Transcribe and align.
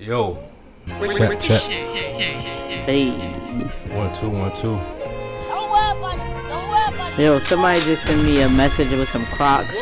Yo. 0.00 0.42
Check, 1.14 1.40
check. 1.42 1.60
Hey. 1.60 3.10
One, 3.94 4.16
two, 4.16 4.30
one, 4.30 4.50
two. 4.56 4.68
Don't 4.72 5.70
worry 5.70 5.98
about 5.98 6.14
it. 6.14 6.48
Don't 6.48 6.68
worry 6.70 6.94
about 6.94 7.18
it. 7.18 7.22
Yo, 7.22 7.38
somebody 7.40 7.80
just 7.80 8.04
sent 8.06 8.24
me 8.24 8.40
a 8.40 8.48
message 8.48 8.88
with 8.92 9.10
some 9.10 9.26
Crocs. 9.26 9.76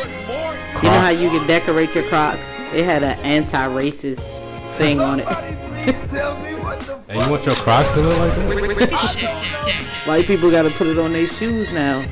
You 0.82 0.90
know 0.90 0.98
how 0.98 1.10
you 1.10 1.30
can 1.30 1.46
decorate 1.46 1.94
your 1.94 2.02
Crocs? 2.02 2.58
It 2.74 2.84
had 2.84 3.04
an 3.04 3.16
anti-racist 3.20 4.18
thing 4.76 4.98
on 4.98 5.20
it. 5.20 5.26
Hey, 5.28 5.94
you 7.14 7.30
want 7.30 7.46
your 7.46 7.54
Crocs 7.54 7.92
to 7.92 8.00
look 8.00 8.18
like 8.18 8.34
that? 8.90 10.02
White 10.04 10.26
people 10.26 10.50
gotta 10.50 10.70
put 10.70 10.88
it 10.88 10.98
on 10.98 11.12
their 11.12 11.28
shoes 11.28 11.72
now. 11.72 12.04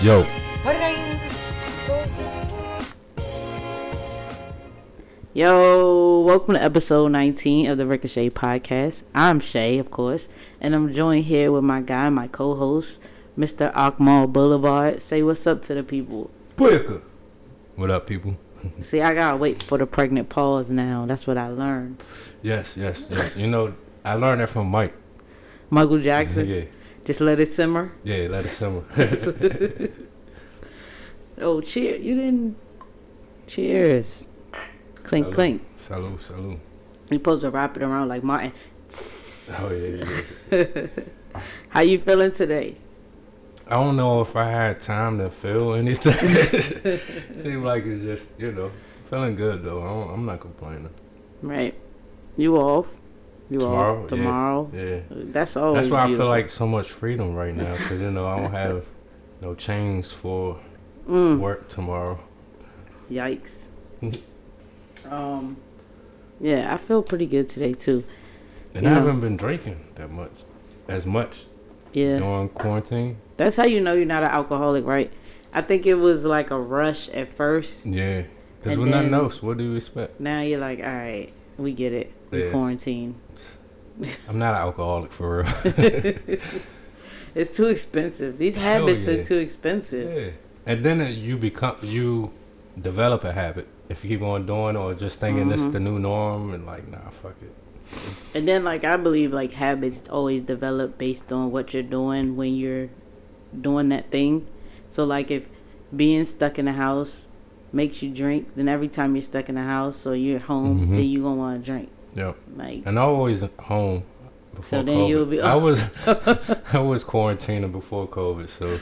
Yo. 0.00 0.24
Yo, 5.42 6.18
welcome 6.22 6.54
to 6.54 6.60
episode 6.60 7.12
19 7.12 7.70
of 7.70 7.78
the 7.78 7.86
Ricochet 7.86 8.30
Podcast. 8.30 9.04
I'm 9.14 9.38
Shay, 9.38 9.78
of 9.78 9.88
course, 9.88 10.28
and 10.60 10.74
I'm 10.74 10.92
joined 10.92 11.26
here 11.26 11.52
with 11.52 11.62
my 11.62 11.80
guy, 11.80 12.08
my 12.08 12.26
co-host, 12.26 13.00
Mr. 13.38 13.72
Akmal 13.72 14.32
Boulevard. 14.32 15.00
Say 15.00 15.22
what's 15.22 15.46
up 15.46 15.62
to 15.62 15.74
the 15.74 15.84
people. 15.84 16.32
Puerca. 16.56 17.02
What 17.76 17.88
up, 17.88 18.08
people? 18.08 18.36
See, 18.80 19.00
I 19.00 19.14
gotta 19.14 19.36
wait 19.36 19.62
for 19.62 19.78
the 19.78 19.86
pregnant 19.86 20.28
pause 20.28 20.70
now. 20.70 21.06
That's 21.06 21.24
what 21.24 21.38
I 21.38 21.46
learned. 21.46 22.02
Yes, 22.42 22.76
yes, 22.76 23.06
yes. 23.08 23.36
You 23.36 23.46
know, 23.46 23.74
I 24.04 24.14
learned 24.14 24.40
that 24.40 24.48
from 24.48 24.66
Mike. 24.66 24.92
Michael 25.70 26.00
Jackson, 26.00 26.48
Yeah, 26.48 26.64
just 27.04 27.20
let 27.20 27.38
it 27.38 27.46
simmer. 27.46 27.92
yeah, 28.02 28.26
let 28.28 28.44
it 28.44 28.50
simmer. 28.50 28.82
Oh, 31.40 31.60
cheer! 31.60 31.94
You 31.94 32.16
didn't. 32.16 32.56
Cheers. 33.46 34.27
Clink, 35.08 35.26
Salud. 35.28 35.34
clink. 35.34 35.62
Salute, 35.86 36.20
salute. 36.20 36.58
You 37.10 37.16
supposed 37.18 37.40
to 37.42 37.50
wrap 37.50 37.76
it 37.76 37.82
around 37.82 38.08
like 38.08 38.22
Martin. 38.22 38.52
Oh, 39.50 39.70
yeah, 39.88 40.20
yeah. 40.52 40.86
How 41.70 41.80
you 41.80 41.98
feeling 41.98 42.30
today? 42.32 42.76
I 43.66 43.70
don't 43.74 43.96
know 43.96 44.20
if 44.20 44.36
I 44.36 44.50
had 44.50 44.80
time 44.80 45.18
to 45.18 45.30
feel 45.30 45.72
anything. 45.82 46.12
Seems 47.36 47.64
like 47.64 47.84
it's 47.86 48.02
just, 48.04 48.38
you 48.38 48.52
know, 48.52 48.70
feeling 49.08 49.34
good, 49.34 49.64
though. 49.64 49.82
I 49.82 50.12
I'm 50.12 50.26
not 50.26 50.40
complaining. 50.40 50.90
Right. 51.42 51.74
You 52.36 52.56
off? 52.56 52.86
You 53.50 53.60
Tomorrow? 53.60 54.02
off 54.02 54.08
tomorrow? 54.08 54.70
Yeah. 54.74 55.00
That's 55.10 55.56
all. 55.56 55.72
That's 55.72 55.88
why 55.88 56.04
I 56.04 56.08
feel 56.08 56.28
like 56.28 56.50
so 56.50 56.66
much 56.66 56.90
freedom 56.90 57.34
right 57.34 57.54
now, 57.54 57.72
because, 57.72 58.00
you 58.00 58.10
know, 58.10 58.26
I 58.26 58.40
don't 58.42 58.52
have 58.52 58.84
no 59.40 59.54
chains 59.54 60.10
for 60.12 60.58
Mm, 61.08 61.38
work 61.38 61.68
tomorrow. 61.70 62.18
yikes. 63.10 63.70
Um. 65.10 65.56
Yeah, 66.40 66.72
I 66.72 66.76
feel 66.76 67.02
pretty 67.02 67.26
good 67.26 67.48
today 67.48 67.72
too. 67.74 68.04
And 68.74 68.84
Yeah. 68.84 68.90
I 68.90 68.94
haven't 68.94 69.20
been 69.20 69.36
drinking 69.36 69.80
that 69.96 70.10
much, 70.10 70.30
as 70.86 71.04
much 71.04 71.46
Yeah. 71.92 72.18
during 72.18 72.48
quarantine. 72.50 73.16
That's 73.36 73.56
how 73.56 73.64
you 73.64 73.80
know 73.80 73.92
you're 73.94 74.04
not 74.06 74.22
an 74.22 74.30
alcoholic, 74.30 74.84
right? 74.86 75.10
I 75.52 75.62
think 75.62 75.86
it 75.86 75.94
was 75.94 76.24
like 76.24 76.50
a 76.50 76.58
rush 76.60 77.08
at 77.08 77.32
first. 77.32 77.86
Yeah. 77.86 78.22
Because 78.60 78.72
And 78.74 78.82
with 78.82 78.90
nothing 78.90 79.10
then- 79.10 79.20
else, 79.20 79.42
what 79.42 79.56
do 79.58 79.64
you 79.64 79.74
expect? 79.76 80.20
Now 80.20 80.40
you're 80.42 80.58
like, 80.60 80.78
all 80.80 80.86
right, 80.86 81.32
we 81.56 81.72
get 81.72 81.92
it. 81.92 82.12
We 82.30 82.44
Yeah. 82.44 82.50
quarantine. 82.50 83.14
I'm 84.28 84.38
not 84.38 84.54
an 84.54 84.60
alcoholic 84.60 85.12
for 85.12 85.42
real. 85.42 86.14
It's 87.34 87.56
too 87.56 87.66
expensive. 87.66 88.38
These 88.38 88.56
Hell 88.56 88.86
habits 88.86 89.06
yeah. 89.06 89.14
are 89.14 89.24
too 89.24 89.36
expensive. 89.38 90.12
yeah. 90.12 90.30
And 90.66 90.84
then 90.84 91.00
you 91.16 91.36
become, 91.36 91.76
you 91.82 92.30
develop 92.80 93.22
a 93.24 93.32
habit. 93.32 93.66
If 93.88 94.04
you 94.04 94.10
keep 94.10 94.22
on 94.22 94.46
doing 94.46 94.76
it 94.76 94.78
or 94.78 94.94
just 94.94 95.18
thinking 95.18 95.48
this 95.48 95.60
Mhm. 95.60 95.72
the 95.72 95.80
new 95.80 95.98
norm 95.98 96.52
and 96.52 96.66
like, 96.66 96.88
nah, 96.90 96.98
fuck 97.22 97.34
it. 97.42 97.52
And 98.34 98.46
then 98.46 98.64
like 98.64 98.84
I 98.84 98.96
believe 98.96 99.32
like 99.32 99.52
habits 99.54 100.06
always 100.08 100.42
develop 100.42 100.98
based 100.98 101.32
on 101.32 101.50
what 101.50 101.72
you're 101.72 101.82
doing 101.82 102.36
when 102.36 102.54
you're 102.54 102.88
doing 103.58 103.88
that 103.88 104.10
thing. 104.10 104.46
So 104.90 105.04
like 105.04 105.30
if 105.30 105.48
being 105.96 106.24
stuck 106.24 106.58
in 106.58 106.66
the 106.66 106.72
house 106.72 107.26
makes 107.72 108.02
you 108.02 108.10
drink, 108.10 108.48
then 108.56 108.68
every 108.68 108.88
time 108.88 109.14
you're 109.16 109.22
stuck 109.22 109.48
in 109.48 109.54
the 109.54 109.62
house 109.62 110.06
or 110.06 110.14
you're 110.14 110.38
home, 110.38 110.80
Mhm. 110.86 110.90
then 110.90 111.02
you're 111.04 111.22
gonna 111.22 111.36
want 111.36 111.64
to 111.64 111.70
drink. 111.72 111.88
Yep. 112.14 112.36
Like 112.56 112.82
And 112.84 112.98
I 112.98 113.02
always 113.02 113.42
home 113.60 114.02
before 114.54 114.64
So 114.80 114.82
then 114.82 114.98
COVID. 114.98 115.08
you'll 115.08 115.26
be- 115.26 115.40
I 115.40 115.54
was, 115.66 115.82
I 116.72 116.78
was 116.78 117.04
quarantining 117.04 117.72
before 117.72 118.06
COVID, 118.06 118.48
so 118.50 118.78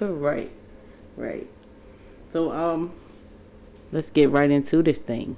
right, 0.04 0.50
right. 1.16 1.46
So 2.28 2.50
um, 2.52 2.90
let's 3.92 4.10
get 4.10 4.30
right 4.30 4.50
into 4.50 4.82
this 4.82 4.98
thing. 4.98 5.36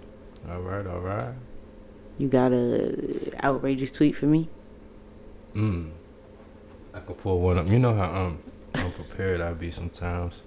all 0.49 0.61
right, 0.61 0.87
all 0.87 1.01
right. 1.01 1.35
You 2.19 2.29
got 2.29 2.53
a 2.53 3.45
outrageous 3.45 3.91
tweet 3.91 4.17
for 4.17 4.27
me? 4.27 4.49
Mm. 5.55 5.91
I 6.95 7.01
can 7.01 7.15
pull 7.15 7.41
one 7.41 7.59
up. 7.59 7.69
You 7.69 7.79
know 7.79 7.95
how 7.95 8.13
um 8.13 8.43
unprepared 8.75 9.41
I 9.41 9.53
be 9.53 9.71
sometimes. 9.71 10.43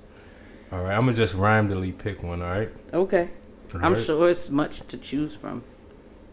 All 0.71 0.83
right, 0.83 0.93
I'm 0.95 1.05
gonna 1.05 1.17
just 1.17 1.33
randomly 1.35 1.91
pick 1.91 2.23
one. 2.23 2.41
All 2.41 2.49
right. 2.49 2.69
Okay. 2.93 3.29
I'm 3.81 3.95
sure 3.95 4.29
it's 4.29 4.49
much 4.49 4.81
to 4.89 4.97
choose 4.97 5.33
from 5.35 5.63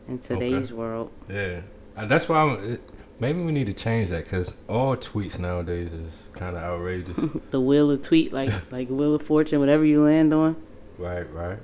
in 0.09 0.19
today's 0.19 0.73
world. 0.73 1.11
Yeah, 1.29 1.61
Uh, 1.97 2.07
that's 2.07 2.29
why 2.29 2.39
I'm. 2.43 2.73
It, 2.73 2.81
maybe 3.21 3.41
we 3.41 3.53
need 3.53 3.67
to 3.67 3.73
change 3.73 4.11
that 4.11 4.25
because 4.25 4.55
all 4.69 4.97
tweets 4.97 5.39
nowadays 5.39 5.93
is 5.93 6.13
kind 6.33 6.57
of 6.57 6.63
outrageous. 6.63 7.17
the 7.53 7.61
wheel 7.61 7.93
of 7.93 8.03
tweet, 8.03 8.33
like 8.33 8.53
like 8.73 8.89
wheel 8.89 9.15
of 9.15 9.23
fortune, 9.23 9.61
whatever 9.61 9.85
you 9.85 10.03
land 10.03 10.35
on. 10.35 10.57
Right, 10.99 11.33
right. 11.33 11.59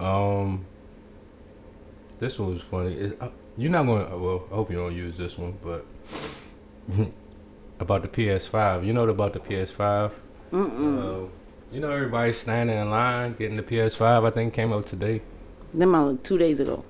Um, 0.00 0.64
this 2.18 2.38
one 2.38 2.54
was 2.54 2.62
funny. 2.62 2.94
It, 2.94 3.18
uh, 3.20 3.30
you're 3.56 3.70
not 3.70 3.86
gonna. 3.86 4.16
Well, 4.16 4.44
I 4.50 4.54
hope 4.54 4.70
you 4.70 4.76
don't 4.76 4.94
use 4.94 5.16
this 5.16 5.36
one, 5.36 5.58
but 5.62 5.84
about 7.80 8.02
the 8.02 8.08
PS5. 8.08 8.86
You 8.86 8.92
know 8.92 9.08
about 9.08 9.32
the 9.32 9.40
PS5. 9.40 10.12
Mm-mm. 10.52 11.26
Uh, 11.26 11.28
you 11.70 11.80
know 11.80 11.90
everybody's 11.90 12.38
standing 12.38 12.76
in 12.78 12.90
line 12.90 13.34
getting 13.34 13.56
the 13.56 13.62
PS5. 13.62 14.26
I 14.26 14.30
think 14.30 14.54
came 14.54 14.72
out 14.72 14.86
today. 14.86 15.22
Them 15.74 15.94
out 15.94 16.24
two 16.24 16.38
days 16.38 16.60
ago. 16.60 16.84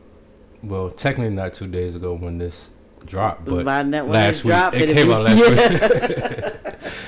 Well, 0.62 0.90
technically 0.90 1.34
not 1.34 1.54
two 1.54 1.66
days 1.66 1.94
ago 1.94 2.14
when 2.14 2.38
this 2.38 2.66
dropped, 3.06 3.44
but 3.44 3.64
By 3.64 3.82
that 3.82 4.04
when 4.04 4.12
last 4.12 4.44
week 4.44 4.52
dropped, 4.52 4.76
it 4.76 4.90
it'll 4.90 4.94
came 4.94 5.12
out 5.12 5.22
last 5.22 5.38
yeah. 5.50 6.72
week. 6.82 6.92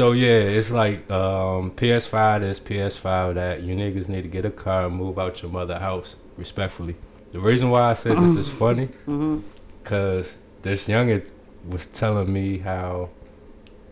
so 0.00 0.12
yeah, 0.12 0.28
it's 0.56 0.70
like 0.70 1.10
um, 1.10 1.72
PS5 1.72 2.40
this, 2.40 2.58
PS5 2.58 3.34
that. 3.34 3.62
You 3.62 3.74
niggas 3.76 4.08
need 4.08 4.22
to 4.22 4.28
get 4.28 4.46
a 4.46 4.50
car 4.50 4.86
and 4.86 4.96
move 4.96 5.18
out 5.18 5.42
your 5.42 5.50
mother 5.50 5.78
house 5.78 6.16
respectfully. 6.38 6.96
The 7.32 7.40
reason 7.40 7.68
why 7.68 7.90
I 7.90 7.92
said 7.92 8.16
this 8.16 8.34
is 8.36 8.48
funny, 8.62 8.88
Mhm. 9.06 9.42
cause 9.84 10.32
this 10.62 10.84
youngin 10.84 11.22
was 11.68 11.86
telling 11.88 12.32
me 12.32 12.56
how 12.58 13.10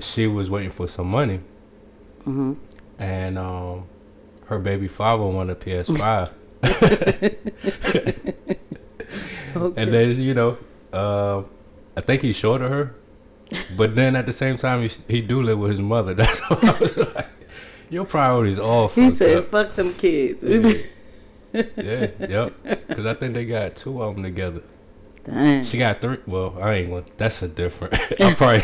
she 0.00 0.26
was 0.26 0.48
waiting 0.48 0.70
for 0.70 0.88
some 0.88 1.08
money 1.10 1.40
Mhm. 2.26 2.56
and 2.98 3.36
um, 3.38 3.84
her 4.46 4.58
baby 4.58 4.88
father 4.88 5.24
wanted 5.24 5.52
a 5.52 5.60
PS5. 5.60 6.30
Okay. 9.56 9.82
And 9.82 9.92
then 9.92 10.20
you 10.20 10.34
know, 10.34 10.56
uh, 10.92 11.42
I 11.96 12.00
think 12.00 12.22
he 12.22 12.32
showed 12.32 12.60
her, 12.60 12.94
but 13.76 13.94
then 13.94 14.16
at 14.16 14.26
the 14.26 14.32
same 14.32 14.56
time 14.56 14.82
he 14.82 14.90
he 15.08 15.20
do 15.20 15.42
live 15.42 15.58
with 15.58 15.70
his 15.70 15.80
mother. 15.80 16.14
That's 16.20 16.38
why 16.40 16.58
I 16.62 16.78
was 16.78 16.96
like, 16.96 17.26
your 17.90 18.04
priorities 18.04 18.58
all 18.58 18.88
he 18.88 19.10
said, 19.10 19.38
up. 19.38 19.44
"Fuck 19.46 19.74
them 19.74 19.92
kids." 19.94 20.42
Yeah, 20.44 20.72
yeah, 21.76 22.06
yep. 22.18 22.54
Because 22.86 23.06
I 23.06 23.14
think 23.14 23.34
they 23.34 23.44
got 23.46 23.76
two 23.76 24.02
of 24.02 24.14
them 24.14 24.24
together. 24.24 24.62
Dang. 25.24 25.64
She 25.64 25.78
got 25.78 26.00
three. 26.00 26.18
Well, 26.26 26.56
I 26.60 26.74
ain't 26.74 26.90
going. 26.90 27.04
That's 27.16 27.42
a 27.42 27.48
different. 27.48 27.94
I'm 28.20 28.34
probably. 28.34 28.62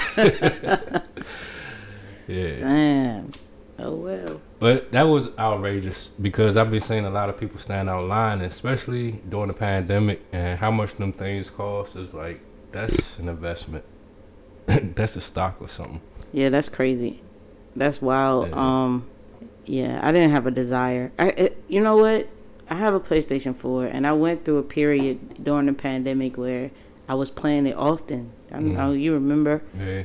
yeah, 2.26 2.54
Damn. 2.54 3.30
Oh 3.76 3.96
well. 3.96 4.40
but 4.60 4.92
that 4.92 5.02
was 5.02 5.30
outrageous 5.36 6.08
because 6.20 6.56
I've 6.56 6.70
been 6.70 6.80
seeing 6.80 7.04
a 7.06 7.10
lot 7.10 7.28
of 7.28 7.38
people 7.40 7.58
stand 7.58 7.90
out 7.90 8.04
line, 8.06 8.40
especially 8.42 9.20
during 9.28 9.48
the 9.48 9.54
pandemic, 9.54 10.22
and 10.32 10.58
how 10.58 10.70
much 10.70 10.94
them 10.94 11.12
things 11.12 11.50
cost 11.50 11.96
is 11.96 12.14
like 12.14 12.40
that's 12.70 13.18
an 13.18 13.28
investment. 13.28 13.84
that's 14.94 15.16
a 15.16 15.20
stock 15.20 15.56
or 15.60 15.68
something. 15.68 16.00
Yeah, 16.32 16.48
that's 16.48 16.68
crazy. 16.68 17.22
That's 17.76 18.00
wild. 18.00 18.48
Yeah. 18.48 18.54
Um, 18.54 19.08
yeah, 19.66 20.00
I 20.02 20.12
didn't 20.12 20.30
have 20.30 20.46
a 20.46 20.50
desire. 20.50 21.12
I, 21.18 21.28
it, 21.28 21.64
you 21.68 21.82
know 21.82 21.96
what? 21.96 22.28
I 22.68 22.74
have 22.76 22.94
a 22.94 23.00
PlayStation 23.00 23.54
4, 23.54 23.86
and 23.86 24.06
I 24.06 24.12
went 24.12 24.44
through 24.44 24.58
a 24.58 24.62
period 24.62 25.44
during 25.44 25.66
the 25.66 25.72
pandemic 25.72 26.36
where 26.36 26.70
I 27.08 27.14
was 27.14 27.30
playing 27.30 27.66
it 27.66 27.76
often. 27.76 28.32
I 28.50 28.60
know, 28.60 28.92
you 28.92 29.12
remember? 29.14 29.62
Yeah. 29.74 30.04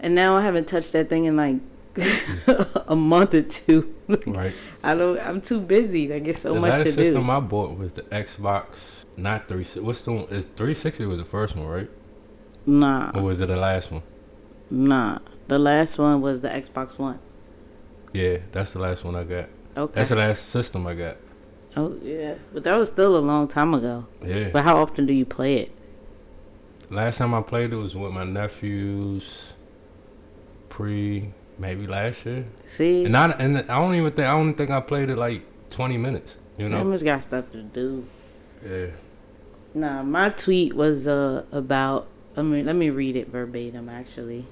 And 0.00 0.14
now 0.14 0.36
I 0.36 0.42
haven't 0.42 0.68
touched 0.68 0.92
that 0.92 1.08
thing 1.08 1.24
in 1.24 1.36
like 1.36 1.56
a 2.88 2.96
month 2.96 3.34
or 3.34 3.42
two. 3.42 3.94
Right. 4.26 4.54
I 4.82 4.94
don't. 4.94 5.18
I'm 5.20 5.40
too 5.40 5.60
busy. 5.60 6.12
I 6.12 6.18
get 6.18 6.36
so 6.36 6.52
the 6.52 6.60
much 6.60 6.72
last 6.72 6.84
to 6.84 6.92
system 6.92 7.24
do. 7.24 7.30
I 7.30 7.40
bought 7.40 7.78
was 7.78 7.94
the 7.94 8.02
Xbox, 8.02 8.66
not 9.16 9.48
three. 9.48 9.64
What's 9.80 10.02
the 10.02 10.12
one? 10.12 10.24
Is 10.24 10.46
three 10.56 10.74
sixty 10.74 11.06
was 11.06 11.18
the 11.18 11.24
first 11.24 11.56
one, 11.56 11.66
right? 11.66 11.88
Nah, 12.66 13.10
Or 13.14 13.22
was 13.22 13.40
it 13.40 13.46
the 13.46 13.56
last 13.56 13.90
one? 13.90 14.02
nah. 14.70 15.18
The 15.46 15.58
last 15.58 15.98
one 15.98 16.22
was 16.22 16.40
the 16.40 16.48
Xbox 16.48 16.98
One. 16.98 17.18
Yeah, 18.14 18.38
that's 18.52 18.72
the 18.72 18.78
last 18.78 19.04
one 19.04 19.14
I 19.14 19.24
got. 19.24 19.48
Okay. 19.76 19.92
That's 19.94 20.08
the 20.08 20.16
last 20.16 20.48
system 20.48 20.86
I 20.86 20.94
got. 20.94 21.18
Oh 21.76 21.98
yeah, 22.02 22.36
but 22.52 22.64
that 22.64 22.74
was 22.76 22.88
still 22.88 23.16
a 23.16 23.18
long 23.18 23.46
time 23.48 23.74
ago. 23.74 24.06
Yeah. 24.24 24.48
But 24.52 24.64
how 24.64 24.78
often 24.78 25.04
do 25.04 25.12
you 25.12 25.26
play 25.26 25.56
it? 25.56 25.72
Last 26.88 27.18
time 27.18 27.34
I 27.34 27.42
played 27.42 27.72
it 27.72 27.76
was 27.76 27.94
with 27.94 28.12
my 28.12 28.24
nephews. 28.24 29.52
Pre 30.70 31.30
maybe 31.58 31.86
last 31.86 32.24
year, 32.26 32.46
See, 32.66 33.04
and 33.04 33.16
I 33.16 33.30
and 33.32 33.58
I 33.58 33.62
don't 33.62 33.94
even 33.94 34.12
think 34.12 34.26
I 34.26 34.32
only 34.32 34.54
think 34.54 34.70
I 34.70 34.80
played 34.80 35.10
it 35.10 35.16
like 35.16 35.42
twenty 35.70 35.96
minutes. 35.98 36.32
You 36.56 36.68
know. 36.68 36.80
Emma's 36.80 37.02
got 37.02 37.22
stuff 37.22 37.50
to 37.52 37.62
do. 37.62 38.04
Yeah. 38.66 38.86
Nah, 39.74 40.02
my 40.02 40.30
tweet 40.30 40.74
was 40.74 41.06
uh 41.06 41.44
about. 41.52 42.08
I 42.36 42.42
mean, 42.42 42.66
let 42.66 42.76
me 42.76 42.90
read 42.90 43.16
it 43.16 43.28
verbatim. 43.28 43.88
Actually, 43.88 44.46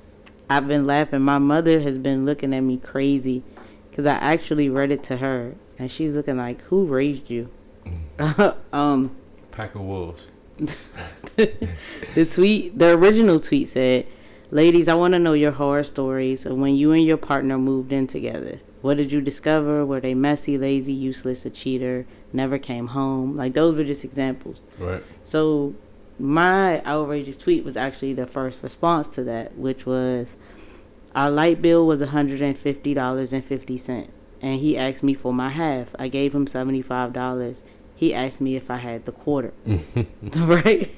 I've 0.49 0.69
been 0.69 0.87
laughing. 0.87 1.21
My 1.21 1.39
mother 1.39 1.81
has 1.81 1.99
been 1.99 2.25
looking 2.25 2.55
at 2.55 2.61
me 2.61 2.77
crazy 2.77 3.43
because 3.91 4.07
I 4.07 4.13
actually 4.15 4.69
read 4.69 4.91
it 4.91 5.03
to 5.05 5.17
her, 5.17 5.55
and 5.79 5.91
she's 5.91 6.15
looking 6.15 6.37
like, 6.37 6.61
"Who 6.63 6.87
raised 6.87 7.29
you?" 7.29 7.51
um, 8.73 9.17
Pack 9.51 9.75
of 9.75 9.83
wolves. 9.83 10.27
the 11.37 12.27
tweet, 12.31 12.79
the 12.79 12.91
original 12.97 13.41
tweet 13.41 13.69
said, 13.69 14.07
"Ladies, 14.51 14.89
I 14.89 14.95
want 14.95 15.15
to 15.15 15.19
know 15.19 15.33
your 15.33 15.53
horror 15.53 15.83
stories 15.83 16.47
of 16.47 16.57
when 16.57 16.77
you 16.77 16.93
and 16.93 17.05
your 17.05 17.17
partner 17.17 17.59
moved 17.59 17.93
in 17.93 18.07
together. 18.07 18.61
What 18.81 18.97
did 18.97 19.11
you 19.11 19.21
discover? 19.21 19.85
Were 19.85 20.01
they 20.01 20.15
messy, 20.15 20.57
lazy, 20.57 20.93
useless, 20.93 21.45
a 21.45 21.51
cheater, 21.51 22.07
never 22.33 22.59
came 22.59 22.89
home? 22.89 23.37
Like 23.37 23.55
those 23.55 23.77
were 23.77 23.85
just 23.85 24.05
examples." 24.05 24.61
Right. 24.79 25.03
So 25.25 25.75
my 26.19 26.81
outrageous 26.83 27.37
tweet 27.37 27.65
was 27.65 27.77
actually 27.77 28.15
the 28.15 28.27
first 28.27 28.61
response 28.63 29.09
to 29.11 29.23
that, 29.25 29.57
which 29.57 29.87
was 29.87 30.37
our 31.15 31.31
light 31.31 31.63
bill 31.63 31.87
was 31.87 32.01
$150.50 32.01 34.09
and 34.43 34.59
he 34.59 34.77
asked 34.77 35.03
me 35.03 35.15
for 35.15 35.33
my 35.33 35.51
half. 35.51 35.95
I 35.99 36.09
gave 36.09 36.35
him 36.35 36.47
$75. 36.47 37.63
He 37.95 38.13
asked 38.13 38.41
me 38.41 38.57
if 38.57 38.71
I 38.71 38.77
had 38.77 39.05
the 39.05 39.13
quarter. 39.13 39.55
right? 40.37 40.91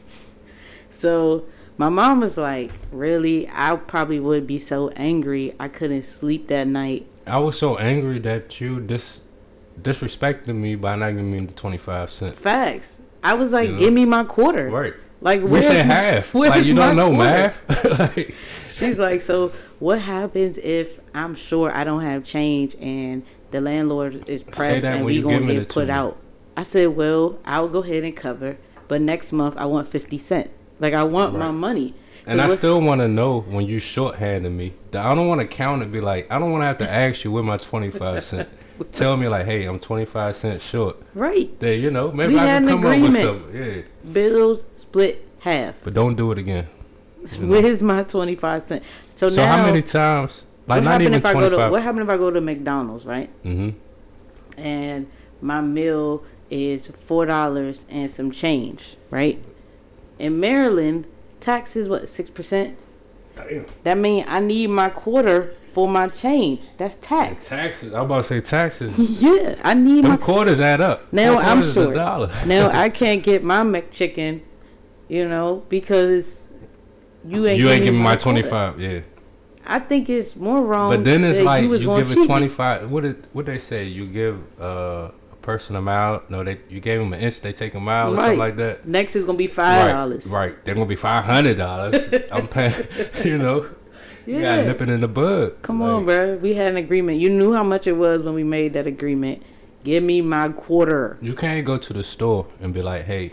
So 0.89 1.45
my 1.77 1.91
mom 1.91 2.21
was 2.21 2.39
like, 2.39 2.73
"Really? 2.91 3.49
I 3.51 3.77
probably 3.77 4.21
would 4.21 4.47
be 4.47 4.59
so 4.59 4.89
angry. 4.91 5.55
I 5.61 5.69
couldn't 5.69 6.03
sleep 6.03 6.49
that 6.49 6.67
night." 6.67 7.07
I 7.27 7.39
was 7.39 7.59
so 7.59 7.77
angry 7.77 8.19
that 8.21 8.61
you 8.61 8.81
dis 8.81 9.21
disrespected 9.83 10.55
me 10.55 10.77
by 10.77 10.97
not 10.97 11.11
giving 11.11 11.33
me 11.33 11.45
the 11.45 11.53
twenty 11.53 11.79
five 11.79 12.11
cents. 12.11 12.39
Facts. 12.39 13.03
I 13.23 13.35
was 13.35 13.53
like, 13.53 13.69
You 13.69 13.73
know? 13.73 13.79
"Give 13.81 13.93
me 13.93 14.07
my 14.07 14.25
quarter." 14.25 14.71
Right. 14.71 14.95
Like 15.25 15.43
We 15.43 15.63
said 15.63 15.87
half. 15.87 16.35
Like 16.35 16.65
you 16.65 16.75
don't 16.75 16.97
know 16.97 17.07
quarter? 17.13 17.55
math. 17.69 17.99
like, 18.17 18.35
She's 18.69 18.99
like, 18.99 19.21
so 19.23 19.53
what 19.79 20.01
happens 20.01 20.59
if 20.59 21.01
I'm 21.15 21.35
sure 21.35 21.75
I 21.75 21.83
don't 21.83 22.03
have 22.03 22.25
change 22.25 22.77
and 22.81 23.25
the 23.51 23.61
landlord 23.61 24.29
is 24.29 24.43
pressed 24.43 24.85
and 24.85 25.05
we 25.05 25.15
you 25.15 25.23
gonna 25.23 25.55
get 25.55 25.69
put 25.69 25.89
out? 25.89 26.19
I 26.57 26.63
said, 26.63 26.89
well, 26.89 27.39
I'll 27.45 27.69
go 27.69 27.83
ahead 27.83 28.05
and 28.05 28.15
cover, 28.15 28.59
but 28.87 29.01
next 29.01 29.33
month 29.33 29.57
I 29.57 29.65
want 29.65 29.89
fifty 29.89 30.19
cent. 30.19 30.51
Like 30.79 30.93
I 30.93 31.05
want 31.05 31.35
my 31.35 31.51
money. 31.51 31.95
and 32.27 32.41
I 32.41 32.55
still 32.57 32.81
want 32.83 33.01
to 33.01 33.09
know 33.09 33.41
when 33.41 33.65
you 33.65 33.79
shorthanded 33.79 34.53
me. 34.53 34.75
that 34.91 35.07
I 35.07 35.15
don't 35.15 35.27
want 35.27 35.41
to 35.41 35.47
count 35.47 35.83
and 35.83 35.91
be 35.91 36.01
like, 36.03 36.31
I 36.31 36.39
don't 36.39 36.53
want 36.53 36.63
to 36.63 36.67
have 36.67 36.79
to 36.79 36.91
ask 36.91 37.25
you 37.25 37.33
with 37.33 37.47
my 37.47 37.57
twenty 37.57 37.91
five 37.91 38.25
cent. 38.25 38.49
Tell 38.93 39.17
me 39.17 39.29
like, 39.29 39.47
hey, 39.47 39.65
I'm 39.65 39.79
twenty 39.79 40.05
five 40.05 40.37
cents 40.37 40.65
short. 40.65 40.97
right. 41.15 41.59
There, 41.61 41.75
you 41.75 41.91
know, 41.91 42.13
maybe 42.13 42.35
We 42.35 42.41
I 42.41 42.47
can 42.47 42.69
an 42.69 42.83
come 42.83 42.85
up 42.85 43.01
with 43.01 43.23
something. 43.23 43.57
Yeah, 43.57 43.83
Bills 44.13 44.67
split 44.95 45.27
half. 45.41 45.75
but 45.83 45.93
don't 45.93 46.15
do 46.15 46.31
it 46.31 46.39
again. 46.39 46.69
Where's 47.41 47.83
my 47.83 48.05
twenty 48.05 48.37
five 48.37 48.63
cent? 48.63 48.85
So, 49.17 49.29
So 49.29 49.43
now 49.43 49.57
how 49.57 49.67
many 49.67 49.83
times? 49.83 50.43
Like 50.69 50.79
what 50.79 50.85
not 50.85 51.03
even 51.03 51.15
if 51.15 51.27
I 51.27 51.33
go 51.33 51.51
to 51.51 51.69
what 51.69 51.83
happened 51.83 52.05
if 52.05 52.09
I 52.09 52.17
go 52.17 52.31
to 52.31 52.41
McDonald's, 52.41 53.05
right? 53.05 53.29
Mm-hmm. 53.43 53.71
and 54.61 55.11
my 55.41 55.61
meal 55.61 56.25
is 56.49 56.87
four 56.87 57.27
dollars 57.27 57.87
and 57.89 58.09
some 58.09 58.31
change, 58.31 58.97
right? 59.11 59.43
In 60.21 60.39
Maryland, 60.39 61.07
taxes 61.41 61.89
what 61.89 62.09
six 62.09 62.31
percent? 62.31 62.79
Damn. 63.35 63.67
That 63.83 63.99
means 63.99 64.27
I 64.29 64.39
need 64.39 64.69
my 64.69 64.91
quarter 64.91 65.55
for 65.73 65.89
my 65.89 66.07
change. 66.07 66.63
That's 66.79 66.99
tax. 66.99 67.49
Taxes. 67.49 67.93
I 67.93 68.01
was 68.01 68.07
about 68.07 68.23
to 68.23 68.29
say 68.29 68.41
taxes. 68.41 68.97
yeah, 69.21 69.57
I 69.65 69.75
need 69.75 70.05
Them 70.05 70.13
my. 70.13 70.17
quarters 70.19 70.61
add 70.61 70.81
up. 70.81 71.13
Now 71.13 71.39
I'm 71.39 71.69
short. 71.73 71.97
now 71.97 72.71
I 72.73 72.91
can't 72.91 73.25
get 73.25 73.43
my 73.43 73.63
McChicken, 73.65 74.43
you 75.09 75.29
know, 75.29 75.63
because 75.69 76.49
you 77.27 77.47
ain't 77.47 77.59
you 77.59 77.71
ain't 77.71 77.85
giving 77.85 78.01
my 78.03 78.17
twenty 78.17 78.43
five. 78.43 78.81
Yeah. 78.81 79.01
I 79.67 79.79
think 79.79 80.11
it's 80.11 80.37
more 80.37 80.61
wrong. 80.63 80.91
But 80.91 81.05
then 81.05 81.25
it's 81.25 81.41
like 81.41 81.63
you, 81.63 81.71
was 81.71 81.83
you 81.83 81.97
give 81.97 82.17
me. 82.17 82.27
twenty 82.27 82.49
five. 82.49 82.91
What 82.91 83.03
did 83.03 83.27
what 83.33 83.47
they 83.47 83.59
say? 83.59 83.85
You 83.85 84.07
give 84.07 84.39
uh, 84.61 85.11
a 85.33 85.37
person 85.41 85.75
a 85.77 85.81
mile. 85.81 86.23
No, 86.29 86.45
they 86.45 86.59
you 86.69 86.81
gave 86.81 86.99
them 87.01 87.13
an 87.15 87.21
inch. 87.21 87.41
They 87.41 87.53
take 87.55 87.75
a 87.75 87.81
mile 87.81 88.13
or 88.13 88.17
Right. 88.17 88.23
something 88.25 88.39
like 88.39 88.57
that. 88.57 88.87
Next 88.87 89.17
is 89.17 89.25
gonna 89.25 89.39
be 89.39 89.47
five 89.47 89.91
dollars. 89.91 90.27
Right, 90.27 90.51
right. 90.53 90.65
They're 90.65 90.75
gonna 90.75 90.87
be 90.87 90.97
five 90.97 91.25
hundred 91.25 91.57
dollars. 91.57 91.95
I'm 92.33 92.47
paying. 92.49 92.75
You 93.25 93.39
know, 93.39 93.71
you 94.27 94.37
Yeah. 94.39 94.57
gotta 94.57 94.67
nip 94.69 94.83
in 94.83 95.01
the 95.01 95.09
bud. 95.09 95.63
Come 95.63 95.81
Like, 95.81 95.91
on, 95.91 96.05
bro. 96.05 96.37
We 96.37 96.53
had 96.55 96.73
an 96.73 96.77
agreement. 96.77 97.19
You 97.21 97.31
knew 97.31 97.55
how 97.55 97.63
much 97.65 97.87
it 97.87 97.93
was 97.97 98.23
when 98.23 98.35
we 98.35 98.45
made 98.45 98.75
that 98.75 98.87
agreement. 98.87 99.43
Give 99.83 100.03
me 100.03 100.21
my 100.21 100.49
quarter. 100.51 101.17
You 101.23 101.35
can't 101.35 101.65
go 101.65 101.79
to 101.79 101.93
the 101.95 102.03
store 102.03 102.47
and 102.61 102.73
be 102.75 102.81
like, 102.83 103.05
"Hey, 103.05 103.33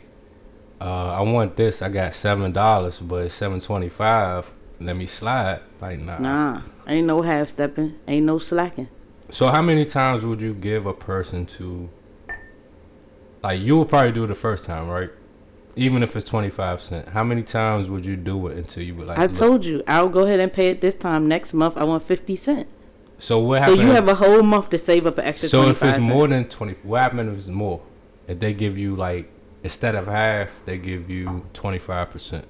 uh, 0.81 1.15
I 1.17 1.21
want 1.21 1.55
this. 1.55 1.81
I 1.81 1.89
got 1.89 2.13
seven 2.15 2.51
dollars, 2.51 2.99
but 2.99 3.25
it's 3.25 3.35
seven 3.35 3.59
twenty 3.59 3.89
five. 3.89 4.45
Let 4.79 4.95
me 4.97 5.05
slide." 5.05 5.59
Like, 5.79 5.99
nah. 5.99 6.17
Nah, 6.19 6.61
ain't 6.87 7.07
no 7.07 7.21
half 7.21 7.49
stepping. 7.49 7.95
Ain't 8.07 8.25
no 8.25 8.37
slacking. 8.39 8.87
So 9.29 9.47
how 9.47 9.61
many 9.61 9.85
times 9.85 10.25
would 10.25 10.41
you 10.41 10.53
give 10.53 10.85
a 10.85 10.93
person 10.93 11.45
to 11.57 11.89
like 13.43 13.59
you 13.59 13.77
would 13.77 13.89
probably 13.89 14.11
do 14.11 14.23
it 14.23 14.27
the 14.27 14.35
first 14.35 14.65
time, 14.65 14.87
right? 14.89 15.09
Even 15.75 16.03
if 16.03 16.15
it's 16.15 16.29
twenty 16.29 16.49
five 16.49 16.81
cent. 16.81 17.09
How 17.09 17.23
many 17.23 17.43
times 17.43 17.87
would 17.87 18.05
you 18.05 18.15
do 18.15 18.47
it 18.47 18.57
until 18.57 18.83
you 18.83 18.95
would 18.95 19.07
like 19.07 19.17
I 19.17 19.25
look- 19.27 19.35
told 19.37 19.65
you, 19.65 19.83
I'll 19.87 20.09
go 20.09 20.25
ahead 20.25 20.39
and 20.39 20.51
pay 20.51 20.69
it 20.69 20.81
this 20.81 20.95
time. 20.95 21.27
Next 21.27 21.53
month, 21.53 21.77
I 21.77 21.83
want 21.85 22.03
fifty 22.03 22.35
cent. 22.35 22.67
So 23.19 23.39
what 23.39 23.59
So 23.59 23.61
happens 23.71 23.79
you 23.79 23.91
have 23.93 24.07
a 24.09 24.15
whole 24.15 24.41
month 24.43 24.69
to 24.71 24.77
save 24.77 25.05
up 25.05 25.17
an 25.19 25.25
extra. 25.25 25.47
So 25.47 25.69
if 25.69 25.81
it's 25.83 25.97
cent. 25.97 26.01
more 26.03 26.27
than 26.27 26.45
twenty 26.45 26.75
what 26.83 27.01
happens 27.01 27.31
if 27.31 27.37
it's 27.39 27.47
more? 27.47 27.81
If 28.27 28.39
they 28.39 28.53
give 28.53 28.77
you 28.77 28.95
like 28.95 29.29
instead 29.63 29.95
of 29.95 30.07
half, 30.07 30.49
they 30.65 30.77
give 30.77 31.09
you 31.09 31.45
twenty 31.53 31.79
five 31.79 32.09
percent. 32.11 32.45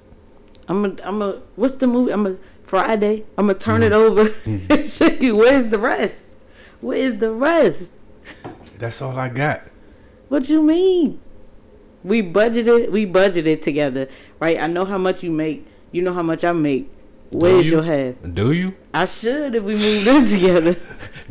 I'm 0.67 0.85
a, 0.85 0.95
I'm 1.03 1.21
a. 1.21 1.41
What's 1.55 1.73
the 1.75 1.87
movie? 1.87 2.11
I'm 2.11 2.25
a 2.27 2.37
Friday. 2.63 3.25
I'm 3.37 3.47
gonna 3.47 3.59
turn 3.59 3.83
it 3.83 3.91
Mm-hmm. 3.91 4.19
over. 4.19 4.73
and 4.79 4.89
show 4.89 5.35
where's 5.35 5.67
the 5.69 5.79
rest? 5.79 6.35
Where's 6.79 7.15
the 7.15 7.31
rest? 7.31 7.93
That's 8.77 9.01
all 9.01 9.17
I 9.17 9.29
got. 9.29 9.61
What 10.29 10.47
you 10.49 10.61
mean? 10.63 11.19
We 12.03 12.23
budgeted. 12.23 12.89
We 12.89 13.05
budgeted 13.05 13.61
together, 13.61 14.07
right? 14.39 14.59
I 14.61 14.67
know 14.67 14.85
how 14.85 14.97
much 14.97 15.21
you 15.23 15.31
make. 15.31 15.67
You 15.91 16.01
know 16.01 16.13
how 16.13 16.23
much 16.23 16.43
I 16.43 16.51
make. 16.51 16.89
Where's 17.31 17.65
you? 17.65 17.73
your 17.73 17.83
half? 17.83 18.15
Do 18.33 18.51
you? 18.51 18.73
I 18.93 19.05
should 19.05 19.55
if 19.55 19.63
we 19.63 19.73
moved 19.73 20.07
in 20.07 20.25
together. 20.39 20.75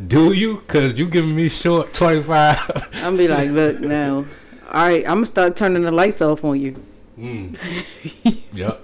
Do 0.06 0.32
you? 0.32 0.58
Cause 0.66 0.94
you 0.94 1.08
giving 1.08 1.34
me 1.34 1.48
short 1.48 1.92
twenty 1.92 2.22
five. 2.22 2.58
I'm 2.94 3.16
be 3.16 3.26
like, 3.28 3.50
look 3.50 3.80
now. 3.80 4.24
All 4.72 4.84
right, 4.84 5.04
I'm 5.04 5.16
gonna 5.16 5.26
start 5.26 5.56
turning 5.56 5.82
the 5.82 5.90
lights 5.92 6.20
off 6.22 6.44
on 6.44 6.60
you. 6.60 6.82
Mm. 7.20 7.54
yep. 8.54 8.80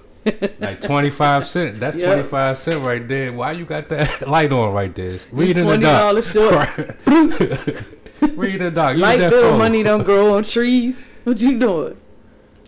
Like 0.59 0.81
twenty 0.81 1.09
five 1.09 1.47
cent. 1.47 1.79
That's 1.79 1.97
Yep. 1.97 2.05
twenty 2.13 2.23
five 2.29 2.57
cent 2.59 2.83
right 2.83 3.07
there. 3.07 3.33
Why 3.33 3.53
you 3.53 3.65
got 3.65 3.89
that 3.89 4.27
light 4.27 4.51
on 4.51 4.73
right 4.73 4.93
there? 4.93 5.17
Read 5.31 5.57
in 5.57 5.65
the 5.65 5.77
Twenty 5.77 5.83
dark. 5.83 5.99
dollars 5.99 6.29
short. 6.31 6.69
Read 8.37 8.55
in 8.55 8.63
the 8.63 8.71
dark. 8.71 8.93
Use 8.93 9.01
Light 9.01 9.19
bill 9.29 9.49
phone. 9.51 9.57
money 9.57 9.81
don't 9.81 10.03
grow 10.03 10.35
on 10.35 10.43
trees. 10.43 11.17
What 11.23 11.39
you 11.39 11.57
doing? 11.57 11.97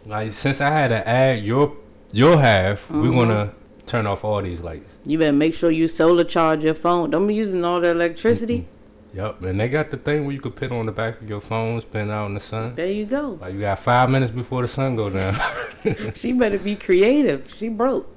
Like 0.08 0.32
since 0.32 0.60
I 0.62 0.70
had 0.72 0.88
to 0.88 1.08
add 1.08 1.44
your 1.44 1.76
your 2.12 2.40
half, 2.40 2.88
Mm-hmm. 2.88 3.02
we're 3.04 3.12
gonna 3.12 3.54
turn 3.86 4.08
off 4.08 4.24
all 4.24 4.42
these 4.42 4.62
lights. 4.62 4.90
You 5.06 5.18
better 5.20 5.34
make 5.34 5.54
sure 5.54 5.70
you 5.70 5.88
solar 5.88 6.24
charge 6.24 6.64
your 6.64 6.74
phone. 6.74 7.12
Don't 7.12 7.28
be 7.28 7.36
using 7.36 7.64
all 7.64 7.80
the 7.82 7.90
electricity. 7.90 8.68
Yep, 9.14 9.42
and 9.44 9.60
they 9.60 9.68
got 9.70 9.90
the 9.90 9.98
thing 9.98 10.26
where 10.26 10.34
you 10.36 10.40
could 10.42 10.56
put 10.56 10.72
on 10.72 10.86
the 10.86 10.92
back 10.92 11.20
of 11.22 11.28
your 11.28 11.42
phone, 11.42 11.82
spin 11.82 12.12
out 12.12 12.28
in 12.28 12.36
the 12.36 12.40
sun. 12.40 12.76
There 12.76 12.92
you 12.92 13.06
go. 13.06 13.40
Like 13.42 13.54
you 13.56 13.62
got 13.62 13.80
five 13.80 14.10
minutes 14.10 14.32
before 14.32 14.62
the 14.62 14.68
sun 14.68 14.96
go 14.96 15.10
down. 15.10 15.40
She 16.14 16.34
better 16.34 16.60
be 16.60 16.76
creative. 16.76 17.46
She 17.54 17.70
broke. 17.70 18.08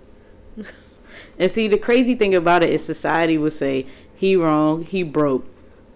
and 1.39 1.51
see, 1.51 1.69
the 1.69 1.79
crazy 1.79 2.15
thing 2.15 2.35
about 2.35 2.63
it 2.63 2.71
is 2.71 2.85
society 2.85 3.39
would 3.39 3.53
say 3.53 3.87
he 4.15 4.37
wrong, 4.37 4.85
he 4.85 5.03
broke. 5.03 5.47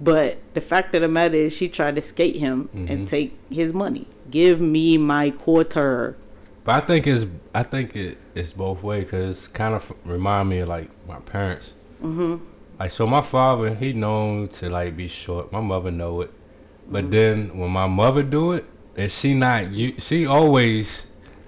But 0.01 0.39
the 0.55 0.61
fact 0.61 0.95
of 0.95 1.03
the 1.03 1.09
matter 1.09 1.35
is, 1.35 1.57
she 1.57 1.69
tried 1.69 1.95
to 1.97 2.03
skate 2.03 2.37
him 2.37 2.69
and 2.75 3.07
take 3.09 3.37
his 3.51 3.73
money. 3.73 4.07
Give 4.31 4.61
me 4.61 4.99
my 4.99 5.31
quarter. 5.31 6.17
but 6.65 6.75
I 6.83 6.87
think 6.87 7.07
it's 7.07 7.25
I 7.55 7.63
think 7.63 7.97
it 7.97 8.19
it's 8.35 8.53
both 8.53 8.83
ways 8.83 9.05
because 9.05 9.49
kind 9.49 9.75
of 9.75 9.93
remind 10.05 10.49
me 10.51 10.59
of 10.59 10.69
like 10.69 10.89
my 11.09 11.19
parents. 11.21 11.75
hmm 12.01 12.37
Like 12.79 12.91
so, 12.91 13.07
my 13.07 13.23
father 13.23 13.75
he 13.75 13.93
known 13.93 14.49
to 14.49 14.69
like 14.71 14.97
be 14.97 15.09
short. 15.09 15.53
My 15.53 15.61
mother 15.61 15.91
know 15.91 16.21
it, 16.23 16.31
but 16.89 17.05
Mm-hmm. 17.05 17.11
then 17.11 17.59
when 17.59 17.71
my 17.71 17.87
mother 17.87 18.23
do 18.23 18.53
it, 18.53 18.65
and 18.97 19.11
she 19.11 19.35
not 19.35 19.71
you, 19.73 19.95
she 19.99 20.27
always 20.27 21.03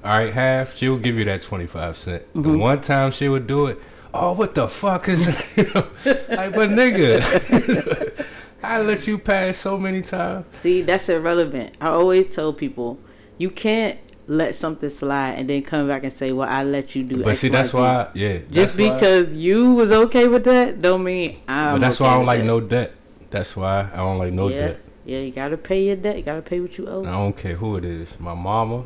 all 0.05 0.19
right 0.19 0.33
half. 0.33 0.77
She 0.77 0.89
will 0.89 0.99
give 0.99 1.17
you 1.17 1.25
that 1.27 1.43
twenty 1.43 1.67
five 1.67 1.97
cent. 1.97 2.23
The 2.35 2.41
Mm-hmm. 2.41 2.59
one 2.59 2.81
time 2.81 3.11
she 3.11 3.29
would 3.29 3.47
do 3.47 3.67
it, 3.67 3.79
oh 4.15 4.33
what 4.33 4.55
the 4.55 4.69
fuck 4.69 5.09
is 5.09 5.27
you 5.57 5.65
know, 5.75 5.87
like 6.29 6.55
but 6.55 6.71
nigga, 6.71 8.27
I 8.63 8.81
let 8.83 9.07
you 9.07 9.19
pass 9.19 9.59
so 9.59 9.77
many 9.79 10.03
times. 10.03 10.47
See, 10.55 10.83
that's 10.83 11.09
irrelevant. 11.11 11.77
I 11.81 11.89
always 11.89 12.27
tell 12.27 12.53
people, 12.55 12.99
you 13.37 13.51
can't 13.51 13.99
let 14.29 14.55
something 14.55 14.89
slide 14.91 15.33
and 15.39 15.49
then 15.51 15.63
come 15.63 15.89
back 15.89 16.05
and 16.05 16.13
say, 16.13 16.33
"Well, 16.33 16.49
I 16.49 16.63
let 16.63 16.95
you 16.95 17.03
do." 17.03 17.23
But 17.25 17.31
X, 17.31 17.41
see, 17.41 17.49
that's 17.49 17.71
Z." 17.71 17.77
why, 17.79 18.09
yeah. 18.15 18.39
Just 18.51 18.79
why- 18.79 18.93
because 18.95 19.35
you 19.35 19.73
was 19.75 19.91
okay 19.91 20.29
with 20.29 20.45
that, 20.45 20.81
don't 20.81 21.03
mean 21.03 21.39
I'm. 21.49 21.75
but 21.75 21.81
that's 21.81 21.97
okay 22.01 22.05
why 22.05 22.15
I 22.15 22.17
don't 22.17 22.27
like 22.27 22.39
that. 22.41 22.47
no 22.47 22.61
debt. 22.61 22.93
That's 23.31 23.57
why 23.57 23.89
I 23.93 23.97
don't 23.97 24.19
like 24.19 24.33
no 24.33 24.49
yeah, 24.49 24.59
debt. 24.59 24.81
yeah, 25.05 25.19
you 25.21 25.33
gotta 25.33 25.57
pay 25.57 25.83
your 25.85 25.97
debt. 25.97 26.17
You 26.19 26.23
gotta 26.23 26.43
pay 26.43 26.61
what 26.61 26.77
you 26.79 26.87
owe. 26.89 27.03
I 27.05 27.11
don't 27.11 27.37
care 27.37 27.55
who 27.57 27.77
it 27.77 27.85
is. 27.85 28.09
My 28.21 28.35
mama, 28.35 28.85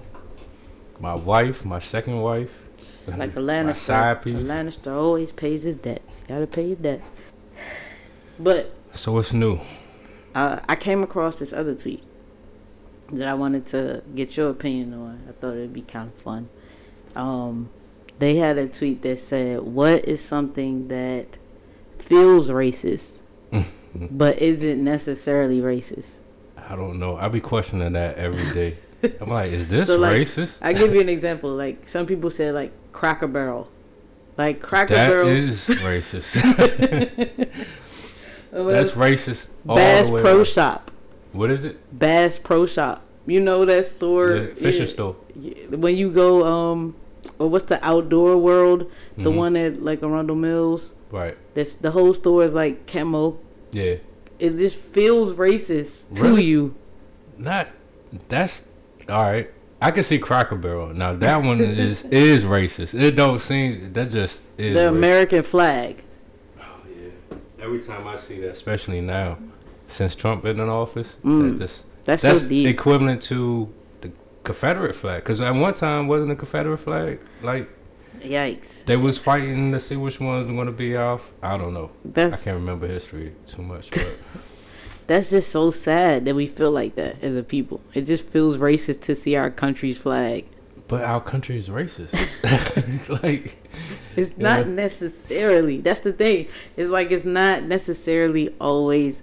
my 1.01 1.15
wife, 1.15 1.65
my 1.65 1.79
second 1.81 2.21
wife, 2.23 2.51
Like 3.07 3.35
a 3.37 3.41
Lannister. 3.41 4.23
A. 4.23 4.25
Lannister 4.31 4.93
always 4.93 5.33
pays 5.33 5.65
his 5.65 5.75
debts. 5.77 6.19
You 6.29 6.35
gotta 6.37 6.47
pay 6.47 6.67
your 6.69 6.77
debts. 6.77 7.11
But 8.39 8.73
So 8.93 9.13
what's 9.13 9.33
new? 9.33 9.61
uh, 10.35 10.61
I 10.69 10.77
came 10.77 11.03
across 11.03 11.39
this 11.39 11.53
other 11.53 11.75
tweet 11.75 12.03
that 13.13 13.29
I 13.29 13.35
wanted 13.35 13.67
to 13.67 14.03
get 14.15 14.37
your 14.37 14.51
opinion 14.51 14.95
on. 14.95 15.23
I 15.29 15.33
thought 15.33 15.53
it'd 15.55 15.73
be 15.73 15.83
kind 15.83 16.11
of 16.15 16.23
fun. 16.23 16.49
Um, 17.15 17.71
they 18.19 18.37
had 18.37 18.59
a 18.59 18.69
tweet 18.69 19.03
that 19.03 19.19
said, 19.19 19.61
"What 19.61 20.07
is 20.07 20.21
something 20.21 20.89
that 20.89 21.39
feels 21.99 22.51
racist, 22.51 23.21
but 23.95 24.39
isn't 24.41 24.83
necessarily 24.83 25.61
racist?" 25.61 26.13
I 26.57 26.77
don't 26.77 26.99
know. 26.99 27.17
I 27.17 27.29
be 27.29 27.41
questioning 27.41 27.93
that 27.95 28.17
every 28.17 28.51
day. 28.55 28.77
I'm 29.21 29.29
like, 29.29 29.51
is 29.53 29.69
this 29.69 29.89
So, 29.89 29.99
like, 29.99 30.19
racist? 30.21 30.55
I 30.63 30.73
give 30.73 30.95
you 30.95 31.01
an 31.01 31.09
example. 31.09 31.51
Like 31.55 31.89
some 31.89 32.07
people 32.07 32.31
say, 32.31 32.53
like 32.53 32.71
Cracker 32.93 33.27
Barrel, 33.27 33.69
like 34.39 34.63
Cracker 34.63 34.95
That 34.95 35.09
Barrel. 35.09 35.29
is 35.29 35.67
racist. 35.67 36.33
That's 38.53 38.91
racist. 38.93 39.49
All 39.69 39.77
Bass 39.77 40.07
the 40.07 40.13
way 40.13 40.23
Pro 40.23 40.37
around. 40.37 40.47
Shop. 40.47 40.91
What 41.33 41.51
is 41.51 41.65
it? 41.65 41.77
Bass 41.99 42.39
Pro 42.39 42.67
Shop. 42.67 43.05
You 43.27 43.41
know 43.41 43.65
that 43.65 43.85
store? 43.87 44.39
The 44.41 44.47
Fisher 44.49 44.83
Yeah. 44.83 44.89
store. 44.89 45.17
Yeah, 45.39 45.55
when 45.77 45.97
you 45.97 46.11
go 46.11 46.45
um 46.45 46.95
or 47.39 47.49
what's 47.49 47.67
the 47.67 47.85
outdoor 47.85 48.37
world 48.37 48.91
the 49.17 49.31
Mhm. 49.31 49.37
one 49.37 49.57
at 49.57 49.83
like 49.83 50.03
Arundel 50.03 50.37
Mills 50.37 50.93
Right. 51.11 51.37
that's 51.55 51.75
the 51.75 51.91
whole 51.93 52.13
store 52.15 52.43
is 52.45 52.53
like 52.55 52.87
camo 52.87 53.39
Yeah. 53.71 53.95
it 54.39 54.57
just 54.59 54.77
feels 54.77 55.35
racist 55.35 56.15
to 56.17 56.37
you 56.37 56.75
Not. 57.39 57.69
That's 58.29 58.63
all 59.09 59.23
right. 59.23 59.51
I 59.81 59.91
can 59.91 60.05
see 60.05 60.19
Cracker 60.19 60.55
Barrel. 60.57 60.93
Now 60.95 61.15
that 61.15 61.43
one 61.43 61.61
is 61.61 62.05
is 62.11 62.45
racist. 62.45 62.93
It 63.01 63.13
don't 63.17 63.39
seem 63.41 63.93
that 63.95 64.11
just 64.11 64.39
is. 64.59 64.75
the 64.75 64.81
racist. 64.81 64.89
American 64.89 65.43
flag 65.43 66.03
Oh, 66.59 66.63
yeah. 66.89 67.37
Every 67.65 67.81
time 67.81 68.07
I 68.07 68.17
see 68.19 68.41
that, 68.41 68.51
especially 68.51 69.01
now, 69.01 69.39
since 69.93 70.15
Trump 70.17 70.43
been 70.43 70.59
in 70.61 70.69
office, 70.69 71.09
Mm. 71.25 71.59
that 71.59 71.71
that's, 72.05 72.23
that's 72.23 72.43
so 72.43 72.49
deep 72.49 72.67
equivalent 72.67 73.23
to 73.23 73.73
the 74.01 74.11
Confederate 74.45 74.95
flag. 74.97 75.23
Because 75.23 75.41
at 75.41 75.55
one 75.55 75.75
time, 75.75 76.09
wasn't 76.09 76.31
the 76.31 76.37
Confederate 76.37 76.79
flag 76.79 77.21
like 77.43 77.69
yikes 78.21 78.85
they 78.85 78.97
was 78.97 79.19
fighting 79.19 79.73
to 79.73 79.81
see 79.81 79.97
which 79.97 80.21
one's 80.21 80.49
going 80.49 80.67
to 80.67 80.73
be 80.73 80.97
off? 80.97 81.31
I 81.43 81.57
don't 81.57 81.75
know. 81.75 81.91
I 82.17 82.31
can't 82.31 82.47
remember 82.47 82.87
history 82.87 83.35
too 83.47 83.63
much, 83.63 83.91
but 83.93 84.19
that's 85.07 85.31
just 85.31 85.51
so 85.51 85.71
sad 85.71 86.25
that 86.25 86.35
we 86.35 86.47
feel 86.47 86.71
like 86.71 86.95
that 86.95 87.23
as 87.23 87.37
a 87.37 87.43
people 87.43 87.81
it 87.95 88.03
just 88.03 88.23
feels 88.25 88.57
racist 88.57 89.01
to 89.03 89.17
see 89.17 89.35
our 89.35 89.51
country's 89.51 89.99
flag 89.99 90.47
but 90.93 91.03
our 91.05 91.21
country 91.23 91.57
is 91.57 91.69
racist. 91.69 92.13
like 93.23 93.57
It's 94.15 94.37
not 94.37 94.69
necessarily. 94.69 95.81
That's 95.81 96.01
the 96.01 96.13
thing. 96.13 96.49
It's 96.77 96.91
like 96.91 97.11
it's 97.11 97.25
not 97.25 97.63
necessarily 97.63 98.55
always 98.61 99.23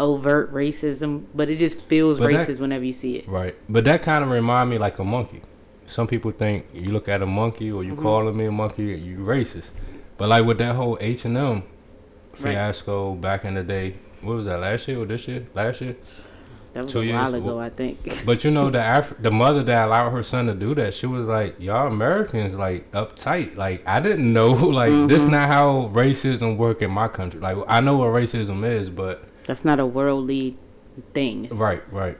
overt 0.00 0.52
racism, 0.52 1.24
but 1.34 1.48
it 1.50 1.58
just 1.58 1.80
feels 1.82 2.18
But 2.18 2.32
that- 2.32 2.48
racist 2.48 2.58
whenever 2.60 2.84
you 2.84 2.92
see 2.92 3.16
it. 3.16 3.28
Right. 3.28 3.54
But 3.68 3.84
that 3.84 4.02
kind 4.02 4.24
of 4.24 4.30
remind 4.30 4.70
me 4.70 4.78
like 4.78 4.98
a 4.98 5.04
monkey. 5.04 5.42
Some 5.86 6.06
people 6.06 6.30
think 6.30 6.66
you 6.74 6.90
look 6.92 7.08
at 7.08 7.20
a 7.22 7.26
monkey 7.26 7.70
or 7.70 7.84
you 7.84 7.94
Mhm. 7.94 8.02
calling 8.02 8.36
me 8.36 8.46
a 8.46 8.50
monkey, 8.52 8.84
you 8.84 9.18
racist. 9.18 9.70
But 10.18 10.28
like 10.28 10.44
with 10.44 10.58
that 10.58 10.74
whole 10.74 10.96
H 11.00 11.24
and 11.24 11.36
M 11.36 11.62
Right. 12.40 12.54
fiasco 12.54 13.14
back 13.14 13.44
in 13.44 13.54
the 13.54 13.62
day, 13.62 13.94
what 14.22 14.36
was 14.36 14.46
that 14.46 14.60
last 14.60 14.88
year 14.88 15.00
or 15.00 15.06
this 15.06 15.26
year? 15.28 15.46
Last 15.54 15.80
year. 15.80 15.94
That 16.72 16.84
was 16.84 16.92
Two 16.92 17.00
a 17.00 17.04
years 17.04 17.14
while 17.16 17.34
ago. 17.34 17.46
ago, 17.48 17.58
I 17.58 17.68
think. 17.70 17.98
But 18.24 18.44
you 18.44 18.50
know 18.52 18.70
the 18.70 18.78
Af- 18.98 19.14
the 19.20 19.32
mother 19.32 19.64
that 19.64 19.86
allowed 19.88 20.10
her 20.10 20.22
son 20.22 20.46
to 20.46 20.54
do 20.54 20.72
that, 20.76 20.94
she 20.94 21.06
was 21.06 21.26
like, 21.26 21.56
"Y'all 21.58 21.88
Americans 21.88 22.54
like 22.54 22.90
uptight. 22.92 23.56
Like 23.56 23.82
I 23.86 23.98
didn't 23.98 24.32
know 24.32 24.52
like 24.80 24.92
this 25.08 25.22
Mhm. 25.22 25.30
not 25.30 25.48
how 25.48 25.90
racism 25.92 26.56
work 26.56 26.80
in 26.80 26.92
my 26.92 27.08
country. 27.08 27.40
Like 27.40 27.56
I 27.66 27.80
know 27.80 27.96
what 27.96 28.10
racism 28.10 28.64
is, 28.64 28.88
but 28.88 29.24
That's 29.50 29.64
not 29.64 29.80
a 29.80 29.84
worldly 29.86 30.56
thing. 31.12 31.48
right, 31.50 31.82
right. 31.92 32.16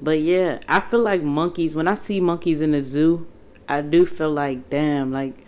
But 0.00 0.18
yeah, 0.20 0.58
I 0.66 0.80
feel 0.80 0.98
like 0.98 1.22
monkeys. 1.22 1.76
When 1.76 1.86
I 1.86 1.94
see 1.94 2.18
monkeys 2.18 2.60
in 2.60 2.72
the 2.72 2.82
zoo, 2.82 3.24
I 3.68 3.82
do 3.82 4.04
feel 4.04 4.32
like, 4.32 4.68
damn, 4.68 5.12
like. 5.12 5.46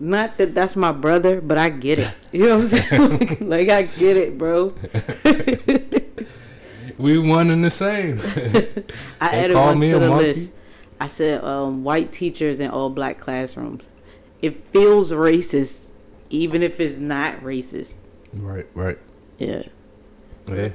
Not 0.00 0.38
that 0.38 0.56
that's 0.56 0.74
my 0.74 0.90
brother, 0.90 1.40
but 1.40 1.56
I 1.56 1.68
get 1.70 2.00
it. 2.00 2.10
You 2.32 2.46
know 2.46 2.58
what 2.58 2.72
I'm 2.74 2.82
saying? 2.82 3.36
like 3.48 3.68
I 3.68 3.82
get 3.82 4.16
it, 4.16 4.36
bro. 4.36 4.74
We 6.98 7.18
one 7.18 7.50
and 7.50 7.64
the 7.64 7.70
same. 7.70 8.18
I 9.20 9.30
They 9.30 9.44
added 9.44 9.54
one 9.56 9.78
me 9.78 9.90
to 9.90 9.96
a 9.96 10.00
the 10.00 10.08
monkey? 10.08 10.26
list. 10.26 10.54
I 11.00 11.06
said 11.06 11.42
um, 11.44 11.84
white 11.84 12.10
teachers 12.12 12.58
in 12.60 12.70
all 12.70 12.90
black 12.90 13.18
classrooms. 13.18 13.92
It 14.42 14.66
feels 14.68 15.12
racist, 15.12 15.92
even 16.30 16.62
if 16.62 16.80
it's 16.80 16.98
not 16.98 17.40
racist. 17.40 17.96
right, 18.34 18.66
right. 18.74 18.98
Yeah. 19.38 19.62
Yeah. 20.46 20.70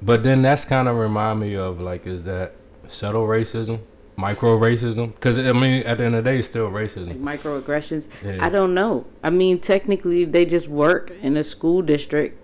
But 0.00 0.22
then 0.22 0.42
that's 0.42 0.64
kind 0.64 0.88
of 0.88 0.96
remind 0.96 1.40
me 1.40 1.56
of 1.56 1.80
like, 1.80 2.06
is 2.06 2.24
that 2.24 2.54
subtle 2.86 3.26
racism, 3.26 3.80
micro 4.16 4.58
racism? 4.58 5.14
Because 5.14 5.38
I 5.38 5.52
mean, 5.52 5.82
at 5.84 5.98
the 5.98 6.04
end 6.04 6.14
of 6.14 6.24
the 6.24 6.30
day, 6.30 6.38
it's 6.38 6.48
still 6.48 6.68
Like 6.68 6.90
racism. 6.90 7.20
microaggressions. 7.20 8.06
Yeah. 8.24 8.38
I 8.44 8.48
don't 8.48 8.74
know. 8.74 9.06
I 9.24 9.30
mean, 9.30 9.58
technically, 9.58 10.24
they 10.24 10.44
just 10.44 10.68
work 10.68 11.12
in 11.22 11.36
a 11.36 11.44
school 11.44 11.82
district. 11.82 12.38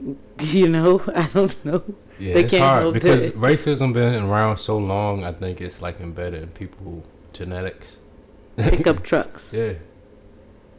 You 0.40 0.68
know, 0.68 1.00
I 1.14 1.28
don't 1.32 1.64
know. 1.64 1.82
Yeah, 2.18 2.34
they 2.34 2.40
it's 2.44 2.50
can't 2.50 2.62
hard 2.64 2.94
because 2.94 3.30
racism 3.32 3.92
been 3.92 4.24
around 4.24 4.58
so 4.58 4.76
long. 4.76 5.24
I 5.24 5.32
think 5.32 5.60
it's 5.60 5.80
like 5.80 6.00
embedded 6.00 6.42
in 6.42 6.48
people 6.50 7.04
genetics. 7.32 7.96
Pickup 8.56 9.02
trucks. 9.10 9.52
Yeah, 9.52 9.74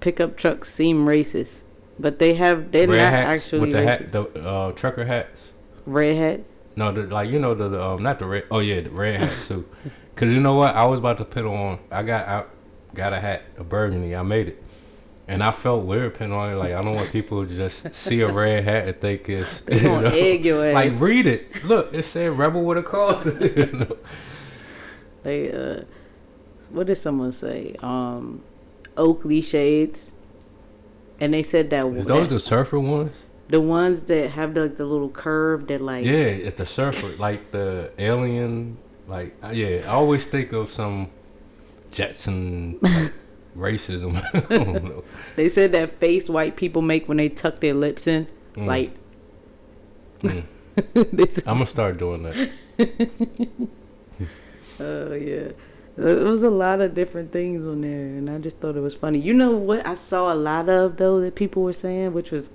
Pickup 0.02 0.36
trucks 0.38 0.72
seem 0.74 1.06
racist, 1.06 1.64
but 2.00 2.20
they 2.20 2.34
have 2.34 2.72
they're 2.72 2.88
red 2.88 2.98
not 2.98 3.14
hats 3.14 3.46
actually 3.46 3.60
with 3.60 3.72
the 3.72 3.84
hat, 3.84 4.08
the 4.08 4.24
uh, 4.44 4.72
trucker 4.74 5.06
hats. 5.06 5.40
Red 5.86 6.16
hats. 6.16 6.60
No, 6.76 6.92
the, 6.92 7.04
like 7.04 7.30
you 7.30 7.40
know 7.40 7.54
the, 7.54 7.70
the 7.70 7.84
um 7.84 8.04
not 8.04 8.20
the 8.20 8.26
red. 8.26 8.46
Oh 8.52 8.60
yeah, 8.60 8.82
the 8.82 8.90
red 8.90 9.20
hats 9.22 9.48
too. 9.48 9.68
Cause 10.16 10.30
you 10.30 10.40
know 10.40 10.54
what? 10.54 10.76
I 10.76 10.86
was 10.86 11.00
about 11.00 11.18
to 11.18 11.26
put 11.26 11.46
on. 11.46 11.80
I 11.92 12.04
got 12.04 12.28
I 12.28 12.44
got 12.94 13.14
a 13.14 13.20
hat, 13.20 13.44
a 13.58 13.64
burgundy. 13.64 14.16
I 14.16 14.24
made 14.24 14.48
it, 14.48 14.64
and 15.28 15.44
I 15.44 15.52
felt 15.52 15.86
weird 15.86 16.14
putting 16.14 16.32
on 16.32 16.54
it. 16.54 16.56
Like 16.56 16.74
I 16.74 16.82
don't 16.82 16.96
want 16.96 17.12
people 17.12 17.46
to 17.46 17.54
just 17.54 17.94
see 17.96 18.22
a 18.22 18.32
red 18.32 18.64
hat 18.64 18.88
and 18.88 19.00
think 19.02 19.28
it's 19.30 19.64
you 19.70 19.82
gonna 19.82 20.10
know, 20.10 20.16
egg 20.16 20.46
your 20.46 20.66
ass. 20.66 20.76
like 20.76 21.00
read 21.00 21.28
it. 21.28 21.64
Look, 21.66 21.94
it 21.94 22.04
said 22.04 22.38
rebel 22.38 22.64
with 22.64 22.78
a 22.78 22.84
cause. 22.84 23.26
you 23.26 23.66
know? 23.74 23.98
They 25.24 25.52
uh 25.52 25.84
what 26.70 26.88
did 26.88 26.96
someone 26.96 27.32
say? 27.32 27.76
Um 27.82 28.42
Oakley 28.98 29.42
shades. 29.42 30.14
And 31.20 31.34
they 31.34 31.44
said 31.44 31.70
that, 31.70 31.86
Is 31.88 32.06
those 32.06 32.22
that- 32.24 32.30
the 32.30 32.40
surfer 32.40 32.80
ones? 32.80 33.12
the 33.48 33.62
ones 33.62 34.04
that 34.04 34.32
have 34.32 34.56
the, 34.56 34.68
the 34.68 34.84
little 34.86 35.10
curve 35.10 35.68
that 35.68 35.80
like 35.80 36.04
Yeah, 36.04 36.14
it's 36.14 36.58
the 36.58 36.66
surfer, 36.66 37.10
like 37.20 37.52
the 37.52 37.92
alien. 38.00 38.78
Like 39.08 39.36
uh, 39.44 39.50
yeah, 39.54 39.82
I 39.86 39.90
always 39.94 40.26
think 40.26 40.52
of 40.52 40.72
some 40.72 41.12
Jetson 41.92 42.80
like, 42.82 43.14
racism. 43.58 44.16
I 44.34 44.40
don't 44.58 44.84
know. 44.84 45.04
they 45.36 45.48
said 45.48 45.72
that 45.74 45.94
face 46.00 46.28
white 46.28 46.56
people 46.56 46.82
make 46.82 47.08
when 47.08 47.18
they 47.18 47.30
tuck 47.30 47.60
their 47.60 47.76
lips 47.76 48.08
in. 48.08 48.28
Mm. 48.56 48.66
Like 48.66 48.92
Mm. 50.22 50.44
I'm 51.48 51.58
gonna 51.58 51.66
start 51.68 51.98
doing 52.00 52.24
that. 52.24 52.50
oh 54.80 55.14
yeah. 55.14 55.50
It 55.98 56.24
was 56.24 56.44
a 56.44 56.50
lot 56.50 56.82
of 56.82 56.94
different 56.94 57.32
things 57.32 57.64
on 57.64 57.82
there 57.82 57.90
and 57.90 58.30
I 58.30 58.38
just 58.38 58.58
thought 58.58 58.76
it 58.76 58.82
was 58.82 58.96
funny. 58.96 59.20
You 59.20 59.34
know 59.34 59.56
what 59.56 59.86
I 59.86 59.94
saw 59.94 60.34
a 60.34 60.36
lot 60.36 60.68
of 60.68 60.98
though 60.98 61.22
that 61.22 61.36
people 61.36 61.64
were 61.64 61.74
saying, 61.74 62.14
which 62.14 62.32
was 62.32 62.50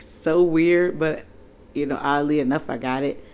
so 0.00 0.42
weird, 0.42 0.98
but 0.98 1.24
you 1.72 1.86
know, 1.86 1.98
oddly 2.00 2.40
enough 2.40 2.68
I 2.68 2.78
got 2.78 3.02
it. 3.02 3.24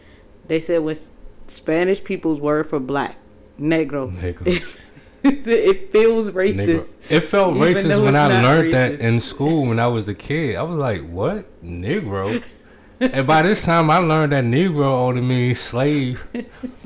They 0.46 0.60
said 0.60 0.82
was 0.82 1.12
Spanish 1.46 2.02
people's 2.04 2.40
word 2.40 2.68
for 2.68 2.78
black. 2.78 3.16
Negro. 3.58 4.14
Negro. 4.14 4.46
it 5.24 5.92
feels 5.92 6.28
Negro. 6.28 6.32
racist. 6.32 6.96
It 7.08 7.20
felt 7.20 7.56
Even 7.56 7.74
racist 7.74 8.04
when 8.04 8.16
I 8.16 8.42
learned 8.42 8.74
that 8.74 9.00
in 9.00 9.20
school 9.20 9.66
when 9.66 9.78
I 9.78 9.86
was 9.86 10.08
a 10.08 10.14
kid. 10.14 10.56
I 10.56 10.62
was 10.62 10.76
like, 10.76 11.08
"What, 11.08 11.46
Negro?" 11.64 12.44
and 13.00 13.26
by 13.26 13.42
this 13.42 13.62
time, 13.64 13.90
I 13.90 13.98
learned 13.98 14.32
that 14.32 14.44
Negro 14.44 14.84
only 14.86 15.20
means 15.20 15.58
slave. 15.60 16.26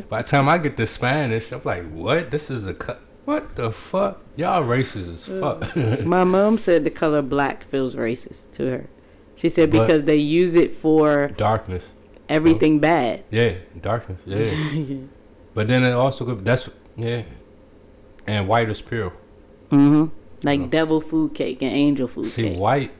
by 0.09 0.23
the 0.23 0.29
time 0.29 0.49
I 0.49 0.59
get 0.59 0.77
to 0.77 0.87
Spanish, 0.87 1.53
I'm 1.53 1.61
like, 1.65 1.89
"What? 1.91 2.31
This 2.31 2.51
is 2.51 2.67
a 2.67 2.75
cut." 2.75 3.01
What 3.27 3.55
the 3.55 3.71
fuck? 3.71 4.23
Y'all 4.35 4.65
racist 4.65 5.15
as 5.15 5.25
fuck. 5.41 6.05
My 6.07 6.25
mom 6.25 6.59
said 6.59 6.83
the 6.85 6.91
color 6.91 7.23
black 7.23 7.63
feels 7.65 7.95
racist 7.95 8.51
to 8.53 8.69
her. 8.71 8.87
She 9.37 9.49
said 9.49 9.71
But- 9.71 9.83
because 9.87 10.05
they 10.05 10.17
use 10.17 10.57
it 10.57 10.73
for 10.73 11.29
Darkness. 11.37 11.85
everything 12.29 12.81
bad. 12.81 13.23
Yeah, 13.31 13.55
darkness. 13.81 14.21
Yeah. 14.27 14.51
but 15.55 15.69
then 15.69 15.85
it 15.85 15.93
also 15.93 16.25
could. 16.25 16.45
That's 16.45 16.69
yeah. 16.97 17.23
And 18.27 18.49
white 18.49 18.69
is 18.69 18.81
pure. 18.81 19.13
hmm 19.71 20.07
Like 20.43 20.61
Oh. 20.61 20.67
devil 20.67 21.01
food 21.01 21.35
cake 21.35 21.63
and 21.63 21.73
angel 21.73 22.09
food 22.09 22.27
See, 22.27 22.43
cake. 22.43 22.53
See, 22.55 22.59
white 22.59 22.93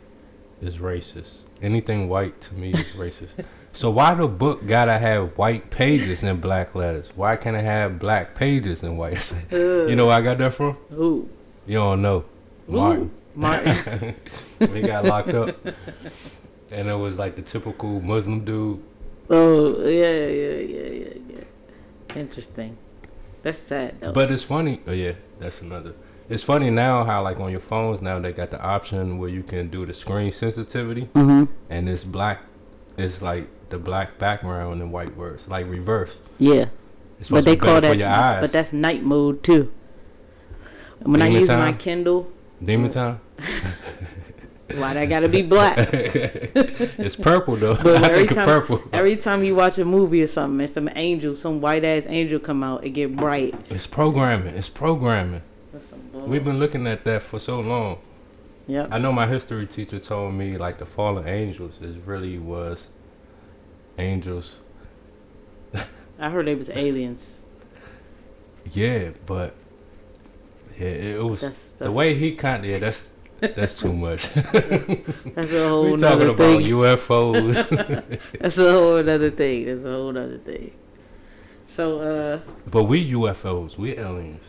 is 0.63 0.77
racist. 0.77 1.39
Anything 1.63 2.09
white 2.09 2.41
to 2.43 2.55
me 2.55 2.73
is 2.73 2.87
racist. 2.97 3.45
So 3.73 3.91
why 3.91 4.15
the 4.15 4.27
book 4.27 4.67
gotta 4.67 4.99
have 4.99 5.39
white 5.39 5.71
pages 5.71 6.23
and 6.23 6.41
black 6.41 6.75
letters? 6.75 7.11
Why 7.15 7.37
can't 7.37 7.57
it 7.57 7.65
have 7.65 7.99
black 7.99 8.35
pages 8.35 8.83
and 8.83 8.99
white? 8.99 9.33
you 9.51 9.95
know 9.95 10.07
where 10.07 10.17
I 10.17 10.21
got 10.21 10.39
that 10.39 10.55
from? 10.55 10.77
Who? 10.91 11.29
You 11.67 11.75
don't 11.79 12.03
know. 12.03 12.25
Martin. 12.67 13.11
Martin. 13.35 14.17
when 14.59 14.75
he 14.75 14.83
got 14.83 15.05
locked 15.05 15.35
up. 15.35 15.57
And 16.71 16.89
it 16.89 16.95
was 16.95 17.19
like 17.19 17.37
the 17.37 17.43
typical 17.43 18.01
Muslim 18.01 18.45
dude. 18.45 18.83
oh 19.29 19.87
yeah, 19.87 20.27
yeah, 20.27 20.57
yeah, 20.57 20.89
yeah, 20.89 21.15
yeah. 21.29 22.17
Interesting. 22.17 22.77
That's 23.43 23.59
sad 23.59 24.01
though. 24.01 24.13
But 24.13 24.31
it's 24.31 24.43
funny. 24.43 24.81
Oh 24.87 24.93
yeah, 24.93 25.15
that's 25.39 25.63
another. 25.63 25.95
It's 26.31 26.45
funny 26.45 26.71
now 26.71 27.05
how 27.05 27.23
like 27.25 27.41
on 27.41 27.51
your 27.51 27.61
phones 27.61 28.01
now 28.01 28.21
they 28.21 28.33
got 28.33 28.51
the 28.53 28.63
option 28.63 29.19
where 29.19 29.29
you 29.29 29.43
can 29.43 29.69
do 29.69 29.85
the 29.85 29.93
screen 29.93 30.31
sensitivity 30.31 31.03
hmm 31.13 31.45
and 31.69 31.89
it's 31.89 32.05
black. 32.05 32.43
It's 32.97 33.21
like 33.21 33.49
the 33.71 33.79
black 33.79 34.19
background 34.19 34.81
and 34.81 34.93
white 34.93 35.17
words, 35.17 35.49
like 35.49 35.67
reverse. 35.69 36.19
Yeah. 36.39 36.67
It's 37.19 37.29
But 37.29 37.45
they 37.45 37.57
call 37.57 37.81
that 37.81 37.91
for 37.91 37.95
your 37.95 38.09
eyes. 38.09 38.41
but 38.41 38.53
that's 38.53 38.73
night 38.73 39.03
mode 39.03 39.43
too. 39.43 39.73
When 41.03 41.21
I 41.21 41.27
Demon 41.27 41.41
use 41.41 41.49
my 41.49 41.55
time? 41.57 41.79
Kindle, 41.79 42.33
demon 42.65 42.91
time. 42.91 43.21
why 44.75 44.95
that 44.95 45.07
gotta 45.07 45.29
be 45.29 45.43
black? 45.43 45.77
it's 45.93 47.17
purple 47.17 47.57
though. 47.57 47.75
But 47.75 48.05
I 48.05 48.07
every 48.13 48.19
think 48.27 48.35
time, 48.35 48.45
purple. 48.47 48.83
every 48.93 49.17
time 49.17 49.43
you 49.43 49.55
watch 49.57 49.79
a 49.79 49.85
movie 49.85 50.23
or 50.23 50.27
something, 50.27 50.61
and 50.61 50.71
some 50.71 50.89
angel, 50.95 51.35
some 51.35 51.61
white 51.61 51.85
ass 51.85 52.07
angel 52.09 52.39
come 52.39 52.63
out, 52.63 52.85
it 52.85 52.91
get 52.91 53.17
bright. 53.17 53.55
It's 53.71 53.87
programming. 53.87 54.55
It's 54.55 54.69
programming. 54.69 55.43
That's 55.73 55.87
some 55.87 56.01
bull. 56.13 56.23
We've 56.23 56.45
been 56.45 56.59
looking 56.59 56.87
at 56.87 57.05
that 57.05 57.23
for 57.23 57.39
so 57.39 57.61
long. 57.61 57.99
Yep. 58.67 58.89
I 58.93 58.99
know 58.99 59.13
my 59.13 59.27
history 59.27 59.67
teacher 59.67 59.99
told 59.99 60.35
me 60.35 60.57
like 60.57 60.79
the 60.79 60.87
fallen 60.87 61.27
angels 61.27 61.81
is 61.81 61.97
really 61.97 62.39
was 62.39 62.89
angels. 63.99 64.57
I 66.19 66.31
heard 66.31 66.49
it 66.49 66.59
was 66.59 66.71
aliens. 66.71 67.43
Yeah, 68.73 69.11
but 69.27 69.55
yeah, 70.79 70.89
it 70.89 71.23
was 71.25 71.41
That's, 71.41 71.73
the 71.73 71.91
way 71.91 72.15
he 72.15 72.33
kind. 72.35 72.65
of 72.65 72.71
Yeah, 72.71 72.79
that's 72.79 73.11
that's 73.41 73.73
too 73.73 73.95
much. 73.95 74.29
That's 74.35 75.53
a 75.53 75.67
whole 75.67 75.93
we 75.93 75.97
talking 75.97 76.29
about 76.29 76.37
thing. 76.37 76.61
UFOs, 76.61 78.19
That's 78.39 78.59
a 78.59 78.71
whole 78.71 78.97
other 78.99 79.31
thing. 79.31 79.65
That's 79.65 79.85
a 79.85 79.93
whole 79.93 80.11
other 80.11 80.37
thing. 80.37 80.73
So, 81.65 82.01
uh, 82.01 82.41
but 82.71 82.85
we 82.85 83.11
UFOs, 83.13 83.79
we 83.79 83.97
aliens. 83.97 84.45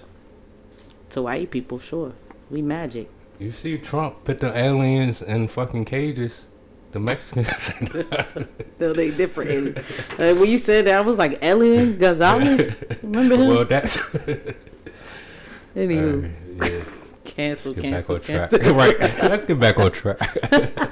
To 1.12 1.22
white 1.24 1.52
people, 1.52 1.80
sure, 1.80 2.14
we 2.50 2.62
magic. 2.62 3.10
You 3.40 3.52
see, 3.52 3.78
Trump 3.78 4.24
put 4.24 4.40
the 4.40 4.56
aliens 4.58 5.22
in 5.22 5.48
fucking 5.48 5.86
cages. 5.86 6.46
The 6.92 7.00
Mexicans. 7.00 7.72
Though 8.78 8.94
they 8.94 9.12
different. 9.12 9.50
aliens. 9.50 9.78
uh, 10.20 10.36
when 10.40 10.50
you 10.50 10.58
said 10.58 10.86
that, 10.88 10.98
I 10.98 11.02
was 11.02 11.18
like, 11.18 11.40
Alien 11.42 11.98
Gonzalez. 11.98 12.76
Remember 13.02 13.36
him? 13.38 13.48
well, 13.48 13.66
that's. 13.66 13.96
Anywho, 15.76 16.26
Uh, 16.26 16.66
yeah. 16.66 16.84
cancel, 17.24 17.74
cancel, 17.74 17.92
back 17.92 18.10
on 18.10 18.20
track. 18.22 18.50
cancel. 18.52 18.74
right. 18.76 19.00
Let's 19.00 19.46
get 19.46 19.58
back 19.60 19.80
on 19.80 19.92
track. 19.92 20.92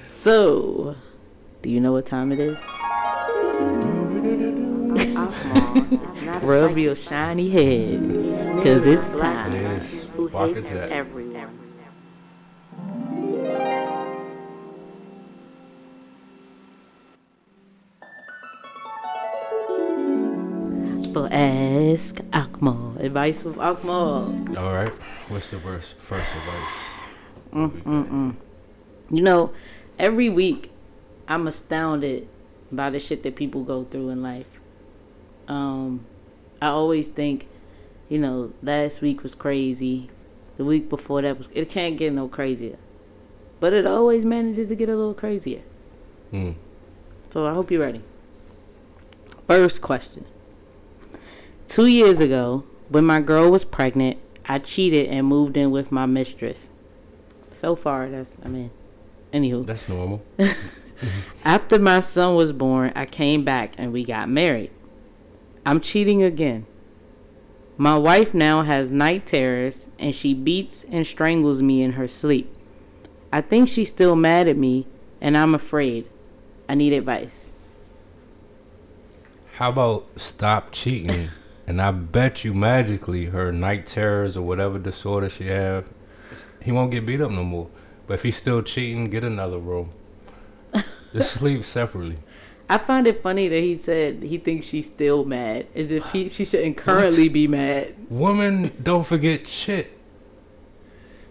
So, 0.00 0.96
do 1.60 1.68
you 1.68 1.78
know 1.80 1.92
what 1.92 2.06
time 2.06 2.32
it 2.32 2.40
is? 2.40 2.58
Rub 6.42 6.76
your 6.76 6.96
shiny 6.96 7.48
head, 7.50 8.00
cause 8.64 8.84
it's 8.84 9.10
time. 9.10 9.54
is. 9.54 10.06
Walk 10.32 10.56
is 10.56 10.68
that. 10.70 10.90
Everyone. 10.90 11.58
For 21.12 21.28
Ask 21.30 22.16
Akmal. 22.32 22.98
Advice 22.98 23.44
with 23.44 23.54
Akmal. 23.56 24.56
All 24.58 24.72
right. 24.72 24.92
What's 25.28 25.52
the 25.52 25.58
first 25.58 25.94
first 25.98 26.26
advice? 26.34 26.72
Mm-mm-mm. 27.52 28.34
You 29.10 29.22
know, 29.22 29.52
every 29.96 30.28
week 30.28 30.72
I'm 31.28 31.46
astounded 31.46 32.26
by 32.72 32.90
the 32.90 32.98
shit 32.98 33.22
that 33.22 33.36
people 33.36 33.62
go 33.62 33.84
through 33.84 34.08
in 34.08 34.22
life. 34.22 34.46
Um, 35.46 36.06
I 36.62 36.68
always 36.68 37.08
think, 37.08 37.48
you 38.08 38.20
know, 38.20 38.52
last 38.62 39.00
week 39.00 39.24
was 39.24 39.34
crazy. 39.34 40.08
The 40.58 40.64
week 40.64 40.88
before 40.88 41.20
that 41.22 41.36
was. 41.36 41.48
It 41.52 41.68
can't 41.68 41.96
get 41.96 42.12
no 42.12 42.28
crazier, 42.28 42.78
but 43.58 43.72
it 43.72 43.84
always 43.84 44.24
manages 44.24 44.68
to 44.68 44.76
get 44.76 44.88
a 44.88 44.94
little 44.94 45.12
crazier. 45.12 45.62
Hmm. 46.30 46.52
So 47.30 47.48
I 47.48 47.52
hope 47.52 47.72
you're 47.72 47.80
ready. 47.80 48.04
First 49.48 49.82
question. 49.82 50.24
Two 51.66 51.86
years 51.86 52.20
ago, 52.20 52.62
when 52.90 53.04
my 53.04 53.20
girl 53.20 53.50
was 53.50 53.64
pregnant, 53.64 54.18
I 54.46 54.60
cheated 54.60 55.08
and 55.08 55.26
moved 55.26 55.56
in 55.56 55.72
with 55.72 55.90
my 55.90 56.06
mistress. 56.06 56.68
So 57.50 57.74
far, 57.74 58.08
that's, 58.08 58.36
I 58.44 58.48
mean, 58.48 58.70
anywho. 59.32 59.66
That's 59.66 59.88
normal. 59.88 60.22
After 61.44 61.80
my 61.80 61.98
son 61.98 62.36
was 62.36 62.52
born, 62.52 62.92
I 62.94 63.04
came 63.04 63.42
back 63.42 63.74
and 63.78 63.92
we 63.92 64.04
got 64.04 64.28
married. 64.28 64.70
I'm 65.64 65.80
cheating 65.80 66.22
again. 66.22 66.66
My 67.76 67.96
wife 67.96 68.34
now 68.34 68.62
has 68.62 68.90
night 68.90 69.26
terrors 69.26 69.88
and 69.98 70.14
she 70.14 70.34
beats 70.34 70.84
and 70.84 71.06
strangles 71.06 71.62
me 71.62 71.82
in 71.82 71.92
her 71.92 72.08
sleep. 72.08 72.54
I 73.32 73.40
think 73.40 73.68
she's 73.68 73.88
still 73.88 74.16
mad 74.16 74.48
at 74.48 74.56
me 74.56 74.86
and 75.20 75.36
I'm 75.38 75.54
afraid. 75.54 76.08
I 76.68 76.74
need 76.74 76.92
advice. 76.92 77.52
How 79.54 79.70
about 79.70 80.06
stop 80.16 80.72
cheating? 80.72 81.28
and 81.66 81.80
I 81.80 81.90
bet 81.92 82.44
you 82.44 82.54
magically 82.54 83.26
her 83.26 83.52
night 83.52 83.86
terrors 83.86 84.36
or 84.36 84.42
whatever 84.42 84.78
disorder 84.78 85.30
she 85.30 85.46
have, 85.46 85.88
he 86.60 86.72
won't 86.72 86.90
get 86.90 87.06
beat 87.06 87.20
up 87.20 87.30
no 87.30 87.44
more. 87.44 87.68
But 88.06 88.14
if 88.14 88.22
he's 88.24 88.36
still 88.36 88.62
cheating, 88.62 89.10
get 89.10 89.24
another 89.24 89.58
room. 89.58 89.92
Just 91.12 91.32
sleep 91.32 91.64
separately. 91.64 92.18
I 92.68 92.78
find 92.78 93.06
it 93.06 93.22
funny 93.22 93.48
that 93.48 93.60
he 93.60 93.74
said 93.74 94.22
he 94.22 94.38
thinks 94.38 94.66
she's 94.66 94.86
still 94.88 95.24
mad, 95.24 95.66
as 95.74 95.90
if 95.90 96.04
he 96.12 96.28
she 96.28 96.44
shouldn't 96.44 96.76
currently 96.76 97.28
be 97.28 97.46
mad. 97.46 97.94
Women 98.08 98.72
don't 98.82 99.06
forget 99.06 99.46
shit. 99.46 99.98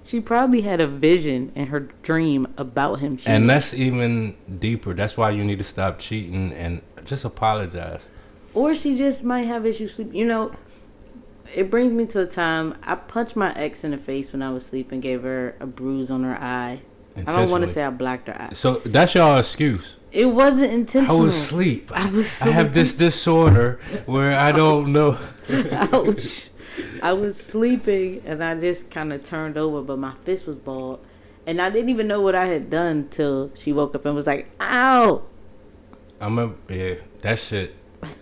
She 0.03 0.19
probably 0.19 0.61
had 0.61 0.81
a 0.81 0.87
vision 0.87 1.51
in 1.55 1.67
her 1.67 1.79
dream 2.01 2.47
about 2.57 2.99
him 2.99 3.17
cheating. 3.17 3.33
And 3.33 3.49
that's 3.49 3.73
even 3.73 4.35
deeper. 4.59 4.93
That's 4.93 5.15
why 5.15 5.29
you 5.29 5.43
need 5.43 5.59
to 5.59 5.63
stop 5.63 5.99
cheating 5.99 6.51
and 6.53 6.81
just 7.05 7.23
apologize. 7.23 8.01
or 8.53 8.75
she 8.75 8.95
just 8.97 9.23
might 9.23 9.43
have 9.43 9.65
issues 9.65 9.93
sleep. 9.95 10.13
You 10.13 10.25
know, 10.25 10.51
it 11.55 11.69
brings 11.69 11.93
me 11.93 12.05
to 12.07 12.21
a 12.21 12.25
time 12.25 12.75
I 12.83 12.95
punched 12.95 13.35
my 13.35 13.53
ex 13.55 13.83
in 13.83 13.91
the 13.91 13.97
face 13.97 14.33
when 14.33 14.41
I 14.41 14.51
was 14.51 14.65
sleeping, 14.65 14.99
gave 14.99 15.21
her 15.23 15.55
a 15.59 15.65
bruise 15.65 16.11
on 16.11 16.23
her 16.23 16.35
eye. 16.35 16.81
I 17.15 17.21
don't 17.31 17.49
want 17.49 17.65
to 17.65 17.71
say 17.71 17.83
I 17.83 17.89
blacked 17.89 18.27
her 18.27 18.41
eye. 18.41 18.53
So 18.53 18.75
that's 18.85 19.15
y'all 19.15 19.37
excuse. 19.37 19.95
It 20.11 20.25
wasn't 20.25 20.73
intentional. 20.73 21.17
I 21.17 21.21
was 21.21 21.35
asleep. 21.35 21.91
I 21.93 22.09
was 22.09 22.41
I 22.41 22.51
have 22.51 22.73
this 22.73 22.93
disorder 22.93 23.79
where 24.05 24.33
I 24.37 24.51
don't 24.51 24.91
know. 24.91 25.17
Ouch. 25.71 26.49
I 27.01 27.13
was 27.13 27.37
sleeping 27.37 28.21
and 28.25 28.43
I 28.43 28.59
just 28.59 28.89
kind 28.91 29.13
of 29.13 29.23
turned 29.23 29.57
over, 29.57 29.81
but 29.81 29.97
my 29.99 30.13
fist 30.23 30.47
was 30.47 30.55
balled, 30.57 30.99
And 31.47 31.61
I 31.61 31.69
didn't 31.69 31.89
even 31.89 32.07
know 32.07 32.21
what 32.21 32.35
I 32.35 32.45
had 32.45 32.69
done 32.69 33.07
till 33.09 33.51
she 33.55 33.71
woke 33.73 33.95
up 33.95 34.05
and 34.05 34.15
was 34.15 34.27
like, 34.27 34.49
ow. 34.59 35.23
I'm 36.19 36.37
a 36.39 36.53
yeah. 36.69 36.95
That 37.21 37.39
shit. 37.39 37.75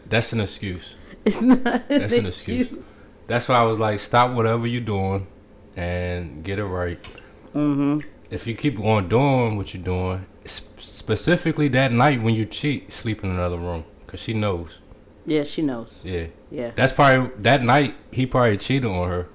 That's 0.08 0.32
an 0.34 0.42
excuse. 0.42 0.96
It's 1.26 1.42
not 1.42 1.60
an, 1.66 1.84
That's 2.00 2.14
an 2.14 2.26
excuse. 2.28 2.62
excuse. 2.68 3.06
That's 3.28 3.48
why 3.48 3.56
I 3.56 3.64
was 3.64 3.78
like, 3.80 4.00
stop 4.00 4.32
whatever 4.36 4.66
you're 4.68 4.82
doing 4.82 5.28
and 5.76 6.44
get 6.44 6.60
it 6.60 6.66
right. 6.66 7.02
Mm-hmm. 7.56 8.00
If 8.32 8.48
you 8.48 8.56
keep 8.56 8.80
on 8.80 9.10
doing 9.10 9.58
what 9.58 9.74
you're 9.74 9.84
doing, 9.84 10.26
s- 10.39 10.39
specifically 10.78 11.68
that 11.70 11.92
night 11.92 12.22
when 12.22 12.36
you 12.36 12.46
cheat, 12.46 12.92
sleep 12.94 13.24
in 13.24 13.30
another 13.32 13.58
room, 13.58 13.86
cause 14.08 14.20
she 14.20 14.34
knows. 14.34 14.80
Yeah, 15.26 15.44
she 15.44 15.62
knows. 15.62 16.00
Yeah, 16.04 16.28
Yeah. 16.50 16.72
that's 16.76 16.92
probably 16.92 17.32
that 17.44 17.64
night 17.64 17.96
he 18.12 18.26
probably 18.26 18.58
cheated 18.58 18.90
on 18.90 19.08
her, 19.10 19.28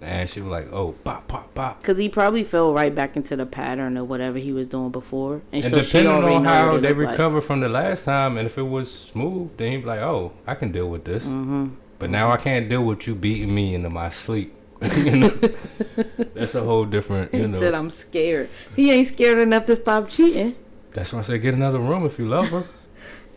and 0.00 0.28
she 0.28 0.40
was 0.40 0.50
like, 0.50 0.72
oh, 0.72 0.92
pop, 1.04 1.28
pop, 1.28 1.54
pop. 1.54 1.80
Because 1.80 1.96
he 1.98 2.08
probably 2.08 2.42
fell 2.42 2.72
right 2.72 2.92
back 2.92 3.16
into 3.16 3.36
the 3.36 3.46
pattern 3.46 3.96
of 3.96 4.08
whatever 4.08 4.38
he 4.38 4.52
was 4.52 4.66
doing 4.66 4.90
before. 4.90 5.42
And, 5.52 5.64
And 5.64 5.74
so 5.74 5.80
she 5.82 5.98
depending 5.98 6.24
on 6.24 6.42
know 6.42 6.48
how 6.48 6.66
they 6.78 6.88
looked 6.92 6.98
like. 7.02 7.10
recover 7.12 7.40
from 7.40 7.60
the 7.60 7.68
last 7.68 8.04
time, 8.04 8.36
and 8.36 8.46
if 8.46 8.58
it 8.58 8.62
was 8.62 8.90
smooth, 8.92 9.56
then 9.58 9.70
he'd 9.72 9.76
be 9.78 9.84
like, 9.86 10.00
"Oh, 10.00 10.32
I 10.46 10.54
can 10.56 10.72
deal 10.72 10.88
with 10.88 11.04
this." 11.04 11.22
Mm-hmm. 11.22 11.68
But 12.00 12.10
now 12.10 12.30
I 12.32 12.36
can't 12.36 12.68
deal 12.68 12.82
with 12.82 13.06
you 13.06 13.14
beating 13.14 13.54
me 13.54 13.74
into 13.76 13.88
my 13.90 14.10
sleep. 14.10 14.52
you 14.96 15.16
know, 15.16 15.28
that's 16.34 16.54
a 16.54 16.62
whole 16.62 16.84
different. 16.84 17.30
He 17.32 17.38
You 17.40 17.46
know, 17.48 17.58
said, 17.58 17.74
"I'm 17.74 17.90
scared." 17.90 18.48
He 18.74 18.90
ain't 18.90 19.08
scared 19.08 19.38
enough 19.38 19.66
to 19.66 19.76
stop 19.76 20.08
cheating. 20.08 20.56
that's 20.92 21.12
why 21.12 21.20
I 21.20 21.22
said 21.22 21.42
get 21.42 21.54
another 21.54 21.78
room 21.78 22.04
if 22.06 22.18
you 22.18 22.28
love 22.28 22.48
her. 22.48 22.64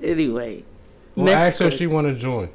Anyway, 0.03 0.63
Well, 1.15 1.27
next 1.27 1.47
ask 1.47 1.59
her 1.61 1.67
if 1.67 1.75
she 1.75 1.87
want 1.87 2.05
to 2.07 2.13
join. 2.13 2.49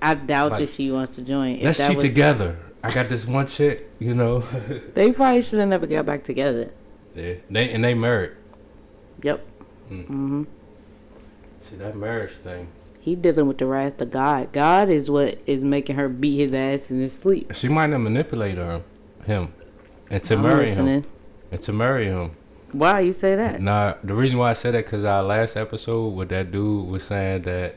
I 0.00 0.14
doubt 0.14 0.52
Like, 0.52 0.60
that 0.60 0.68
she 0.70 0.90
wants 0.90 1.14
to 1.16 1.22
join. 1.22 1.56
If 1.56 1.62
Let's 1.64 1.78
that 1.78 1.90
cheat 1.92 2.00
together. 2.00 2.56
I 2.82 2.90
got 2.90 3.08
this 3.10 3.26
one 3.26 3.46
chick. 3.46 3.90
You 3.98 4.14
know. 4.14 4.42
They 4.94 5.12
probably 5.12 5.42
should 5.42 5.58
have 5.58 5.68
never 5.68 5.86
got 5.86 6.06
back 6.06 6.22
together. 6.24 6.70
yeah. 7.14 7.34
They 7.50 7.70
and 7.70 7.84
they 7.84 7.92
married. 7.94 8.32
Yep. 9.22 9.46
Mm. 9.90 10.06
hmm 10.06 10.42
See 11.68 11.76
that 11.76 11.96
marriage 11.96 12.32
thing. 12.32 12.68
He 13.06 13.14
dealing 13.14 13.46
with 13.46 13.58
the 13.58 13.66
wrath 13.66 14.00
of 14.00 14.10
God. 14.10 14.52
God 14.52 14.88
is 14.90 15.08
what 15.08 15.38
is 15.46 15.62
making 15.62 15.94
her 15.94 16.08
beat 16.08 16.38
his 16.38 16.52
ass 16.52 16.90
in 16.90 17.00
his 17.00 17.12
sleep. 17.12 17.52
She 17.54 17.68
might 17.68 17.90
have 17.90 18.00
manipulated 18.00 18.58
her, 18.58 18.82
him, 19.24 19.54
and 20.10 20.20
to 20.24 20.34
I'm 20.34 20.42
marry 20.42 20.62
listening. 20.62 21.02
him, 21.04 21.10
and 21.52 21.62
to 21.62 21.72
marry 21.72 22.06
him. 22.06 22.32
Why 22.72 22.98
you 22.98 23.12
say 23.12 23.36
that? 23.36 23.60
Nah, 23.62 23.94
the 24.02 24.12
reason 24.12 24.38
why 24.38 24.50
I 24.50 24.54
said 24.54 24.74
that 24.74 24.86
because 24.86 25.04
our 25.04 25.22
last 25.22 25.56
episode, 25.56 26.08
with 26.14 26.30
that 26.30 26.50
dude 26.50 26.88
was 26.88 27.04
saying 27.04 27.42
that 27.42 27.76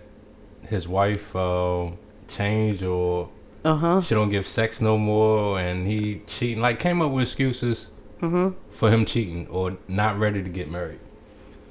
his 0.68 0.88
wife 0.88 1.36
um, 1.36 2.00
changed 2.28 2.82
or 2.82 3.30
Uh 3.64 3.76
huh. 3.76 4.02
she 4.02 4.16
don't 4.16 4.32
give 4.32 4.48
sex 4.48 4.82
no 4.82 4.98
more, 4.98 5.60
and 5.60 5.86
he 5.86 6.24
cheating. 6.26 6.60
Like 6.60 6.80
came 6.80 7.04
up 7.04 7.12
with 7.12 7.28
excuses 7.28 7.90
Mhm. 8.20 8.56
for 8.72 8.90
him 8.90 9.06
cheating 9.06 9.48
or 9.50 9.78
not 9.88 10.18
ready 10.18 10.42
to 10.42 10.50
get 10.50 10.72
married. 10.72 11.00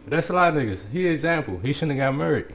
But 0.05 0.13
that's 0.13 0.31
a 0.31 0.33
lot 0.33 0.57
of 0.57 0.63
niggas. 0.63 0.91
He 0.93 1.09
example. 1.09 1.59
He 1.61 1.73
shouldn't 1.73 1.99
have 1.99 2.13
got 2.13 2.17
married. 2.17 2.47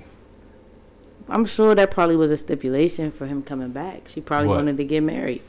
I'm 1.33 1.45
sure 1.45 1.73
that 1.75 1.89
probably 1.91 2.15
was 2.15 2.31
a 2.31 2.37
stipulation 2.37 3.11
for 3.11 3.25
him 3.25 3.41
coming 3.43 3.69
back. 3.71 4.07
She 4.07 4.21
probably 4.21 4.49
What? 4.49 4.57
wanted 4.57 4.77
to 4.77 4.83
get 4.83 5.01
married. 5.01 5.41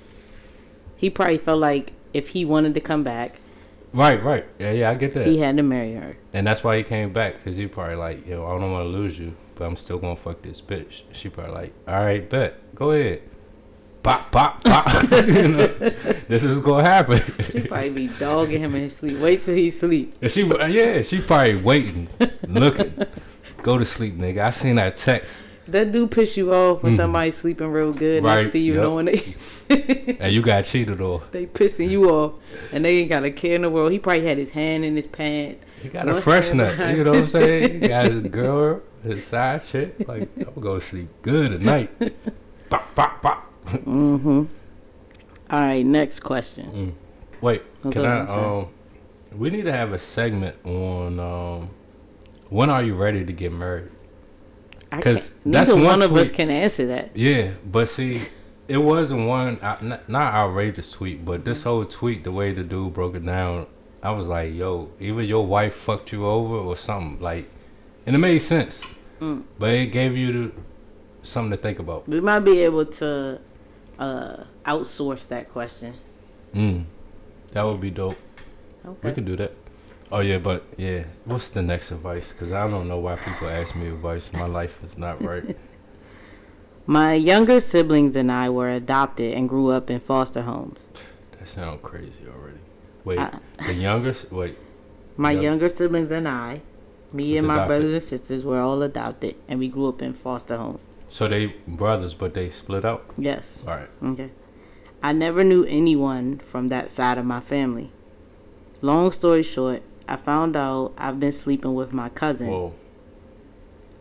He 0.97 1.11
probably 1.11 1.39
felt 1.39 1.59
like 1.61 1.93
if 2.15 2.29
he 2.29 2.45
wanted 2.45 2.75
to 2.75 2.81
come 2.81 3.03
back, 3.05 3.41
Right, 3.93 4.21
right. 4.25 4.45
Yeah, 4.59 4.73
yeah, 4.73 4.91
I 4.91 4.95
get 4.95 5.15
that. 5.15 5.25
he 5.27 5.39
had 5.39 5.57
to 5.57 5.63
marry 5.63 5.95
her. 5.95 6.15
And 6.33 6.45
that's 6.45 6.65
why 6.65 6.77
he 6.79 6.83
came 6.83 7.13
back 7.13 7.35
because 7.35 7.57
he 7.57 7.69
probably 7.69 7.95
like, 7.95 8.27
yo, 8.27 8.45
I 8.45 8.59
don't 8.59 8.73
want 8.73 8.85
to 8.87 8.89
lose 8.91 9.17
you, 9.21 9.37
but 9.55 9.67
I'm 9.67 9.77
still 9.77 9.99
gonna 9.99 10.17
fuck 10.17 10.43
this 10.43 10.61
bitch. 10.61 11.03
She 11.13 11.29
probably 11.29 11.53
like, 11.55 11.73
all 11.87 12.03
right, 12.05 12.29
bet, 12.29 12.75
go 12.75 12.91
ahead, 12.91 13.23
pop, 14.03 14.33
pop, 14.33 14.65
pop. 14.65 15.03
you 15.29 15.47
know, 15.49 15.67
this 16.29 16.43
is 16.43 16.59
gonna 16.61 16.83
happen. 16.83 17.23
She 17.51 17.61
probably 17.61 17.91
be 17.91 18.07
dogging 18.09 18.61
him 18.61 18.75
in 18.75 18.83
his 18.83 18.97
sleep. 18.97 19.19
Wait 19.19 19.45
till 19.45 19.55
he 19.55 19.71
sleep. 19.71 20.13
And 20.21 20.29
she, 20.31 20.45
yeah, 20.45 21.03
she 21.03 21.21
probably 21.21 21.57
waiting, 21.63 22.09
looking. 22.49 22.95
Go 23.63 23.79
to 23.79 23.85
sleep, 23.85 24.17
nigga. 24.19 24.43
I 24.43 24.51
seen 24.51 24.75
that 24.75 24.97
text, 24.97 25.37
That 25.69 25.93
do 25.93 26.07
piss 26.07 26.37
you 26.37 26.53
off 26.53 26.83
when 26.83 26.93
Mhm. 26.93 26.97
somebody's 26.97 27.37
sleeping 27.37 27.69
real 27.69 27.93
good 27.93 28.23
Right, 28.23 28.43
next 28.43 28.53
to 28.53 28.59
you, 28.59 28.75
yep. 28.75 28.83
knowing 28.83 29.07
they 29.07 29.23
and 30.21 30.33
you 30.33 30.43
got 30.43 30.65
cheated 30.65 31.01
on. 31.01 31.23
they 31.33 31.47
pissing 31.47 31.89
you 31.89 32.11
off, 32.11 32.35
and 32.73 32.85
they 32.85 32.99
ain't 32.99 33.09
got 33.09 33.25
a 33.25 33.31
care 33.31 33.55
in 33.55 33.63
the 33.63 33.71
world. 33.71 33.91
He 33.93 33.99
probably 33.99 34.27
had 34.27 34.37
his 34.37 34.51
hand 34.51 34.85
in 34.85 34.95
his 34.95 35.07
pants. 35.07 35.63
He 35.83 35.89
got 35.89 36.07
a 36.09 36.21
fresh 36.21 36.53
nut. 36.53 36.79
You 36.97 37.05
know 37.05 37.11
what 37.13 37.19
I'm 37.21 37.25
saying? 37.25 37.81
He 37.83 37.89
got 37.89 38.11
his 38.11 38.23
girl, 38.25 38.83
his 39.03 39.25
side 39.27 39.65
chick. 39.67 40.07
Like, 40.07 40.29
I'm 40.37 40.45
gonna 40.45 40.61
go 40.61 40.79
sleep 40.81 41.09
good 41.23 41.53
at 41.53 41.61
night. 41.63 41.91
Pop, 42.69 42.95
pop, 42.95 43.23
pop. 43.23 43.53
Mm-hmm. 43.67 44.43
All 45.51 45.65
right, 45.65 45.85
next 45.85 46.21
question. 46.21 46.71
Mm. 46.75 47.41
Wait, 47.41 47.63
Oh, 47.85 47.91
can 47.91 48.05
I? 48.05 48.21
Um, 48.21 48.69
we 49.37 49.51
need 49.51 49.65
to 49.65 49.73
have 49.73 49.93
a 49.93 49.99
segment 49.99 50.57
on 50.65 51.19
um, 51.21 51.71
when 52.51 52.71
are 52.71 52.83
you 52.83 52.95
ready 52.95 53.25
to 53.25 53.33
get 53.33 53.53
married? 53.53 53.89
I 54.95 55.01
'Cause 55.01 55.15
can't- 55.15 55.31
that's 55.47 55.69
neither 55.69 55.75
one 55.77 55.85
one 55.85 56.03
of 56.03 56.17
us 56.17 56.31
can 56.31 56.51
answer 56.51 56.87
that. 56.87 57.11
Yeah, 57.15 57.51
but 57.71 57.89
see, 57.89 58.21
it 58.69 58.79
wasn't 58.79 59.27
one 59.27 59.59
uh, 59.63 59.77
not, 59.83 60.09
not 60.09 60.33
outrageous 60.35 60.91
tweet, 60.91 61.25
but 61.25 61.45
this 61.45 61.63
whole 61.65 61.85
tweet, 61.85 62.25
the 62.25 62.33
way 62.33 62.53
the 62.53 62.63
dude 62.63 62.93
broke 62.95 63.15
it 63.17 63.25
down, 63.25 63.67
I 64.03 64.11
was 64.13 64.27
like, 64.27 64.55
yo, 64.55 64.91
either 65.01 65.23
your 65.23 65.47
wife 65.47 65.75
fucked 65.75 66.13
you 66.13 66.27
over 66.27 66.57
or 66.57 66.77
something 66.77 67.21
like, 67.21 67.49
and 68.07 68.15
it 68.15 68.19
made 68.19 68.41
sense, 68.41 68.81
Mm. 69.21 69.43
but 69.59 69.71
it 69.71 69.87
gave 69.93 70.17
you 70.17 70.33
the, 70.33 70.53
something 71.23 71.51
to 71.53 71.57
think 71.57 71.79
about. 71.79 72.07
We 72.09 72.21
might 72.21 72.41
be 72.41 72.61
able 72.61 72.85
to 72.87 73.39
uh, 73.99 74.37
outsource 74.67 75.27
that 75.29 75.51
question. 75.53 75.95
Mm, 76.55 76.85
that 77.53 77.63
would 77.63 77.81
be 77.81 77.91
dope. 77.91 78.17
Okay. 78.87 79.09
We 79.09 79.13
can 79.15 79.25
do 79.25 79.37
that. 79.37 79.53
Oh 80.15 80.21
yeah, 80.21 80.39
but 80.39 80.63
yeah, 80.77 81.07
what's 81.25 81.49
the 81.49 81.61
next 81.61 81.91
advice? 81.91 82.29
Because 82.31 82.53
I 82.53 82.71
don't 82.71 82.87
know 82.87 82.99
why 83.01 83.17
people 83.17 83.49
ask 83.49 83.75
me 83.75 83.89
advice. 83.89 84.33
My 84.33 84.47
life 84.47 84.79
is 84.85 84.97
not 84.97 85.21
right. 85.21 85.57
My 86.87 87.15
younger 87.15 87.59
siblings 87.59 88.15
and 88.15 88.31
I 88.31 88.49
were 88.49 88.69
adopted 88.69 89.35
and 89.35 89.49
grew 89.49 89.71
up 89.71 89.91
in 89.91 89.99
foster 89.99 90.43
homes. 90.43 90.87
that 91.37 91.49
sounds 91.49 91.81
crazy 91.83 92.21
already. 92.33 92.61
Wait, 93.05 93.19
Uh, 93.19 93.31
the 93.67 93.75
youngest. 93.75 94.31
Wait, 94.31 94.57
My 95.17 95.33
Yep. 95.33 95.43
younger 95.43 95.69
siblings 95.69 96.13
and 96.13 96.29
I, 96.29 96.61
me 97.13 97.37
and 97.37 97.49
my 97.49 97.55
adopted. 97.55 97.69
brothers 97.69 97.93
and 97.95 98.03
sisters, 98.03 98.45
were 98.45 98.61
all 98.61 98.83
adopted, 98.83 99.35
and 99.49 99.59
we 99.59 99.67
grew 99.67 99.89
up 99.89 100.01
in 100.01 100.13
foster 100.15 100.57
homes. 100.57 100.79
so 101.09 101.27
they 101.27 101.47
brothers, 101.67 102.15
but 102.15 102.35
they 102.35 102.51
split 102.51 102.85
out. 102.85 103.05
Yes. 103.19 103.65
All 103.67 103.75
right. 103.75 103.89
Okay. 104.13 104.31
I 105.03 105.13
never 105.13 105.43
knew 105.43 105.65
anyone 105.65 106.39
from 106.39 106.69
that 106.69 106.89
side 106.89 107.19
of 107.19 107.25
my 107.25 107.41
family. 107.41 107.91
Long 108.81 109.11
story 109.11 109.43
short, 109.43 109.83
I 110.09 110.17
found 110.17 110.57
out 110.57 110.93
I've 110.99 111.19
been 111.21 111.33
sleeping 111.33 111.75
with 111.75 111.93
my 111.93 112.09
cousin. 112.11 112.49
Whoa. 112.51 112.75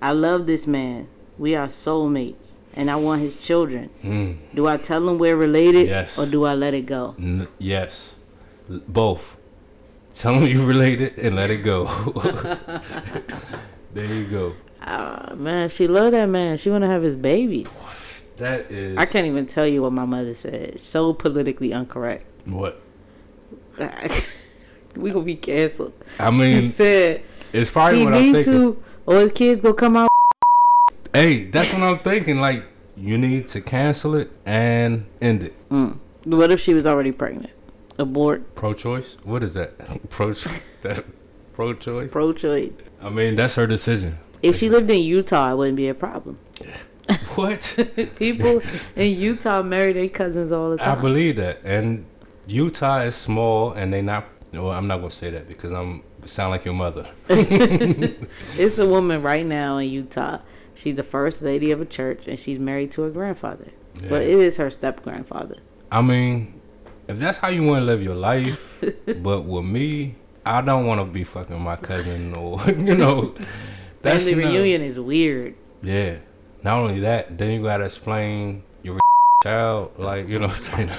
I 0.02 0.12
love 0.12 0.48
this 0.48 0.68
man. 0.68 1.08
We 1.38 1.56
are 1.56 1.68
soulmates, 1.68 2.60
and 2.76 2.92
I 2.92 2.96
want 2.98 3.22
his 3.22 3.44
children. 3.44 3.90
Mm, 4.04 4.38
Do 4.54 4.68
I 4.68 4.78
tell 4.78 5.08
him 5.10 5.18
we're 5.18 5.36
related, 5.36 5.88
Yes. 5.88 6.18
or 6.18 6.26
do 6.26 6.46
I 6.46 6.54
let 6.54 6.74
it 6.74 6.86
go? 6.86 7.16
n- 7.18 7.48
yes, 7.58 8.14
L- 8.70 8.82
both. 8.88 9.38
Tell 10.14 10.36
him 10.36 10.48
you're 10.48 10.66
related 10.66 11.18
and 11.18 11.36
let 11.36 11.50
it 11.50 11.64
go. 11.64 11.86
there 13.94 14.06
you 14.06 14.26
go. 14.26 14.54
Ah, 14.82 15.34
man, 15.36 15.70
she 15.70 15.88
love 15.88 16.12
that 16.12 16.28
man. 16.28 16.58
She 16.58 16.70
want 16.70 16.84
to 16.84 16.88
have 16.88 17.02
his 17.02 17.16
babies. 17.16 17.68
That 18.38 18.70
is. 18.72 18.98
I 18.98 19.06
can't 19.06 19.26
even 19.26 19.48
tell 19.48 19.66
you 19.66 19.82
what 19.82 19.94
my 19.94 20.06
mother 20.06 20.34
said. 20.36 20.80
So 20.80 21.14
politically 21.14 21.72
incorrect. 21.72 22.26
What? 22.48 22.80
we 24.96 25.12
gonna 25.12 25.26
be 25.26 25.36
canceled. 25.36 25.94
I 26.20 26.32
mean, 26.32 26.62
she 26.62 26.68
said 26.68 27.24
it's 27.52 27.70
probably 27.70 28.00
he 28.00 28.06
what 28.06 28.14
I'm 28.14 28.22
need 28.22 28.34
thinking. 28.34 28.54
to, 28.54 28.84
or 29.06 29.20
his 29.20 29.32
kids 29.32 29.62
gonna 29.62 29.74
come 29.74 29.98
out. 29.98 30.10
Hey, 31.14 31.46
that's 31.46 31.74
what 31.74 31.84
I'm 31.84 32.00
thinking. 32.00 32.40
Like, 32.40 32.64
you 32.98 33.18
need 33.18 33.48
to 33.50 33.62
cancel 33.62 34.16
it 34.16 34.32
and 34.46 35.06
end 35.22 35.44
it. 35.44 35.70
Mm. 35.70 36.00
What 36.26 36.52
if 36.52 36.60
she 36.60 36.74
was 36.74 36.88
already 36.88 37.12
pregnant? 37.12 37.52
Abort, 38.00 38.56
Pro-choice? 38.56 39.18
What 39.24 39.44
is 39.44 39.54
that? 39.54 39.78
Pro 40.10 40.34
that 40.82 41.06
pro-choice? 41.54 42.12
pro-choice. 42.12 42.90
I 43.02 43.10
mean, 43.10 43.36
that's 43.36 43.56
her 43.56 43.68
decision. 43.68 44.18
If 44.42 44.58
she 44.58 44.70
lived 44.70 44.90
in 44.90 45.02
Utah, 45.02 45.52
it 45.52 45.58
wouldn't 45.58 45.78
be 45.78 45.88
a 45.88 45.94
problem. 45.94 46.40
What? 47.36 47.78
People 48.16 48.62
in 48.96 49.18
Utah 49.18 49.62
marry 49.62 49.94
their 49.94 50.10
cousins 50.10 50.52
all 50.52 50.72
the 50.72 50.78
time. 50.78 50.98
I 50.98 51.02
believe 51.02 51.36
that. 51.36 51.60
And 51.64 52.06
Utah 52.48 53.02
is 53.02 53.16
small, 53.16 53.72
and 53.72 53.94
they 53.94 54.02
not. 54.02 54.26
Well, 54.54 54.72
I'm 54.72 54.88
not 54.88 54.98
gonna 54.98 55.12
say 55.12 55.32
that 55.32 55.48
because 55.48 55.72
I'm 55.72 56.04
sound 56.26 56.52
like 56.52 56.66
your 56.66 56.76
mother. 56.76 57.08
It's 57.30 58.78
a 58.78 58.88
woman 58.88 59.22
right 59.22 59.46
now 59.46 59.78
in 59.78 59.90
Utah. 59.90 60.40
She's 60.76 60.96
the 60.96 61.04
first 61.04 61.42
lady 61.42 61.72
of 61.72 61.82
a 61.82 61.86
church, 61.86 62.28
and 62.28 62.38
she's 62.38 62.60
married 62.60 62.92
to 62.92 63.02
her 63.04 63.10
grandfather. 63.10 63.68
Yeah. 64.02 64.10
But 64.10 64.22
it 64.24 64.30
is 64.30 64.58
her 64.58 64.70
step 64.70 65.04
grandfather. 65.04 65.58
I 65.92 66.02
mean, 66.02 66.62
if 67.08 67.20
that's 67.20 67.38
how 67.40 67.50
you 67.50 67.64
want 67.64 67.82
to 67.82 67.86
live 67.86 68.02
your 68.02 68.16
life, 68.16 68.60
but 69.22 69.42
with 69.42 69.66
me, 69.66 70.16
I 70.46 70.62
don't 70.62 70.86
want 70.86 71.02
to 71.02 71.06
be 71.06 71.24
fucking 71.24 71.60
my 71.60 71.76
cousin 71.76 72.34
or 72.36 72.62
you 72.70 72.96
know. 72.96 73.36
That's 74.02 74.24
Family 74.24 74.46
reunion 74.46 74.82
is 74.82 75.00
weird. 75.00 75.56
Yeah. 75.82 76.18
Not 76.62 76.80
only 76.80 77.00
that, 77.02 77.38
then 77.38 77.52
you 77.52 77.64
gotta 77.64 77.86
explain 77.86 78.64
your 78.84 79.00
child, 79.44 79.92
like 79.98 80.28
you 80.28 80.40
know, 80.40 80.48
what 80.48 80.70
I'm 80.74 80.88
saying. 80.88 80.92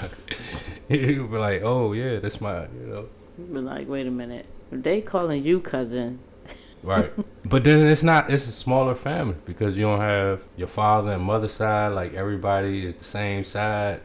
you 0.88 1.28
be 1.28 1.36
like, 1.36 1.62
oh 1.62 1.92
yeah, 1.92 2.18
that's 2.18 2.40
my, 2.40 2.62
you 2.62 2.86
know, 2.86 3.08
But 3.38 3.64
like, 3.64 3.88
wait 3.88 4.06
a 4.06 4.10
minute. 4.10 4.46
If 4.70 4.82
they 4.82 5.00
calling 5.00 5.42
you 5.44 5.60
cousin, 5.60 6.18
right. 6.82 7.12
but 7.44 7.64
then 7.64 7.86
it's 7.86 8.02
not. 8.02 8.30
It's 8.30 8.46
a 8.46 8.52
smaller 8.52 8.94
family 8.94 9.36
because 9.44 9.76
you 9.76 9.82
don't 9.82 10.00
have 10.00 10.40
your 10.56 10.68
father 10.68 11.12
and 11.12 11.22
mother 11.22 11.48
side. 11.48 11.88
Like 11.88 12.14
everybody 12.14 12.86
is 12.86 12.96
the 12.96 13.04
same 13.04 13.44
side. 13.44 14.00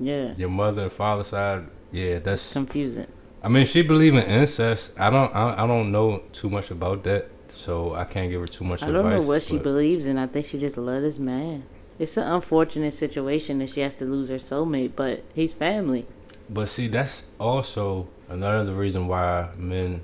yeah, 0.00 0.34
Your 0.36 0.50
mother 0.50 0.82
and 0.82 0.92
father 0.92 1.24
side. 1.24 1.66
Yeah, 1.92 2.18
that's. 2.18 2.52
confusing. 2.52 3.06
I 3.42 3.48
mean, 3.48 3.66
she 3.66 3.82
believe 3.82 4.14
in 4.14 4.22
incest. 4.24 4.90
I 4.98 5.10
don't. 5.10 5.34
I, 5.34 5.64
I 5.64 5.66
don't 5.66 5.92
know 5.92 6.22
too 6.32 6.48
much 6.50 6.70
about 6.70 7.04
that, 7.04 7.28
so 7.52 7.94
I 7.94 8.04
can't 8.04 8.30
give 8.30 8.40
her 8.40 8.46
too 8.48 8.64
much 8.64 8.82
I 8.82 8.86
advice. 8.88 9.02
don't 9.02 9.10
know 9.12 9.20
what 9.22 9.42
she 9.42 9.58
believes 9.58 10.06
in. 10.06 10.18
I 10.18 10.26
think 10.26 10.46
she 10.46 10.58
just 10.58 10.76
love 10.76 11.02
this 11.02 11.18
man. 11.18 11.64
It's 11.98 12.16
an 12.16 12.24
unfortunate 12.26 12.92
situation 12.92 13.58
that 13.60 13.70
she 13.70 13.80
has 13.82 13.94
to 13.94 14.04
lose 14.04 14.28
her 14.28 14.36
soulmate, 14.36 14.92
but 14.96 15.22
he's 15.34 15.52
family. 15.52 16.06
But 16.50 16.68
see, 16.68 16.88
that's 16.88 17.22
also 17.38 18.08
another 18.28 18.72
reason 18.74 19.06
why 19.08 19.48
men 19.56 20.00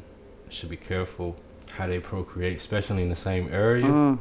should 0.49 0.69
be 0.69 0.77
careful 0.77 1.37
how 1.73 1.87
they 1.87 2.01
procreate, 2.01 2.57
especially 2.57 3.03
in 3.03 3.09
the 3.11 3.17
same 3.17 3.49
area. 3.53 3.85
Mm. 3.87 4.19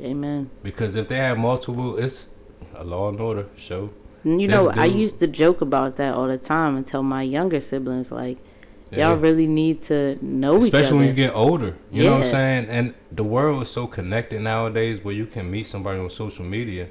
Amen. 0.00 0.50
Because 0.62 0.94
if 0.94 1.08
they 1.08 1.16
have 1.16 1.36
multiple, 1.38 1.96
it's 1.98 2.26
a 2.74 2.84
law 2.84 3.08
and 3.08 3.20
order 3.20 3.46
show. 3.56 3.90
You 4.24 4.38
This 4.46 4.50
know, 4.50 4.70
I 4.70 4.88
dude- 4.88 4.98
used 4.98 5.20
to 5.20 5.26
joke 5.26 5.60
about 5.60 5.96
that 5.96 6.14
all 6.14 6.26
the 6.28 6.38
time 6.38 6.76
and 6.76 6.86
tell 6.86 7.02
my 7.02 7.22
younger 7.22 7.60
siblings 7.60 8.10
like, 8.10 8.38
Yeah. 8.90 9.08
y'all 9.10 9.16
really 9.16 9.46
need 9.46 9.82
to 9.82 10.18
know 10.24 10.56
each 10.58 10.64
Especially 10.64 10.86
other. 10.88 10.96
when 10.98 11.06
you 11.08 11.12
get 11.14 11.34
older. 11.34 11.74
You 11.90 12.04
know 12.04 12.12
what 12.12 12.22
I'm 12.24 12.30
saying? 12.30 12.66
And 12.70 12.94
the 13.12 13.24
world 13.24 13.60
is 13.62 13.68
so 13.68 13.86
connected 13.86 14.40
nowadays 14.40 15.04
where 15.04 15.14
you 15.14 15.26
can 15.26 15.50
meet 15.50 15.66
somebody 15.66 15.98
on 16.00 16.08
social 16.10 16.44
media 16.44 16.88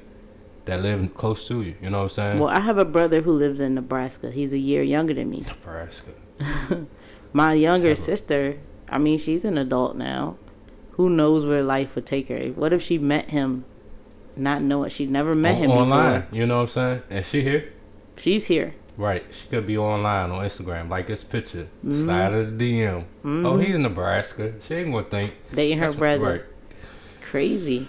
that 0.66 0.80
live 0.82 1.12
close 1.14 1.48
to 1.48 1.62
you. 1.62 1.74
You 1.82 1.90
know 1.90 1.98
what 1.98 2.02
I'm 2.04 2.08
saying? 2.10 2.38
well, 2.38 2.50
I 2.50 2.60
have 2.60 2.78
a 2.78 2.84
brother 2.84 3.20
who 3.22 3.32
lives 3.32 3.58
in 3.58 3.74
Nebraska. 3.74 4.30
He's 4.30 4.52
a 4.52 4.58
year 4.58 4.82
younger 4.82 5.14
than 5.14 5.28
me. 5.30 5.44
Nebraska. 5.48 6.10
My 7.32 7.52
younger 7.54 7.94
sister, 7.94 8.58
I 8.88 8.98
mean, 8.98 9.18
she's 9.18 9.44
an 9.44 9.58
adult 9.58 9.96
now. 9.96 10.36
Who 10.92 11.10
knows 11.10 11.44
where 11.46 11.62
life 11.62 11.94
would 11.94 12.06
take 12.06 12.28
her? 12.28 12.38
What 12.48 12.72
if 12.72 12.82
she 12.82 12.98
met 12.98 13.30
him, 13.30 13.64
not 14.36 14.62
knowing 14.62 14.90
she'd 14.90 15.10
never 15.10 15.34
met 15.34 15.56
On- 15.56 15.62
him 15.64 15.70
online. 15.70 16.20
before? 16.22 16.36
You 16.38 16.46
know 16.46 16.56
what 16.56 16.62
I'm 16.62 16.68
saying? 16.68 17.02
And 17.10 17.24
she 17.26 17.42
here? 17.42 17.72
She's 18.16 18.46
here. 18.46 18.74
Right. 18.96 19.24
She 19.30 19.46
could 19.46 19.64
be 19.66 19.78
online 19.78 20.30
on 20.30 20.44
Instagram. 20.44 20.88
Like 20.88 21.06
this 21.06 21.22
picture. 21.22 21.68
Mhm. 21.86 22.04
Slide 22.04 22.32
of 22.34 22.58
the 22.58 22.64
DM. 22.82 23.04
Oh, 23.24 23.28
Mhm. 23.28 23.64
he's 23.64 23.74
in 23.76 23.82
Nebraska. 23.82 24.54
She 24.66 24.74
ain't 24.74 24.90
gonna 24.90 25.04
think. 25.04 25.34
Dating 25.54 25.78
her 25.78 25.92
brother. 25.92 26.24
Right. 26.24 26.42
Crazy. 27.22 27.86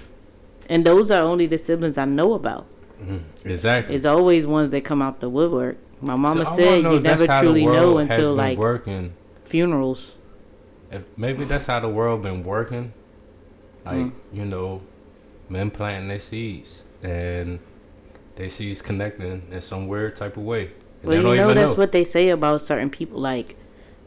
And 0.69 0.85
those 0.85 1.09
are 1.09 1.23
only 1.23 1.47
the 1.47 1.57
siblings 1.57 1.97
I 1.97 2.05
know 2.05 2.33
about. 2.33 2.65
Mhm. 3.03 3.21
Exactly. 3.45 3.95
It's 3.95 4.05
always 4.05 4.45
ones 4.45 4.69
that 4.69 4.83
come 4.83 5.01
out 5.01 5.19
the 5.19 5.29
woodwork. 5.29 5.77
My 6.01 6.15
mama 6.15 6.45
So 6.45 6.51
said 6.55 6.83
you 6.83 6.99
never 6.99 7.27
truly 7.27 7.65
know 7.65 7.97
until 7.97 8.33
like 8.33 8.57
working. 8.57 9.13
funerals. 9.45 10.15
If 10.91 11.03
maybe 11.17 11.43
that's 11.43 11.65
how 11.65 11.79
the 11.79 11.89
world 11.89 12.23
been 12.23 12.43
working. 12.43 12.93
Like 13.85 13.95
Mm. 13.97 14.11
you 14.33 14.45
know, 14.45 14.81
men 15.49 15.71
planting 15.71 16.07
their 16.09 16.19
seeds 16.19 16.83
and 17.03 17.59
they 18.35 18.49
seeds 18.49 18.81
connecting 18.81 19.43
in 19.51 19.61
some 19.61 19.87
weird 19.87 20.15
type 20.15 20.37
of 20.37 20.43
way. 20.43 20.71
Well, 21.03 21.15
you 21.15 21.23
know 21.23 21.53
that's 21.53 21.71
know. 21.71 21.77
what 21.77 21.91
they 21.91 22.03
say 22.03 22.29
about 22.29 22.61
certain 22.61 22.89
people. 22.89 23.19
Like, 23.19 23.55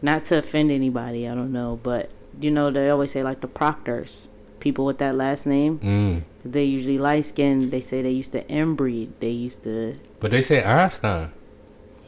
not 0.03 0.25
to 0.25 0.39
offend 0.39 0.71
anybody, 0.71 1.27
I 1.29 1.35
don't 1.35 1.53
know, 1.53 1.79
but 1.83 2.11
you 2.41 2.51
know 2.51 2.71
they 2.71 2.89
always 2.91 3.11
say 3.13 3.23
like 3.23 3.41
the 3.41 3.47
proctors, 3.49 4.29
people 4.61 4.85
with 4.85 4.99
that 4.99 5.15
last 5.15 5.47
name. 5.47 5.79
Mm. 5.79 6.23
They 6.45 6.65
usually 6.65 6.99
light 6.99 7.25
skinned. 7.25 7.71
They 7.71 7.81
say 7.81 8.03
they 8.03 8.11
used 8.11 8.33
to 8.33 8.43
inbreed. 8.45 9.11
They 9.21 9.31
used 9.31 9.63
to. 9.65 9.95
But 10.21 10.31
they 10.33 10.43
say 10.43 10.63
Einstein. 10.63 11.31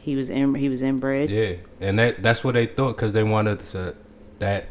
He 0.05 0.15
was 0.15 0.29
in. 0.29 0.53
He 0.53 0.69
was 0.69 0.83
inbred. 0.83 1.31
Yeah, 1.31 1.55
and 1.81 1.97
that 1.97 2.21
that's 2.21 2.43
what 2.43 2.53
they 2.53 2.67
thought 2.67 2.95
because 2.95 3.13
they 3.13 3.23
wanted 3.23 3.59
to, 3.71 3.95
that 4.37 4.67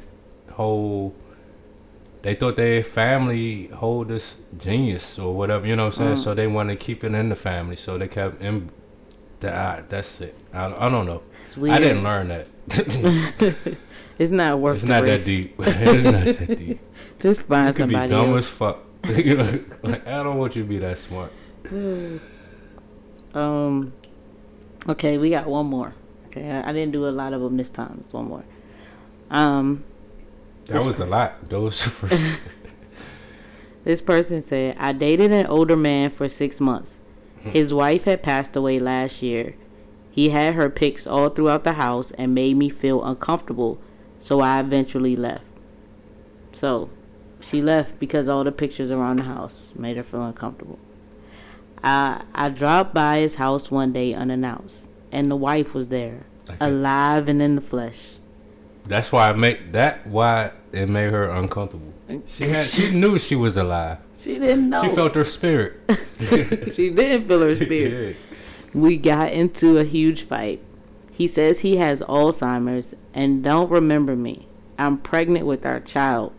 whole. 0.53 1.13
They 2.23 2.37
thought 2.37 2.55
their 2.55 2.85
family 2.85 3.67
hold 3.67 4.07
this 4.09 4.37
genius 4.57 5.19
or 5.19 5.35
whatever, 5.35 5.67
you 5.67 5.75
know 5.75 5.87
what 5.87 5.99
I'm 5.99 5.99
saying. 5.99 6.15
Mm. 6.19 6.23
So 6.23 6.35
they 6.35 6.47
wanted 6.47 6.79
to 6.79 6.85
keep 6.85 7.03
it 7.03 7.13
in 7.13 7.31
the 7.31 7.35
family, 7.35 7.75
so 7.75 7.99
they 7.99 8.07
kept 8.07 8.43
in. 8.43 8.71
That 9.41 9.91
that's 9.91 10.21
it. 10.21 10.37
I, 10.53 10.67
I 10.67 10.89
don't 10.89 11.05
know. 11.05 11.25
I 11.69 11.81
didn't 11.81 12.05
learn 12.05 12.29
that. 12.29 12.49
It's 14.17 14.31
not 14.31 14.61
worth. 14.61 14.77
It. 14.77 14.77
It's 14.85 14.89
not 14.89 15.05
that 15.05 15.25
deep. 15.25 15.57
it's 15.59 16.05
not 16.05 16.47
that 16.47 16.59
deep. 16.59 16.81
Just 17.19 17.41
find 17.41 17.75
somebody. 17.75 17.93
You 17.93 17.99
could 17.99 18.09
be 18.09 18.09
dumb 18.09 18.35
else. 18.37 18.43
as 18.43 18.47
fuck. 18.47 18.79
you 19.17 19.37
know, 19.37 19.65
like 19.83 20.07
I 20.07 20.23
don't 20.23 20.39
want 20.39 20.55
you 20.55 20.63
to 20.63 20.69
be 20.69 20.79
that 20.79 20.97
smart. 20.97 21.33
Um. 23.35 23.93
Okay, 24.89 25.19
we 25.19 25.31
got 25.31 25.47
one 25.47 25.67
more. 25.67 25.95
Okay, 26.27 26.51
I, 26.51 26.71
I 26.71 26.73
didn't 26.73 26.93
do 26.93 27.07
a 27.07 27.11
lot 27.11 27.33
of 27.33 27.41
them 27.41 27.57
this 27.57 27.71
time. 27.71 28.05
One 28.11 28.29
more. 28.29 28.45
Um. 29.31 29.85
That 30.67 30.85
was 30.85 30.99
a 30.99 31.07
lot. 31.07 31.49
Those 31.49 31.83
first. 31.83 32.41
This 33.85 34.01
person 34.01 34.41
said, 34.41 34.75
I 34.79 34.93
dated 34.93 35.31
an 35.31 35.47
older 35.47 35.77
man 35.77 36.11
for 36.11 36.27
six 36.27 36.59
months. 36.59 37.03
Hmm. 37.43 37.51
His 37.51 37.73
wife 37.73 38.05
had 38.05 38.23
passed 38.23 38.57
away 38.57 38.79
last 38.79 39.23
year. 39.23 39.57
He 40.11 40.31
had 40.31 40.55
her 40.55 40.71
pics 40.71 41.07
all 41.07 41.29
throughout 41.29 41.65
the 41.65 41.75
house 41.75 42.11
and 42.13 42.35
made 42.35 42.57
me 42.57 42.71
feel 42.71 43.05
uncomfortable, 43.05 43.79
so 44.19 44.41
I 44.41 44.61
eventually 44.61 45.17
left. 45.17 45.45
So, 46.53 46.89
she 47.41 47.61
left 47.61 47.99
because 47.99 48.27
all 48.27 48.43
the 48.43 48.53
pictures 48.53 48.91
around 48.91 49.19
the 49.19 49.25
house 49.25 49.73
made 49.75 49.99
her 49.99 50.03
feel 50.03 50.23
uncomfortable. 50.23 50.79
I, 51.85 52.23
I 52.35 52.49
dropped 52.49 52.95
by 52.95 53.19
his 53.19 53.35
house 53.35 53.71
one 53.71 53.93
day 53.93 54.15
unannounced, 54.15 54.87
and 55.13 55.31
the 55.31 55.37
wife 55.37 55.75
was 55.75 55.89
there, 55.89 56.25
Okay. 56.49 56.57
alive 56.61 57.29
and 57.29 57.41
in 57.43 57.55
the 57.57 57.61
flesh. 57.61 58.17
That's 58.85 59.13
why 59.13 59.31
it 59.31 59.37
make 59.39 59.73
that 59.73 60.07
why 60.07 60.53
it 60.73 60.89
made 60.89 61.11
her 61.13 61.31
uncomfortable. 61.31 61.93
She 62.37 62.45
had 62.45 62.67
she 62.67 62.91
knew 62.91 63.19
she 63.19 63.35
was 63.37 63.57
alive. 63.57 63.99
She 64.19 64.39
didn't 64.39 64.69
know. 64.71 64.83
She 64.83 64.95
felt 64.95 65.15
her 65.15 65.25
spirit. 65.25 65.81
she 66.75 66.91
didn't 66.91 67.29
feel 67.29 67.41
her 67.41 67.57
spirit. 67.65 68.17
We 68.75 68.97
got 68.97 69.33
into 69.33 69.79
a 69.79 69.85
huge 69.85 70.23
fight. 70.25 70.63
He 71.11 71.27
says 71.27 71.61
he 71.61 71.77
has 71.77 72.01
Alzheimer's 72.03 72.95
and 73.15 73.43
don't 73.45 73.71
remember 73.71 74.17
me. 74.17 74.49
I'm 74.79 74.99
pregnant 74.99 75.47
with 75.47 75.65
our 75.65 75.81
child. 75.81 76.33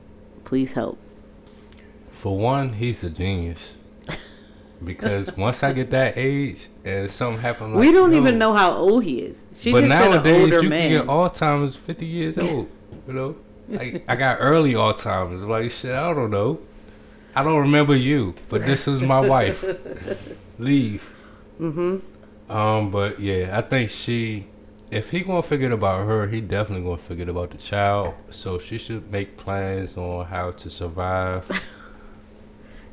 Please 0.44 0.74
help. 0.74 0.98
For 2.10 2.38
one, 2.38 2.74
he's 2.74 3.04
a 3.04 3.10
genius. 3.10 3.74
Because 4.86 5.36
once 5.36 5.64
I 5.64 5.74
get 5.74 5.90
that 5.92 6.18
age 6.18 6.68
and 6.84 7.10
something 7.10 7.42
happen 7.42 7.74
like 7.74 7.80
we 7.80 7.92
don't 7.92 8.14
even 8.14 8.38
know 8.38 8.54
how 8.54 8.74
old 8.74 9.04
he 9.04 9.20
is. 9.20 9.46
She 9.56 9.72
but 9.72 9.82
just 9.82 9.92
said 9.92 10.06
an 10.06 10.12
nowadays 10.12 10.44
older 10.44 10.64
you 10.64 10.70
man. 10.70 10.90
can 10.90 11.00
get 11.00 11.08
Alzheimer's 11.08 11.76
fifty 11.76 12.06
years 12.06 12.38
old. 12.38 12.70
You 13.08 13.14
know? 13.14 13.36
Like 13.68 14.06
I 14.08 14.16
got 14.16 14.38
early 14.40 14.74
Alzheimer's. 14.74 15.44
Like 15.44 15.72
shit, 15.72 15.92
I 15.96 16.14
don't 16.14 16.32
know. 16.32 16.60
I 17.36 17.44
don't 17.44 17.60
remember 17.60 17.96
you, 17.96 18.34
but 18.48 18.66
this 18.66 18.88
is 18.88 19.02
my 19.02 19.20
wife. 19.20 19.64
Leave. 20.60 21.12
mm-hmm. 21.60 21.98
Um, 22.52 22.92
but 22.92 23.20
yeah, 23.20 23.58
I 23.58 23.62
think 23.62 23.90
she, 23.90 24.46
if 24.92 25.10
he 25.10 25.22
gonna 25.22 25.42
forget 25.42 25.72
about 25.72 26.06
her, 26.06 26.28
he 26.28 26.40
definitely 26.40 26.86
gonna 26.86 26.98
forget 26.98 27.28
about 27.28 27.50
the 27.50 27.58
child. 27.58 28.14
So 28.30 28.58
she 28.60 28.78
should 28.78 29.12
make 29.12 29.36
plans 29.36 29.98
on 29.98 30.26
how 30.28 30.52
to 30.52 30.70
survive. 30.70 31.44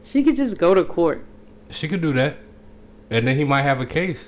She 0.05 0.23
could 0.23 0.37
just 0.37 0.59
go 0.59 0.75
to 0.75 0.85
court. 0.85 1.25
She 1.73 1.89
could 1.89 2.01
do 2.01 2.13
that, 2.15 2.37
and 3.11 3.27
then 3.27 3.37
he 3.37 3.45
might 3.45 3.63
have 3.63 3.81
a 3.81 3.87
case. 3.87 4.25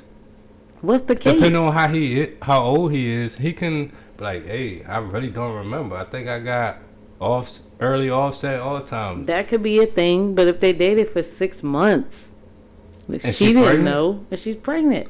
What's 0.81 1.03
the 1.05 1.15
case? 1.17 1.35
Depending 1.35 1.61
on 1.61 1.73
how 1.73 1.89
he, 1.89 2.29
how 2.43 2.63
old 2.63 2.93
he 2.93 3.09
is, 3.11 3.37
he 3.37 3.53
can 3.53 3.87
be 4.17 4.25
like, 4.25 4.47
"Hey, 4.47 4.85
I 4.85 4.99
really 4.99 5.31
don't 5.31 5.55
remember. 5.55 5.97
I 5.97 6.05
think 6.05 6.29
I 6.29 6.41
got 6.41 6.79
off 7.21 7.59
early 7.81 8.11
offset 8.11 8.61
all 8.61 8.79
the 8.79 8.85
time." 8.85 9.27
that 9.27 9.49
could 9.49 9.63
be 9.63 9.81
a 9.83 9.87
thing, 9.87 10.35
but 10.35 10.47
if 10.47 10.61
they 10.61 10.73
dated 10.73 11.09
for 11.09 11.23
six 11.23 11.63
months, 11.63 12.33
she, 13.11 13.33
she 13.33 13.47
didn't 13.49 13.63
pregnant? 13.65 13.85
know, 13.85 14.27
and 14.31 14.39
she's 14.39 14.57
pregnant. 14.57 15.09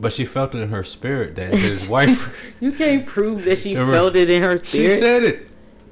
But 0.00 0.12
she 0.12 0.24
felt 0.24 0.54
it 0.54 0.58
in 0.58 0.68
her 0.68 0.84
spirit 0.84 1.34
that 1.36 1.54
his 1.54 1.88
wife. 1.96 2.46
You 2.60 2.70
can't 2.72 3.04
prove 3.04 3.44
that 3.46 3.58
she 3.58 3.74
felt 3.74 4.14
it 4.14 4.30
in 4.30 4.42
her 4.42 4.58
spirit. 4.62 4.94
she 4.94 5.00
said 5.00 5.22
it. 5.24 5.47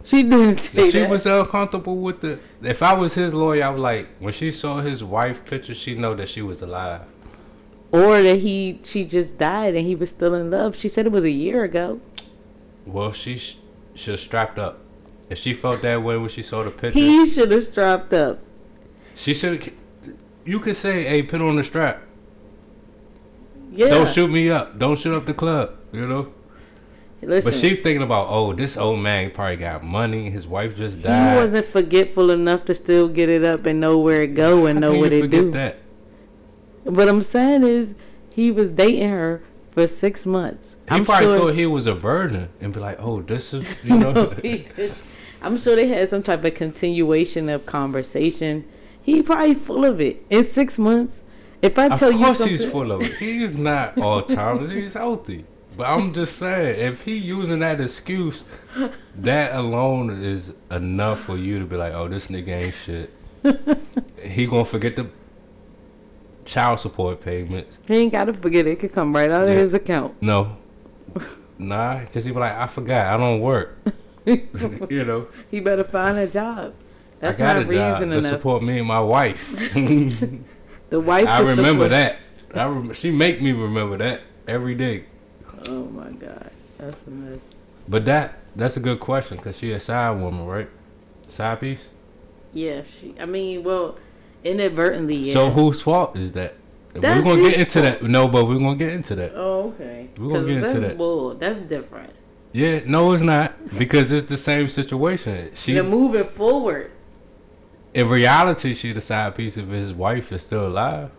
She 0.07 0.23
didn't 0.23 0.59
say 0.59 0.85
If 0.87 0.93
she 0.93 1.01
that. 1.01 1.11
was 1.11 1.27
uncomfortable 1.27 1.97
with 1.97 2.21
the. 2.21 2.39
If 2.63 2.81
I 2.83 2.95
was 2.95 3.15
his 3.15 3.35
lawyer, 3.35 3.65
I 3.65 3.71
was 3.71 3.83
like, 3.83 4.07
when 4.21 4.33
she 4.33 4.53
saw 4.53 4.79
his 4.81 5.03
wife 5.03 5.45
picture, 5.45 5.75
she 5.75 5.97
know 5.97 6.15
that 6.15 6.29
she 6.29 6.43
was 6.43 6.63
alive. 6.63 7.01
or 7.93 8.23
that 8.23 8.37
he 8.41 8.79
she 8.85 9.05
just 9.05 9.37
died 9.39 9.75
and 9.75 9.85
he 9.87 9.95
was 9.97 10.11
still 10.11 10.35
in 10.35 10.51
love. 10.51 10.77
She 10.77 10.89
said 10.89 11.07
it 11.07 11.13
was 11.13 11.25
a 11.25 11.31
year 11.31 11.65
ago. 11.65 12.01
Well, 12.85 13.11
she 13.13 13.37
sh- 13.37 13.57
should 13.95 14.13
have 14.13 14.21
strapped 14.21 14.59
up. 14.59 14.79
If 15.29 15.39
she 15.39 15.53
felt 15.55 15.83
that 15.83 16.03
way 16.03 16.17
when 16.17 16.29
she 16.29 16.43
saw 16.43 16.63
the 16.63 16.71
picture, 16.71 16.99
He 17.01 17.27
should 17.27 17.51
have 17.51 17.65
strapped 17.65 18.13
up. 18.13 18.39
she 19.17 19.35
should. 19.35 19.73
You 20.45 20.61
could 20.61 20.77
say, 20.77 21.03
"Hey, 21.05 21.23
put 21.25 21.41
on 21.41 21.57
the 21.57 21.65
strap. 21.65 22.03
Yeah. 23.73 23.89
Don't 23.89 24.09
shoot 24.09 24.29
me 24.31 24.51
up. 24.51 24.79
Don't 24.79 24.97
shoot 24.99 25.15
up 25.17 25.27
the 25.27 25.35
club." 25.35 25.73
You 25.93 26.07
know. 26.07 26.33
Listen, 27.27 27.51
But 27.51 27.59
she 27.59 27.75
thinking 27.75 28.03
about, 28.03 28.29
oh, 28.31 28.53
this 28.53 28.77
old 28.77 29.01
man 29.01 29.33
probably 29.33 29.57
got 29.57 29.83
money. 29.83 30.31
His 30.31 30.47
wife 30.47 30.77
just 30.77 31.03
died. 31.03 31.35
he 31.35 31.41
wasn't 31.41 31.67
forgetful 31.67 32.31
enough 32.31 32.65
to 32.67 32.75
still 32.75 33.09
get 33.09 33.29
it 33.29 33.43
up 33.45 33.67
and 33.67 33.81
know 33.81 33.99
where 33.99 34.23
it 34.23 34.35
go 34.35 34.67
and 34.67 34.83
How 34.83 34.93
know 34.93 34.99
what 34.99 35.11
you 35.11 35.19
it 35.19 35.21
forget 35.23 35.41
do. 35.41 35.51
That? 35.51 35.79
What 36.85 37.09
I'm 37.09 37.25
saying 37.25 37.65
is, 37.65 37.97
he 38.31 38.53
was 38.53 38.71
dating 38.71 39.09
her 39.09 39.43
for 39.73 39.89
six 39.89 40.25
months. 40.25 40.77
He 40.89 41.01
probably 41.01 41.37
thought 41.37 41.55
he 41.55 41.67
was 41.67 41.89
a 41.89 41.95
virgin 41.95 42.49
and 42.61 42.73
be 42.73 42.79
like, 42.79 42.99
oh, 43.01 43.23
this 43.23 43.53
is 43.53 43.67
you 43.83 43.99
know. 43.99 44.33
I'm 45.43 45.57
sure 45.57 45.75
they 45.75 45.89
had 45.89 46.09
some 46.09 46.23
type 46.23 46.45
of 46.45 46.55
continuation 46.55 47.49
of 47.49 47.67
conversation. 47.67 48.65
He 49.03 49.21
probably 49.23 49.55
full 49.55 49.85
of 49.85 50.01
it 50.01 50.25
in 50.31 50.45
six 50.45 50.79
months. 50.79 51.25
If 51.61 51.77
I 51.77 51.89
tell 51.89 52.13
you 52.13 52.19
of 52.19 52.25
course 52.25 52.39
something, 52.39 52.57
he's 52.57 52.71
full 52.71 52.93
of 52.93 53.03
it. 53.03 53.17
He's 53.17 53.55
not 53.57 53.99
all 53.99 54.23
time. 54.23 54.71
He's 54.71 54.95
healthy. 54.95 55.45
But 55.77 55.85
I'm 55.89 56.15
just 56.15 56.37
saying, 56.37 56.81
if 56.81 57.05
he 57.05 57.17
using 57.17 57.59
that 57.59 57.81
excuse, 57.81 58.45
that 59.17 59.55
alone 59.55 60.23
is 60.25 60.53
enough 60.71 61.21
for 61.21 61.37
you 61.37 61.59
to 61.59 61.67
be 61.67 61.77
like, 61.77 61.93
oh, 61.93 62.09
this 62.09 62.29
nigga 62.29 62.49
ain't 62.49 62.75
shit. 62.75 63.11
he 64.23 64.47
gonna 64.47 64.65
forget 64.65 64.97
the 64.97 65.07
child 66.45 66.79
support 66.81 67.21
payments. 67.21 67.79
he 67.87 67.95
ain't 67.97 68.13
gotta 68.13 68.33
forget 68.33 68.67
it. 68.67 68.71
It 68.73 68.79
could 68.81 68.93
come 68.93 69.15
right 69.15 69.31
out 69.31 69.45
of 69.45 69.51
Yeah. 69.51 69.57
his 69.57 69.75
account. 69.75 70.15
No. 70.23 70.57
Nah, 71.59 72.01
because 72.01 72.25
he 72.25 72.31
be 72.31 72.39
like, 72.39 72.53
I 72.55 72.67
forgot. 72.67 73.13
I 73.13 73.17
don't 73.17 73.41
work. 73.41 73.77
you 74.27 75.05
know, 75.05 75.29
he 75.51 75.61
better 75.61 75.85
find 75.85 76.19
a 76.19 76.27
job. 76.27 76.75
That's 77.21 77.39
I 77.39 77.41
got 77.41 77.57
not 77.57 77.63
a 77.71 77.75
job 77.75 77.93
reason 77.95 78.11
to 78.11 78.19
enough. 78.19 78.33
support 78.33 78.63
me 78.63 78.79
and 78.79 78.89
my 78.89 79.01
wife. 79.01 79.75
The 80.89 81.01
wife. 81.01 81.27
I 81.27 81.41
remember 81.41 81.87
support- 81.87 81.91
that. 81.91 82.19
I 82.55 82.65
rem- 82.67 82.93
she 82.93 83.11
make 83.11 83.43
me 83.43 83.51
remember 83.51 83.97
that 83.99 84.21
every 84.47 84.77
day. 84.77 85.05
Oh 85.69 85.85
my 85.87 86.11
god, 86.11 86.51
that's 86.79 87.03
a 87.07 87.11
mess. 87.11 87.49
But 87.89 88.05
that 88.07 88.39
that's 88.55 88.77
a 88.77 88.81
good 88.81 89.01
question 89.01 89.37
because 89.37 89.59
she 89.59 89.73
a 89.73 89.81
side 89.81 90.19
woman, 90.21 90.47
right? 90.47 90.69
Side 91.29 91.61
piece. 91.61 91.89
Yeah, 92.53 92.83
she. 92.83 93.15
I 93.21 93.27
mean, 93.27 93.65
well, 93.65 93.99
inadvertently. 94.45 95.17
Yeah. 95.17 95.33
So 95.35 95.51
whose 95.51 95.83
fault 95.83 96.17
is 96.17 96.33
that? 96.35 96.55
That's 96.95 97.25
we're 97.25 97.37
gonna 97.37 97.51
get 97.51 97.59
into 97.59 97.81
that. 97.83 98.03
No, 98.03 98.27
but 98.29 98.47
we're 98.47 98.59
gonna 98.59 98.77
get 98.77 98.93
into 98.93 99.15
that. 99.17 99.33
Oh, 99.35 99.75
okay. 99.75 100.09
We're 100.17 100.33
gonna 100.33 100.47
get 100.47 100.57
into 100.59 100.69
that's 100.69 100.87
that. 100.89 100.99
bull. 100.99 101.35
That's 101.35 101.59
different. 101.59 102.13
Yeah, 102.53 102.81
no, 102.87 103.13
it's 103.13 103.23
not 103.23 103.53
because 103.77 104.11
it's 104.11 104.29
the 104.29 104.39
same 104.39 104.69
situation. 104.69 105.51
She 105.55 105.75
They're 105.75 105.83
moving 105.83 106.25
forward, 106.25 106.91
in 107.93 108.09
reality, 108.09 108.73
she 108.75 108.93
the 108.93 109.01
side 109.03 109.35
piece 109.35 109.57
if 109.59 109.69
his 109.69 109.93
wife 109.93 110.33
is 110.33 110.43
still 110.43 110.67
alive. 110.67 111.11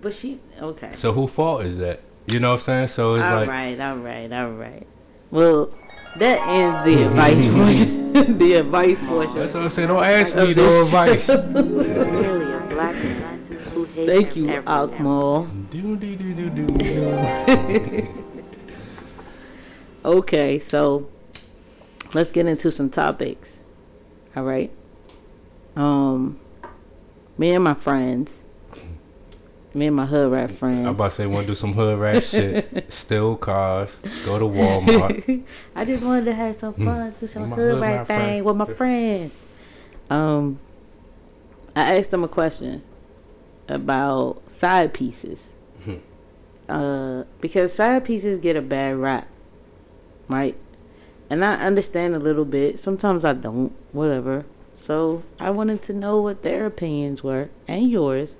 but 0.00 0.14
she. 0.14 0.40
Okay. 0.60 0.92
So 0.94 1.12
who 1.12 1.26
fault 1.26 1.64
is 1.66 1.78
that? 1.78 2.00
You 2.26 2.40
know 2.40 2.50
what 2.50 2.60
I'm 2.60 2.64
saying? 2.64 2.88
So 2.88 3.14
it's 3.14 3.24
All 3.24 3.36
like 3.36 3.48
right, 3.48 3.78
all 3.80 3.96
right, 3.98 4.32
all 4.32 4.50
right. 4.50 4.86
Well, 5.30 5.72
that 6.16 6.40
ends 6.48 6.84
the 6.84 7.04
advice 7.06 7.46
portion. 7.52 8.06
the 8.38 8.54
advice 8.54 8.98
portion. 9.00 9.34
that's 9.34 9.54
what 9.54 9.62
I'm 9.64 9.70
saying. 9.70 9.88
Don't 9.88 10.02
ask 10.02 10.34
me 10.34 10.54
no 10.54 10.82
advice. 10.82 11.24
Clearly 11.26 12.52
a 12.52 12.60
black 12.68 12.94
man 12.94 13.38
who 13.72 13.84
hates 13.84 14.10
Thank 14.10 14.36
you, 14.36 14.48
every 14.48 14.66
Akmal. 14.66 15.48
Okay, 20.04 20.58
so 20.58 21.08
let's 22.14 22.30
get 22.30 22.46
into 22.46 22.70
some 22.70 22.90
topics. 22.90 23.60
All 24.34 24.44
right. 24.44 24.70
Um, 25.74 26.40
me 27.36 27.52
and 27.52 27.62
my 27.62 27.74
friends, 27.74 28.45
me 29.76 29.86
and 29.86 29.96
my 29.96 30.06
hood 30.06 30.32
rat 30.32 30.50
friends. 30.50 30.86
I'm 30.86 30.94
about 30.94 31.10
to 31.10 31.16
say, 31.16 31.26
want 31.26 31.46
to 31.46 31.52
do 31.52 31.54
some 31.54 31.74
hood 31.74 31.98
rat 31.98 32.24
shit, 32.24 32.86
steal 32.92 33.36
cars, 33.36 33.90
go 34.24 34.38
to 34.38 34.44
Walmart. 34.46 35.44
I 35.74 35.84
just 35.84 36.02
wanted 36.02 36.24
to 36.24 36.32
have 36.32 36.56
some 36.56 36.74
fun, 36.74 37.14
do 37.20 37.26
some 37.26 37.50
hood 37.50 37.58
hood 37.58 37.80
rat 37.80 37.98
rat 37.98 38.06
thing 38.06 38.16
friend. 38.16 38.44
with 38.44 38.56
my 38.56 38.64
friends. 38.74 39.42
Um, 40.08 40.58
I 41.76 41.96
asked 41.98 42.10
them 42.10 42.24
a 42.24 42.28
question 42.28 42.82
about 43.68 44.42
side 44.50 44.94
pieces. 44.94 45.38
uh, 46.68 47.24
because 47.40 47.72
side 47.72 48.04
pieces 48.04 48.38
get 48.38 48.56
a 48.56 48.62
bad 48.62 48.96
rap, 48.96 49.28
right? 50.28 50.56
And 51.28 51.44
I 51.44 51.54
understand 51.56 52.16
a 52.16 52.18
little 52.18 52.44
bit. 52.44 52.80
Sometimes 52.80 53.24
I 53.24 53.34
don't. 53.34 53.72
Whatever. 53.92 54.46
So 54.74 55.22
I 55.40 55.50
wanted 55.50 55.82
to 55.82 55.92
know 55.92 56.20
what 56.20 56.42
their 56.42 56.66
opinions 56.66 57.22
were 57.22 57.48
and 57.66 57.90
yours 57.90 58.36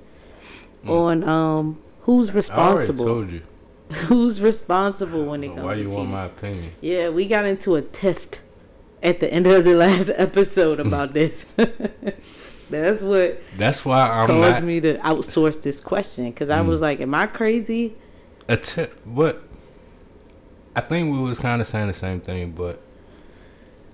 on 0.89 1.25
um 1.25 1.79
who's 2.03 2.33
responsible. 2.33 2.63
I 2.63 2.73
already 2.73 3.05
told 3.05 3.31
you. 3.33 3.43
Who's 4.09 4.41
responsible 4.43 5.27
when 5.27 5.45
it 5.45 5.49
comes 5.55 5.63
Why 5.63 5.75
to 5.75 5.81
you 5.81 5.87
want 5.91 5.99
cheating? 6.01 6.11
my 6.11 6.25
opinion? 6.25 6.73
Yeah, 6.81 7.09
we 7.11 7.29
got 7.29 7.45
into 7.45 7.77
a 7.77 7.83
tiff 7.83 8.27
at 9.01 9.21
the 9.21 9.33
end 9.33 9.47
of 9.47 9.63
the 9.65 9.75
last 9.85 10.11
episode 10.17 10.81
about 10.81 11.13
this. 11.15 11.47
That's 12.69 13.03
what 13.03 13.41
That's 13.57 13.85
why 13.85 14.09
I'm 14.09 14.27
caused 14.27 14.41
not 14.55 14.65
me 14.65 14.81
to 14.81 14.99
outsource 14.99 15.63
this 15.63 15.81
question 15.81 16.31
because 16.31 16.51
I 16.51 16.59
Mm. 16.63 16.67
was 16.67 16.81
like, 16.81 17.01
"Am 17.01 17.15
I 17.15 17.27
crazy?" 17.29 17.95
a 18.49 18.57
tip. 18.57 19.01
But 19.07 19.45
I 20.75 20.81
think 20.81 21.13
we 21.13 21.21
was 21.21 21.39
kind 21.39 21.61
of 21.61 21.69
saying 21.69 21.87
the 21.87 21.93
same 21.95 22.21
thing, 22.21 22.51
but 22.53 22.81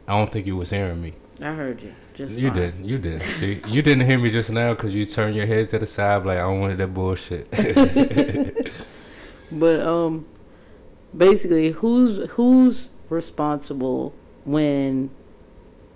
I 0.09 0.16
don't 0.16 0.33
think 0.33 0.46
you 0.46 0.57
was 0.57 0.70
hearing 0.70 1.02
me. 1.02 1.12
I 1.40 1.52
heard 1.52 1.83
you. 1.83 1.92
Just 2.26 2.38
You 2.38 2.50
did. 2.50 2.74
You 2.87 2.98
did. 2.98 3.20
See, 3.22 3.61
you 3.66 3.82
didn't 3.82 4.06
hear 4.06 4.18
me 4.18 4.30
just 4.30 4.50
now 4.50 4.74
because 4.74 4.92
you 4.94 5.04
turned 5.06 5.35
your 5.35 5.46
head 5.46 5.68
to 5.70 5.78
the 5.78 5.87
side 5.87 6.24
like 6.24 6.38
I 6.38 6.42
don't 6.42 6.61
want 6.61 6.78
that 6.78 6.94
bullshit. 6.94 7.48
But 9.50 9.80
um, 9.80 10.26
basically, 11.16 11.70
who's 11.72 12.16
who's 12.32 12.88
responsible 13.11 14.14
when 14.44 15.11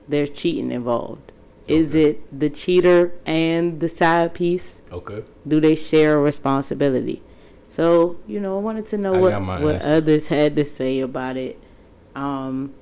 there's 0.09 0.31
cheating 0.31 0.71
involved? 0.73 1.33
Is 1.69 1.97
Okay. 1.97 2.11
it 2.11 2.39
the 2.41 2.51
cheater 2.51 3.13
and 3.25 3.81
the 3.81 3.89
side 3.89 4.35
piece? 4.35 4.83
okay. 4.93 5.23
do 5.49 5.59
they 5.61 5.75
share 5.75 6.19
a 6.19 6.21
responsibility? 6.21 7.23
So, 7.69 8.17
you 8.27 8.41
know, 8.41 8.57
I 8.57 8.61
wanted 8.61 8.87
to 8.87 8.99
know 8.99 9.15
I 9.15 9.19
what, 9.21 9.63
what 9.63 9.75
answer. 9.77 9.89
others 9.89 10.29
had 10.29 10.55
to 10.57 10.65
say 10.65 11.01
about 11.01 11.37
it. 11.37 11.59
Um, 12.15 12.73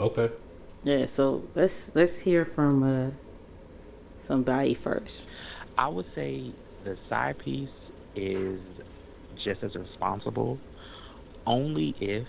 Okay. 0.00 0.30
Yeah, 0.88 1.06
so 1.06 1.50
let's 1.54 1.90
let's 1.94 2.20
hear 2.20 2.46
from 2.46 2.82
uh, 2.82 3.10
somebody 4.18 4.74
first. 4.74 5.26
I 5.76 5.88
would 5.88 6.06
say 6.14 6.54
the 6.82 6.96
side 7.08 7.38
piece 7.38 7.70
is 8.14 8.60
just 9.34 9.62
as 9.62 9.74
responsible 9.74 10.60
only 11.46 11.94
if 12.00 12.26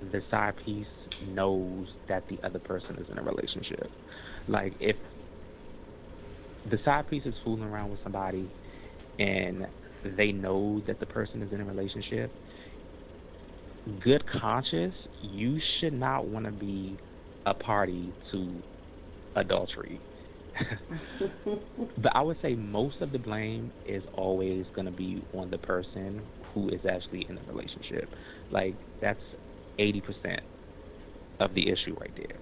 the 0.00 0.22
side 0.30 0.56
piece 0.56 0.86
knows 1.20 1.88
that 2.08 2.28
the 2.28 2.40
other 2.42 2.58
person 2.58 2.98
is 2.98 3.08
in 3.08 3.18
a 3.18 3.22
relationship. 3.22 3.90
Like 4.46 4.76
if 4.80 4.96
the 6.66 6.78
side 6.84 7.06
piece 7.06 7.24
is 7.24 7.34
fooling 7.42 7.62
around 7.64 7.90
with 7.90 8.00
somebody 8.02 8.54
and 9.18 9.66
they 10.04 10.32
know 10.32 10.82
that 10.86 11.00
the 11.00 11.06
person 11.06 11.42
is 11.42 11.52
in 11.52 11.60
a 11.60 11.64
relationship, 11.64 12.34
good 14.00 14.24
conscience, 14.26 14.94
you 15.20 15.60
should 15.80 15.94
not 15.94 16.26
want 16.26 16.46
to 16.46 16.52
be 16.52 16.98
a 17.46 17.54
party 17.54 18.14
to 18.30 18.62
adultery. 19.36 20.02
but 21.96 22.14
I 22.14 22.22
would 22.22 22.38
say 22.40 22.54
most 22.54 23.00
of 23.00 23.12
the 23.12 23.18
blame 23.18 23.72
is 23.84 24.04
always 24.14 24.66
going 24.74 24.86
to 24.86 24.92
be 24.92 25.26
on 25.32 25.50
the 25.50 25.58
person 25.58 26.28
who 26.52 26.68
is 26.68 26.80
actually 26.88 27.26
in 27.28 27.36
the 27.36 27.42
relationship. 27.42 28.14
Like 28.50 28.78
that's 29.00 29.20
80% 29.78 30.42
of 31.40 31.54
the 31.54 31.68
issue 31.70 31.94
right 32.00 32.12
there. 32.16 32.40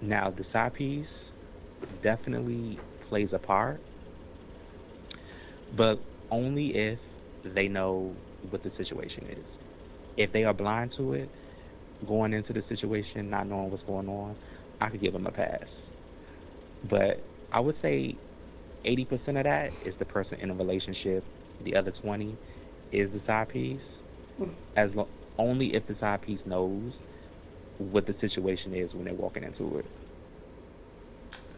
Now, 0.00 0.30
the 0.30 0.44
side 0.52 0.74
piece 0.74 1.08
definitely 2.02 2.82
plays 3.00 3.32
a 3.32 3.38
part, 3.38 3.82
but 5.70 6.04
only 6.30 6.74
if 6.74 6.98
they 7.42 7.68
know 7.68 8.16
what 8.40 8.62
the 8.62 8.70
situation 8.76 9.26
is. 9.28 9.46
If 10.16 10.32
they 10.32 10.44
are 10.44 10.54
blind 10.54 10.92
to 10.96 11.12
it, 11.14 11.30
going 12.06 12.32
into 12.32 12.52
the 12.52 12.62
situation, 12.68 13.30
not 13.30 13.46
knowing 13.46 13.70
what's 13.70 13.82
going 13.84 14.08
on, 14.08 14.36
I 14.80 14.88
could 14.88 15.00
give 15.00 15.12
them 15.12 15.26
a 15.26 15.30
pass. 15.30 15.64
But 16.88 17.22
I 17.52 17.60
would 17.60 17.76
say 17.80 18.16
80% 18.84 19.28
of 19.38 19.44
that 19.44 19.70
is 19.84 19.94
the 19.98 20.04
person 20.04 20.40
in 20.40 20.50
a 20.50 20.54
relationship. 20.54 21.24
The 21.64 21.76
other 21.76 21.92
20 21.92 22.36
is 22.90 23.10
the 23.12 23.20
side 23.26 23.48
piece. 23.48 23.80
As 24.76 24.94
lo- 24.94 25.08
only 25.38 25.74
if 25.74 25.86
the 25.86 25.96
side 26.00 26.22
piece 26.22 26.40
knows 26.44 26.92
what 27.78 28.06
the 28.06 28.14
situation 28.20 28.74
is 28.74 28.92
when 28.92 29.04
they're 29.04 29.14
walking 29.14 29.44
into 29.44 29.78
it. 29.78 29.86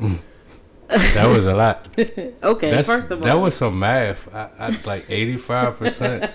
That 0.88 1.26
was 1.26 1.46
a 1.46 1.54
lot. 1.54 1.88
Okay, 2.42 2.70
That's, 2.70 2.86
first 2.86 3.10
of 3.10 3.20
all, 3.20 3.24
that 3.24 3.40
was 3.40 3.56
some 3.56 3.78
math. 3.78 4.32
I, 4.34 4.50
I 4.58 4.76
like 4.84 5.06
eighty 5.08 5.38
five 5.38 5.78
percent. 5.78 6.30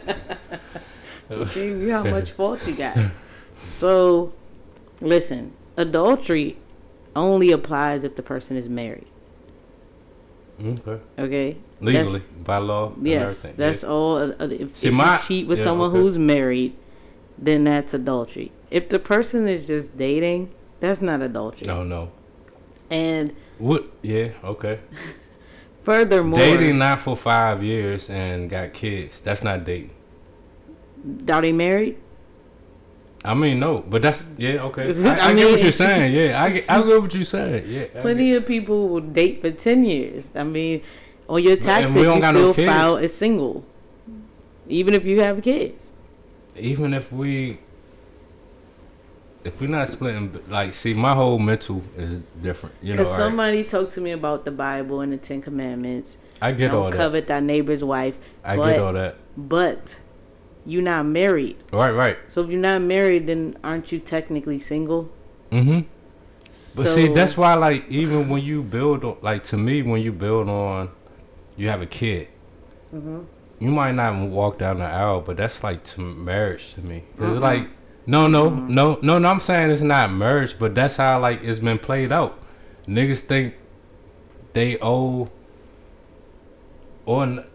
see 1.50 1.88
how 1.88 2.04
much 2.04 2.32
fault 2.32 2.65
you 2.65 2.76
got. 2.76 2.98
So, 3.65 4.34
listen, 5.02 5.54
adultery 5.78 6.58
only 7.15 7.52
applies 7.52 8.04
if 8.04 8.15
the 8.15 8.24
person 8.24 8.58
is 8.58 8.67
married. 8.69 9.08
Okay. 10.63 11.00
Okay, 11.17 11.58
Legally, 11.82 12.19
That's- 12.19 12.28
by 12.43 12.58
law. 12.58 12.91
Yes, 13.02 13.54
that's 13.56 13.84
Yeah. 13.84 13.89
all. 13.89 14.17
Uh, 14.17 14.34
uh, 14.39 14.48
if 14.50 14.76
See, 14.76 14.89
if 14.89 14.93
my- 14.93 15.15
you 15.15 15.22
cheat 15.24 15.48
with 15.48 15.60
yeah, 15.60 15.63
someone 15.63 15.91
okay. 15.91 16.00
who's 16.00 16.17
married, 16.19 16.74
then 17.38 17.63
that's 17.63 17.93
adultery. 17.93 18.52
If 18.69 18.89
the 18.89 19.00
person 19.00 19.48
is 19.48 19.65
just 19.65 19.98
dating, 19.98 20.50
that's 20.82 21.02
not 21.02 21.22
adultery. 21.22 21.67
No, 21.67 21.84
no. 21.84 22.10
And 22.91 23.34
What? 23.58 23.86
Yeah. 24.02 24.30
Okay. 24.43 24.80
furthermore, 25.84 26.39
Dating 26.39 26.78
not 26.78 27.00
for 27.00 27.15
five 27.15 27.63
years 27.63 28.10
and 28.10 28.50
got 28.50 28.74
kids. 28.74 29.22
That's 29.22 29.43
not 29.43 29.63
dating. 29.63 29.91
are 31.30 31.41
they 31.41 31.54
married? 31.54 31.98
I 33.25 33.34
mean, 33.34 33.60
no, 33.60 33.79
but 33.79 34.01
that's 34.01 34.19
yeah. 34.38 34.63
Okay. 34.63 34.94
I 35.10 35.10
I, 35.10 35.29
I, 35.29 35.33
get 35.35 35.52
what 35.52 35.62
you're 35.62 35.71
saying. 35.71 36.13
Yeah, 36.13 36.41
I 36.41 36.52
get, 36.52 36.69
I 36.71 36.81
get 36.83 37.02
what 37.02 37.13
you're 37.13 37.25
saying. 37.25 37.65
Yeah. 37.67 37.85
Plenty 38.02 38.33
of 38.35 38.46
people 38.46 38.87
will 38.89 39.02
date 39.02 39.41
for 39.41 39.52
ten 39.52 39.83
years. 39.83 40.29
I 40.35 40.44
mean, 40.44 40.81
on 41.27 41.44
your 41.44 41.58
taxes, 41.58 41.96
you 41.96 42.04
got 42.06 42.33
no 42.33 42.54
still 42.54 42.65
file 42.65 42.98
as 42.98 43.13
single, 43.13 43.65
even 44.67 44.94
if 44.94 45.04
you 45.06 45.21
have 45.21 45.41
kids. 45.41 45.94
even 46.58 46.94
if 46.94 47.12
we 47.12 47.58
if 49.46 49.60
we're 49.62 49.67
not 49.69 49.87
splitting 49.87 50.37
like 50.50 50.73
see 50.73 50.94
my 50.94 51.13
whole 51.15 51.39
mental 51.39 51.81
is 51.98 52.19
different 52.41 52.75
you 52.81 52.91
know 52.94 52.98
Because 52.98 53.12
right? 53.12 53.17
somebody 53.17 53.63
talked 53.63 53.91
to 53.94 54.02
me 54.02 54.12
about 54.12 54.44
the 54.44 54.52
Bible 54.52 55.00
and 55.02 55.13
the 55.13 55.17
Ten 55.17 55.41
Commandments. 55.41 56.17
i 56.41 56.52
get 56.52 56.73
all 56.73 56.81
Don't 56.83 56.91
that 56.91 56.98
covet 56.98 57.27
thy 57.27 57.39
neighbor's 57.39 57.83
wife. 57.83 58.17
i 58.44 58.58
but, 58.58 58.71
get 58.73 58.81
all 58.81 58.94
that 58.94 59.15
But 59.37 60.00
you're 60.70 60.82
not 60.94 61.06
married. 61.06 61.58
right 61.74 61.92
right 62.04 62.17
So 62.28 62.42
if 62.44 62.50
you're 62.52 62.60
not 62.72 62.82
married, 62.82 63.28
then 63.28 63.58
aren't 63.63 63.92
you 63.92 64.00
technically 64.00 64.60
single? 64.60 65.10
mm-hmm 65.52 65.80
So, 66.50 66.84
but 66.84 66.94
see 66.96 67.08
that's 67.20 67.36
why 67.38 67.54
like 67.56 67.82
even 67.90 68.30
when 68.30 68.42
you 68.44 68.62
build 68.62 69.04
on 69.04 69.17
like 69.22 69.44
to 69.52 69.58
me 69.58 69.82
when 69.82 70.02
you 70.02 70.12
build 70.12 70.48
on 70.50 70.90
you 71.58 71.67
have 71.74 71.82
a 71.82 71.86
kid 72.00 72.28
Mm-hmm. 72.96 73.20
you 73.63 73.70
might 73.72 73.94
not 74.02 74.12
walk 74.30 74.58
down 74.58 74.80
the 74.80 74.86
aisle, 74.86 75.22
but 75.22 75.38
that's 75.38 75.63
like 75.63 75.84
to 75.92 76.02
marriage 76.02 76.74
to 76.74 76.82
me. 76.82 77.04
It's 77.15 77.22
Uh-uh. 77.22 77.40
like 77.40 77.63
no, 78.08 78.26
no, 78.28 78.50
no, 78.50 78.98
no, 79.04 79.20
no. 79.20 79.30
I'm 79.30 79.40
saying 79.40 79.70
it's 79.70 79.84
not 79.84 80.12
marriage, 80.12 80.58
but 80.58 80.74
that's 80.74 80.96
how 80.98 81.20
like 81.20 81.44
it's 81.44 81.60
been 81.60 81.78
played 81.78 82.12
out. 82.12 82.34
Niggas 82.88 83.20
think 83.32 83.54
they 84.54 84.80
owe, 84.82 85.30
or 87.06 87.24
n- 87.24 87.46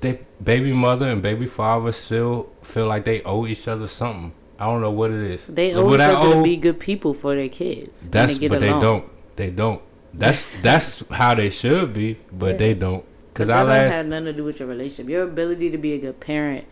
they 0.00 0.20
baby 0.42 0.72
mother 0.72 1.08
and 1.08 1.20
baby 1.22 1.46
father 1.46 1.90
still 1.90 2.48
feel 2.64 2.86
like 2.86 3.04
they 3.04 3.22
owe 3.22 3.46
each 3.46 3.66
other 3.68 3.86
something. 3.86 4.32
I 4.58 4.66
don't 4.66 4.80
know 4.80 4.90
what 4.90 5.10
it 5.10 5.30
is. 5.30 5.46
They 5.46 5.74
owe 5.74 5.84
what 5.84 6.00
each 6.00 6.06
other 6.06 6.34
to 6.34 6.42
be 6.42 6.56
good 6.56 6.78
people 6.80 7.12
for 7.14 7.34
their 7.34 7.48
kids. 7.48 8.08
That's 8.08 8.38
get 8.38 8.50
but 8.50 8.62
along. 8.62 8.80
they 8.80 8.86
don't. 8.86 9.04
They 9.36 9.50
don't. 9.50 9.82
That's 10.12 10.58
that's 10.58 11.02
how 11.10 11.34
they 11.34 11.50
should 11.50 11.92
be, 11.92 12.18
but 12.32 12.52
Yeah. 12.52 12.56
they 12.58 12.74
don't. 12.74 13.04
Cause 13.34 13.46
Cause 13.46 13.46
that 13.48 13.66
I 13.66 13.68
last 13.68 13.92
have 13.92 14.06
nothing 14.06 14.26
to 14.26 14.32
do 14.32 14.44
with 14.44 14.60
your 14.60 14.68
relationship. 14.68 15.08
Your 15.10 15.24
ability 15.24 15.70
to 15.70 15.78
be 15.78 15.92
a 15.94 15.98
good 15.98 16.20
parent 16.20 16.66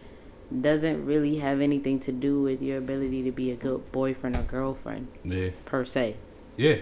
doesn't 0.61 1.05
really 1.07 1.37
have 1.39 1.61
anything 1.61 1.99
to 2.01 2.13
do 2.13 2.41
with 2.43 2.63
your 2.63 2.79
ability 2.79 3.23
to 3.25 3.33
be 3.33 3.51
a 3.51 3.57
good 3.57 3.91
boyfriend 3.91 4.37
or 4.37 4.43
girlfriend 4.43 5.09
yeah 5.25 5.49
per 5.65 5.83
se. 5.85 6.15
yeah. 6.57 6.77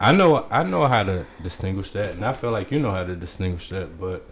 I 0.00 0.12
know 0.12 0.46
I 0.50 0.62
know 0.62 0.86
how 0.86 1.02
to 1.04 1.26
distinguish 1.42 1.90
that, 1.92 2.12
and 2.14 2.24
I 2.24 2.32
feel 2.32 2.50
like 2.50 2.70
you 2.70 2.78
know 2.78 2.90
how 2.90 3.04
to 3.04 3.14
distinguish 3.16 3.68
that, 3.70 3.98
but 4.00 4.24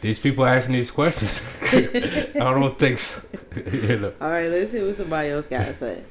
these 0.00 0.18
people 0.18 0.44
asking 0.44 0.74
these 0.74 0.90
questions, 0.90 1.42
I 1.62 2.30
don't 2.34 2.78
think 2.78 2.98
so. 2.98 3.20
you 3.72 3.98
know. 3.98 4.12
All 4.20 4.30
right, 4.30 4.48
let's 4.48 4.72
see 4.72 4.82
what 4.82 4.94
somebody 4.94 5.30
else 5.30 5.46
got 5.46 5.66
to 5.66 5.74
say. 5.74 6.02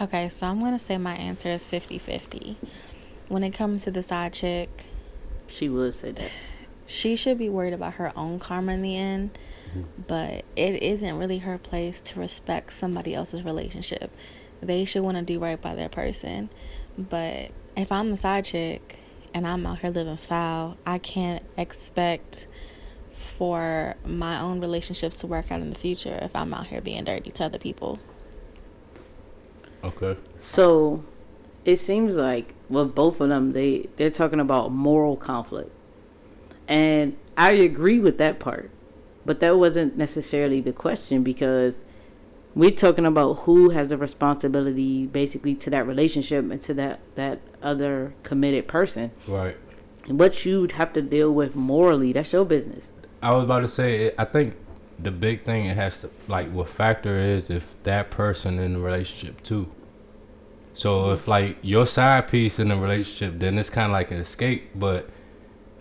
Okay, 0.00 0.28
so 0.30 0.46
I'm 0.46 0.60
going 0.60 0.72
to 0.72 0.78
say 0.78 0.96
my 0.96 1.14
answer 1.14 1.50
is 1.50 1.66
50 1.66 1.98
50. 1.98 2.56
When 3.28 3.44
it 3.44 3.50
comes 3.50 3.84
to 3.84 3.90
the 3.90 4.02
side 4.02 4.32
chick, 4.32 4.84
She 5.46 5.68
would 5.68 5.94
say 5.94 6.12
that. 6.12 6.30
she 6.86 7.16
should 7.16 7.38
be 7.38 7.48
worried 7.48 7.74
about 7.74 7.94
her 7.94 8.12
own 8.16 8.38
karma 8.38 8.72
in 8.72 8.82
the 8.82 8.96
end, 8.96 9.38
mm-hmm. 9.68 9.82
but 10.06 10.44
it 10.56 10.82
isn't 10.82 11.18
really 11.18 11.38
her 11.38 11.58
place 11.58 12.00
to 12.00 12.18
respect 12.18 12.72
somebody 12.72 13.14
else's 13.14 13.42
relationship. 13.42 14.10
They 14.62 14.84
should 14.84 15.02
want 15.02 15.16
to 15.16 15.22
do 15.22 15.38
right 15.38 15.60
by 15.60 15.74
their 15.74 15.88
person. 15.88 16.50
But 16.96 17.50
if 17.76 17.92
I'm 17.92 18.10
the 18.10 18.16
side 18.16 18.44
chick 18.46 18.99
and 19.34 19.46
I'm 19.46 19.66
out 19.66 19.80
here 19.80 19.90
living 19.90 20.16
foul, 20.16 20.76
I 20.86 20.98
can't 20.98 21.42
expect 21.56 22.46
for 23.12 23.96
my 24.04 24.40
own 24.40 24.60
relationships 24.60 25.16
to 25.16 25.26
work 25.26 25.50
out 25.50 25.60
in 25.60 25.70
the 25.70 25.78
future 25.78 26.18
if 26.22 26.34
I'm 26.34 26.52
out 26.54 26.66
here 26.66 26.80
being 26.80 27.04
dirty 27.04 27.30
to 27.32 27.44
other 27.44 27.58
people. 27.58 27.98
Okay. 29.82 30.16
So, 30.38 31.04
it 31.64 31.76
seems 31.76 32.16
like 32.16 32.54
with 32.68 32.94
both 32.94 33.20
of 33.20 33.28
them, 33.28 33.52
they 33.52 33.88
they're 33.96 34.10
talking 34.10 34.40
about 34.40 34.72
moral 34.72 35.16
conflict, 35.16 35.70
and 36.68 37.16
I 37.36 37.52
agree 37.52 37.98
with 37.98 38.18
that 38.18 38.38
part, 38.38 38.70
but 39.24 39.40
that 39.40 39.58
wasn't 39.58 39.96
necessarily 39.96 40.60
the 40.60 40.72
question 40.72 41.22
because 41.22 41.84
we're 42.54 42.70
talking 42.70 43.06
about 43.06 43.34
who 43.40 43.70
has 43.70 43.92
a 43.92 43.96
responsibility 43.96 45.06
basically 45.06 45.54
to 45.54 45.70
that 45.70 45.86
relationship 45.86 46.50
and 46.50 46.60
to 46.62 46.74
that 46.74 47.00
that 47.14 47.40
other 47.62 48.14
committed 48.22 48.66
person. 48.66 49.12
Right. 49.28 49.56
And 50.06 50.18
what 50.18 50.44
you'd 50.44 50.72
have 50.72 50.92
to 50.94 51.02
deal 51.02 51.32
with 51.32 51.54
morally, 51.54 52.12
that's 52.12 52.32
your 52.32 52.44
business. 52.44 52.90
I 53.22 53.32
was 53.32 53.44
about 53.44 53.60
to 53.60 53.68
say, 53.68 54.12
I 54.18 54.24
think 54.24 54.56
the 54.98 55.10
big 55.10 55.44
thing 55.44 55.66
it 55.66 55.76
has 55.76 56.00
to 56.00 56.10
like 56.28 56.50
what 56.50 56.68
factor 56.68 57.18
is 57.18 57.50
if 57.50 57.80
that 57.84 58.10
person 58.10 58.58
in 58.58 58.74
the 58.74 58.80
relationship 58.80 59.42
too. 59.42 59.70
So 60.74 61.00
mm-hmm. 61.00 61.14
if 61.14 61.28
like 61.28 61.58
your 61.62 61.86
side 61.86 62.28
piece 62.28 62.58
in 62.58 62.68
the 62.68 62.76
relationship, 62.76 63.38
then 63.38 63.58
it's 63.58 63.70
kind 63.70 63.86
of 63.86 63.92
like 63.92 64.10
an 64.10 64.18
escape. 64.18 64.70
But 64.74 65.08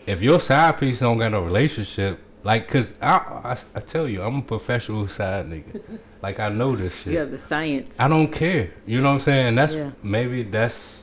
if 0.05 0.21
your 0.21 0.39
side 0.39 0.77
piece 0.79 0.99
don't 0.99 1.17
got 1.17 1.33
a 1.33 1.41
relationship, 1.41 2.19
like, 2.43 2.67
cause 2.67 2.93
I, 3.01 3.15
I, 3.43 3.57
I 3.75 3.79
tell 3.81 4.07
you, 4.07 4.21
I'm 4.21 4.37
a 4.37 4.41
professional 4.41 5.07
side 5.07 5.47
nigga. 5.47 5.81
like 6.21 6.39
I 6.39 6.49
know 6.49 6.75
this 6.75 6.95
shit. 7.01 7.13
Yeah, 7.13 7.25
the 7.25 7.37
science. 7.37 7.99
I 7.99 8.07
don't 8.07 8.31
care. 8.31 8.71
You 8.85 8.99
know 9.01 9.07
what 9.07 9.13
I'm 9.15 9.19
saying? 9.19 9.47
And 9.47 9.57
that's 9.57 9.73
Yeah. 9.73 9.91
maybe 10.03 10.43
that's 10.43 10.97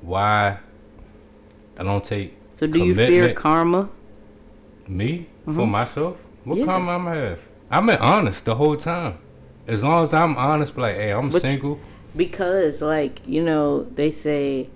why 0.00 0.58
I 1.78 1.82
don't 1.84 2.02
take 2.04 2.36
so 2.50 2.66
do 2.66 2.78
you 2.78 2.94
fear 2.94 3.32
karma? 3.34 3.88
me 4.88 5.28
Mm-hmm. 5.42 5.56
for 5.56 5.66
myself. 5.66 6.16
What 6.44 6.58
Yeah. 6.58 6.64
karma 6.66 6.92
I'm 6.92 7.06
have? 7.06 7.40
I've 7.70 7.84
been 7.86 7.98
honest 7.98 8.44
the 8.44 8.54
whole 8.54 8.76
time. 8.76 9.18
As 9.66 9.82
long 9.82 10.02
as 10.04 10.14
I'm 10.14 10.36
honest, 10.36 10.76
like, 10.78 10.94
hey, 10.94 11.10
I'm 11.12 11.30
But- 11.30 11.42
single. 11.42 11.80
because 12.16 12.80
like 12.82 13.20
you 13.26 13.42
know 13.42 13.82
they 13.84 14.10
say 14.10 14.68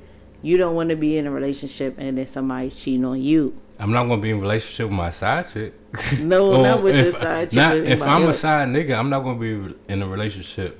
you 0.43 0.57
don't 0.57 0.75
want 0.75 0.89
to 0.91 0.97
be 0.97 1.17
in 1.19 1.27
a 1.27 1.31
relationship 1.31 1.95
and 1.99 2.17
then 2.19 2.27
somebody's 2.27 2.75
cheating 2.75 3.05
on 3.05 3.21
you 3.21 3.55
I'm 3.79 3.93
not 3.93 4.05
gonna 4.05 4.21
be 4.23 4.31
in 4.31 4.39
a 4.39 4.41
relationship 4.41 4.87
with 4.89 4.97
my 4.97 5.11
side 5.11 5.47
chick. 5.53 5.75
no 6.21 6.63
not 6.63 6.83
with 6.83 6.95
if- 6.95 7.17
side 7.17 7.51
chick 7.51 7.57
Not 7.57 7.77
if 7.77 8.03
I'm 8.03 8.25
a 8.29 8.33
side 8.33 8.69
nigga, 8.69 8.97
I'm 8.99 9.11
not 9.11 9.21
gonna 9.21 9.39
be 9.39 9.75
in 9.89 10.03
a 10.03 10.07
relationship 10.09 10.79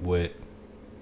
with 0.00 0.32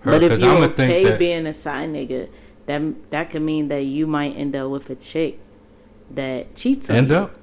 her 0.01 0.11
but 0.13 0.23
if 0.23 0.41
you're 0.41 0.51
I'm 0.51 0.63
okay 0.65 0.75
think 0.89 1.09
that 1.09 1.19
being 1.19 1.47
a 1.47 1.55
side 1.55 1.89
nigga 1.91 2.29
that 2.67 3.11
that 3.11 3.31
could 3.31 3.43
mean 3.43 3.69
that 3.69 3.83
you 3.85 4.07
might 4.07 4.37
end 4.37 4.55
up 4.57 4.71
with 4.71 4.91
a 4.91 4.95
chick 4.95 5.39
that 6.11 6.55
cheats 6.55 6.91
on 6.91 6.97
end 6.97 7.11
you. 7.11 7.17
up. 7.17 7.37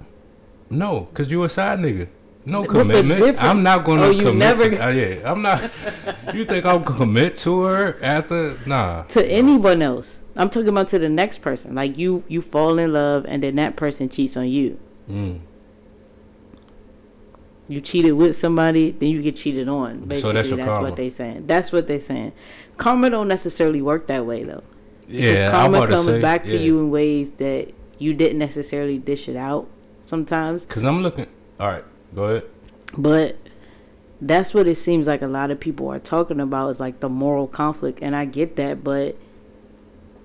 No, 0.69 1.07
cause 1.13 1.31
you 1.31 1.43
a 1.43 1.49
side 1.49 1.79
nigga. 1.79 2.07
No 2.45 2.63
commitment. 2.63 3.41
I'm 3.43 3.63
not 3.63 3.83
gonna 3.83 4.03
Oh, 4.03 4.09
you 4.11 4.21
commit. 4.21 4.37
never- 4.37 4.69
to, 4.69 4.85
uh, 4.85 4.89
yeah, 4.89 5.29
I'm 5.31 5.41
not. 5.41 5.71
you 6.33 6.45
think 6.45 6.63
gonna 6.63 6.83
commit 6.85 7.35
to 7.37 7.61
her 7.63 7.97
after? 8.01 8.57
Nah. 8.65 9.03
to 9.03 9.25
anyone 9.25 9.81
else 9.81 10.18
i'm 10.39 10.49
talking 10.49 10.69
about 10.69 10.87
to 10.87 10.97
the 10.97 11.07
next 11.09 11.41
person 11.41 11.75
like 11.75 11.95
you 11.97 12.23
you 12.27 12.41
fall 12.41 12.79
in 12.79 12.91
love 12.93 13.25
and 13.27 13.43
then 13.43 13.55
that 13.55 13.75
person 13.75 14.09
cheats 14.09 14.35
on 14.35 14.47
you 14.47 14.79
Mm. 15.09 15.39
you 17.67 17.81
cheated 17.81 18.13
with 18.13 18.35
somebody 18.35 18.91
then 18.91 19.09
you 19.09 19.21
get 19.21 19.35
cheated 19.35 19.67
on 19.67 19.99
basically 20.01 20.21
So 20.21 20.55
that's 20.55 20.65
that's 20.67 20.81
what 20.81 20.95
they 20.95 21.09
saying 21.09 21.45
that's 21.47 21.71
what 21.71 21.87
they 21.87 21.99
saying 21.99 22.33
karma 22.77 23.09
don't 23.09 23.27
necessarily 23.27 23.81
work 23.81 24.07
that 24.07 24.25
way 24.25 24.43
though 24.43 24.63
Because 25.07 25.17
Yeah, 25.39 25.51
karma 25.51 25.87
comes 25.87 26.13
say, 26.13 26.21
back 26.21 26.43
to 26.45 26.55
yeah. 26.57 26.61
you 26.61 26.79
in 26.79 26.91
ways 26.91 27.33
that 27.33 27.73
you 27.97 28.13
didn't 28.13 28.37
necessarily 28.39 28.97
dish 28.97 29.27
it 29.27 29.35
out 29.35 29.67
sometimes. 30.03 30.65
Cause 30.65 30.83
I'm 30.85 31.01
looking. 31.03 31.27
All 31.59 31.67
right, 31.67 31.83
go 32.15 32.23
ahead. 32.23 32.43
But 32.97 33.35
that's 34.21 34.53
what 34.53 34.67
it 34.67 34.75
seems 34.75 35.05
like 35.07 35.21
a 35.21 35.27
lot 35.27 35.51
of 35.51 35.59
people 35.59 35.89
are 35.91 35.99
talking 35.99 36.39
about 36.39 36.69
is 36.69 36.79
like 36.79 37.01
the 37.01 37.09
moral 37.09 37.47
conflict. 37.47 37.99
And 38.01 38.15
I 38.15 38.23
get 38.25 38.55
that. 38.55 38.83
But 38.83 39.17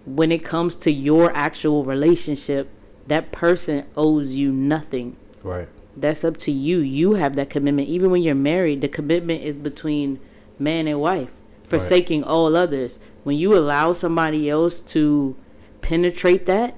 when 0.06 0.30
it 0.30 0.44
comes 0.44 0.76
to 0.78 0.90
your 0.90 1.34
actual 1.34 1.84
relationship, 1.84 2.68
that 3.06 3.32
person 3.32 3.86
owes 3.96 4.34
you 4.34 4.52
nothing. 4.52 5.16
Right. 5.42 5.68
That's 5.96 6.24
up 6.24 6.36
to 6.38 6.52
you. 6.52 6.78
You 6.78 7.14
have 7.14 7.36
that 7.36 7.50
commitment. 7.50 7.88
Even 7.88 8.10
when 8.10 8.22
you're 8.22 8.34
married, 8.34 8.80
the 8.80 8.88
commitment 8.88 9.42
is 9.42 9.54
between 9.54 10.20
man 10.58 10.88
and 10.88 11.00
wife, 11.00 11.30
forsaking 11.64 12.24
all 12.24 12.56
others. 12.56 12.98
When 13.22 13.36
you 13.36 13.56
allow 13.56 13.92
somebody 13.92 14.50
else 14.50 14.80
to 14.80 15.36
penetrate 15.80 16.46
that, 16.46 16.74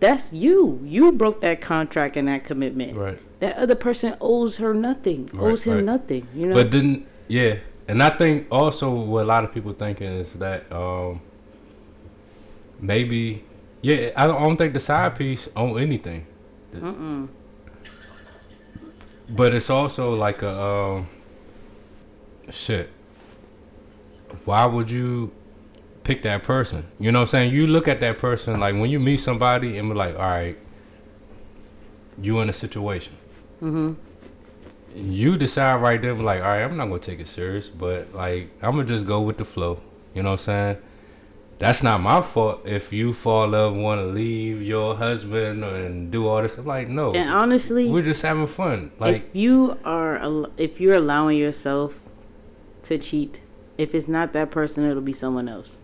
that's 0.00 0.32
you. 0.32 0.80
You 0.84 1.12
broke 1.12 1.40
that 1.40 1.60
contract 1.60 2.16
and 2.16 2.28
that 2.28 2.44
commitment. 2.44 2.96
Right. 2.96 3.18
That 3.40 3.56
other 3.56 3.74
person 3.74 4.16
owes 4.20 4.56
her 4.56 4.74
nothing, 4.74 5.30
Right, 5.32 5.52
owes 5.52 5.62
him 5.62 5.76
right. 5.76 5.84
nothing. 5.84 6.26
You 6.34 6.48
know. 6.48 6.54
But 6.54 6.70
then, 6.70 7.06
yeah, 7.28 7.58
and 7.86 8.02
I 8.02 8.10
think 8.10 8.46
also 8.50 8.90
what 8.92 9.22
a 9.22 9.26
lot 9.26 9.44
of 9.44 9.52
people 9.54 9.72
thinking 9.72 10.08
is 10.08 10.32
that 10.34 10.70
um 10.72 11.20
maybe, 12.80 13.44
yeah, 13.82 14.10
I 14.16 14.26
don't, 14.26 14.36
I 14.36 14.40
don't 14.40 14.56
think 14.56 14.74
the 14.74 14.80
side 14.80 15.16
piece 15.16 15.48
on 15.56 15.78
anything. 15.78 16.26
Mm-mm. 16.74 17.28
But 19.30 19.54
it's 19.54 19.70
also 19.70 20.14
like 20.14 20.42
a 20.42 20.60
um 20.60 21.08
shit. 22.50 22.90
Why 24.44 24.64
would 24.66 24.90
you 24.90 25.30
pick 26.04 26.22
that 26.22 26.42
person? 26.42 26.86
You 26.98 27.12
know 27.12 27.18
what 27.20 27.22
I'm 27.24 27.28
saying? 27.28 27.52
You 27.54 27.66
look 27.66 27.88
at 27.88 28.00
that 28.00 28.18
person 28.18 28.58
like 28.60 28.74
when 28.74 28.90
you 28.90 28.98
meet 28.98 29.18
somebody 29.18 29.76
and 29.78 29.88
be 29.88 29.94
like, 29.94 30.14
all 30.14 30.20
right, 30.22 30.58
you 32.20 32.40
in 32.40 32.48
a 32.48 32.52
situation. 32.52 33.14
Mhm. 33.62 33.96
You 34.96 35.36
decide 35.36 35.76
right 35.82 36.00
then, 36.00 36.20
like, 36.24 36.40
all 36.40 36.48
right, 36.48 36.62
I'm 36.62 36.76
not 36.76 36.86
gonna 36.86 36.98
take 36.98 37.20
it 37.20 37.28
serious, 37.28 37.68
but 37.68 38.14
like, 38.14 38.50
I'm 38.62 38.72
gonna 38.72 38.84
just 38.84 39.06
go 39.06 39.20
with 39.20 39.36
the 39.36 39.44
flow. 39.44 39.80
You 40.14 40.22
know 40.22 40.30
what 40.30 40.40
I'm 40.40 40.44
saying? 40.44 40.76
That's 41.58 41.82
not 41.82 42.00
my 42.00 42.22
fault 42.22 42.62
if 42.64 42.92
you 42.92 43.12
fall 43.12 43.44
in 43.44 43.50
love, 43.50 43.74
want 43.74 44.00
to 44.00 44.06
leave 44.06 44.62
your 44.62 44.94
husband 44.96 45.64
and 45.64 46.10
do 46.10 46.28
all 46.28 46.40
this. 46.40 46.56
I'm 46.56 46.64
like, 46.64 46.88
no, 46.88 47.12
And 47.14 47.28
honestly, 47.28 47.90
we're 47.90 48.02
just 48.02 48.22
having 48.22 48.46
fun. 48.46 48.92
Like, 49.00 49.16
if 49.16 49.36
you 49.36 49.76
are 49.84 50.46
if 50.56 50.80
you're 50.80 50.94
allowing 50.94 51.36
yourself 51.38 52.00
to 52.84 52.96
cheat, 52.96 53.42
if 53.76 53.92
it's 53.94 54.06
not 54.06 54.32
that 54.34 54.52
person, 54.52 54.84
it'll 54.88 55.02
be 55.02 55.12
someone 55.12 55.48
else. 55.48 55.80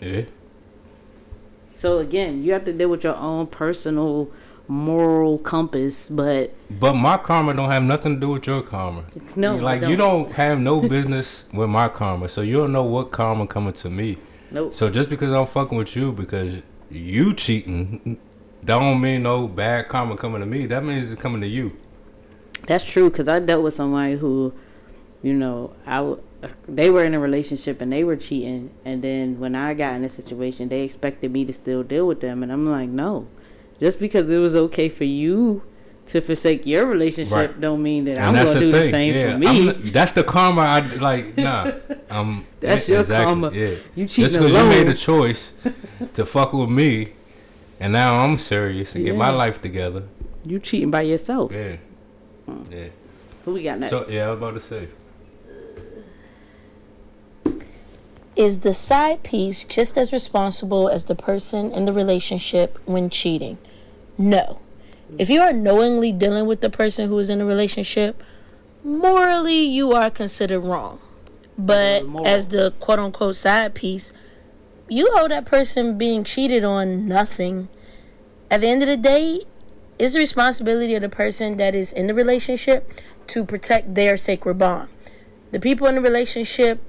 yeah. 0.00 0.22
So 1.72 1.98
again, 1.98 2.44
you 2.44 2.52
have 2.52 2.64
to 2.66 2.72
deal 2.74 2.90
with 2.90 3.04
your 3.04 3.16
own 3.16 3.46
personal 3.46 4.30
moral 4.70 5.38
compass, 5.38 6.08
but 6.08 6.54
But 6.70 6.94
my 6.94 7.16
karma 7.16 7.52
don't 7.54 7.70
have 7.70 7.82
nothing 7.82 8.14
to 8.14 8.20
do 8.20 8.28
with 8.30 8.46
your 8.46 8.62
karma. 8.62 9.04
no, 9.36 9.56
like 9.56 9.82
you 9.82 9.96
don't 9.96 10.30
have 10.32 10.58
no 10.58 10.80
business 10.80 11.44
with 11.52 11.68
my 11.68 11.88
karma, 11.88 12.28
so 12.28 12.40
you 12.40 12.54
don't 12.58 12.72
know 12.72 12.84
what 12.84 13.10
karma 13.10 13.46
coming 13.46 13.72
to 13.74 13.90
me. 13.90 14.18
Nope. 14.50 14.72
So 14.74 14.88
just 14.88 15.10
because 15.10 15.32
I'm 15.32 15.46
fucking 15.46 15.76
with 15.76 15.94
you 15.96 16.12
because 16.12 16.62
you 16.90 17.34
cheating, 17.34 18.18
don't 18.64 19.00
mean 19.00 19.22
no 19.22 19.46
bad 19.48 19.88
karma 19.88 20.16
coming 20.16 20.40
to 20.40 20.46
me. 20.46 20.66
That 20.66 20.84
means 20.84 21.10
it's 21.10 21.20
coming 21.20 21.40
to 21.40 21.46
you. 21.46 21.76
That's 22.66 22.84
true 22.84 23.10
because 23.10 23.26
I 23.28 23.40
dealt 23.40 23.62
with 23.64 23.74
somebody 23.74 24.16
who, 24.16 24.52
you 25.22 25.32
know, 25.34 25.72
I 25.86 25.96
w- 25.96 26.20
they 26.68 26.90
were 26.90 27.04
in 27.04 27.14
a 27.14 27.20
relationship 27.20 27.80
and 27.80 27.92
they 27.92 28.04
were 28.04 28.16
cheating, 28.16 28.70
and 28.84 29.02
then 29.02 29.38
when 29.40 29.54
I 29.54 29.74
got 29.74 29.94
in 29.94 30.04
a 30.04 30.08
situation, 30.08 30.68
they 30.68 30.82
expected 30.82 31.32
me 31.32 31.44
to 31.44 31.52
still 31.52 31.82
deal 31.82 32.06
with 32.06 32.20
them, 32.20 32.42
and 32.42 32.50
I'm 32.52 32.70
like, 32.70 32.88
no, 32.88 33.26
just 33.80 33.98
because 33.98 34.30
it 34.30 34.38
was 34.38 34.54
okay 34.54 34.88
for 34.88 35.04
you 35.04 35.62
to 36.08 36.20
forsake 36.20 36.66
your 36.66 36.86
relationship, 36.86 37.32
Right. 37.34 37.60
don't 37.60 37.82
mean 37.82 38.04
that 38.06 38.16
And 38.18 38.26
I'm 38.26 38.34
gonna 38.44 38.54
the 38.54 38.60
do 38.60 38.72
thing. 38.72 38.80
the 38.82 38.90
same 38.90 39.14
yeah, 39.14 39.32
for 39.32 39.38
me. 39.38 39.46
I'm 39.46 39.66
not- 39.66 39.82
that's 39.92 40.12
the 40.12 40.24
karma. 40.24 40.62
I 40.62 40.80
like. 40.96 41.36
Nah, 41.46 41.72
um, 42.10 42.44
That's 42.60 42.88
yeah, 42.88 42.92
your 42.94 43.00
exactly, 43.02 43.24
karma. 43.26 43.50
Yeah, 43.52 43.74
You 43.94 44.06
cheating 44.06 44.24
just 44.24 44.34
because 44.34 44.52
you 44.52 44.64
made 44.68 44.88
a 44.88 44.94
choice 44.94 45.52
to 46.14 46.26
fuck 46.26 46.52
with 46.52 46.68
me, 46.68 47.10
and 47.78 47.92
now 47.92 48.24
I'm 48.24 48.36
serious 48.38 48.94
and 48.94 49.04
get 49.04 49.14
my 49.16 49.30
life 49.30 49.62
together. 49.62 50.02
you 50.44 50.58
cheating 50.58 50.90
by 50.90 51.02
yourself. 51.02 51.52
Yeah, 51.52 51.76
yeah. 52.70 52.86
Who 53.44 53.52
we 53.54 53.62
got 53.62 53.78
next? 53.78 53.90
So 53.90 54.06
yeah, 54.08 54.26
I 54.26 54.30
was 54.30 54.38
about 54.38 54.54
to 54.54 54.60
say. 54.60 54.88
Is 58.36 58.60
the 58.60 58.72
side 58.74 59.22
piece 59.22 59.64
just 59.64 59.96
as 59.98 60.12
responsible 60.12 60.88
as 60.88 61.04
the 61.04 61.14
person 61.14 61.70
in 61.72 61.84
the 61.84 61.92
relationship 61.92 62.78
when 62.86 63.10
cheating? 63.10 63.58
No. 64.20 64.60
If 65.18 65.30
you 65.30 65.40
are 65.40 65.52
knowingly 65.52 66.12
dealing 66.12 66.46
with 66.46 66.60
the 66.60 66.68
person 66.68 67.08
who 67.08 67.18
is 67.18 67.30
in 67.30 67.40
a 67.40 67.46
relationship, 67.46 68.22
morally 68.84 69.62
you 69.62 69.92
are 69.92 70.10
considered 70.10 70.60
wrong. 70.60 71.00
But 71.56 72.06
Moral. 72.06 72.26
as 72.26 72.48
the 72.48 72.74
quote 72.80 72.98
unquote 72.98 73.36
side 73.36 73.74
piece, 73.74 74.12
you 74.88 75.10
owe 75.14 75.26
that 75.28 75.46
person 75.46 75.96
being 75.96 76.22
cheated 76.22 76.64
on 76.64 77.06
nothing. 77.06 77.68
At 78.50 78.60
the 78.60 78.68
end 78.68 78.82
of 78.82 78.88
the 78.88 78.96
day, 78.98 79.40
it's 79.98 80.12
the 80.12 80.18
responsibility 80.18 80.94
of 80.94 81.00
the 81.00 81.08
person 81.08 81.56
that 81.56 81.74
is 81.74 81.90
in 81.90 82.06
the 82.06 82.14
relationship 82.14 82.92
to 83.28 83.44
protect 83.44 83.94
their 83.94 84.18
sacred 84.18 84.58
bond. 84.58 84.90
The 85.50 85.60
people 85.60 85.86
in 85.86 85.94
the 85.94 86.00
relationship 86.02 86.82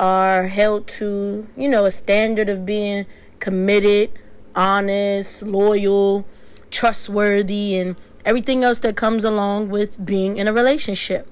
are 0.00 0.48
held 0.48 0.88
to, 0.88 1.46
you 1.56 1.68
know, 1.68 1.84
a 1.84 1.90
standard 1.92 2.48
of 2.48 2.66
being 2.66 3.06
committed, 3.38 4.10
honest, 4.54 5.42
loyal, 5.42 6.26
trustworthy, 6.70 7.76
and 7.76 7.96
everything 8.24 8.64
else 8.64 8.78
that 8.80 8.96
comes 8.96 9.24
along 9.24 9.68
with 9.68 10.04
being 10.04 10.36
in 10.36 10.48
a 10.48 10.52
relationship. 10.52 11.28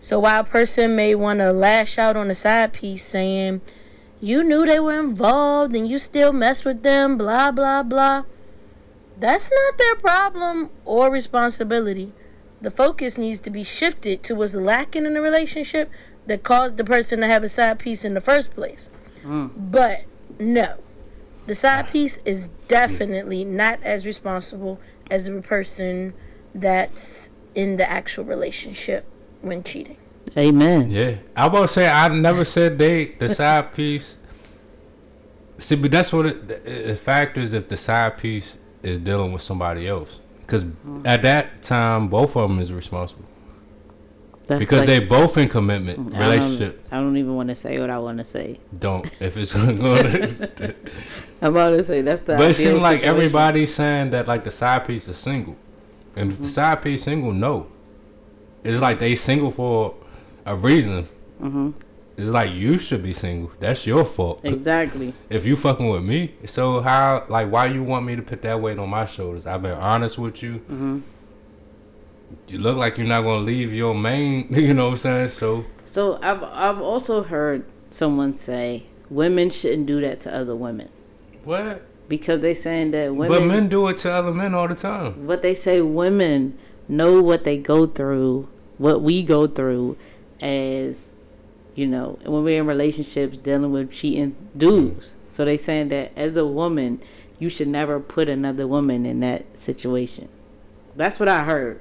So 0.00 0.20
while 0.20 0.40
a 0.40 0.44
person 0.44 0.94
may 0.94 1.14
want 1.14 1.40
to 1.40 1.52
lash 1.52 1.98
out 1.98 2.16
on 2.16 2.28
the 2.28 2.34
side 2.34 2.72
piece 2.72 3.04
saying, 3.04 3.60
you 4.20 4.42
knew 4.42 4.64
they 4.64 4.80
were 4.80 4.98
involved 4.98 5.74
and 5.74 5.88
you 5.88 5.98
still 5.98 6.32
mess 6.32 6.64
with 6.64 6.82
them, 6.82 7.18
blah, 7.18 7.50
blah, 7.50 7.82
blah, 7.82 8.24
that's 9.18 9.50
not 9.50 9.78
their 9.78 9.96
problem 9.96 10.70
or 10.84 11.10
responsibility. 11.10 12.12
The 12.60 12.70
focus 12.70 13.18
needs 13.18 13.40
to 13.40 13.50
be 13.50 13.64
shifted 13.64 14.22
to 14.24 14.34
what's 14.34 14.54
lacking 14.54 15.06
in 15.06 15.14
the 15.14 15.20
relationship 15.20 15.90
that 16.26 16.42
caused 16.42 16.76
the 16.76 16.84
person 16.84 17.20
to 17.20 17.26
have 17.26 17.44
a 17.44 17.48
side 17.48 17.78
piece 17.78 18.04
in 18.04 18.14
the 18.14 18.20
first 18.20 18.54
place. 18.54 18.90
Mm. 19.22 19.50
But 19.56 20.04
no, 20.38 20.78
the 21.46 21.54
side 21.54 21.88
piece 21.90 22.18
is 22.18 22.48
definitely 22.68 23.44
not 23.44 23.82
as 23.82 24.06
responsible 24.06 24.80
as 25.10 25.26
the 25.26 25.42
person 25.42 26.14
that's 26.54 27.30
in 27.54 27.76
the 27.76 27.88
actual 27.90 28.24
relationship 28.24 29.06
when 29.42 29.62
cheating. 29.62 29.96
Amen. 30.36 30.90
Yeah, 30.90 31.16
I 31.36 31.46
was 31.46 31.48
about 31.48 31.68
to 31.68 31.68
say 31.68 31.88
I 31.88 32.08
never 32.08 32.44
said 32.44 32.78
they 32.78 33.06
the 33.18 33.34
side 33.34 33.72
piece. 33.74 34.16
See, 35.58 35.76
but 35.76 35.90
that's 35.90 36.12
what 36.12 36.26
it, 36.26 36.50
it 36.50 36.98
factors 36.98 37.54
if 37.54 37.68
the 37.68 37.76
side 37.76 38.18
piece 38.18 38.56
is 38.82 39.00
dealing 39.00 39.32
with 39.32 39.40
somebody 39.40 39.88
else. 39.88 40.20
Because 40.42 40.64
mm. 40.64 41.06
at 41.06 41.22
that 41.22 41.62
time, 41.62 42.08
both 42.08 42.36
of 42.36 42.48
them 42.48 42.58
is 42.58 42.72
responsible 42.72 43.24
That's 44.46 44.58
because 44.60 44.78
like- 44.80 44.86
they 44.86 44.98
both 45.00 45.36
in 45.38 45.48
commitment 45.48 45.98
I 45.98 46.18
don't- 46.18 46.28
relationship. 46.28 46.86
I 46.92 46.96
don't 47.00 47.16
even 47.16 47.34
want 47.34 47.48
to 47.48 47.54
say 47.56 47.78
what 47.80 47.90
I 47.90 47.98
want 47.98 48.18
to 48.18 48.24
say. 48.24 48.60
Don't 48.78 49.10
if 49.20 49.36
it's 49.36 49.52
going 49.54 49.76
to. 49.78 50.74
I'm 51.42 51.52
about 51.52 51.70
to 51.70 51.82
say 51.84 52.00
that's 52.02 52.20
the. 52.22 52.36
but 52.36 52.50
it 52.50 52.54
seems 52.54 52.80
like 52.82 53.00
situation. 53.00 53.16
everybody's 53.16 53.74
saying 53.74 54.10
that 54.10 54.26
like 54.28 54.44
the 54.44 54.50
side 54.50 54.86
piece 54.86 55.08
is 55.08 55.16
single, 55.16 55.56
and 56.14 56.30
Mm-hmm. 56.30 56.40
if 56.40 56.46
the 56.46 56.52
side 56.52 56.82
piece 56.82 57.02
single, 57.04 57.32
no, 57.32 57.66
it's 58.64 58.80
like 58.80 58.98
they 58.98 59.14
single 59.16 59.50
for 59.50 59.94
a 60.44 60.54
reason. 60.56 61.08
Mm-hmm. 61.42 61.70
It's 62.16 62.28
like 62.30 62.52
you 62.52 62.78
should 62.78 63.02
be 63.02 63.12
single. 63.12 63.50
That's 63.60 63.86
your 63.86 64.02
fault. 64.04 64.40
Exactly. 64.42 65.12
if 65.28 65.44
you 65.44 65.54
fucking 65.54 65.86
with 65.90 66.02
me, 66.02 66.34
so 66.46 66.80
how 66.80 67.26
like 67.28 67.50
why 67.50 67.66
you 67.66 67.82
want 67.82 68.06
me 68.06 68.16
to 68.16 68.22
put 68.22 68.40
that 68.42 68.58
weight 68.60 68.78
on 68.78 68.88
my 68.88 69.04
shoulders? 69.04 69.46
I've 69.46 69.60
been 69.60 69.72
honest 69.72 70.16
with 70.16 70.42
you. 70.42 70.62
Mhm. 70.70 71.02
You 72.48 72.58
look 72.58 72.76
like 72.76 72.98
you're 72.98 73.06
not 73.06 73.22
gonna 73.22 73.44
leave 73.44 73.72
your 73.72 73.94
main. 73.94 74.48
You 74.54 74.74
know 74.74 74.86
what 74.86 74.92
I'm 74.92 74.96
saying? 74.98 75.28
So 75.30 75.64
So 75.84 76.18
I've 76.22 76.42
I've 76.42 76.80
also 76.80 77.22
heard 77.22 77.64
someone 77.90 78.34
say 78.34 78.86
women 79.10 79.50
shouldn't 79.50 79.86
do 79.86 80.00
that 80.00 80.20
to 80.20 80.34
other 80.34 80.56
women 80.56 80.88
what? 81.44 81.82
because 82.08 82.40
they 82.40 82.54
saying 82.54 82.90
that 82.90 83.14
women. 83.14 83.28
but 83.28 83.46
men 83.46 83.68
do 83.68 83.86
it 83.88 83.98
to 83.98 84.12
other 84.12 84.32
men 84.32 84.54
all 84.54 84.68
the 84.68 84.74
time. 84.74 85.26
But 85.26 85.42
they 85.42 85.54
say 85.54 85.80
women 85.80 86.58
know 86.88 87.22
what 87.22 87.44
they 87.44 87.56
go 87.56 87.86
through, 87.86 88.48
what 88.78 89.02
we 89.02 89.22
go 89.22 89.46
through, 89.46 89.96
as 90.40 91.10
you 91.74 91.86
know, 91.86 92.18
when 92.24 92.42
we're 92.42 92.60
in 92.60 92.66
relationships 92.66 93.36
dealing 93.36 93.70
with 93.70 93.90
cheating 93.90 94.34
dudes. 94.56 95.14
So 95.28 95.44
they 95.44 95.56
saying 95.56 95.88
that 95.88 96.12
as 96.16 96.36
a 96.36 96.46
woman, 96.46 97.02
you 97.38 97.48
should 97.48 97.68
never 97.68 98.00
put 98.00 98.28
another 98.28 98.66
woman 98.66 99.04
in 99.04 99.20
that 99.20 99.58
situation. 99.58 100.28
That's 100.94 101.20
what 101.20 101.28
I 101.28 101.44
heard. 101.44 101.80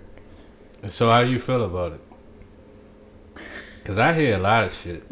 So 0.89 1.09
how 1.09 1.21
you 1.21 1.39
feel 1.39 1.63
about 1.63 1.93
it? 1.93 2.01
Cause 3.83 3.97
I 3.97 4.13
hear 4.13 4.35
a 4.35 4.39
lot 4.39 4.63
of 4.63 4.73
shit. 4.73 5.03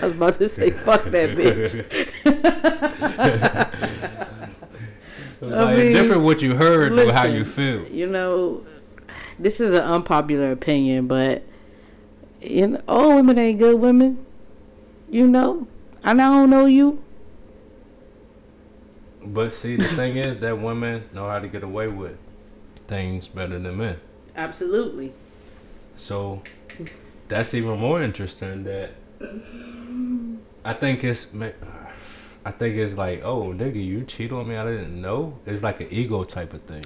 I 0.00 0.04
was 0.04 0.12
about 0.12 0.34
to 0.34 0.48
say, 0.48 0.70
fuck 0.70 1.04
that 1.04 1.30
bitch. 1.36 1.84
like 5.40 5.76
mean, 5.76 5.92
different 5.92 6.22
what 6.22 6.42
you 6.42 6.54
heard 6.54 6.92
with 6.92 7.14
how 7.14 7.26
you 7.26 7.44
feel. 7.44 7.86
You 7.88 8.06
know, 8.06 8.64
this 9.38 9.60
is 9.60 9.72
an 9.72 9.82
unpopular 9.82 10.52
opinion, 10.52 11.06
but 11.06 11.42
you 12.40 12.68
know, 12.68 12.82
all 12.88 13.16
women 13.16 13.38
ain't 13.38 13.58
good 13.58 13.78
women. 13.80 14.24
You 15.10 15.26
know, 15.26 15.68
and 16.02 16.20
I 16.20 16.28
don't 16.30 16.50
know 16.50 16.66
you. 16.66 17.02
But 19.22 19.54
see, 19.54 19.76
the 19.76 19.88
thing 19.88 20.16
is 20.16 20.38
that 20.38 20.58
women 20.58 21.04
know 21.12 21.28
how 21.28 21.38
to 21.38 21.48
get 21.48 21.62
away 21.62 21.88
with 21.88 22.16
things 22.86 23.28
better 23.28 23.58
than 23.58 23.76
men. 23.76 24.00
Absolutely. 24.36 25.12
So 25.96 26.42
that's 27.28 27.54
even 27.54 27.78
more 27.78 28.02
interesting. 28.02 28.64
That 28.64 28.90
I 30.64 30.72
think 30.74 31.02
it's, 31.04 31.26
I 32.44 32.50
think 32.50 32.76
it's 32.76 32.96
like, 32.96 33.24
oh 33.24 33.52
nigga, 33.52 33.82
you 33.84 34.04
cheat 34.04 34.30
on 34.32 34.48
me, 34.48 34.56
I 34.56 34.64
didn't 34.64 35.00
know. 35.00 35.38
It's 35.46 35.62
like 35.62 35.80
an 35.80 35.88
ego 35.90 36.24
type 36.24 36.52
of 36.52 36.62
thing, 36.62 36.84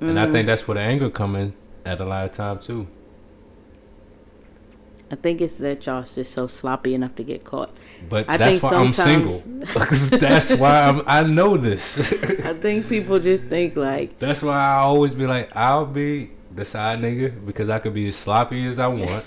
and 0.00 0.18
I 0.18 0.26
mm. 0.26 0.32
think 0.32 0.46
that's 0.46 0.66
where 0.68 0.76
the 0.76 0.80
anger 0.80 1.10
come 1.10 1.34
in 1.36 1.52
at 1.84 2.00
a 2.00 2.04
lot 2.04 2.26
of 2.26 2.32
time 2.32 2.60
too. 2.60 2.86
I 5.12 5.16
think 5.16 5.40
it's 5.40 5.56
that 5.58 5.84
y'all 5.86 6.04
just 6.04 6.32
so 6.32 6.46
sloppy 6.46 6.94
enough 6.94 7.16
to 7.16 7.24
get 7.24 7.42
caught. 7.42 7.70
But 8.08 8.26
I 8.28 8.36
that's 8.36 8.60
think 8.60 8.62
why 8.62 8.78
I'm 8.78 8.92
single. 8.92 9.38
that's 10.18 10.52
why 10.52 10.82
I'm, 10.82 11.02
I 11.04 11.24
know 11.24 11.56
this. 11.56 11.98
I 12.44 12.54
think 12.54 12.88
people 12.88 13.18
just 13.18 13.44
think 13.46 13.76
like, 13.76 14.18
That's 14.20 14.40
why 14.40 14.56
I 14.56 14.76
always 14.76 15.12
be 15.12 15.26
like, 15.26 15.54
I'll 15.56 15.86
be 15.86 16.30
the 16.54 16.64
side 16.64 17.00
nigga 17.00 17.44
because 17.44 17.68
I 17.68 17.80
could 17.80 17.92
be 17.94 18.06
as 18.08 18.16
sloppy 18.16 18.66
as 18.66 18.78
I 18.78 18.86
want. 18.86 19.24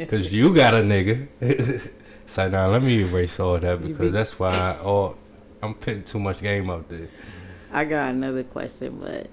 Cause 0.08 0.32
you 0.32 0.54
got 0.54 0.72
a 0.72 0.78
nigga. 0.78 1.90
so 2.26 2.48
now 2.48 2.68
let 2.68 2.82
me 2.82 3.02
erase 3.02 3.38
all 3.38 3.58
that 3.58 3.82
because 3.82 3.98
be- 3.98 4.08
that's 4.08 4.38
why 4.38 4.48
I, 4.48 4.78
all, 4.82 5.18
I'm 5.62 5.74
putting 5.74 6.04
too 6.04 6.18
much 6.18 6.40
game 6.40 6.70
out 6.70 6.88
there. 6.88 7.08
I 7.70 7.84
got 7.84 8.14
another 8.14 8.42
question, 8.42 8.98
but 8.98 9.28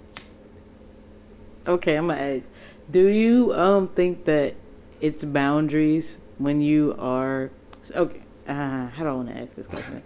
okay, 1.66 1.96
I'm 1.96 2.08
gonna 2.08 2.20
ask. 2.20 2.52
Do 2.92 3.08
you 3.08 3.54
um 3.54 3.88
think 3.90 4.26
that 4.26 4.56
it's 5.02 5.24
boundaries 5.24 6.18
when 6.38 6.62
you 6.62 6.96
are 7.00 7.52
okay? 7.96 8.22
Uh, 8.48 8.88
how 8.88 9.04
do 9.04 9.10
I 9.10 9.14
want 9.14 9.30
to 9.30 9.38
ask 9.38 9.56
this 9.56 9.68
question? 9.68 10.02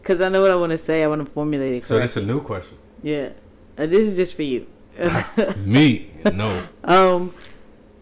Because 0.00 0.20
I 0.20 0.28
know 0.28 0.40
what 0.40 0.50
I 0.50 0.56
want 0.56 0.72
to 0.72 0.78
say. 0.78 1.04
I 1.04 1.06
want 1.06 1.24
to 1.24 1.30
formulate 1.30 1.74
it. 1.74 1.84
So 1.84 1.98
that's 1.98 2.16
a 2.16 2.22
new 2.22 2.40
question. 2.40 2.78
Yeah, 3.02 3.30
uh, 3.76 3.86
this 3.86 4.08
is 4.08 4.16
just 4.16 4.34
for 4.34 4.42
you. 4.42 4.66
Me, 5.58 6.10
no. 6.32 6.66
um, 6.84 7.34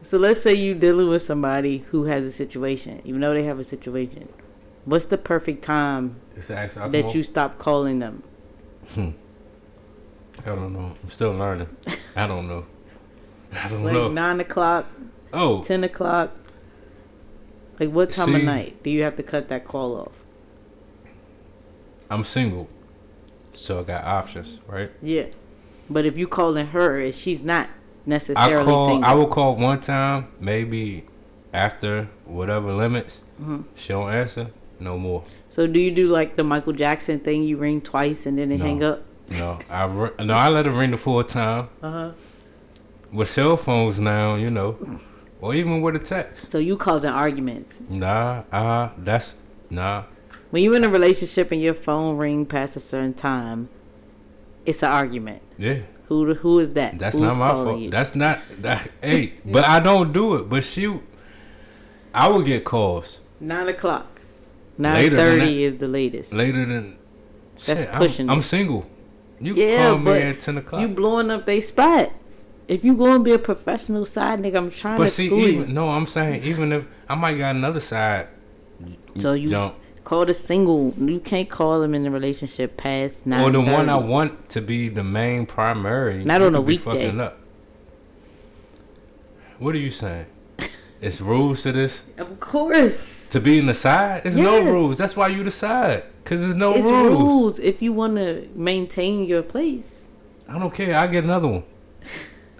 so 0.03 0.19
let's 0.19 0.41
say 0.41 0.55
you're 0.55 0.75
dealing 0.75 1.09
with 1.09 1.23
somebody 1.23 1.79
who 1.91 2.05
has 2.05 2.25
a 2.25 2.33
situation, 2.33 3.03
even 3.05 3.21
though 3.21 3.35
they 3.35 3.43
have 3.43 3.59
a 3.59 3.65
situation. 3.65 4.29
What's 4.85 5.07
the 5.07 5.19
perfect 5.19 5.65
time 5.65 6.21
It's 6.37 6.49
actually, 6.49 6.83
I, 6.83 6.89
that 6.89 7.15
you 7.15 7.25
stop 7.25 7.59
calling 7.59 7.99
them? 7.99 8.23
I 8.97 9.13
don't 10.45 10.73
know. 10.73 10.95
I'm 11.03 11.09
still 11.09 11.33
learning. 11.33 11.69
I 12.17 12.27
don't 12.29 12.47
know. 12.47 12.65
I 13.53 13.69
don't 13.69 13.85
Like 13.85 13.95
know. 13.95 14.09
nine 14.09 14.39
o'clock, 14.41 14.87
oh, 15.33 15.63
ten 15.63 15.85
o'clock. 15.85 16.31
Like 17.79 17.91
what 17.91 18.11
time 18.13 18.35
of 18.35 18.43
night 18.43 18.83
do 18.83 18.91
you 18.91 19.03
have 19.03 19.17
to 19.17 19.23
cut 19.23 19.49
that 19.49 19.65
call 19.67 19.97
off? 20.01 20.13
I'm 22.11 22.25
single. 22.25 22.69
so 23.53 23.81
I 23.81 23.83
got 23.83 24.05
options, 24.05 24.59
right? 24.67 24.91
Yeah. 25.03 25.27
But 25.91 26.07
if 26.07 26.17
you 26.17 26.27
calling 26.27 26.69
her, 26.69 27.01
and 27.01 27.15
she's 27.15 27.43
not 27.43 27.69
necessarily 28.07 28.63
I 28.63 28.65
call. 28.65 28.89
single. 28.89 29.05
I 29.05 29.15
will 29.15 29.27
call 29.27 29.57
one 29.57 29.81
time, 29.81 30.29
maybe 30.41 31.05
after 31.53 32.09
whatever 32.25 32.73
limits. 32.73 33.21
Mm-hmm. 33.41 33.63
She 33.75 33.89
don't 33.93 34.11
answer, 34.11 34.49
no 34.81 34.99
more. 34.99 35.25
so 35.51 35.67
do 35.67 35.79
you 35.81 35.91
do 35.91 36.09
like 36.09 36.37
the 36.37 36.45
Michael 36.45 36.73
Jackson 36.73 37.19
thing? 37.21 37.43
You 37.43 37.57
ring 37.59 37.81
twice 37.81 38.25
and 38.27 38.39
then 38.39 38.49
they 38.49 38.57
No. 38.57 38.65
hang 38.65 38.83
up. 38.85 39.03
No, 39.29 39.59
I 39.69 39.87
no, 40.25 40.35
I 40.35 40.49
let 40.49 40.67
her 40.67 40.73
ring 40.73 40.93
the 40.93 40.97
full 40.97 41.23
time. 41.25 41.69
Uh 41.83 41.91
huh. 41.91 42.13
With 43.13 43.29
cell 43.29 43.57
phones 43.57 43.99
now, 43.99 44.37
you 44.37 44.49
know, 44.51 44.77
or 45.41 45.55
even 45.55 45.81
with 45.83 45.97
a 45.97 45.99
text. 45.99 46.51
So 46.51 46.59
you 46.59 46.77
causing 46.77 47.11
arguments. 47.11 47.81
Nah, 47.89 48.43
uh, 48.53 48.91
that's 48.99 49.35
nah. 49.71 50.05
When 50.51 50.63
you're 50.63 50.77
in 50.77 50.85
a 50.85 50.89
relationship 50.89 51.51
and 51.53 51.61
your 51.61 51.75
phone 51.75 52.17
ring 52.17 52.47
past 52.47 52.77
a 52.77 52.81
certain 52.81 53.15
time, 53.15 53.69
it's 54.65 54.83
an 54.83 54.91
argument. 54.93 55.43
Yeah, 55.59 55.79
Who 56.09 56.35
who 56.35 56.59
is 56.61 56.73
that? 56.73 56.99
that's 56.99 57.15
Who's 57.17 57.23
not 57.25 57.37
my 57.37 57.51
fault. 57.51 57.81
you? 57.81 57.91
That's 57.91 58.15
not 58.15 58.39
that. 58.61 58.91
hey, 59.03 59.35
but 59.45 59.65
I 59.65 59.81
don't 59.81 60.13
do 60.13 60.37
it. 60.37 60.49
But 60.49 60.65
she, 60.65 60.93
I 62.15 62.29
would 62.29 62.47
get 62.47 62.65
calls 62.65 63.21
Nine 63.41 63.69
o'clock. 63.69 64.21
Nine 64.79 65.11
thirty 65.11 65.65
is 65.65 65.77
the 65.77 65.89
latest. 65.89 66.33
later 66.33 66.65
than. 66.65 66.97
That's 67.65 67.81
shit, 67.83 67.89
I'm- 67.91 67.99
pushing 67.99 68.31
I'm, 68.31 68.43
single. 68.43 68.87
You 69.41 69.55
Yeah, 69.55 69.89
call 69.91 69.99
me 69.99 70.13
at 70.13 70.41
ten 70.41 70.57
o'clock. 70.59 70.81
You 70.83 70.89
blowing 70.89 71.31
up 71.31 71.45
they 71.47 71.61
spot. 71.61 72.11
If 72.69 72.85
you 72.85 72.97
gonna 72.97 73.23
be 73.23 73.33
a 73.33 73.39
professional 73.39 74.05
side 74.05 74.41
nigga, 74.41 74.57
I'm 74.57 74.71
trying 74.71 74.99
but 74.99 75.05
to 75.05 75.11
see, 75.11 75.29
school 75.29 75.47
even 75.47 75.69
you. 75.69 75.75
no, 75.75 75.89
I'm 75.89 76.07
saying 76.07 76.43
even 76.45 76.73
if 76.73 76.85
I 77.09 77.15
might 77.15 77.35
got 77.35 77.55
another 77.55 77.81
side. 77.81 78.29
So 79.19 79.33
you 79.33 79.49
don't. 79.49 79.75
call 80.05 80.27
the 80.27 80.35
single. 80.35 80.93
You 80.99 81.21
can't 81.21 81.49
call 81.49 81.81
them 81.81 81.95
in 81.95 82.03
the 82.03 82.11
relationship 82.11 82.77
past 82.77 83.27
nine. 83.27 83.43
Or 83.43 83.51
the 83.51 83.61
one 83.61 83.89
I 83.89 83.97
want 83.97 84.49
to 84.51 84.61
be 84.61 84.89
the 84.89 85.05
main 85.05 85.47
primary. 85.47 86.25
Not 86.25 86.43
on 86.43 86.55
a 86.55 86.61
weekday. 86.61 87.17
Up. 87.19 87.39
What 89.59 89.75
are 89.75 89.79
you 89.79 89.91
saying? 89.91 90.27
it's 91.01 91.21
rules 91.21 91.63
to 91.63 91.73
this. 91.73 92.03
Of 92.19 92.41
course, 92.41 93.29
To 93.29 93.41
be 93.41 93.59
in 93.59 93.67
the 93.67 93.75
side, 93.75 94.25
there's 94.25 94.37
no 94.37 94.65
rules. 94.65 94.99
That's 94.99 95.17
why 95.17 95.29
you 95.29 95.45
decide. 95.45 96.05
Cause 96.25 96.41
there's 96.41 96.57
no 96.57 96.75
it's 96.75 96.85
rules. 96.85 97.23
rules. 97.23 97.59
if 97.61 97.81
you 97.81 97.93
want 97.93 98.17
to 98.17 98.49
maintain 98.57 99.25
your 99.25 99.43
place. 99.43 100.09
I 100.49 100.59
don't 100.59 100.75
care. 100.75 100.97
I 100.97 101.07
get 101.07 101.23
another 101.23 101.47
one. 101.47 101.65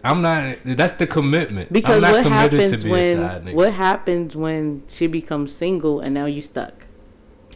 I'm 0.07 0.23
not. 0.23 0.59
That's 0.65 0.95
the 0.95 1.07
commitment. 1.07 1.73
Because 1.73 1.97
I'm 1.97 2.03
not 2.03 2.13
what 2.13 2.23
committed 2.23 2.61
happens 2.61 2.83
to 2.83 2.85
be 2.85 2.91
when 2.91 3.19
a 3.19 3.29
side 3.29 3.45
nigga. 3.45 3.55
what 3.55 3.73
happens 3.73 4.37
when 4.37 4.83
she 4.89 5.07
becomes 5.07 5.55
single 5.55 6.01
and 6.01 6.15
now 6.15 6.27
you 6.27 6.43
stuck? 6.43 6.87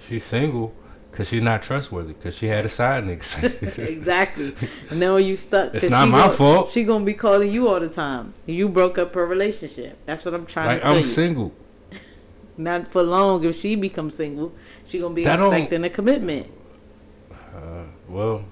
She's 0.01 0.25
single 0.25 0.75
because 1.11 1.29
she's 1.29 1.43
not 1.43 1.63
trustworthy. 1.63 2.13
Because 2.15 2.37
she 2.37 2.47
had 2.47 2.65
a 2.65 2.69
side 2.69 3.05
nigga. 3.05 3.79
exactly. 3.89 4.55
And 4.91 5.01
now 5.01 5.17
you 5.17 5.37
stuck. 5.37 5.75
It's 5.75 5.91
not 5.91 6.09
my 6.09 6.27
gon- 6.27 6.37
fault. 6.37 6.69
She 6.71 6.85
gonna 6.85 7.05
be 7.05 7.15
calling 7.15 7.53
you 7.53 7.69
all 7.69 7.81
the 7.81 7.89
time. 7.89 8.35
You 8.47 8.69
broke 8.69 8.99
up 8.99 9.15
her 9.15 9.27
relationship. 9.27 9.99
That's 10.07 10.25
what 10.25 10.35
I'm 10.35 10.47
trying 10.47 10.69
like 10.69 10.79
to 10.79 10.83
tell 10.85 10.93
I'm 10.95 10.99
you. 11.03 11.05
single. 11.05 11.53
Not 12.57 12.91
for 12.91 13.03
long. 13.03 13.45
If 13.45 13.57
she 13.57 13.75
becomes 13.77 14.17
single, 14.17 14.53
she 14.85 14.99
gonna 14.99 15.15
be 15.15 15.25
That 15.25 15.41
expecting 15.41 15.85
a 15.85 15.91
commitment. 15.91 16.47
Uh, 17.33 17.85
well, 18.09 18.45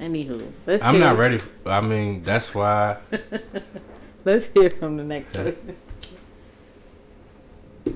Anywho, 0.00 0.50
let's. 0.66 0.84
I'm 0.84 0.94
hear 0.94 1.04
not 1.04 1.14
it. 1.14 1.18
ready. 1.18 1.40
I 1.64 1.80
mean, 1.80 2.22
that's 2.22 2.54
why. 2.54 2.98
Let's 4.24 4.48
hear 4.48 4.70
from 4.70 4.96
the 4.96 5.04
next 5.04 5.36
Okay. 5.36 5.56
one. 7.84 7.94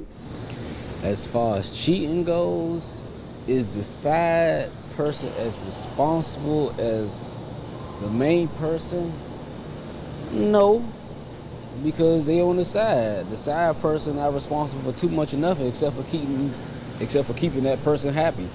as 1.03 1.27
far 1.27 1.57
as 1.57 1.71
cheating 1.77 2.23
goes, 2.25 3.03
is 3.49 3.69
the 3.71 3.83
side 3.83 4.71
person 4.97 5.33
as 5.33 5.59
responsible 5.61 6.73
as 6.79 7.37
the 8.01 8.09
main 8.09 8.47
person? 8.49 9.13
No, 10.31 10.85
because 11.83 12.25
they 12.25 12.41
on 12.41 12.57
the 12.57 12.65
side. 12.65 13.29
The 13.31 13.37
side 13.37 13.81
person 13.81 14.17
not 14.17 14.33
responsible 14.33 14.83
for 14.93 14.97
too 14.97 15.09
much 15.09 15.35
or 15.35 15.39
nothing 15.39 15.67
except 15.67 15.97
for 15.97 16.05
keeping, 16.05 16.53
except 17.01 17.27
for 17.27 17.35
keeping 17.35 17.65
that 17.65 17.83
person 17.83 18.13
happy. 18.15 18.49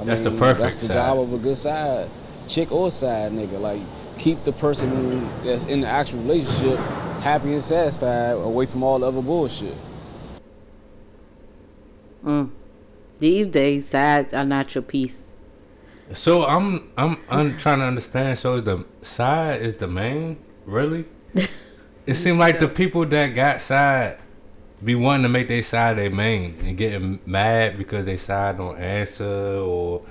I 0.00 0.04
That's 0.04 0.20
the 0.20 0.30
perfect 0.32 0.58
That's 0.60 0.76
the 0.78 0.86
side. 0.88 0.94
job 0.94 1.20
of 1.20 1.32
a 1.32 1.38
good 1.38 1.56
side, 1.56 2.10
chick 2.46 2.72
or 2.72 2.90
side 2.90 3.32
nigga. 3.32 3.60
Like 3.60 3.82
keep 4.18 4.44
the 4.44 4.52
person 4.52 5.28
that's 5.44 5.64
in 5.64 5.80
the 5.80 5.88
actual 5.88 6.20
relationship 6.20 6.78
happy 7.20 7.54
and 7.54 7.62
satisfied, 7.62 8.32
away 8.32 8.66
from 8.66 8.82
all 8.82 8.98
the 8.98 9.06
other 9.06 9.22
bullshit. 9.22 9.74
Mm. 12.22 12.50
These 13.18 13.46
days, 13.48 13.88
sides 13.88 14.34
are 14.34 14.44
not 14.44 14.74
your 14.74 14.82
piece. 14.82 15.30
So 16.12 16.44
I'm 16.44 16.92
I'm 16.96 17.18
un- 17.30 17.56
trying 17.58 17.78
to 17.78 17.86
understand. 17.86 18.38
So 18.38 18.56
is 18.56 18.64
the 18.64 18.84
side 19.02 19.62
is 19.62 19.76
the 19.76 19.88
main 19.88 20.38
really? 20.66 21.06
It 22.06 22.16
seemed 22.16 22.38
like 22.38 22.60
the 22.60 22.68
people 22.68 23.06
that 23.06 23.28
got 23.28 23.62
side 23.62 24.18
be 24.84 24.94
wanting 24.94 25.22
to 25.22 25.30
make 25.30 25.48
their 25.48 25.62
side 25.62 25.96
their 25.96 26.10
main 26.10 26.54
and 26.62 26.76
getting 26.76 27.18
mad 27.24 27.78
because 27.78 28.04
they 28.04 28.18
side 28.18 28.58
don't 28.58 28.78
answer 28.78 29.24
or 29.24 30.02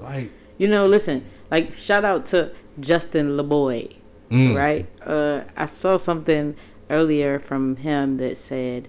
like 0.00 0.32
You 0.58 0.66
know, 0.66 0.86
listen. 0.86 1.24
Like 1.54 1.72
shout 1.72 2.04
out 2.04 2.26
to 2.26 2.50
Justin 2.80 3.36
LaBoy. 3.38 3.94
mm, 4.28 4.56
right? 4.56 4.86
Uh, 5.06 5.44
I 5.56 5.66
saw 5.66 5.96
something 5.96 6.56
earlier 6.90 7.38
from 7.38 7.76
him 7.76 8.16
that 8.16 8.36
said, 8.38 8.88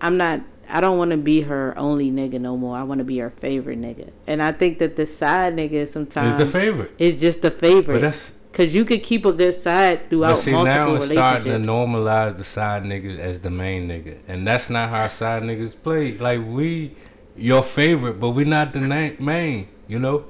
"I'm 0.00 0.16
not. 0.16 0.40
I 0.66 0.80
don't 0.80 0.96
want 0.96 1.10
to 1.10 1.18
be 1.18 1.42
her 1.42 1.76
only 1.76 2.10
nigga 2.10 2.40
no 2.40 2.56
more. 2.56 2.74
I 2.74 2.84
want 2.84 3.00
to 3.00 3.04
be 3.04 3.18
her 3.18 3.28
favorite 3.28 3.78
nigga." 3.78 4.08
And 4.26 4.42
I 4.42 4.52
think 4.52 4.78
that 4.78 4.96
the 4.96 5.04
side 5.04 5.56
nigga 5.56 5.86
sometimes 5.86 6.32
Is 6.32 6.38
the 6.38 6.58
favorite. 6.60 6.92
is 6.98 7.16
just 7.16 7.42
the 7.42 7.50
favorite. 7.50 7.96
But 7.96 8.00
that's 8.00 8.32
Cause 8.54 8.74
you 8.74 8.84
could 8.86 9.02
keep 9.02 9.24
a 9.26 9.32
good 9.32 9.52
side 9.52 10.08
throughout 10.08 10.36
but 10.36 10.42
see 10.42 10.52
multiple 10.52 10.94
now 10.96 11.02
it's 11.02 11.12
starting 11.12 11.52
to 11.52 11.58
normalize 11.58 12.38
the 12.38 12.44
side 12.44 12.82
niggas 12.82 13.18
as 13.18 13.42
the 13.42 13.50
main 13.50 13.86
nigga, 13.88 14.18
and 14.26 14.46
that's 14.48 14.68
not 14.70 14.88
how 14.88 15.06
side 15.08 15.42
niggas 15.42 15.74
play. 15.80 16.16
Like 16.16 16.40
we, 16.44 16.96
your 17.36 17.62
favorite, 17.62 18.14
but 18.14 18.30
we 18.30 18.44
not 18.44 18.72
the 18.72 18.80
na- 18.80 19.16
main. 19.20 19.68
You 19.86 19.98
know, 19.98 20.24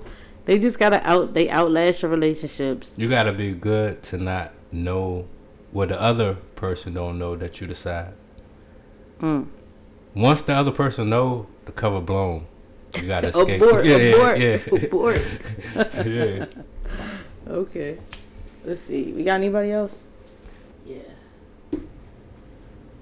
They 0.49 0.59
just 0.59 0.79
gotta 0.79 1.07
out. 1.07 1.35
They 1.35 1.51
outlast 1.51 2.01
your 2.01 2.11
relationships. 2.11 2.95
you 2.97 3.07
gotta 3.07 3.35
be 3.35 3.53
good 3.53 4.03
to 4.05 4.17
not 4.17 4.55
know 4.73 5.27
what 5.73 5.91
the 5.91 6.01
other 6.01 6.37
person 6.57 6.95
don't 6.95 7.19
know 7.19 7.37
that 7.37 7.61
you 7.61 7.67
decide. 7.67 8.15
Mm. 9.21 9.47
Once 10.15 10.41
the 10.41 10.55
other 10.55 10.71
person 10.71 11.11
know, 11.11 11.47
the 11.67 11.73
cover 11.73 12.01
blown. 12.01 12.47
You 12.97 13.09
gotta 13.09 13.29
escape. 13.37 13.61
Abort. 13.61 13.85
yeah, 13.85 13.97
abort. 13.97 14.39
yeah, 14.39 14.59
yeah. 14.73 14.85
abort. 14.85 15.21
yeah. 16.07 16.47
Okay. 17.47 17.99
Let's 18.65 18.81
see. 18.81 19.13
We 19.13 19.25
got 19.25 19.35
anybody 19.35 19.73
else? 19.73 19.99
Yeah. 20.87 20.97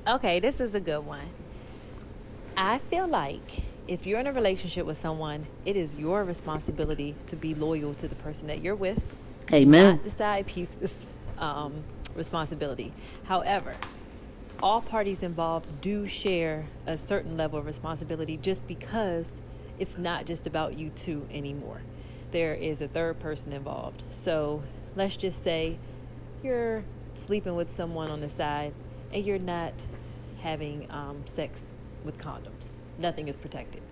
Okay, 0.08 0.40
this 0.40 0.58
is 0.58 0.74
a 0.74 0.80
good 0.80 1.06
one. 1.06 1.30
I 2.56 2.78
feel 2.78 3.06
like 3.06 3.62
if 3.88 4.06
you're 4.06 4.18
in 4.18 4.26
a 4.26 4.32
relationship 4.32 4.86
with 4.86 4.98
someone, 4.98 5.46
it 5.64 5.76
is 5.76 5.98
your 5.98 6.24
responsibility 6.24 7.14
to 7.26 7.36
be 7.36 7.54
loyal 7.54 7.94
to 7.94 8.08
the 8.08 8.14
person 8.16 8.48
that 8.48 8.60
you're 8.62 8.74
with, 8.74 9.00
Amen. 9.52 9.96
not 9.96 10.04
the 10.04 10.10
side 10.10 10.46
piece's 10.46 11.06
um, 11.38 11.84
responsibility. 12.14 12.92
However, 13.24 13.76
all 14.62 14.80
parties 14.80 15.22
involved 15.22 15.80
do 15.80 16.06
share 16.06 16.66
a 16.86 16.96
certain 16.96 17.36
level 17.36 17.58
of 17.58 17.66
responsibility 17.66 18.36
just 18.36 18.66
because 18.66 19.40
it's 19.78 19.98
not 19.98 20.24
just 20.26 20.46
about 20.46 20.78
you 20.78 20.90
two 20.90 21.26
anymore. 21.30 21.82
There 22.32 22.54
is 22.54 22.82
a 22.82 22.88
third 22.88 23.20
person 23.20 23.52
involved. 23.52 24.02
So 24.10 24.62
let's 24.96 25.16
just 25.16 25.44
say 25.44 25.78
you're 26.42 26.82
sleeping 27.14 27.54
with 27.54 27.70
someone 27.70 28.10
on 28.10 28.20
the 28.20 28.30
side 28.30 28.72
and 29.12 29.24
you're 29.24 29.38
not 29.38 29.74
having 30.40 30.90
um, 30.90 31.22
sex 31.26 31.72
with 32.04 32.18
condoms. 32.18 32.75
Nothing 32.98 33.28
is 33.28 33.36
protected. 33.36 33.82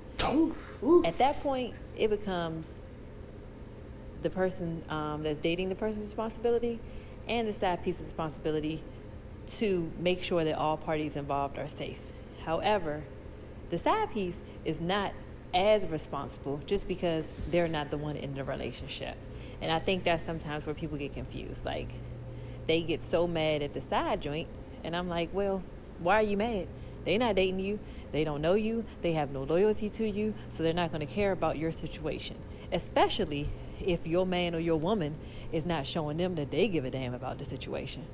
At 1.05 1.19
that 1.19 1.41
point, 1.43 1.75
it 1.97 2.09
becomes 2.09 2.73
the 4.23 4.31
person 4.31 4.83
um, 4.89 5.23
that's 5.23 5.39
dating 5.39 5.69
the 5.69 5.75
person's 5.75 6.07
responsibility 6.07 6.81
and 7.29 7.47
the 7.47 7.53
side 7.53 7.83
piece's 7.85 8.05
responsibility 8.05 8.83
to 9.47 9.91
make 9.99 10.23
sure 10.23 10.45
that 10.45 10.57
all 10.57 10.77
parties 10.77 11.17
involved 11.17 11.59
are 11.59 11.69
safe. 11.69 11.99
However, 12.45 13.03
the 13.71 13.79
side 13.79 14.13
piece 14.13 14.41
is 14.65 14.81
not 14.81 15.13
as 15.53 15.87
responsible 15.87 16.61
just 16.67 16.89
because 16.89 17.31
they're 17.51 17.69
not 17.69 17.91
the 17.91 17.99
one 17.99 18.17
in 18.17 18.35
the 18.35 18.45
relationship. 18.45 19.17
And 19.61 19.71
I 19.71 19.79
think 19.79 20.05
that's 20.05 20.25
sometimes 20.25 20.67
where 20.67 20.75
people 20.75 20.99
get 20.99 21.15
confused. 21.15 21.65
Like, 21.65 21.89
they 22.67 22.83
get 22.83 23.03
so 23.03 23.27
mad 23.27 23.63
at 23.63 23.73
the 23.73 23.81
side 23.81 24.21
joint, 24.21 24.49
and 24.83 24.97
I'm 24.97 25.09
like, 25.09 25.31
well, 25.33 25.63
why 26.01 26.17
are 26.17 26.23
you 26.23 26.37
mad? 26.37 26.67
They're 27.05 27.19
not 27.19 27.37
dating 27.37 27.61
you. 27.61 27.79
They 28.15 28.23
don't 28.23 28.41
know 28.41 28.55
you. 28.55 28.85
They 29.03 29.15
have 29.15 29.33
no 29.33 29.43
loyalty 29.43 29.91
to 29.91 30.09
you. 30.09 30.35
So 30.49 30.63
they're 30.63 30.73
not 30.73 30.93
going 30.93 31.05
to 31.05 31.13
care 31.13 31.33
about 31.33 31.59
your 31.59 31.73
situation, 31.73 32.37
especially 32.71 33.49
if 33.85 34.07
your 34.07 34.25
man 34.25 34.55
or 34.55 34.61
your 34.61 34.77
woman 34.77 35.17
is 35.51 35.67
not 35.67 35.85
showing 35.85 36.17
them 36.17 36.37
that 36.37 36.53
they 36.53 36.69
give 36.69 36.85
a 36.85 36.91
damn 36.93 37.13
about 37.13 37.39
the 37.39 37.45
situation. 37.45 38.07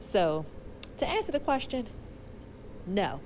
So, 0.00 0.46
to 0.98 1.08
answer 1.08 1.32
the 1.32 1.40
question, 1.40 1.88
no. 2.86 3.18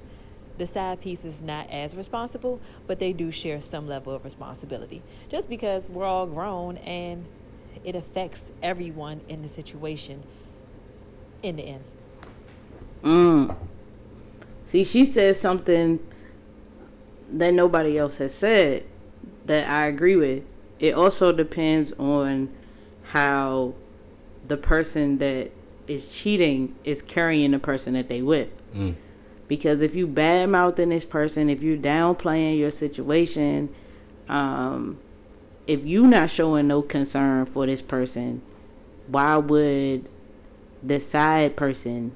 the 0.57 0.67
side 0.67 1.03
piece 1.03 1.23
is 1.27 1.43
not 1.43 1.69
as 1.69 1.95
responsible, 1.95 2.61
but 2.87 2.99
they 2.99 3.13
do 3.13 3.31
share 3.31 3.61
some 3.61 3.87
level 3.87 4.15
of 4.15 4.25
responsibility. 4.25 5.03
Just 5.31 5.51
because 5.51 5.87
we're 5.91 6.07
all 6.07 6.27
grown 6.27 6.79
and 6.79 7.27
it 7.85 7.95
affects 7.95 8.43
everyone 8.63 9.21
in 9.29 9.43
the 9.43 9.51
situation 9.51 10.23
in 11.43 11.57
the 11.57 11.63
end. 11.63 11.85
Mm. 13.03 13.55
See, 14.65 14.85
she 14.85 15.05
said 15.05 15.37
something 15.37 15.99
that 17.33 17.55
nobody 17.55 17.99
else 17.99 18.19
has 18.19 18.35
said 18.35 18.85
that 19.47 19.69
I 19.69 19.87
agree 19.87 20.17
with. 20.17 20.45
It 20.79 20.95
also 20.95 21.33
depends 21.33 21.93
on 21.93 22.51
how 23.05 23.75
the 24.47 24.57
person 24.57 25.19
that 25.19 25.51
is 25.87 26.11
cheating 26.11 26.75
is 26.85 27.03
carrying 27.03 27.53
the 27.53 27.59
person 27.59 27.95
that 27.95 28.09
they 28.09 28.23
with. 28.23 28.49
Mm. 28.75 28.95
Because 29.49 29.83
if 29.83 29.95
you 29.95 30.07
bad 30.07 30.49
mouthing 30.49 30.89
this 30.89 31.05
person, 31.05 31.51
if 31.51 31.63
you 31.63 31.77
downplaying 31.77 32.59
your 32.59 32.71
situation, 32.71 33.75
um, 34.29 34.99
if 35.67 35.85
you 35.85 36.07
not 36.07 36.31
showing 36.31 36.69
no 36.69 36.83
concern 36.83 37.47
for 37.47 37.67
this 37.67 37.83
person, 37.83 38.43
why 39.07 39.37
would 39.37 40.09
the 40.83 41.01
side 41.01 41.57
person 41.57 42.13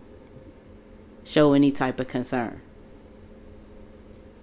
show 1.25 1.53
any 1.53 1.71
type 1.71 2.01
of 2.01 2.09
concern? 2.09 2.61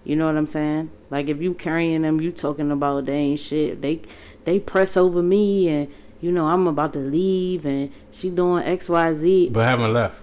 You 0.04 0.16
know 0.16 0.26
what 0.26 0.36
I'm 0.36 0.48
saying? 0.48 0.92
Like 1.10 1.30
if 1.30 1.42
you 1.42 1.54
carrying 1.54 2.02
them, 2.02 2.20
you 2.20 2.32
talking 2.32 2.72
about 2.72 3.06
they 3.06 3.18
ain't 3.18 3.40
shit. 3.40 3.82
They 3.82 4.02
they 4.44 4.60
press 4.60 4.98
over 4.98 5.22
me 5.22 5.70
and 5.70 5.94
you 6.20 6.32
know 6.32 6.48
I'm 6.48 6.68
about 6.68 6.94
to 6.94 7.00
leave 7.00 7.66
and 7.66 7.92
she 8.12 8.30
doing 8.30 8.64
X 8.64 8.90
Y 8.90 9.14
Z. 9.14 9.50
But 9.50 9.66
haven't 9.66 9.94
left. 9.94 10.20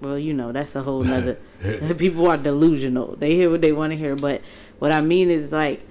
Well, 0.00 0.18
you 0.18 0.32
know 0.32 0.52
that's 0.52 0.76
a 0.76 0.82
whole 0.82 1.02
nother. 1.14 1.38
people 1.98 2.28
are 2.28 2.36
delusional. 2.36 3.16
They 3.16 3.34
hear 3.34 3.50
what 3.50 3.62
they 3.62 3.72
want 3.72 3.92
to 3.92 3.96
hear, 3.96 4.14
but 4.14 4.42
what 4.78 4.92
I 4.92 5.00
mean 5.00 5.30
is 5.30 5.50
like 5.50 5.82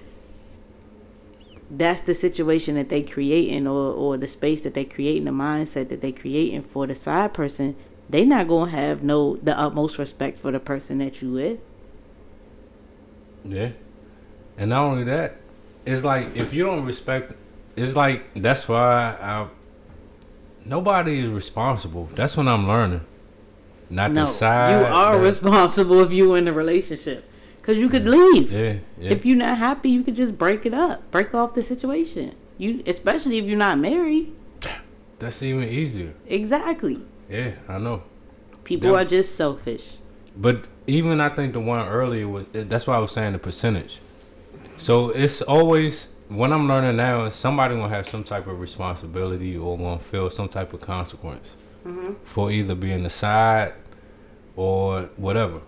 that's 1.70 2.00
the 2.02 2.14
situation 2.14 2.76
that 2.76 2.88
they 2.88 3.04
creating 3.04 3.68
or 3.68 3.92
or 3.92 4.18
the 4.18 4.28
space 4.28 4.64
that 4.64 4.74
they 4.74 4.86
creating, 4.86 5.26
the 5.26 5.32
mindset 5.32 5.90
that 5.90 6.00
they 6.00 6.14
creating 6.14 6.64
for 6.64 6.88
the 6.88 6.96
side 6.96 7.34
person. 7.34 7.76
They 8.10 8.24
not 8.24 8.48
gonna 8.48 8.72
have 8.72 9.04
no 9.04 9.36
the 9.38 9.60
utmost 9.60 9.98
respect 9.98 10.40
for 10.40 10.52
the 10.52 10.62
person 10.62 11.00
that 11.00 11.22
you 11.22 11.34
with. 11.34 11.60
Yeah. 13.48 13.70
And 14.58 14.70
not 14.72 14.84
only 14.84 15.04
that, 15.06 15.38
it's 15.86 16.04
like 16.04 16.36
if 16.36 16.54
you 16.54 16.64
don't 16.66 16.86
respect 16.86 17.34
it's 17.76 17.96
like 17.96 18.24
that's 18.34 18.68
why 18.68 19.16
I 19.22 19.48
nobody 20.66 21.20
is 21.20 21.30
responsible. 21.30 22.10
That's 22.16 22.36
what 22.36 22.48
I'm 22.48 22.68
learning. 22.68 23.02
Not 23.90 24.12
no, 24.12 24.26
the 24.26 24.32
side. 24.34 24.72
you 24.72 24.86
are 24.86 25.16
that- 25.18 25.22
responsible 25.24 26.02
if 26.02 26.12
you're 26.12 26.38
in 26.38 26.48
a 26.48 26.54
relationship, 26.54 27.24
cause 27.62 27.78
you 27.78 27.88
could 27.88 28.06
leave. 28.06 28.52
Yeah, 28.52 28.78
yeah. 29.00 29.12
If 29.12 29.26
you're 29.26 29.38
not 29.38 29.58
happy, 29.58 29.90
you 29.92 30.04
could 30.04 30.16
just 30.16 30.38
break 30.38 30.66
it 30.66 30.74
up, 30.74 31.10
break 31.12 31.34
off 31.34 31.54
the 31.54 31.64
situation. 31.64 32.36
You, 32.58 32.84
especially 32.88 33.38
if 33.38 33.46
you're 33.46 33.58
not 33.58 33.78
married. 33.80 34.34
That's 35.20 35.42
even 35.42 35.64
easier. 35.64 36.14
Exactly. 36.28 37.00
Yeah, 37.30 37.52
I 37.68 37.78
know. 37.78 38.04
People 38.64 38.92
Yeah. 38.92 38.98
are 39.02 39.06
just 39.06 39.36
selfish. 39.36 39.98
But 40.40 40.68
even 40.86 41.20
I 41.20 41.30
think 41.30 41.54
the 41.54 41.60
one 41.60 41.86
earlier 41.88 42.28
was 42.28 42.46
eh, 42.54 42.64
that's 42.68 42.88
why 42.88 42.96
I 42.96 43.00
was 43.00 43.12
saying 43.12 43.34
the 43.34 43.40
percentage. 43.40 44.00
So 44.78 45.10
it's 45.10 45.42
always 45.42 46.08
what 46.30 46.52
I'm 46.52 46.68
learning 46.68 46.98
now 46.98 47.26
is 47.26 47.36
somebody 47.36 47.76
gonna 47.76 47.90
have 47.90 48.08
some 48.08 48.24
type 48.24 48.48
of 48.48 48.60
responsibility 48.60 49.58
or 49.58 49.78
gonna 49.78 50.00
feel 50.00 50.30
some 50.30 50.48
type 50.48 50.74
of 50.74 50.82
consequence 50.82 51.56
mm-hmm. 51.86 52.14
for 52.24 52.52
either 52.52 52.76
being 52.76 53.04
the 53.04 53.10
side 53.10 53.74
or 54.56 55.10
whatever. 55.18 55.62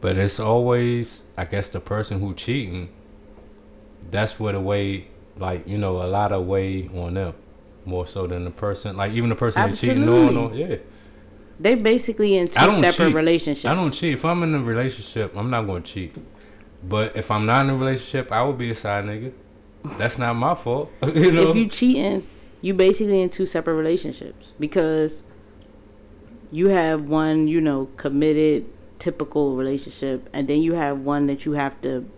But 0.00 0.16
it's 0.16 0.40
always 0.40 1.24
I 1.36 1.44
guess 1.44 1.70
the 1.70 1.80
person 1.80 2.20
who 2.20 2.34
cheating. 2.34 2.88
That's 4.10 4.38
where 4.40 4.52
the 4.52 4.60
way 4.60 5.08
like 5.36 5.66
you 5.68 5.78
know 5.78 6.02
a 6.02 6.08
lot 6.08 6.32
of 6.32 6.46
weight 6.46 6.90
on 6.94 7.14
them 7.14 7.34
more 7.84 8.06
so 8.06 8.26
than 8.26 8.44
the 8.44 8.50
person 8.50 8.96
like 8.96 9.12
even 9.12 9.28
the 9.28 9.36
person 9.36 9.70
they 9.70 9.76
cheating 9.76 10.08
on. 10.08 10.26
Absolutely. 10.26 10.64
on 10.64 10.70
yeah. 10.70 10.76
They 11.58 11.74
basically 11.74 12.36
in 12.36 12.48
two 12.48 12.54
separate 12.54 13.08
cheat. 13.08 13.14
relationships. 13.14 13.64
I 13.64 13.74
don't 13.74 13.90
cheat. 13.90 14.14
If 14.14 14.24
I'm 14.24 14.42
in 14.42 14.54
a 14.54 14.62
relationship, 14.62 15.34
I'm 15.36 15.50
not 15.50 15.62
going 15.62 15.82
to 15.82 15.92
cheat. 15.92 16.14
But 16.86 17.16
if 17.16 17.30
I'm 17.30 17.46
not 17.46 17.64
in 17.64 17.70
a 17.70 17.76
relationship, 17.76 18.30
I 18.30 18.42
would 18.42 18.58
be 18.58 18.70
a 18.70 18.74
side 18.74 19.04
nigga. 19.04 19.32
That's 19.98 20.18
not 20.18 20.34
my 20.34 20.54
fault. 20.54 20.92
you 21.14 21.32
know. 21.32 21.50
If 21.50 21.56
you 21.56 21.68
cheating, 21.68 22.26
you 22.60 22.74
basically 22.74 23.22
in 23.22 23.30
two 23.30 23.46
separate 23.46 23.74
relationships 23.74 24.52
because 24.58 25.24
you 26.50 26.68
have 26.68 27.02
one, 27.02 27.48
you 27.48 27.60
know, 27.60 27.88
committed, 27.96 28.66
typical 28.98 29.56
relationship, 29.56 30.28
and 30.32 30.48
then 30.48 30.62
you 30.62 30.74
have 30.74 31.00
one 31.00 31.26
that 31.26 31.44
you 31.44 31.52
have 31.52 31.80
to 31.82 32.08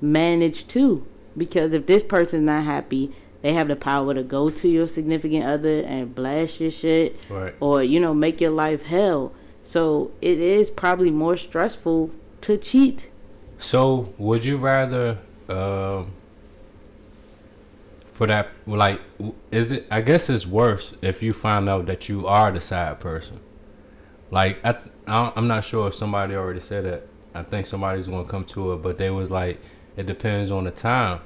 manage 0.00 0.66
too. 0.68 1.06
Because 1.36 1.72
if 1.72 1.86
this 1.86 2.02
person's 2.02 2.44
not 2.44 2.64
happy, 2.64 3.14
they 3.42 3.52
have 3.52 3.68
the 3.68 3.76
power 3.76 4.14
to 4.14 4.22
go 4.22 4.50
to 4.50 4.68
your 4.68 4.86
significant 4.86 5.44
other 5.44 5.80
and 5.82 6.14
blast 6.14 6.60
your 6.60 6.70
shit, 6.70 7.16
Right. 7.30 7.54
or 7.60 7.82
you 7.82 8.00
know, 8.00 8.12
make 8.14 8.40
your 8.40 8.50
life 8.50 8.82
hell. 8.82 9.32
So 9.62 10.10
it 10.22 10.38
is 10.38 10.70
probably 10.70 11.10
more 11.10 11.36
stressful 11.36 12.10
to 12.42 12.56
cheat. 12.56 13.10
so 13.58 14.12
would 14.18 14.44
you 14.44 14.56
rather, 14.56 15.18
um, 15.48 16.12
for 18.12 18.26
that, 18.26 18.48
like, 18.66 19.00
is 19.52 19.70
it? 19.72 19.86
I 19.90 20.00
guess 20.00 20.28
it's 20.28 20.46
worse 20.46 20.94
if 21.02 21.22
you 21.22 21.32
find 21.32 21.68
out 21.68 21.86
that 21.86 22.08
you 22.08 22.26
are 22.26 22.50
the 22.50 22.60
side 22.60 22.98
person. 23.00 23.40
Like, 24.30 24.58
I, 24.64 24.76
I 25.06 25.32
i'm 25.36 25.46
not 25.46 25.64
sure 25.64 25.88
if 25.88 25.94
somebody 25.94 26.34
already 26.34 26.60
said 26.60 26.84
that. 26.84 27.06
I 27.34 27.42
think 27.44 27.66
somebody's 27.66 28.06
gonna 28.08 28.26
come 28.28 28.44
to 28.46 28.72
it, 28.72 28.82
but 28.82 28.98
they 28.98 29.10
was 29.10 29.30
like, 29.30 29.60
it 29.96 30.06
depends 30.06 30.50
on 30.50 30.64
the 30.64 30.70
time. 30.72 31.20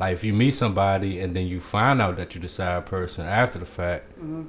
Like, 0.00 0.14
if 0.14 0.24
you 0.24 0.32
meet 0.32 0.54
somebody 0.54 1.20
and 1.20 1.36
then 1.36 1.46
you 1.46 1.60
find 1.60 2.00
out 2.00 2.16
that 2.16 2.34
you're 2.34 2.40
the 2.40 2.48
side 2.48 2.86
person 2.86 3.26
after 3.26 3.58
the 3.58 3.66
fact, 3.66 4.10
mm-hmm. 4.12 4.44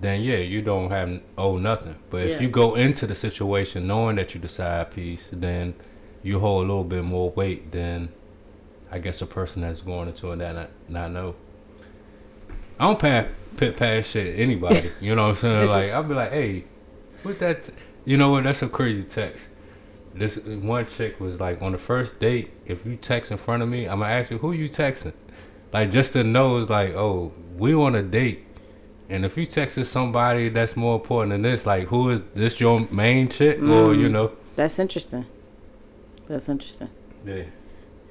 then 0.00 0.22
yeah, 0.22 0.38
you 0.38 0.60
don't 0.60 0.90
have 0.90 1.22
owe 1.38 1.56
nothing. 1.56 1.94
But 2.10 2.22
if 2.26 2.42
you 2.42 2.48
go 2.48 2.74
into 2.74 3.06
the 3.06 3.14
situation 3.14 3.86
knowing 3.86 4.16
that 4.16 4.34
you're 4.34 4.42
the 4.42 4.48
side 4.48 4.90
piece, 4.90 5.28
then 5.32 5.74
you 6.24 6.40
hold 6.40 6.64
a 6.64 6.68
little 6.68 6.82
bit 6.82 7.04
more 7.04 7.30
weight 7.30 7.70
than 7.70 8.08
I 8.90 8.98
guess 8.98 9.22
a 9.22 9.26
person 9.26 9.62
that's 9.62 9.82
going 9.82 10.08
into 10.08 10.32
it 10.32 10.38
that 10.38 10.54
not, 10.54 10.70
not 10.88 11.12
know. 11.12 11.36
I 12.80 12.86
don't 12.86 12.98
pass 12.98 13.28
pit 13.56 13.76
past 13.76 14.10
shit 14.10 14.36
anybody. 14.38 14.90
You 15.00 15.14
know 15.14 15.28
what 15.28 15.30
I'm 15.30 15.34
saying? 15.36 15.68
Like 15.70 15.92
I'll 15.92 16.02
be 16.02 16.14
like, 16.14 16.32
hey, 16.32 16.64
what 17.22 17.38
that? 17.38 17.62
T-? 17.62 17.72
You 18.04 18.16
know 18.16 18.30
what? 18.30 18.42
That's 18.42 18.62
a 18.62 18.68
crazy 18.68 19.04
text. 19.04 19.44
This 20.14 20.36
one 20.38 20.86
chick 20.86 21.20
was 21.20 21.40
like 21.40 21.60
on 21.62 21.72
the 21.72 21.78
first 21.78 22.18
date. 22.18 22.50
If 22.66 22.84
you 22.86 22.96
text 22.96 23.30
in 23.30 23.36
front 23.38 23.62
of 23.62 23.68
me, 23.68 23.86
I'm 23.88 24.00
gonna 24.00 24.12
ask 24.12 24.30
you 24.30 24.38
who 24.38 24.52
you 24.52 24.68
texting. 24.68 25.12
Like 25.72 25.90
just 25.90 26.12
to 26.14 26.24
know 26.24 26.56
is 26.58 26.70
like, 26.70 26.94
oh, 26.94 27.32
we 27.56 27.74
on 27.74 27.94
a 27.94 28.02
date. 28.02 28.44
And 29.10 29.24
if 29.24 29.36
you 29.36 29.46
texting 29.46 29.84
somebody 29.86 30.48
that's 30.48 30.76
more 30.76 30.96
important 30.96 31.30
than 31.32 31.42
this, 31.42 31.64
like 31.66 31.88
who 31.88 32.10
is 32.10 32.22
this 32.34 32.58
your 32.60 32.80
main 32.90 33.28
chick 33.28 33.58
or 33.58 33.94
you 33.94 34.08
Mm. 34.08 34.12
know? 34.12 34.32
That's 34.56 34.78
interesting. 34.78 35.24
That's 36.26 36.48
interesting. 36.48 36.88
Yeah. 37.24 37.44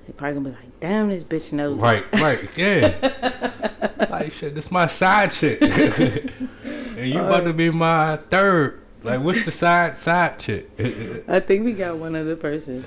They 0.05 0.13
probably 0.15 0.35
gonna 0.35 0.49
be 0.51 0.55
like, 0.55 0.79
"Damn, 0.79 1.09
this 1.09 1.23
bitch 1.23 1.51
knows." 1.51 1.77
it." 1.77 1.81
Right, 1.81 2.05
right, 2.21 2.57
yeah. 2.57 3.51
like 4.09 4.31
shit, 4.31 4.55
this 4.55 4.71
my 4.71 4.87
side 4.87 5.31
chick, 5.31 5.61
and 6.63 7.09
you 7.09 7.19
about 7.19 7.43
to 7.43 7.51
be 7.53 7.69
my 7.69 8.15
third. 8.29 8.79
Like, 9.07 9.21
what's 9.21 9.45
the 9.45 9.51
side 9.51 9.97
side 9.97 10.37
chick? 10.37 10.69
I 11.29 11.39
think 11.39 11.63
we 11.63 11.71
got 11.71 11.95
one 11.97 12.13
other 12.13 12.35
person. 12.35 12.83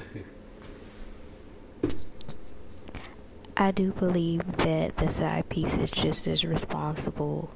I 3.56 3.70
do 3.70 3.92
believe 3.92 4.58
that 4.58 4.98
the 4.98 5.10
side 5.10 5.48
piece 5.48 5.78
is 5.78 5.90
just 5.90 6.26
as 6.26 6.44
responsible 6.44 7.50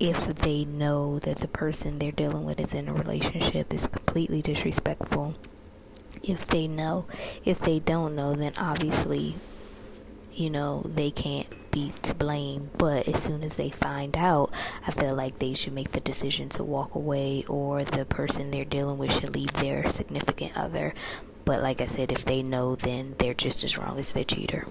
if 0.00 0.26
they 0.34 0.64
know 0.64 1.20
that 1.20 1.38
the 1.38 1.46
person 1.46 2.00
they're 2.00 2.10
dealing 2.10 2.44
with 2.44 2.58
is 2.58 2.74
in 2.74 2.88
a 2.88 2.92
relationship 2.92 3.72
is 3.72 3.86
completely 3.86 4.42
disrespectful. 4.42 5.36
If 6.24 6.46
they 6.46 6.66
know, 6.66 7.06
if 7.44 7.60
they 7.60 7.78
don't 7.78 8.16
know, 8.16 8.34
then 8.34 8.54
obviously, 8.58 9.36
you 10.34 10.50
know, 10.50 10.82
they 10.84 11.10
can't 11.10 11.46
be 11.70 11.92
to 12.02 12.14
blame. 12.14 12.70
But 12.78 13.08
as 13.08 13.22
soon 13.22 13.42
as 13.42 13.56
they 13.56 13.70
find 13.70 14.16
out, 14.16 14.50
I 14.86 14.90
feel 14.90 15.14
like 15.14 15.38
they 15.38 15.54
should 15.54 15.72
make 15.72 15.92
the 15.92 16.00
decision 16.00 16.48
to 16.50 16.64
walk 16.64 16.94
away 16.94 17.44
or 17.48 17.84
the 17.84 18.04
person 18.04 18.50
they're 18.50 18.64
dealing 18.64 18.98
with 18.98 19.12
should 19.12 19.34
leave 19.34 19.52
their 19.54 19.88
significant 19.88 20.56
other. 20.56 20.94
But 21.44 21.62
like 21.62 21.80
I 21.80 21.86
said, 21.86 22.12
if 22.12 22.24
they 22.24 22.42
know, 22.42 22.76
then 22.76 23.14
they're 23.18 23.34
just 23.34 23.64
as 23.64 23.76
wrong 23.78 23.98
as 23.98 24.12
the 24.12 24.24
cheater. 24.24 24.66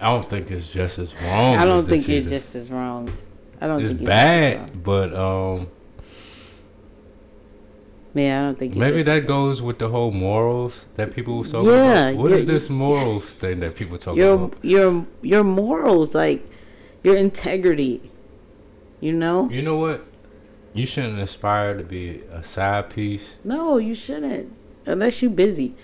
I 0.00 0.08
don't 0.10 0.28
think 0.28 0.50
it's 0.50 0.70
just 0.70 0.98
as 0.98 1.14
wrong. 1.20 1.56
I 1.56 1.64
don't 1.64 1.84
as 1.84 1.86
the 1.86 1.96
think 1.96 2.08
you're 2.08 2.22
cheater. 2.22 2.30
just 2.30 2.54
as 2.54 2.70
wrong. 2.70 3.18
I 3.60 3.66
don't 3.66 3.82
It's 3.82 3.88
think 3.88 4.00
you're 4.00 4.12
wrong. 4.12 4.42
bad, 4.42 4.82
but 4.82 5.14
um, 5.14 5.68
Yeah, 8.18 8.40
I 8.40 8.42
don't 8.46 8.58
think. 8.58 8.74
maybe 8.76 9.02
that 9.04 9.26
goes 9.26 9.62
with 9.62 9.78
the 9.78 9.88
whole 9.88 10.10
morals 10.10 10.86
that 10.96 11.14
people 11.14 11.44
talk 11.44 11.64
Yeah, 11.64 12.08
about. 12.08 12.16
What 12.22 12.32
is 12.32 12.46
this 12.46 12.68
morals 12.68 13.24
thing 13.26 13.60
that 13.60 13.76
people 13.76 13.96
talk 13.98 14.16
your 14.16 14.34
about? 14.34 14.64
your 14.64 15.06
your 15.22 15.44
morals, 15.44 16.14
like 16.14 16.44
your 17.04 17.16
integrity. 17.16 18.10
You 19.00 19.12
know? 19.12 19.48
You 19.48 19.62
know 19.62 19.76
what? 19.76 20.04
You 20.74 20.84
shouldn't 20.86 21.18
aspire 21.20 21.76
to 21.78 21.84
be 21.84 22.22
a 22.32 22.42
side 22.42 22.90
piece. 22.90 23.24
No, 23.44 23.78
you 23.78 23.94
shouldn't. 23.94 24.52
Unless 24.86 25.22
you're 25.22 25.30
busy. 25.30 25.74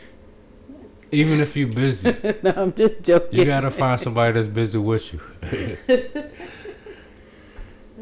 Even 1.12 1.40
if 1.40 1.56
you're 1.56 1.68
busy, 1.68 2.12
no, 2.42 2.52
I'm 2.56 2.72
just 2.74 3.00
joking. 3.02 3.38
you 3.38 3.44
gotta 3.44 3.70
find 3.70 4.00
somebody 4.00 4.32
that's 4.32 4.48
busy 4.48 4.78
with 4.78 5.12
you. 5.12 5.20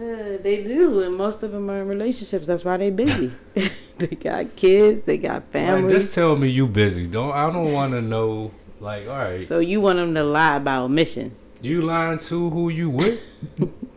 Uh, 0.03 0.37
they 0.43 0.65
do, 0.65 1.03
and 1.03 1.15
most 1.15 1.43
of 1.45 1.53
them 1.53 1.71
are 1.71 1.83
in 1.83 1.87
relationships. 1.89 2.47
That's 2.47 2.65
why 2.65 2.77
they 2.77 2.91
busy. 2.91 3.31
they 3.99 4.07
got 4.09 4.57
kids. 4.57 5.03
They 5.05 5.17
got 5.19 5.35
Like, 5.35 5.53
families. 5.53 6.03
just 6.03 6.15
tell 6.15 6.35
me 6.35 6.49
you 6.49 6.67
busy. 6.67 7.07
Don't 7.07 7.31
I 7.33 7.53
don't 7.53 7.73
want 7.73 7.93
to 7.93 8.03
know. 8.03 8.51
Like, 8.81 9.07
all 9.07 9.17
right, 9.17 9.47
so 9.47 9.61
you 9.61 9.81
want 9.81 9.99
them 9.99 10.13
to 10.15 10.25
lie 10.25 10.57
about 10.57 10.89
mission? 10.89 11.37
you 11.61 11.83
lying 11.83 12.19
to 12.19 12.51
who 12.51 12.69
you 12.71 12.91
with? 12.91 13.21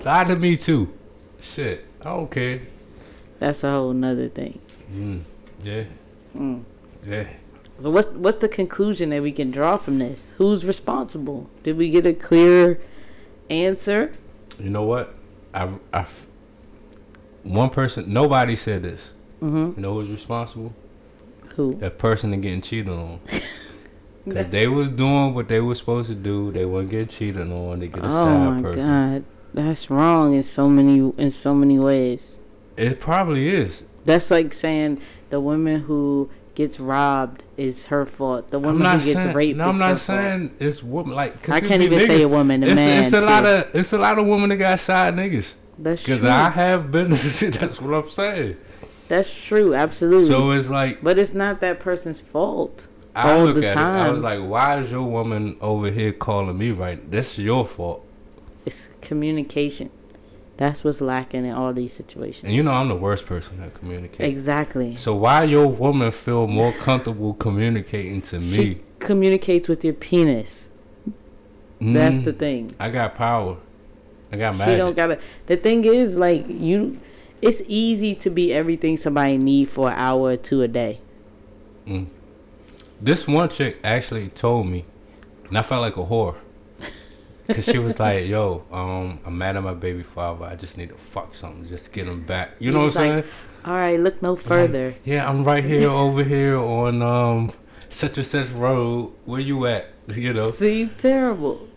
Lie 0.03 0.25
to 0.25 0.35
me 0.35 0.55
too. 0.55 0.93
Shit, 1.41 1.83
I 2.01 2.03
don't 2.05 2.29
care. 2.29 2.61
That's 3.39 3.63
a 3.63 3.71
whole 3.71 3.93
nother 3.93 4.29
thing. 4.29 4.59
Mm, 4.93 5.21
yeah, 5.63 5.85
Mm. 6.37 6.63
yeah. 7.03 7.25
So 7.79 7.89
what's 7.89 8.09
what's 8.09 8.37
the 8.37 8.47
conclusion 8.47 9.09
that 9.09 9.23
we 9.23 9.31
can 9.31 9.49
draw 9.49 9.75
from 9.77 9.97
this? 9.97 10.31
Who's 10.37 10.63
responsible? 10.65 11.49
Did 11.63 11.77
we 11.77 11.89
get 11.89 12.05
a 12.05 12.13
clear 12.13 12.79
answer? 13.49 14.11
You 14.59 14.69
know 14.69 14.83
what? 14.83 15.14
I, 15.55 15.69
I, 15.93 16.05
one 17.43 17.69
person. 17.69 18.11
Nobody 18.11 18.55
said 18.55 18.83
this. 18.83 19.11
Mm-hmm. 19.41 19.73
You 19.77 19.81
know 19.81 19.93
who's 19.93 20.09
responsible? 20.09 20.73
Who? 21.55 21.75
That 21.75 21.97
person 21.97 22.31
that 22.31 22.37
getting 22.37 22.61
cheated 22.61 22.89
on. 22.89 23.19
Cause 24.25 24.47
they 24.49 24.67
was 24.67 24.89
doing 24.89 25.35
what 25.35 25.47
they 25.47 25.59
was 25.59 25.77
supposed 25.77 26.09
to 26.09 26.15
do. 26.15 26.51
They 26.51 26.65
weren't 26.65 26.89
getting 26.89 27.07
cheated 27.07 27.51
on. 27.51 27.79
They 27.79 27.87
get 27.87 27.99
a 27.99 28.01
sad 28.01 28.09
person. 28.09 28.33
Oh 28.33 28.51
my 28.51 28.61
person. 28.61 28.81
god, 28.81 29.25
that's 29.53 29.89
wrong 29.91 30.33
in 30.33 30.41
so 30.41 30.67
many 30.67 31.13
in 31.17 31.29
so 31.29 31.53
many 31.53 31.77
ways. 31.77 32.39
It 32.75 32.99
probably 32.99 33.49
is. 33.49 33.83
That's 34.03 34.31
like 34.31 34.53
saying 34.55 34.99
the 35.29 35.39
women 35.39 35.81
who 35.81 36.31
gets 36.55 36.79
robbed 36.79 37.43
is 37.57 37.85
her 37.87 38.05
fault. 38.05 38.49
The 38.49 38.59
woman 38.59 38.85
who 38.99 39.05
gets 39.05 39.21
saying. 39.21 39.35
raped 39.35 39.57
no, 39.57 39.69
is 39.69 39.75
I'm 39.75 39.79
not 39.79 39.87
fault. 39.99 40.01
saying 40.01 40.55
it's 40.59 40.81
woman. 40.81 41.15
Like 41.15 41.41
'cause 41.43 41.55
I 41.55 41.59
can't 41.61 41.83
even 41.83 41.99
say 42.05 42.21
a 42.21 42.27
woman, 42.27 42.63
a 42.63 42.67
it's, 42.67 42.75
man. 42.75 43.03
It's 43.03 43.13
a 43.13 43.21
lot 43.21 43.45
of. 43.45 43.75
It's 43.75 43.93
a 43.93 43.97
lot 43.97 44.17
of 44.17 44.25
women 44.25 44.49
that 44.49 44.57
got 44.57 44.79
side 44.79 45.15
niggas. 45.15 45.47
That's 45.77 46.03
Because. 46.03 46.23
I 46.23 46.49
have 46.49 46.91
been. 46.91 47.09
that's 47.11 47.81
what 47.81 47.93
I'm 47.93 48.09
saying. 48.09 48.57
That's 49.07 49.31
true, 49.31 49.75
absolutely. 49.75 50.27
So 50.27 50.51
it's 50.51 50.69
like 50.69 51.03
but 51.03 51.19
it's 51.19 51.33
not 51.35 51.59
that 51.61 51.79
person's 51.79 52.21
fault 52.21 52.87
I 53.15 53.33
all 53.33 53.45
look 53.45 53.55
the 53.57 53.67
at 53.67 53.73
time. 53.73 54.05
it. 54.05 54.09
I 54.09 54.11
was 54.11 54.23
like, 54.23 54.39
why 54.39 54.79
is 54.79 54.91
your 54.91 55.03
woman 55.03 55.57
over 55.61 55.91
here 55.91 56.11
calling 56.11 56.57
me 56.57 56.71
right? 56.71 56.99
That's 57.11 57.37
your 57.37 57.65
fault. 57.67 58.03
it's 58.65 58.89
communication. 59.01 59.91
That's 60.57 60.83
what's 60.83 61.01
lacking 61.01 61.45
in 61.45 61.51
all 61.51 61.73
these 61.73 61.91
situations. 61.91 62.45
And 62.45 62.53
you 62.53 62.63
know 62.63 62.71
I'm 62.71 62.87
the 62.87 62.95
worst 62.95 63.25
person 63.25 63.61
at 63.61 63.73
communicating. 63.73 64.31
Exactly. 64.31 64.95
So 64.95 65.13
why 65.15 65.43
your 65.43 65.67
woman 65.67 66.11
feel 66.11 66.47
more 66.47 66.71
comfortable 66.73 67.33
communicating 67.33 68.21
to 68.23 68.39
me? 68.39 68.45
She 68.45 68.81
communicates 68.99 69.67
with 69.67 69.83
your 69.83 69.93
penis. 69.93 70.71
That's 71.81 72.17
Mm, 72.17 72.23
the 72.23 72.33
thing. 72.33 72.75
I 72.79 72.89
got 72.89 73.15
power. 73.15 73.57
I 74.31 74.37
got 74.37 74.55
She 74.55 74.75
don't 74.75 74.95
gotta. 74.95 75.19
The 75.45 75.57
thing 75.57 75.83
is, 75.83 76.15
like 76.15 76.45
you, 76.47 76.99
it's 77.41 77.61
easy 77.67 78.15
to 78.15 78.29
be 78.29 78.53
everything 78.53 78.95
somebody 78.95 79.37
need 79.37 79.69
for 79.69 79.89
an 79.89 79.95
hour 79.97 80.29
or 80.31 80.37
two 80.37 80.61
a 80.61 80.67
day. 80.69 81.01
Mm. 81.85 82.07
This 83.01 83.27
one 83.27 83.49
chick 83.49 83.77
actually 83.83 84.29
told 84.29 84.67
me, 84.67 84.85
and 85.49 85.57
I 85.57 85.61
felt 85.61 85.81
like 85.81 85.97
a 85.97 86.05
whore. 86.05 86.35
Cause 87.47 87.65
she 87.65 87.77
was 87.77 87.99
like, 87.99 88.27
"Yo, 88.27 88.63
um, 88.71 89.19
I'm 89.25 89.37
mad 89.37 89.55
at 89.55 89.63
my 89.63 89.73
baby 89.73 90.01
father. 90.03 90.45
I 90.45 90.55
just 90.55 90.77
need 90.77 90.89
to 90.89 90.95
fuck 90.95 91.35
something, 91.35 91.67
just 91.67 91.91
get 91.91 92.07
him 92.07 92.23
back." 92.25 92.51
You 92.59 92.71
know 92.71 92.79
what 92.79 92.97
I'm 92.97 93.19
It's 93.19 93.27
saying? 93.27 93.35
All 93.65 93.73
right, 93.75 93.99
look 93.99 94.21
no 94.21 94.35
further. 94.35 94.95
Yeah, 95.05 95.29
I'm 95.29 95.43
right 95.43 95.63
here 95.63 95.89
over 95.89 96.23
here 96.23 96.57
on 96.57 97.01
um 97.01 97.51
such 97.89 98.17
and 98.17 98.25
such 98.25 98.49
road. 98.49 99.13
Where 99.25 99.39
you 99.41 99.65
at? 99.67 99.89
You 100.07 100.33
know. 100.33 100.49
See, 100.49 100.87
terrible. 100.97 101.67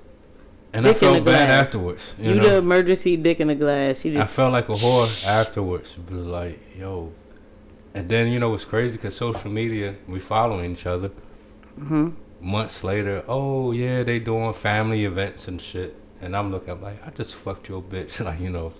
And 0.73 0.87
I 0.87 0.93
Dick 0.93 1.03
in 1.03 1.09
felt 1.15 1.25
bad 1.25 1.47
glass. 1.49 1.67
afterwards. 1.67 2.15
You, 2.19 2.35
You, 2.35 2.41
the 2.41 2.57
emergency 2.57 3.17
dick 3.17 3.41
in 3.41 3.49
the 3.49 3.55
glass. 3.55 4.01
She 4.01 4.17
I 4.19 4.27
felt 4.27 4.53
like 4.53 4.69
a 4.69 4.73
whore 4.73 5.27
afterwards. 5.27 5.95
It 5.97 6.15
was 6.15 6.27
like, 6.27 6.61
yo. 6.79 7.11
And 7.95 8.07
then 8.09 8.31
you 8.31 8.39
know 8.39 8.51
what's 8.51 8.67
crazy? 8.67 8.99
Cause 8.99 9.17
social 9.17 9.51
media, 9.51 9.95
we 10.07 10.21
following 10.21 10.73
each 10.73 10.85
other. 10.87 11.11
Mhm. 11.81 12.13
Months 12.41 12.85
later, 12.85 13.25
oh 13.27 13.73
yeah, 13.73 14.03
they 14.03 14.19
doing 14.19 14.53
family 14.55 15.05
events 15.05 15.49
and 15.49 15.61
shit. 15.61 15.97
And 16.21 16.37
I'm 16.37 16.51
looking 16.51 16.71
I'm 16.71 16.83
like, 16.83 17.07
I 17.07 17.11
just 17.11 17.35
fucked 17.35 17.69
your 17.69 17.83
bitch, 17.83 18.25
like 18.25 18.41
you 18.41 18.51
know. 18.51 18.73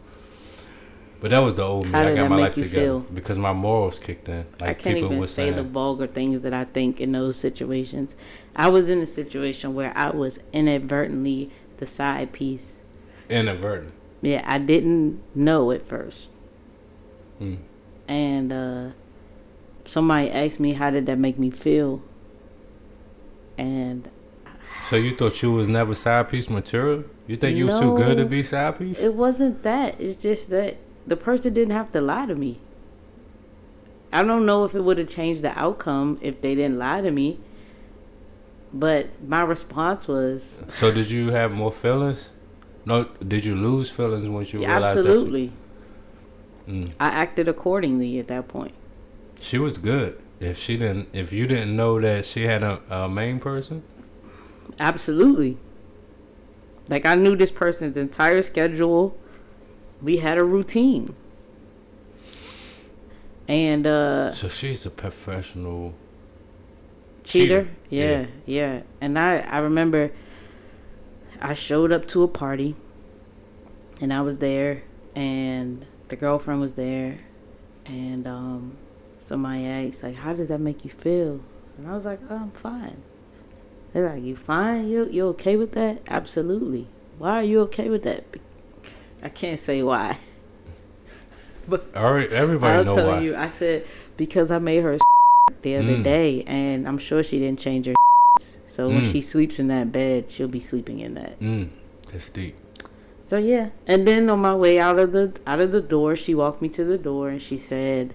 But 1.21 1.31
that 1.31 1.41
was 1.41 1.55
the 1.55 1.65
old 1.65 1.85
me. 1.85 1.91
How 1.91 2.03
I 2.07 2.15
got 2.15 2.31
my 2.31 2.37
make 2.37 2.45
life 2.45 2.57
you 2.57 2.65
together 2.65 2.87
feel? 2.87 3.01
because 3.01 3.39
my 3.39 3.53
morals 3.53 3.99
kicked 3.99 4.29
in. 4.29 4.47
Like 4.61 4.71
I 4.71 4.75
can't 4.75 4.99
even 4.99 5.21
say 5.23 5.29
saying, 5.29 5.57
the 5.57 5.65
vulgar 5.65 6.07
things 6.07 6.43
that 6.43 6.55
I 6.55 6.65
think 6.65 7.01
in 7.01 7.13
those 7.13 7.37
situations. 7.37 8.15
I 8.55 8.69
was 8.69 8.89
in 8.89 9.01
a 9.01 9.07
situation 9.07 9.75
where 9.75 9.93
I 9.97 10.11
was 10.11 10.39
inadvertently 10.53 11.51
the 11.79 11.87
side 11.87 12.33
piece. 12.33 12.83
inadvertent. 13.29 13.93
Yeah, 14.23 14.43
I 14.47 14.59
didn't 14.59 15.21
know 15.35 15.71
at 15.73 15.87
first. 15.87 16.31
Hmm. 17.39 17.57
And 18.07 18.53
uh 18.53 18.91
somebody 19.87 20.31
asked 20.31 20.61
me 20.61 20.75
how 20.75 20.91
did 20.91 21.07
that 21.07 21.19
make 21.19 21.39
me 21.39 21.51
feel? 21.51 22.03
And 23.59 24.09
So 24.85 24.97
you 24.97 25.15
thought 25.15 25.43
you 25.43 25.53
was 25.53 25.69
never 25.69 25.95
side 25.95 26.29
piece 26.29 26.49
material? 26.49 27.05
You 27.27 27.37
think 27.37 27.59
you 27.59 27.67
was 27.67 27.79
too 27.79 27.95
good 27.97 28.17
to 28.17 28.25
be 28.25 28.43
side 28.43 28.79
piece? 28.79 28.99
it 28.99 29.15
wasn't 29.15 29.63
that. 29.65 30.01
It's 30.01 30.21
just 30.23 30.49
that 30.51 30.77
the 31.07 31.17
person 31.17 31.53
didn't 31.53 31.73
have 31.75 31.93
to 31.93 32.01
lie 32.01 32.27
to 32.27 32.35
me. 32.35 32.61
I 34.13 34.23
don't 34.23 34.47
know 34.47 34.65
if 34.65 34.75
it 34.75 34.81
would 34.83 34.97
have 34.99 35.09
changed 35.09 35.43
the 35.43 35.59
outcome 35.59 36.19
if 36.23 36.41
they 36.41 36.55
didn't 36.55 36.79
lie 36.79 37.03
to 37.03 37.11
me. 37.11 37.41
But 38.73 39.09
my 39.27 39.43
response 39.43 40.07
was 40.09 40.63
So 40.69 40.91
did 40.93 41.11
you 41.11 41.31
have 41.33 41.53
more 41.53 41.73
feelings? 41.73 42.31
No, 42.85 43.05
did 43.27 43.45
you 43.45 43.55
lose 43.55 43.91
feelings 43.91 44.27
once 44.29 44.53
you 44.53 44.61
Yeah, 44.63 44.73
realized 44.75 44.99
absolutely. 45.01 45.53
that? 46.67 46.73
You, 46.73 46.85
mm. 46.87 46.93
I 47.01 47.09
acted 47.09 47.49
accordingly 47.49 48.19
at 48.19 48.29
that 48.29 48.49
point. 48.49 48.75
She 49.41 49.59
was 49.59 49.79
good. 49.79 50.21
If 50.41 50.59
she 50.59 50.77
didn't, 50.77 51.09
if 51.13 51.33
you 51.33 51.47
didn't 51.47 51.75
know 51.75 52.01
that 52.01 52.25
she 52.25 52.45
had 52.45 52.63
a, 52.63 52.81
a 52.89 53.09
main 53.09 53.41
person, 53.41 53.83
Absolutely. 54.81 55.59
Like 56.89 57.05
I 57.05 57.15
knew 57.15 57.37
this 57.37 57.51
person's 57.51 57.97
entire 57.97 58.43
schedule. 58.43 59.17
We 60.01 60.19
had 60.19 60.39
a 60.39 60.45
routine. 60.45 61.15
And 63.47 63.87
uh 63.87 64.33
so 64.33 64.49
she's 64.49 64.85
a 64.87 64.91
professional. 64.91 65.95
cheater? 67.25 67.63
Cheater, 67.63 67.69
Yeah, 67.91 68.27
yeah. 68.47 68.83
And 69.01 69.19
I 69.19 69.39
I 69.39 69.59
remember 69.59 70.13
I 71.41 71.55
showed 71.55 71.93
up 71.93 72.07
to 72.09 72.23
a 72.23 72.29
party 72.29 72.77
and 74.01 74.13
I 74.13 74.21
was 74.21 74.39
there 74.39 74.83
and 75.15 75.85
the 76.09 76.17
girlfriend 76.17 76.61
was 76.61 76.75
there 76.75 77.21
and 77.87 78.27
um 78.27 78.77
somebody 79.29 79.67
asked 79.67 80.03
like 80.03 80.17
how 80.17 80.33
does 80.33 80.49
that 80.49 80.61
make 80.61 80.85
you 80.85 80.91
feel? 80.91 81.41
And 81.77 81.87
I 81.89 81.95
was 81.95 82.05
like, 82.05 82.21
oh, 82.31 82.35
I'm 82.37 82.51
fine. 82.51 83.03
They're 83.93 84.09
like, 84.11 84.23
you 84.23 84.35
fine? 84.37 84.89
You 84.89 85.07
you 85.09 85.27
okay 85.29 85.57
with 85.57 85.73
that? 85.73 86.03
Absolutely. 86.09 86.89
Why 87.19 87.33
are 87.41 87.43
you 87.43 87.61
okay 87.63 87.89
with 87.89 88.03
that? 88.05 88.25
I 89.23 89.29
can't 89.29 89.61
say 89.61 89.83
why. 89.83 90.19
But 91.69 91.95
All 91.95 92.15
right, 92.15 92.33
everybody 92.33 92.79
I'll 92.79 92.85
know 92.85 92.95
tell 92.95 93.09
why. 93.09 93.21
you. 93.21 93.37
I 93.37 93.49
said 93.49 93.85
because 94.17 94.51
I 94.51 94.59
made 94.59 94.83
her 94.83 94.97
the 95.63 95.77
other 95.77 95.99
Mm. 95.99 96.03
day, 96.03 96.43
and 96.47 96.89
I'm 96.89 96.97
sure 96.97 97.23
she 97.23 97.39
didn't 97.39 97.61
change 97.61 97.87
her. 97.87 97.95
So 98.65 98.89
when 98.89 99.03
Mm. 99.03 99.13
she 99.13 99.21
sleeps 99.21 99.59
in 99.59 99.69
that 99.69 99.91
bed, 99.93 100.31
she'll 100.31 100.49
be 100.49 100.61
sleeping 100.61 101.01
in 101.01 101.13
that. 101.15 101.39
Mm, 101.41 101.69
that's 102.13 102.31
deep. 102.31 102.55
So 103.23 103.37
yeah, 103.37 103.71
and 103.87 104.07
then 104.07 104.31
on 104.31 104.39
my 104.39 104.55
way 104.55 104.79
out 104.79 104.99
of 104.99 105.13
the 105.13 105.33
out 105.47 105.61
of 105.61 105.73
the 105.73 105.83
door, 105.83 106.17
she 106.17 106.35
walked 106.35 106.63
me 106.63 106.69
to 106.71 106.85
the 106.85 106.97
door 106.97 107.29
and 107.29 107.43
she 107.43 107.59
said, 107.59 108.15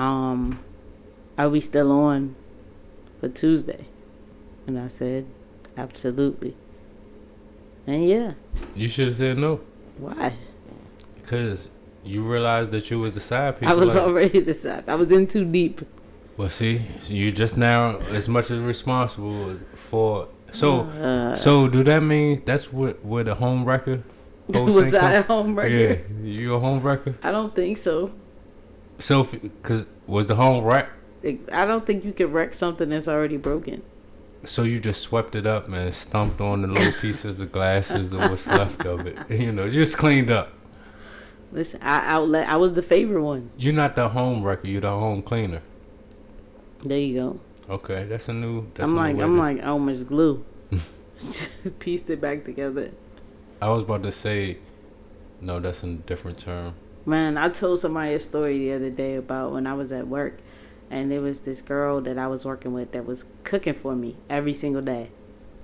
"Um, 0.00 0.58
are 1.38 1.48
we 1.48 1.60
still 1.60 1.90
on 1.92 2.34
for 3.20 3.28
Tuesday?" 3.28 3.84
And 4.66 4.78
I 4.78 4.88
said, 4.88 5.26
"Absolutely." 5.76 6.56
And 7.86 8.06
yeah, 8.08 8.32
You 8.74 8.88
should 8.88 9.08
have 9.08 9.16
said 9.16 9.38
no, 9.38 9.60
why? 9.98 10.34
because 11.16 11.68
you 12.04 12.22
realized 12.22 12.70
that 12.72 12.90
you 12.90 12.98
was 13.00 13.14
the 13.14 13.20
side 13.20 13.58
piece. 13.60 13.68
I 13.68 13.72
was 13.74 13.94
like- 13.94 14.02
already 14.04 14.40
the 14.40 14.54
side. 14.54 14.84
I 14.88 14.94
was 14.94 15.10
in 15.12 15.26
too 15.26 15.44
deep. 15.44 15.80
Well, 16.36 16.48
see, 16.48 16.82
you 17.06 17.30
just 17.32 17.56
now 17.56 17.98
as 18.12 18.26
much 18.28 18.50
as 18.50 18.60
responsible 18.62 19.56
for. 19.74 20.28
So, 20.52 20.80
Uh. 20.80 21.34
so 21.34 21.68
do 21.68 21.82
that 21.84 22.02
mean 22.02 22.42
that's 22.44 22.72
what 22.72 23.04
where 23.04 23.24
the 23.24 23.34
home 23.34 23.64
wrecker? 23.64 24.02
Was 24.48 24.94
I 24.94 25.12
a 25.12 25.22
home 25.22 25.54
wrecker? 25.54 25.76
Yeah, 25.76 25.96
you 26.24 26.54
a 26.54 26.58
home 26.58 26.80
wrecker. 26.80 27.14
I 27.22 27.30
don't 27.30 27.54
think 27.54 27.76
so. 27.76 28.10
So, 29.00 29.24
because 29.24 29.86
was 30.06 30.26
the 30.26 30.36
home 30.36 30.64
wrecked? 30.64 30.92
I 31.52 31.64
don't 31.64 31.84
think 31.84 32.04
you 32.04 32.12
can 32.12 32.32
wreck 32.32 32.54
something 32.54 32.88
that's 32.88 33.08
already 33.08 33.36
broken. 33.36 33.82
So 34.44 34.62
you 34.62 34.80
just 34.80 35.02
swept 35.02 35.34
it 35.34 35.46
up, 35.46 35.68
and 35.68 35.92
Stomped 35.92 36.40
on 36.40 36.62
the 36.62 36.68
little 36.68 36.92
pieces 37.00 37.40
of 37.40 37.52
glasses 37.52 38.12
or 38.12 38.18
what's 38.18 38.46
left 38.46 38.84
of 38.86 39.06
it. 39.06 39.18
You 39.30 39.52
know, 39.52 39.68
just 39.68 39.98
cleaned 39.98 40.30
up. 40.30 40.52
Listen, 41.52 41.80
I 41.82 42.14
outlet. 42.14 42.48
I 42.48 42.56
was 42.56 42.74
the 42.74 42.82
favorite 42.82 43.22
one. 43.22 43.50
You're 43.56 43.74
not 43.74 43.96
the 43.96 44.08
home 44.08 44.42
wrecker. 44.42 44.68
You're 44.68 44.80
the 44.80 44.90
home 44.90 45.22
cleaner. 45.22 45.62
There 46.82 46.98
you 46.98 47.14
go. 47.14 47.40
Okay, 47.68 48.04
that's 48.04 48.28
a 48.28 48.32
new. 48.32 48.70
That's 48.74 48.88
I'm 48.88 48.96
a 48.96 49.00
like 49.00 49.16
way 49.16 49.24
I'm 49.24 49.36
like 49.36 49.58
oh, 49.58 49.70
Elmer's 49.70 50.04
glue. 50.04 50.44
Just 51.22 51.78
pieced 51.78 52.08
it 52.08 52.20
back 52.20 52.44
together. 52.44 52.92
I 53.60 53.68
was 53.68 53.82
about 53.82 54.02
to 54.04 54.12
say, 54.12 54.58
no, 55.40 55.60
that's 55.60 55.82
a 55.82 55.88
different 55.88 56.38
term. 56.38 56.74
Man, 57.06 57.38
I 57.38 57.48
told 57.48 57.80
somebody 57.80 58.12
a 58.12 58.20
story 58.20 58.58
the 58.58 58.72
other 58.74 58.90
day 58.90 59.16
about 59.16 59.52
when 59.52 59.66
I 59.66 59.72
was 59.72 59.90
at 59.90 60.06
work, 60.06 60.38
and 60.90 61.10
there 61.10 61.22
was 61.22 61.40
this 61.40 61.62
girl 61.62 62.02
that 62.02 62.18
I 62.18 62.26
was 62.26 62.44
working 62.44 62.74
with 62.74 62.92
that 62.92 63.06
was 63.06 63.24
cooking 63.42 63.72
for 63.72 63.96
me 63.96 64.16
every 64.28 64.52
single 64.52 64.82
day, 64.82 65.10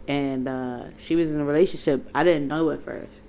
and 0.09 0.49
uh, 0.49 0.85
she 0.97 1.15
was 1.15 1.31
in 1.31 1.39
a 1.39 1.45
relationship. 1.45 2.09
I 2.15 2.25
didn't 2.25 2.49
know 2.49 2.71
at 2.71 2.83
first, 2.83 3.21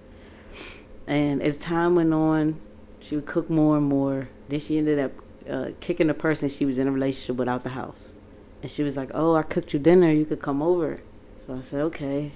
and 1.05 1.41
as 1.41 1.57
time 1.57 1.95
went 1.95 2.13
on, 2.13 2.61
she 3.01 3.15
would 3.15 3.25
cook 3.25 3.49
more 3.49 3.75
and 3.75 3.85
more. 3.85 4.29
Then 4.47 4.59
she 4.59 4.77
ended 4.77 4.99
up 4.99 5.11
uh, 5.49 5.71
kicking 5.81 6.07
the 6.07 6.13
person 6.13 6.47
she 6.47 6.65
was 6.65 6.77
in 6.77 6.87
a 6.87 6.91
relationship 6.91 7.35
with 7.35 7.49
out 7.49 7.63
the 7.63 7.69
house, 7.71 8.13
and 8.61 8.71
she 8.71 8.83
was 8.83 8.95
like, 8.95 9.11
"Oh, 9.13 9.35
I 9.35 9.43
cooked 9.43 9.73
you 9.73 9.79
dinner. 9.79 10.09
You 10.09 10.23
could 10.23 10.41
come 10.41 10.61
over." 10.61 11.01
So 11.45 11.55
I 11.55 11.61
said, 11.61 11.81
"Okay," 11.81 12.31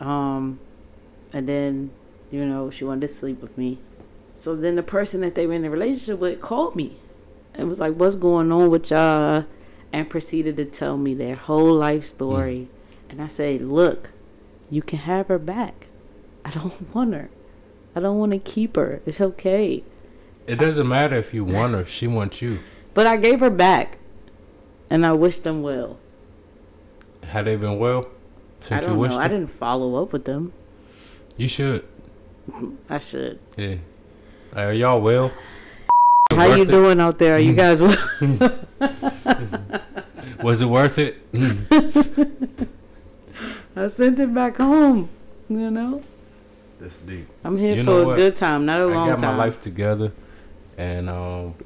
um, 0.00 0.58
and 1.32 1.46
then 1.46 1.92
you 2.32 2.44
know 2.44 2.68
she 2.70 2.82
wanted 2.82 3.06
to 3.06 3.14
sleep 3.14 3.40
with 3.40 3.56
me. 3.56 3.78
So 4.34 4.56
then 4.56 4.74
the 4.74 4.82
person 4.82 5.20
that 5.20 5.34
they 5.34 5.46
were 5.46 5.54
in 5.54 5.64
a 5.64 5.70
relationship 5.70 6.18
with 6.18 6.40
called 6.40 6.76
me 6.76 6.96
and 7.54 7.68
was 7.68 7.78
like, 7.78 7.94
What's 7.94 8.16
going 8.16 8.50
on 8.52 8.70
with 8.70 8.90
y'all? 8.90 9.44
And 9.92 10.10
proceeded 10.10 10.56
to 10.56 10.64
tell 10.64 10.96
me 10.96 11.14
their 11.14 11.36
whole 11.36 11.72
life 11.72 12.04
story. 12.04 12.68
Mm. 12.68 13.10
And 13.10 13.22
I 13.22 13.28
said, 13.28 13.62
Look, 13.62 14.10
you 14.70 14.82
can 14.82 14.98
have 15.00 15.28
her 15.28 15.38
back. 15.38 15.86
I 16.44 16.50
don't 16.50 16.94
want 16.94 17.14
her. 17.14 17.30
I 17.94 18.00
don't 18.00 18.18
want 18.18 18.32
to 18.32 18.38
keep 18.38 18.76
her. 18.76 19.00
It's 19.06 19.20
okay. 19.20 19.84
It 20.46 20.58
doesn't 20.58 20.88
matter 20.88 21.16
if 21.16 21.32
you 21.32 21.44
want 21.44 21.74
her; 21.74 21.86
she 21.86 22.06
wants 22.06 22.42
you. 22.42 22.58
But 22.92 23.06
I 23.06 23.16
gave 23.16 23.40
her 23.40 23.50
back. 23.50 23.98
And 24.90 25.06
I 25.06 25.12
wish 25.12 25.38
them 25.38 25.62
well. 25.62 25.98
Had 27.22 27.46
they 27.46 27.56
been 27.56 27.78
well? 27.78 28.06
I 28.06 28.64
Since 28.64 28.82
you 28.82 28.88
don't 28.88 28.98
wished 28.98 29.14
know. 29.14 29.20
I 29.20 29.28
didn't 29.28 29.48
follow 29.48 30.02
up 30.02 30.12
with 30.12 30.24
them. 30.26 30.52
You 31.36 31.48
should. 31.48 31.86
I 32.90 32.98
should. 32.98 33.38
Yeah. 33.56 33.76
Are 34.56 34.72
y'all 34.72 35.00
well? 35.00 35.32
How 36.30 36.54
you 36.54 36.62
it? 36.62 36.68
doing 36.68 37.00
out 37.00 37.18
there? 37.18 37.34
Are 37.34 37.40
you 37.40 37.54
guys 37.54 37.82
well? 37.82 37.96
Was 40.42 40.60
it 40.60 40.66
worth 40.66 40.96
it? 40.98 41.18
I 43.74 43.88
sent 43.88 44.20
it 44.20 44.32
back 44.32 44.58
home. 44.58 45.08
You 45.48 45.72
know? 45.72 46.02
That's 46.78 46.96
deep. 46.98 47.26
I'm 47.42 47.58
here 47.58 47.74
You 47.74 47.84
for 47.84 48.12
a 48.12 48.16
good 48.16 48.36
time, 48.36 48.64
not 48.64 48.78
a 48.78 48.86
long 48.86 48.94
time. 48.94 49.08
I 49.08 49.10
got 49.10 49.18
time. 49.26 49.36
my 49.36 49.44
life 49.44 49.60
together, 49.60 50.12
and 50.78 51.10
um, 51.10 51.56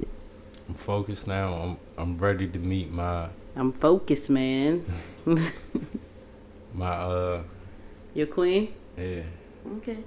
I'm 0.67 0.75
focused 0.75 1.27
now. 1.27 1.53
I'm 1.53 1.77
I'm 1.99 2.17
ready 2.17 2.49
to 2.49 2.59
meet 2.59 2.91
my 2.91 3.29
I'm 3.55 3.73
focused, 3.73 4.31
man. 4.31 4.83
my 6.73 6.91
uh 6.91 7.43
Your 8.15 8.29
queen? 8.29 8.73
yeah. 8.97 9.25
Okay. 9.77 9.99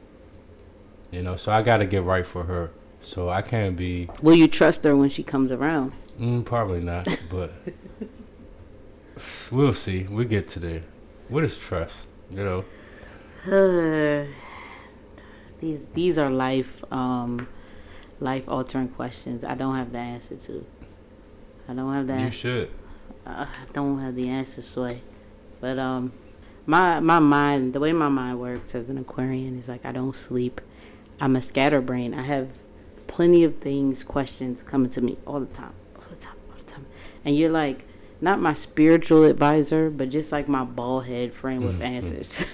You 1.11 1.21
know, 1.21 1.35
so 1.35 1.51
I 1.51 1.61
got 1.61 1.77
to 1.77 1.85
get 1.85 2.03
right 2.03 2.25
for 2.25 2.43
her. 2.45 2.71
So 3.01 3.29
I 3.29 3.41
can't 3.41 3.75
be 3.75 4.09
Will 4.21 4.35
you 4.35 4.47
trust 4.47 4.83
her 4.83 4.95
when 4.95 5.09
she 5.09 5.23
comes 5.23 5.51
around? 5.51 5.91
mm, 6.19 6.45
probably 6.45 6.81
not, 6.81 7.07
but 7.31 7.51
we'll 9.51 9.73
see. 9.73 10.03
We 10.03 10.25
get 10.25 10.47
to 10.49 10.59
there. 10.59 10.83
What 11.29 11.43
is 11.43 11.57
trust? 11.57 12.11
You 12.29 12.43
know. 12.43 12.65
these 15.59 15.85
these 15.87 16.17
are 16.19 16.29
life 16.29 16.83
um 16.93 17.47
life 18.19 18.47
altering 18.47 18.89
questions. 18.89 19.43
I 19.43 19.55
don't 19.55 19.75
have 19.75 19.91
the 19.91 19.97
answer 19.97 20.35
to. 20.37 20.65
I 21.67 21.73
don't 21.73 21.91
have 21.93 22.07
the 22.07 22.13
You 22.13 22.19
answer. 22.19 22.37
should. 22.37 22.69
I 23.25 23.47
don't 23.73 23.99
have 23.99 24.15
the 24.15 24.29
answer, 24.29 24.61
Sway. 24.61 25.01
But 25.59 25.77
um, 25.79 26.11
my 26.65 26.99
my 26.99 27.19
mind, 27.19 27.73
the 27.73 27.79
way 27.79 27.93
my 27.93 28.09
mind 28.09 28.39
works 28.39 28.75
as 28.75 28.89
an 28.89 28.97
Aquarian 28.99 29.57
is 29.57 29.67
like 29.67 29.85
I 29.85 29.91
don't 29.91 30.15
sleep. 30.15 30.61
I'm 31.21 31.35
a 31.35 31.41
scatterbrain. 31.41 32.13
I 32.15 32.23
have 32.23 32.49
plenty 33.05 33.43
of 33.43 33.57
things, 33.57 34.03
questions 34.03 34.63
coming 34.63 34.89
to 34.89 35.01
me 35.01 35.17
all 35.27 35.39
the 35.39 35.45
time, 35.45 35.73
all 35.95 36.03
the 36.09 36.15
time, 36.15 36.35
all 36.49 36.57
the 36.57 36.63
time. 36.63 36.85
And 37.23 37.37
you're 37.37 37.51
like 37.51 37.85
not 38.21 38.41
my 38.41 38.55
spiritual 38.55 39.23
advisor, 39.23 39.91
but 39.91 40.09
just 40.09 40.31
like 40.31 40.47
my 40.47 40.63
bald 40.63 41.05
head 41.05 41.33
frame 41.33 41.63
with 41.63 41.75
mm-hmm. 41.75 41.83
answers. 41.83 42.45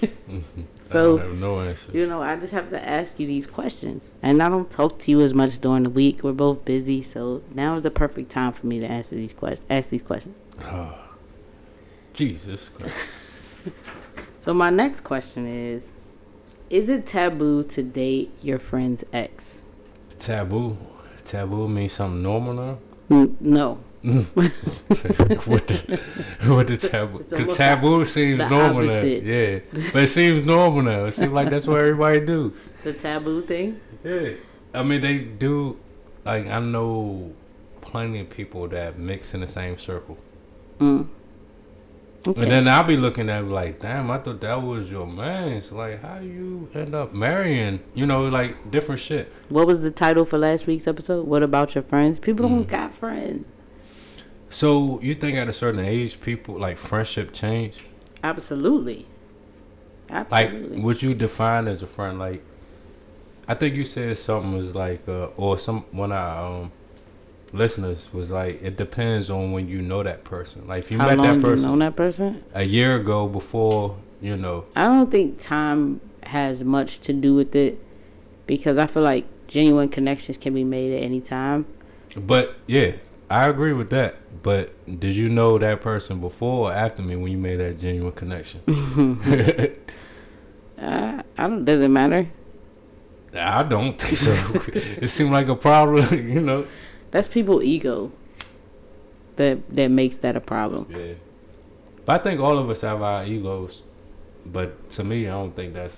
Mm-hmm. 0.00 0.62
So 0.82 1.16
I 1.18 1.18
don't 1.18 1.30
have 1.30 1.38
no 1.38 1.60
answers. 1.60 1.94
you 1.94 2.06
know, 2.06 2.20
I 2.20 2.34
just 2.36 2.52
have 2.52 2.70
to 2.70 2.88
ask 2.88 3.18
you 3.20 3.26
these 3.26 3.46
questions, 3.46 4.12
and 4.20 4.42
I 4.42 4.48
don't 4.48 4.70
talk 4.70 4.98
to 5.00 5.10
you 5.12 5.20
as 5.20 5.32
much 5.32 5.60
during 5.60 5.84
the 5.84 5.90
week. 5.90 6.24
We're 6.24 6.32
both 6.32 6.64
busy, 6.64 7.02
so 7.02 7.42
now 7.54 7.76
is 7.76 7.82
the 7.82 7.90
perfect 7.90 8.30
time 8.30 8.52
for 8.52 8.66
me 8.66 8.80
to 8.80 8.86
answer 8.86 9.14
these 9.14 9.32
questions. 9.32 9.66
Ask 9.70 9.90
these 9.90 10.02
questions. 10.02 10.34
Oh, 10.64 10.94
Jesus 12.14 12.68
Christ. 12.68 12.94
So 14.40 14.54
my 14.54 14.70
next 14.70 15.02
question 15.02 15.46
is: 15.46 15.97
Is 16.70 16.88
it 16.88 17.06
taboo 17.06 17.62
to 17.64 17.82
date 17.82 18.30
your 18.42 18.58
friend's 18.58 19.04
ex? 19.12 19.64
Taboo. 20.18 20.76
Taboo 21.24 21.68
means 21.68 21.92
something 21.92 22.22
normal 22.22 22.54
now. 22.54 22.78
N- 23.10 23.36
no. 23.40 23.78
what 24.02 25.66
the 25.66 26.00
what 26.44 26.66
the 26.68 26.76
taboo? 26.76 27.18
Because 27.18 27.56
taboo 27.56 27.98
the- 28.00 28.06
seems 28.06 28.38
normal 28.38 28.84
now. 28.84 29.02
Yeah, 29.02 29.58
but 29.92 30.04
it 30.04 30.08
seems 30.08 30.44
normal 30.44 30.82
now. 30.82 31.06
It 31.06 31.12
seems 31.14 31.32
like 31.32 31.50
that's 31.50 31.66
what 31.66 31.80
everybody 31.80 32.20
do. 32.24 32.54
The 32.84 32.92
taboo 32.92 33.42
thing. 33.42 33.80
Yeah, 34.04 34.30
I 34.72 34.82
mean 34.84 35.00
they 35.00 35.18
do. 35.18 35.76
Like 36.24 36.46
I 36.46 36.60
know 36.60 37.32
plenty 37.80 38.20
of 38.20 38.30
people 38.30 38.68
that 38.68 38.98
mix 38.98 39.34
in 39.34 39.40
the 39.40 39.48
same 39.48 39.78
circle, 39.78 40.16
Mm. 40.78 41.08
Okay. 42.26 42.42
and 42.42 42.50
then 42.50 42.68
I'll 42.68 42.82
be 42.84 42.96
looking 42.96 43.30
at 43.30 43.44
it 43.44 43.46
like, 43.46 43.80
damn, 43.80 44.10
I 44.10 44.18
thought 44.18 44.40
that 44.40 44.60
was 44.60 44.90
your 44.90 45.06
man. 45.06 45.48
It's 45.52 45.70
like 45.70 46.02
how 46.02 46.18
you 46.18 46.68
end 46.74 46.94
up 46.94 47.14
marrying? 47.14 47.80
You 47.94 48.06
know, 48.06 48.28
like 48.28 48.70
different 48.70 49.00
shit. 49.00 49.32
what 49.48 49.66
was 49.66 49.82
the 49.82 49.90
title 49.90 50.24
for 50.24 50.36
last 50.36 50.66
week's 50.66 50.86
episode? 50.88 51.26
What 51.26 51.42
about 51.42 51.74
your 51.74 51.82
friends? 51.82 52.18
People 52.18 52.48
don't 52.48 52.64
Mm. 52.64 52.68
got 52.68 52.92
friends. 52.92 53.46
So 54.50 54.98
you 55.00 55.14
think 55.14 55.36
at 55.38 55.48
a 55.48 55.52
certain 55.52 55.84
age, 55.84 56.20
people 56.20 56.58
like 56.58 56.76
friendship 56.78 57.32
change? 57.32 57.76
Absolutely. 58.24 59.06
Like, 60.10 60.32
Absolutely. 60.32 60.80
would 60.80 61.02
you 61.02 61.14
define 61.14 61.68
as 61.68 61.82
a 61.82 61.86
friend? 61.86 62.18
Like, 62.18 62.42
I 63.46 63.54
think 63.54 63.76
you 63.76 63.84
said 63.84 64.16
something 64.18 64.56
was 64.56 64.74
like, 64.74 65.06
uh, 65.08 65.26
or 65.36 65.56
some 65.58 65.84
of 65.92 66.10
our 66.10 66.62
um, 66.62 66.72
listeners 67.52 68.12
was 68.12 68.30
like, 68.30 68.62
it 68.62 68.76
depends 68.76 69.30
on 69.30 69.52
when 69.52 69.68
you 69.68 69.80
know 69.82 70.02
that 70.02 70.24
person. 70.24 70.66
Like, 70.66 70.80
if 70.80 70.90
you 70.90 70.98
How 70.98 71.06
met 71.06 71.22
that 71.22 71.34
you 71.36 71.40
person 71.40 71.68
known 71.70 71.78
that 71.80 71.96
person? 71.96 72.44
a 72.54 72.62
year 72.64 72.96
ago 72.96 73.26
before, 73.28 73.96
you 74.20 74.36
know, 74.36 74.66
I 74.76 74.84
don't 74.84 75.10
think 75.10 75.38
time 75.38 76.00
has 76.24 76.62
much 76.64 77.00
to 77.00 77.12
do 77.12 77.34
with 77.34 77.54
it 77.56 77.78
because 78.46 78.76
I 78.78 78.86
feel 78.86 79.02
like 79.02 79.24
genuine 79.46 79.88
connections 79.88 80.36
can 80.38 80.52
be 80.54 80.64
made 80.64 80.92
at 80.92 81.02
any 81.02 81.20
time. 81.20 81.66
but 82.16 82.56
yeah, 82.66 82.92
I 83.30 83.46
agree 83.48 83.72
with 83.72 83.90
that. 83.90 84.16
But 84.42 84.70
did 85.00 85.14
you 85.14 85.28
know 85.28 85.58
that 85.58 85.80
person 85.80 86.20
before 86.20 86.70
or 86.70 86.72
after 86.72 87.02
me 87.02 87.16
when 87.16 87.30
you 87.32 87.38
made 87.38 87.56
that 87.56 87.78
genuine 87.80 88.12
connection? 88.12 88.60
Uh, 90.80 91.22
I 91.36 91.46
don't. 91.48 91.64
Does 91.64 91.80
it 91.80 91.88
matter? 91.88 92.28
I 93.34 93.62
don't 93.64 94.00
think 94.00 94.16
so. 94.16 94.30
it 94.72 95.08
seemed 95.08 95.32
like 95.32 95.48
a 95.48 95.56
problem, 95.56 96.28
you 96.28 96.40
know. 96.40 96.66
That's 97.10 97.28
people 97.28 97.62
ego. 97.62 98.12
That 99.36 99.68
that 99.70 99.88
makes 99.90 100.16
that 100.18 100.36
a 100.36 100.40
problem. 100.40 100.86
Yeah. 100.90 101.14
But 102.04 102.20
I 102.20 102.24
think 102.24 102.40
all 102.40 102.58
of 102.58 102.68
us 102.70 102.80
have 102.82 103.02
our 103.02 103.24
egos. 103.24 103.82
But 104.46 104.90
to 104.90 105.04
me, 105.04 105.28
I 105.28 105.32
don't 105.32 105.54
think 105.54 105.74
that's. 105.74 105.96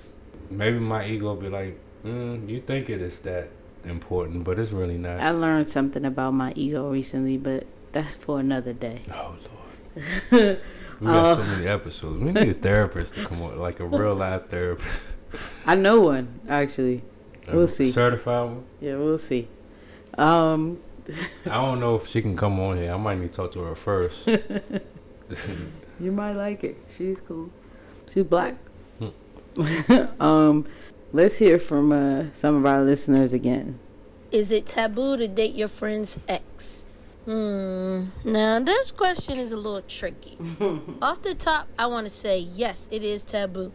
Maybe 0.50 0.78
my 0.80 1.06
ego 1.06 1.34
be 1.36 1.48
like, 1.48 1.78
mm, 2.04 2.48
you 2.48 2.60
think 2.60 2.90
it 2.90 3.00
is 3.00 3.18
that 3.20 3.48
important, 3.84 4.42
but 4.44 4.58
it's 4.58 4.72
really 4.72 4.98
not. 4.98 5.20
I 5.20 5.30
learned 5.30 5.68
something 5.70 6.04
about 6.04 6.32
my 6.34 6.52
ego 6.56 6.90
recently, 6.90 7.36
but 7.38 7.64
that's 7.92 8.14
for 8.16 8.40
another 8.40 8.72
day. 8.72 9.02
Oh 9.12 9.36
Lord. 9.46 10.58
We 11.00 11.06
got 11.06 11.36
so 11.36 11.42
Uh, 11.42 11.46
many 11.46 11.66
episodes. 11.66 12.22
We 12.22 12.30
need 12.30 12.48
a 12.50 12.52
therapist 12.52 13.14
to 13.14 13.24
come 13.24 13.40
on, 13.40 13.58
like 13.58 13.80
a 13.80 13.86
real 13.86 14.14
life 14.14 14.46
therapist. 14.48 15.02
I 15.64 15.74
know 15.74 16.00
one 16.02 16.40
actually. 16.46 17.02
We'll 17.48 17.62
A 17.62 17.68
see. 17.68 17.90
Certified 17.90 18.50
one. 18.50 18.64
Yeah, 18.82 18.96
we'll 18.96 19.16
see. 19.16 19.48
Um, 20.18 20.78
I 21.46 21.54
don't 21.54 21.80
know 21.80 21.96
if 21.96 22.06
she 22.06 22.22
can 22.22 22.36
come 22.36 22.58
on 22.60 22.76
here. 22.76 22.92
I 22.92 22.96
might 22.96 23.18
need 23.18 23.32
to 23.32 23.36
talk 23.36 23.52
to 23.52 23.60
her 23.60 23.74
first. 23.74 24.26
you 26.00 26.12
might 26.12 26.32
like 26.32 26.64
it. 26.64 26.78
She's 26.88 27.20
cool. 27.20 27.50
She's 28.12 28.24
black. 28.24 28.56
Hmm. 28.98 30.20
um, 30.22 30.66
let's 31.12 31.36
hear 31.36 31.58
from 31.58 31.92
uh, 31.92 32.24
some 32.34 32.56
of 32.56 32.66
our 32.66 32.82
listeners 32.82 33.32
again. 33.32 33.78
Is 34.30 34.52
it 34.52 34.66
taboo 34.66 35.16
to 35.16 35.28
date 35.28 35.54
your 35.54 35.68
friend's 35.68 36.18
ex? 36.28 36.84
Hmm. 37.24 38.06
Now 38.24 38.60
this 38.60 38.90
question 38.92 39.38
is 39.38 39.52
a 39.52 39.56
little 39.56 39.82
tricky. 39.82 40.38
Off 41.02 41.22
the 41.22 41.34
top, 41.34 41.68
I 41.78 41.86
want 41.86 42.06
to 42.06 42.10
say 42.10 42.38
yes, 42.38 42.88
it 42.90 43.02
is 43.02 43.24
taboo. 43.24 43.72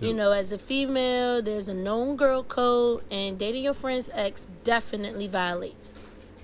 You 0.00 0.12
know, 0.12 0.32
as 0.32 0.52
a 0.52 0.58
female, 0.58 1.40
there's 1.40 1.68
a 1.68 1.74
known 1.74 2.16
girl 2.16 2.42
code, 2.42 3.02
and 3.10 3.38
dating 3.38 3.64
your 3.64 3.74
friend's 3.74 4.10
ex 4.12 4.46
definitely 4.62 5.28
violates. 5.28 5.94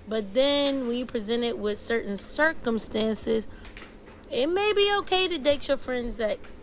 But 0.06 0.34
then, 0.34 0.86
when 0.86 0.96
you 0.96 1.06
present 1.06 1.44
it 1.44 1.58
with 1.58 1.78
certain 1.78 2.16
circumstances, 2.16 3.48
it 4.30 4.48
may 4.48 4.72
be 4.74 4.92
okay 4.98 5.28
to 5.28 5.38
date 5.38 5.68
your 5.68 5.76
friend's 5.76 6.20
ex, 6.20 6.60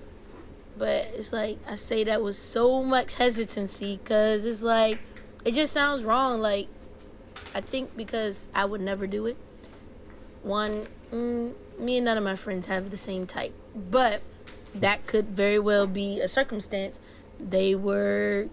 but 0.78 1.08
it's 1.16 1.32
like 1.32 1.58
I 1.68 1.76
say 1.76 2.04
that 2.04 2.22
with 2.22 2.36
so 2.36 2.84
much 2.84 3.16
hesitancy 3.16 4.00
because 4.04 4.46
it's 4.46 4.62
like 4.62 5.00
it 5.46 5.54
just 5.54 5.74
sounds 5.74 6.04
wrong. 6.04 6.42
Like 6.42 6.68
I 7.56 7.62
think 7.62 7.96
because 7.96 8.50
I 8.54 8.66
would 8.66 8.82
never 8.82 9.08
do 9.08 9.26
it. 9.26 9.38
One, 10.44 10.88
mm, 11.12 11.54
me 11.80 11.98
and 11.98 12.06
none 12.06 12.18
of 12.18 12.24
my 12.24 12.36
friends 12.36 12.68
have 12.68 12.92
the 12.92 12.98
same 12.98 13.26
type, 13.26 13.54
but 13.76 14.22
that 14.76 15.06
could 15.08 15.30
very 15.30 15.60
well 15.60 15.88
be 15.88 16.20
a 16.20 16.28
circumstance. 16.28 17.00
They 17.40 17.76
were 17.76 18.50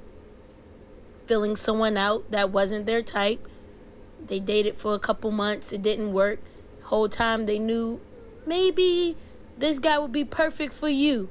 filling 1.26 1.56
someone 1.56 1.96
out 1.96 2.30
that 2.30 2.50
wasn't 2.50 2.86
their 2.86 3.02
type. 3.02 3.46
They 4.26 4.40
dated 4.40 4.76
for 4.76 4.94
a 4.94 4.98
couple 4.98 5.30
months, 5.30 5.72
it 5.72 5.82
didn't 5.82 6.12
work. 6.12 6.40
Whole 6.84 7.08
time 7.08 7.46
they 7.46 7.58
knew 7.58 8.00
maybe 8.46 9.16
this 9.56 9.78
guy 9.78 9.98
would 9.98 10.12
be 10.12 10.24
perfect 10.24 10.72
for 10.72 10.88
you. 10.88 11.28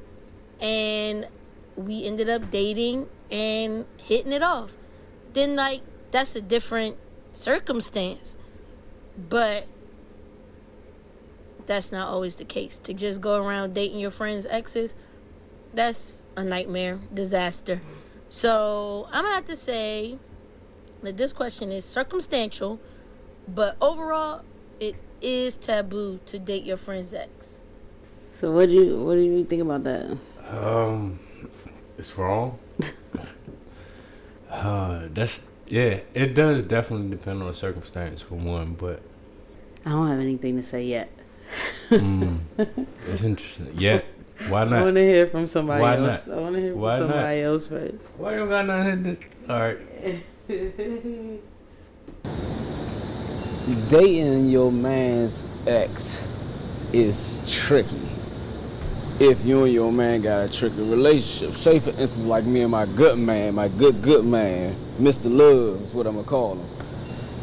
And 0.60 1.28
we 1.76 2.06
ended 2.06 2.30
up 2.30 2.50
dating 2.50 3.10
and 3.32 3.86
hitting 3.98 4.34
it 4.34 4.44
off. 4.44 4.76
Then 5.34 5.56
like 5.56 5.82
that's 6.12 6.36
a 6.36 6.42
different 6.42 6.98
circumstance. 7.34 8.36
But 9.18 9.68
that's 11.66 11.92
not 11.92 12.08
always 12.08 12.36
the 12.36 12.46
case. 12.46 12.78
To 12.80 12.94
just 12.94 13.22
go 13.22 13.44
around 13.44 13.74
dating 13.74 14.00
your 14.00 14.12
friends' 14.12 14.46
exes, 14.48 14.96
that's 15.74 16.24
a 16.36 16.44
nightmare, 16.44 17.00
disaster. 17.14 17.82
So 18.30 19.08
I'm 19.12 19.24
gonna 19.24 19.36
have 19.36 19.46
to 19.46 19.56
say 19.56 20.18
that 21.02 21.18
this 21.18 21.34
question 21.34 21.72
is 21.72 21.86
circumstantial, 21.86 22.80
but 23.48 23.78
overall, 23.82 24.42
it 24.80 24.96
is 25.22 25.58
taboo 25.58 26.20
to 26.26 26.40
date 26.40 26.64
your 26.64 26.78
friend's 26.78 27.14
ex. 27.14 27.62
So 28.34 28.52
what 28.52 28.70
do 28.70 28.76
you 28.76 29.04
what 29.04 29.16
do 29.16 29.22
you 29.22 29.44
think 29.46 29.62
about 29.62 29.84
that? 29.86 30.18
Um, 30.50 31.20
it's 31.98 32.16
wrong. 32.18 32.60
uh, 34.52 35.08
that's 35.14 35.42
yeah. 35.68 36.02
It 36.14 36.34
does 36.34 36.62
definitely 36.62 37.10
depend 37.10 37.42
on 37.42 37.48
the 37.48 37.54
circumstance 37.54 38.22
for 38.22 38.36
one, 38.36 38.74
but 38.74 39.02
I 39.86 39.90
don't 39.90 40.08
have 40.08 40.20
anything 40.20 40.56
to 40.58 40.62
say 40.62 40.84
yet. 40.84 41.10
mm, 41.90 42.42
it's 43.08 43.24
interesting. 43.24 43.72
Yeah, 43.76 44.02
why 44.50 44.66
not? 44.66 44.74
I 44.74 44.82
want 44.84 44.96
to 44.96 45.02
hear 45.02 45.28
from 45.28 45.48
somebody 45.48 45.82
Why 45.82 45.96
else. 45.98 46.28
not? 46.28 46.38
I 46.38 46.42
want 46.42 46.56
to 46.56 46.62
hear 46.62 46.72
from 46.74 46.82
Why 46.82 47.00
not? 47.00 47.10
somebody 47.10 47.42
else 47.42 47.68
first. 47.68 48.06
Why 48.18 48.32
you 48.34 48.38
don't 48.38 48.50
got 48.50 48.66
nothing? 48.66 49.18
To, 49.48 49.54
all 49.54 49.60
right. 49.60 50.24
dating 53.90 54.50
your 54.50 54.72
man's 54.72 55.44
ex 55.66 56.24
is 56.94 57.42
tricky. 57.46 58.00
If 59.20 59.44
you 59.44 59.66
and 59.66 59.74
your 59.74 59.92
man 59.92 60.22
got 60.22 60.46
a 60.46 60.50
tricky 60.50 60.82
relationship. 60.84 61.58
Say 61.58 61.82
for 61.82 61.90
instance 61.90 62.26
like 62.26 62.46
me 62.46 62.62
and 62.62 62.72
my 62.72 62.86
good 62.86 63.20
man, 63.20 63.56
my 63.56 63.68
good 63.68 64.02
good 64.02 64.24
man, 64.24 64.78
Mr. 65.02 65.30
Love 65.30 65.82
is 65.82 65.94
what 65.94 66.08
I'm 66.08 66.16
gonna 66.16 66.26
call 66.26 66.54
him. 66.54 66.66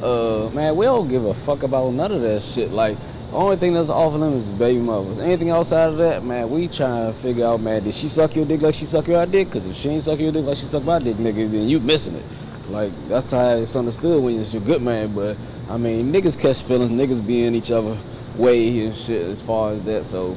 Uh 0.03 0.49
man, 0.55 0.75
we 0.75 0.87
don't 0.87 1.09
give 1.09 1.27
a 1.27 1.35
fuck 1.35 1.63
about 1.63 1.93
none 1.93 2.11
of 2.11 2.23
that 2.23 2.41
shit. 2.41 2.71
Like 2.71 2.97
the 3.31 3.37
only 3.37 3.57
thing 3.57 3.75
that's 3.75 3.91
off 3.91 4.15
limits 4.15 4.47
is 4.47 4.55
baby 4.55 4.81
mothers. 4.81 5.19
Anything 5.19 5.51
outside 5.51 5.89
of 5.89 5.99
that, 5.99 6.25
man, 6.25 6.49
we 6.49 6.69
trying 6.69 7.13
to 7.13 7.19
figure 7.19 7.45
out, 7.45 7.61
man, 7.61 7.85
did 7.85 7.93
she 7.93 8.09
suck 8.09 8.35
your 8.35 8.47
dick 8.47 8.63
like 8.63 8.75
she 8.75 8.87
suck 8.87 9.07
your 9.09 9.27
dick? 9.27 9.51
Cause 9.51 9.67
if 9.67 9.77
she 9.77 9.91
ain't 9.91 10.05
suck 10.05 10.19
your 10.21 10.33
dick 10.33 10.47
like 10.47 10.57
she 10.57 10.65
suck 10.65 10.85
my 10.85 10.99
dick, 10.99 11.19
nigga, 11.19 11.53
then 11.53 11.69
you 11.69 11.81
missing 11.81 12.15
it. 12.15 12.25
Like 12.69 12.93
that's 13.09 13.31
how 13.31 13.57
it's 13.57 13.77
understood 13.77 14.23
when 14.23 14.41
it's 14.41 14.55
your 14.55 14.63
good 14.63 14.83
man. 14.83 15.15
But 15.15 15.37
I 15.69 15.77
mean, 15.77 16.13
niggas 16.13 16.39
catch 16.39 16.63
feelings, 16.63 16.91
niggas 16.91 17.25
be 17.25 17.45
in 17.45 17.55
each 17.55 17.71
other 17.71 17.97
way 18.37 18.87
and 18.87 18.95
shit 18.95 19.27
as 19.27 19.41
far 19.41 19.73
as 19.73 19.83
that. 19.83 20.07
So 20.07 20.37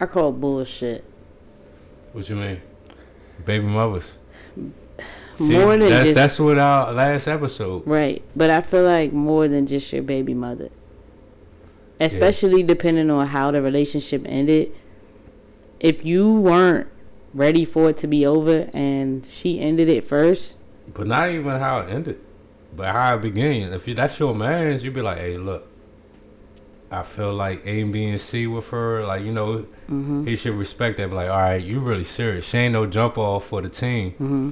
I 0.00 0.06
call 0.06 0.32
bullshit. 0.32 1.04
What 2.12 2.28
you 2.28 2.36
mean? 2.36 2.60
Baby 3.44 3.64
mothers. 3.66 4.12
More 5.38 5.70
than 5.76 5.80
that's, 5.80 6.04
just- 6.06 6.14
that's 6.14 6.40
what 6.40 6.58
our 6.58 6.92
last 6.92 7.26
episode. 7.26 7.86
Right, 7.86 8.22
but 8.36 8.50
I 8.50 8.60
feel 8.62 8.84
like 8.84 9.12
more 9.12 9.48
than 9.48 9.66
just 9.66 9.92
your 9.92 10.02
baby 10.02 10.34
mother. 10.34 10.70
Especially 12.00 12.62
depending 12.64 13.10
on 13.10 13.28
how 13.28 13.50
the 13.52 13.62
relationship 13.62 14.22
ended. 14.26 14.72
If 15.78 16.04
you 16.04 16.32
weren't 16.32 16.88
ready 17.34 17.64
for 17.64 17.90
it 17.90 17.96
to 17.98 18.06
be 18.06 18.24
over 18.26 18.68
and 18.72 19.24
she 19.26 19.60
ended 19.60 19.88
it 19.88 20.04
first, 20.04 20.56
But 20.92 21.06
not 21.06 21.30
even 21.30 21.58
how 21.58 21.80
it 21.80 21.90
ended, 21.90 22.20
but 22.76 22.92
how 22.92 23.14
it 23.14 23.22
began. 23.22 23.72
If 23.72 23.88
you, 23.88 23.94
that's 23.94 24.18
your 24.18 24.34
man's, 24.34 24.82
you'd 24.84 24.94
be 24.94 25.00
like, 25.02 25.18
"Hey, 25.18 25.38
look, 25.38 25.66
I 26.90 27.02
feel 27.02 27.32
like 27.32 27.64
A 27.66 27.80
and 27.80 27.92
B 27.92 28.04
and 28.06 28.20
C 28.20 28.46
with 28.46 28.68
her. 28.68 29.02
Like, 29.04 29.22
you 29.24 29.32
know, 29.32 29.64
Mhm. 29.90 30.26
he 30.28 30.36
should 30.36 30.54
respect 30.54 30.98
that. 30.98 31.08
Be 31.08 31.14
like, 31.16 31.30
all 31.30 31.38
right, 31.40 31.62
you 31.62 31.80
really 31.80 32.04
serious. 32.04 32.44
She 32.44 32.58
ain't 32.58 32.74
no 32.74 32.84
jump 32.86 33.16
off 33.16 33.46
for 33.46 33.62
the 33.62 33.68
team. 33.70 34.10
hmm 34.12 34.50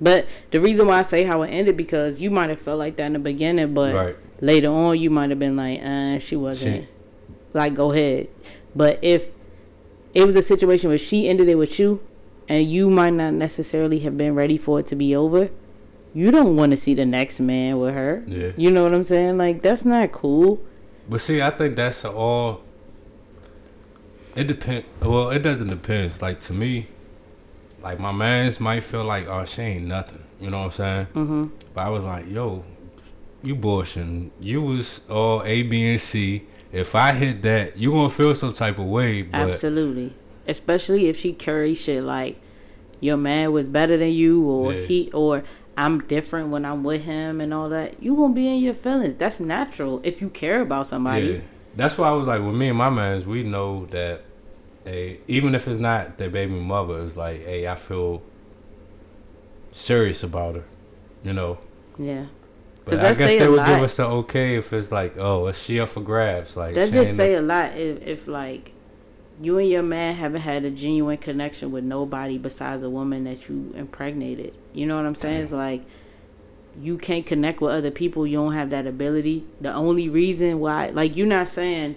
But 0.00 0.26
the 0.52 0.60
reason 0.60 0.86
why 0.86 0.98
I 0.98 1.02
say 1.02 1.24
how 1.24 1.42
it 1.42 1.48
ended 1.48 1.76
because 1.76 2.20
you 2.20 2.30
might 2.30 2.50
have 2.50 2.60
felt 2.60 2.78
like 2.78 2.96
that 2.96 3.06
in 3.06 3.12
the 3.14 3.18
beginning, 3.18 3.74
but 3.74 3.94
Right. 3.94 4.16
later 4.40 4.68
on 4.68 4.98
you 5.00 5.10
might 5.10 5.30
have 5.30 5.38
been 5.38 5.56
like, 5.56 5.80
uh, 5.82 6.18
she 6.18 6.36
wasn't. 6.36 6.84
She- 6.84 6.88
Like, 7.54 7.74
go 7.74 7.92
ahead. 7.92 8.28
But 8.74 8.98
if 9.02 9.28
it 10.14 10.24
was 10.24 10.36
a 10.36 10.42
situation 10.42 10.88
where 10.88 10.98
she 10.98 11.28
ended 11.28 11.48
it 11.48 11.56
with 11.56 11.78
you, 11.78 12.00
and 12.48 12.66
you 12.68 12.90
might 12.90 13.14
not 13.14 13.34
necessarily 13.34 14.00
have 14.00 14.16
been 14.16 14.34
ready 14.34 14.56
for 14.56 14.80
it 14.80 14.86
to 14.86 14.96
be 14.96 15.14
over, 15.14 15.50
you 16.14 16.30
don't 16.30 16.56
want 16.56 16.70
to 16.70 16.76
see 16.76 16.94
the 16.94 17.04
next 17.04 17.40
man 17.40 17.78
with 17.78 17.94
her. 17.94 18.22
Yeah. 18.26 18.52
You 18.56 18.70
know 18.70 18.84
what 18.84 18.94
I'm 18.94 19.04
saying? 19.04 19.36
Like, 19.36 19.62
that's 19.62 19.84
not 19.84 20.12
cool. 20.12 20.64
But 21.08 21.20
see, 21.20 21.42
I 21.42 21.50
think 21.50 21.76
that's 21.76 22.04
all. 22.04 22.62
It 24.36 24.46
depend. 24.46 24.84
Well, 25.00 25.30
it 25.30 25.40
doesn't 25.40 25.68
depend. 25.68 26.20
Like 26.22 26.40
to 26.40 26.52
me, 26.52 26.88
like 27.82 28.00
my 28.00 28.12
man's 28.12 28.58
might 28.60 28.84
feel 28.84 29.04
like, 29.04 29.26
oh, 29.26 29.44
she 29.44 29.62
ain't 29.62 29.86
nothing. 29.86 30.22
You 30.40 30.50
know 30.50 30.60
what 30.60 30.64
I'm 30.64 30.70
saying? 30.72 31.06
mm-hmm. 31.14 31.46
But 31.74 31.80
I 31.80 31.88
was 31.90 32.04
like, 32.04 32.28
yo, 32.28 32.64
you 33.42 33.54
bullshitting. 33.54 34.30
You 34.40 34.62
was 34.62 35.00
all 35.08 35.42
A, 35.44 35.62
B, 35.62 35.84
and 35.90 36.00
C. 36.00 36.44
If 36.74 36.96
I 36.96 37.12
hit 37.12 37.42
that, 37.42 37.78
you 37.78 37.92
gonna 37.92 38.10
feel 38.10 38.34
some 38.34 38.52
type 38.52 38.78
of 38.80 38.86
way. 38.86 39.22
But 39.22 39.40
Absolutely. 39.40 40.12
Especially 40.48 41.06
if 41.06 41.16
she 41.16 41.32
carries 41.32 41.80
shit 41.80 42.02
like 42.02 42.40
your 43.00 43.16
man 43.16 43.52
was 43.52 43.68
better 43.68 43.96
than 43.96 44.10
you 44.10 44.42
or 44.42 44.72
Yeah. 44.74 44.86
he 44.86 45.10
or 45.12 45.44
I'm 45.76 46.00
different 46.00 46.48
when 46.48 46.64
I'm 46.64 46.82
with 46.82 47.02
him 47.02 47.40
and 47.40 47.54
all 47.54 47.68
that. 47.68 48.02
You 48.02 48.16
gonna 48.16 48.34
be 48.34 48.48
in 48.48 48.58
your 48.58 48.74
feelings. 48.74 49.14
That's 49.14 49.38
natural 49.38 50.00
if 50.02 50.20
you 50.20 50.28
care 50.30 50.60
about 50.60 50.88
somebody. 50.88 51.26
Yeah, 51.26 51.38
that's 51.76 51.96
why 51.96 52.08
I 52.08 52.12
was 52.12 52.26
like, 52.26 52.42
with 52.42 52.54
me 52.54 52.68
and 52.68 52.78
my 52.78 52.90
mans, 52.90 53.24
we 53.24 53.44
know 53.44 53.86
that, 53.86 54.22
hey, 54.84 55.20
even 55.28 55.54
if 55.54 55.68
it's 55.68 55.80
not 55.80 56.18
their 56.18 56.30
baby 56.30 56.54
mother, 56.54 57.04
it's 57.04 57.16
like, 57.16 57.44
hey, 57.44 57.68
I 57.68 57.76
feel 57.76 58.22
serious 59.72 60.22
about 60.22 60.56
her, 60.56 60.64
you 61.22 61.32
know. 61.32 61.58
Yeah. 61.98 62.26
But 62.84 62.90
'Cause 62.96 63.00
I 63.00 63.08
guess 63.08 63.18
they 63.38 63.48
would 63.48 63.56
lot. 63.56 63.66
give 63.68 63.82
us 63.82 63.96
the 63.96 64.04
okay 64.06 64.56
if 64.56 64.72
it's 64.72 64.92
like, 64.92 65.16
oh, 65.16 65.46
it's 65.46 65.58
she 65.62 65.80
up 65.80 65.88
for 65.88 66.00
grabs, 66.02 66.54
like 66.56 66.74
That 66.74 66.92
just 66.92 67.16
say 67.16 67.34
a 67.34 67.40
lot 67.42 67.76
if, 67.76 68.02
if 68.06 68.28
like 68.28 68.72
you 69.40 69.58
and 69.58 69.68
your 69.68 69.82
man 69.82 70.14
haven't 70.14 70.42
had 70.42 70.64
a 70.64 70.70
genuine 70.70 71.16
connection 71.18 71.72
with 71.72 71.82
nobody 71.82 72.36
besides 72.38 72.82
a 72.82 72.90
woman 72.90 73.24
that 73.24 73.48
you 73.48 73.72
impregnated. 73.74 74.54
You 74.74 74.86
know 74.86 74.96
what 74.96 75.06
I'm 75.06 75.14
saying? 75.14 75.42
It's 75.42 75.52
like 75.52 75.82
you 76.80 76.98
can't 76.98 77.24
connect 77.24 77.60
with 77.60 77.72
other 77.72 77.90
people. 77.90 78.26
You 78.26 78.36
don't 78.38 78.52
have 78.52 78.70
that 78.70 78.86
ability. 78.86 79.46
The 79.60 79.72
only 79.72 80.08
reason 80.08 80.58
why, 80.60 80.88
like, 80.88 81.16
you're 81.16 81.26
not 81.26 81.48
saying 81.48 81.94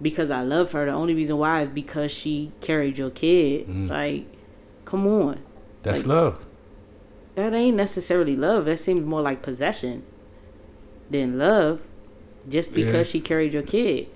because 0.00 0.30
I 0.30 0.42
love 0.42 0.72
her. 0.72 0.86
The 0.86 0.92
only 0.92 1.14
reason 1.14 1.36
why 1.36 1.62
is 1.62 1.68
because 1.68 2.10
she 2.12 2.52
carried 2.60 2.96
your 2.96 3.10
kid. 3.10 3.66
Mhm. 3.68 3.90
Like, 3.90 4.24
come 4.84 5.06
on, 5.06 5.40
That's 5.82 5.98
like, 6.00 6.06
love. 6.06 6.44
that 7.34 7.52
ain't 7.52 7.76
necessarily 7.76 8.36
love. 8.36 8.64
That 8.66 8.78
seems 8.78 9.04
more 9.04 9.20
like 9.20 9.42
possession 9.42 10.04
than 11.10 11.38
love. 11.38 11.80
Just 12.48 12.72
because 12.72 12.92
Yeah. 12.94 13.02
she 13.02 13.20
carried 13.20 13.52
your 13.52 13.62
kid, 13.62 14.08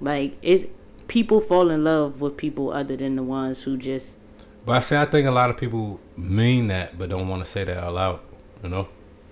like 0.00 0.36
it's 0.42 0.64
people 1.08 1.40
fall 1.40 1.70
in 1.70 1.84
love 1.84 2.20
with 2.20 2.36
people 2.36 2.72
other 2.72 2.96
than 2.96 3.16
the 3.16 3.22
ones 3.22 3.62
who 3.62 3.76
just 3.76 4.18
But 4.64 4.76
I 4.76 4.80
say 4.80 4.96
I 5.00 5.04
think 5.04 5.28
a 5.28 5.30
lot 5.30 5.50
of 5.50 5.56
people 5.56 6.00
mean 6.16 6.68
that, 6.68 6.98
but 6.98 7.08
don't 7.10 7.28
want 7.28 7.44
to 7.44 7.50
say 7.50 7.64
that 7.64 7.76
out 7.76 7.94
loud. 7.94 8.20
You 8.62 8.70
know. 8.70 8.88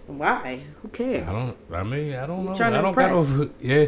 why? 0.06 0.60
Who 0.82 0.88
cares? 0.88 1.26
I 1.26 1.32
don't. 1.32 1.56
I 1.72 1.82
mean, 1.82 2.14
I 2.14 2.26
don't 2.26 2.44
know. 2.44 2.52
I 2.52 2.70
don't 2.70 2.94
got. 2.94 3.50
Yeah, 3.60 3.86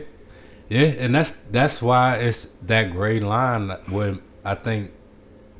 yeah, 0.68 0.80
and 0.80 1.14
that's 1.14 1.34
that's 1.50 1.80
why 1.82 2.16
it's 2.16 2.48
that 2.62 2.90
gray 2.90 3.20
line 3.20 3.68
where 3.90 4.18
I 4.44 4.54
think 4.54 4.90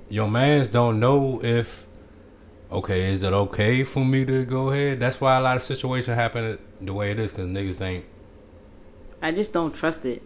your 0.09 0.29
mans 0.29 0.69
don't 0.69 0.99
know 0.99 1.41
if 1.45 1.87
okay, 2.73 3.13
is 3.13 3.23
it 3.23 3.33
okay 3.33 3.85
for 3.85 4.05
me 4.05 4.25
to 4.25 4.45
go 4.45 4.71
ahead? 4.71 4.99
That's 4.99 5.21
why 5.21 5.37
a 5.37 5.41
lot 5.41 5.57
of 5.57 5.63
situations 5.63 6.17
happen 6.17 6.59
the 6.81 6.93
way 6.93 7.11
it 7.11 7.19
is 7.19 7.31
because 7.31 7.49
niggas 7.49 7.81
ain't. 7.81 8.05
I 9.23 9.33
just 9.33 9.53
don't 9.53 9.75
trust 9.75 10.05
it. 10.05 10.23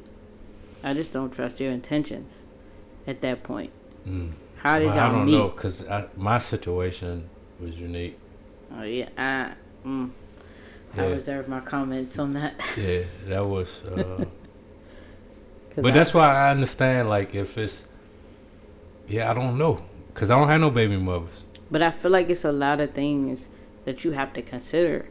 I 0.82 0.94
just 0.94 1.12
don't 1.12 1.30
trust 1.32 1.60
your 1.60 1.70
intentions 1.72 2.42
at 3.06 3.20
that 3.20 3.42
point. 3.42 3.70
Mm. 4.06 4.32
How 4.56 4.78
did 4.78 4.86
Well, 4.88 4.96
y'all 4.96 5.04
meet? 5.06 5.08
I 5.08 5.12
don't 5.18 5.26
meet? 5.26 5.32
know 5.32 5.48
because 5.48 5.84
my 6.16 6.38
situation 6.38 7.28
was 7.60 7.76
unique. 7.76 8.18
Oh 8.76 8.82
yeah, 8.82 9.08
I 9.16 9.52
mm, 9.86 10.10
I 10.96 11.06
reserve 11.06 11.48
my 11.48 11.60
comments 11.60 12.18
on 12.18 12.32
that. 12.34 12.54
Yeah, 12.76 13.02
that 13.28 13.46
was. 13.46 13.82
Uh, 13.82 14.24
But 15.76 15.86
I- 15.86 15.90
that's 15.92 16.12
why 16.14 16.26
I 16.28 16.50
understand. 16.50 17.08
Like 17.08 17.34
if 17.34 17.56
it's, 17.56 17.84
yeah, 19.08 19.30
I 19.30 19.34
don't 19.34 19.56
know, 19.58 19.82
cause 20.14 20.30
I 20.30 20.38
don't 20.38 20.48
have 20.48 20.60
no 20.60 20.70
baby 20.70 20.96
mothers. 20.96 21.44
But 21.70 21.82
I 21.82 21.90
feel 21.90 22.10
like 22.10 22.28
it's 22.28 22.44
a 22.44 22.52
lot 22.52 22.80
of 22.80 22.92
things 22.92 23.48
that 23.84 24.04
you 24.04 24.12
have 24.12 24.32
to 24.34 24.42
consider, 24.42 25.08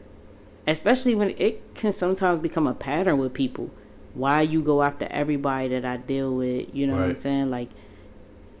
especially 0.66 1.14
when 1.14 1.30
it 1.30 1.74
can 1.74 1.92
sometimes 1.92 2.40
become 2.42 2.66
a 2.66 2.74
pattern 2.74 3.18
with 3.18 3.34
people. 3.34 3.70
Why 4.14 4.42
you 4.42 4.60
go 4.62 4.82
after 4.82 5.06
everybody 5.10 5.68
that 5.68 5.84
I 5.84 5.96
deal 5.98 6.34
with, 6.34 6.74
you 6.74 6.86
know 6.86 6.94
what 6.94 7.02
I'm 7.02 7.16
saying? 7.16 7.50
Like, 7.50 7.68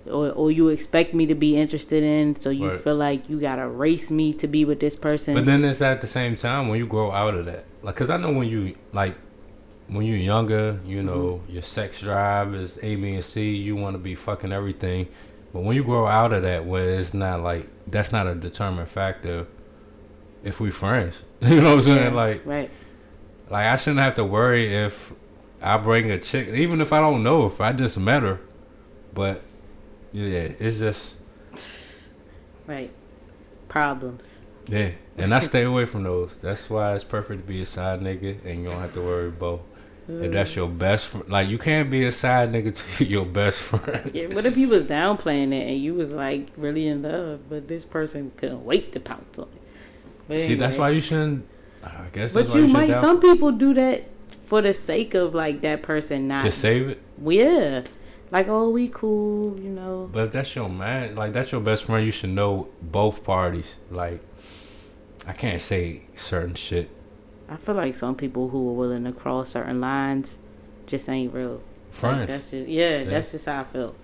or 0.06 0.30
or 0.30 0.50
you 0.50 0.68
expect 0.68 1.12
me 1.12 1.26
to 1.26 1.34
be 1.34 1.56
interested 1.56 2.02
in, 2.02 2.40
so 2.40 2.50
you 2.50 2.68
Right. 2.68 2.80
feel 2.80 2.96
like 2.96 3.28
you 3.28 3.40
gotta 3.40 3.68
race 3.68 4.10
me 4.10 4.32
to 4.34 4.46
be 4.46 4.64
with 4.64 4.80
this 4.80 4.96
person. 4.96 5.34
But 5.34 5.46
then 5.46 5.64
it's 5.64 5.82
at 5.82 6.00
the 6.00 6.06
same 6.06 6.36
time 6.36 6.68
when 6.68 6.78
you 6.78 6.86
grow 6.86 7.10
out 7.10 7.34
of 7.34 7.46
that, 7.46 7.64
like, 7.82 7.96
cause 7.96 8.10
I 8.10 8.16
know 8.16 8.30
when 8.32 8.48
you 8.48 8.74
like, 8.92 9.14
when 9.88 10.06
you're 10.06 10.16
younger, 10.16 10.80
you 10.86 11.02
know, 11.02 11.42
mm-hmm. 11.42 11.52
your 11.52 11.62
sex 11.62 12.00
drive 12.00 12.54
is 12.54 12.78
A, 12.82 12.96
B, 12.96 13.14
and 13.14 13.24
C. 13.24 13.54
You 13.54 13.76
want 13.76 13.94
to 13.94 13.98
be 13.98 14.14
fucking 14.14 14.52
everything, 14.52 15.08
but 15.52 15.62
when 15.64 15.76
you 15.76 15.84
grow 15.84 16.06
out 16.06 16.32
of 16.32 16.42
that, 16.44 16.64
where 16.64 16.98
it's 16.98 17.12
not 17.12 17.42
like 17.42 17.68
that's 17.86 18.12
not 18.12 18.26
a 18.26 18.34
determined 18.34 18.88
factor. 18.88 19.46
If 20.42 20.58
we 20.58 20.70
friends, 20.70 21.22
you 21.48 21.60
know 21.60 21.70
what 21.70 21.78
I'm 21.78 21.82
saying? 21.84 22.12
Yeah, 22.12 22.14
like, 22.14 22.46
right. 22.46 22.70
like 23.48 23.66
I 23.66 23.76
shouldn't 23.76 24.02
have 24.02 24.14
to 24.14 24.24
worry 24.24 24.74
if 24.74 25.12
I 25.62 25.76
bring 25.76 26.10
a 26.10 26.18
chick, 26.18 26.48
even 26.48 26.80
if 26.80 26.92
I 26.92 27.00
don't 27.00 27.22
know 27.22 27.46
if 27.46 27.60
I 27.60 27.72
just 27.72 27.98
met 27.98 28.22
her, 28.22 28.40
but 29.14 29.42
yeah, 30.12 30.48
it's 30.58 30.78
just 30.78 31.12
Right. 32.70 32.92
Problems. 33.68 34.22
Yeah, 34.68 34.92
and 35.18 35.34
I 35.34 35.40
stay 35.50 35.64
away 35.64 35.86
from 35.86 36.04
those. 36.04 36.36
That's 36.40 36.70
why 36.70 36.94
it's 36.94 37.02
perfect 37.02 37.42
to 37.42 37.48
be 37.48 37.62
a 37.62 37.66
side 37.66 38.00
nigga, 38.00 38.44
and 38.44 38.62
you 38.62 38.70
don't 38.70 38.80
have 38.80 38.94
to 38.94 39.00
worry 39.00 39.26
about 39.26 39.62
if 40.06 40.14
mm. 40.14 40.32
that's 40.32 40.54
your 40.54 40.68
best. 40.68 41.06
friend, 41.06 41.28
like 41.28 41.48
you 41.48 41.58
can't 41.58 41.90
be 41.90 42.04
a 42.04 42.12
side 42.12 42.52
nigga 42.52 42.80
to 42.98 43.04
your 43.04 43.26
best 43.26 43.58
friend. 43.58 44.12
Yeah, 44.14 44.28
what 44.28 44.46
if 44.46 44.54
he 44.54 44.66
was 44.66 44.84
downplaying 44.84 45.52
it 45.52 45.68
and 45.68 45.80
you 45.80 45.94
was 45.94 46.12
like 46.12 46.46
really 46.56 46.86
in 46.86 47.02
love, 47.02 47.48
but 47.48 47.66
this 47.66 47.84
person 47.84 48.30
couldn't 48.36 48.64
wait 48.64 48.92
to 48.92 49.00
pounce 49.00 49.36
on 49.36 49.48
it? 49.52 49.59
But 50.30 50.42
See, 50.42 50.54
that's 50.54 50.76
why 50.76 50.90
you 50.90 51.00
shouldn't. 51.00 51.44
I 51.82 52.06
guess. 52.12 52.32
But 52.32 52.48
why 52.48 52.54
you 52.56 52.68
might. 52.68 52.86
down- 52.86 53.00
Some 53.00 53.20
people 53.20 53.50
do 53.50 53.74
that 53.74 54.04
for 54.44 54.62
the 54.62 54.72
sake 54.72 55.14
of 55.14 55.34
like 55.34 55.60
that 55.62 55.82
person 55.82 56.28
not 56.28 56.42
to 56.42 56.52
save 56.52 56.88
it. 56.88 57.02
Yeah, 57.20 57.82
like 58.30 58.46
oh 58.46 58.70
we 58.70 58.86
cool, 58.88 59.58
you 59.58 59.70
know. 59.70 60.08
But 60.12 60.26
if 60.26 60.32
that's 60.32 60.54
your 60.54 60.68
man, 60.68 61.16
like 61.16 61.32
that's 61.32 61.50
your 61.50 61.60
best 61.60 61.84
friend, 61.84 62.06
you 62.06 62.12
should 62.12 62.30
know 62.30 62.68
both 62.80 63.24
parties. 63.24 63.74
Like, 63.90 64.20
I 65.26 65.32
can't 65.32 65.60
say 65.60 66.02
certain 66.14 66.54
shit. 66.54 66.88
I 67.48 67.56
feel 67.56 67.74
like 67.74 67.96
some 67.96 68.14
people 68.14 68.50
who 68.50 68.70
are 68.70 68.74
willing 68.74 69.02
to 69.04 69.12
cross 69.12 69.50
certain 69.50 69.80
lines 69.80 70.38
just 70.86 71.08
ain't 71.08 71.34
real. 71.34 71.54
Like, 71.54 71.62
Friends. 71.90 72.26
that's 72.28 72.50
just 72.52 72.68
yeah, 72.68 72.98
Yeah. 72.98 73.04
That's 73.04 73.32
just 73.32 73.46
how 73.46 73.62
I 73.62 73.64
feel. 73.64 73.96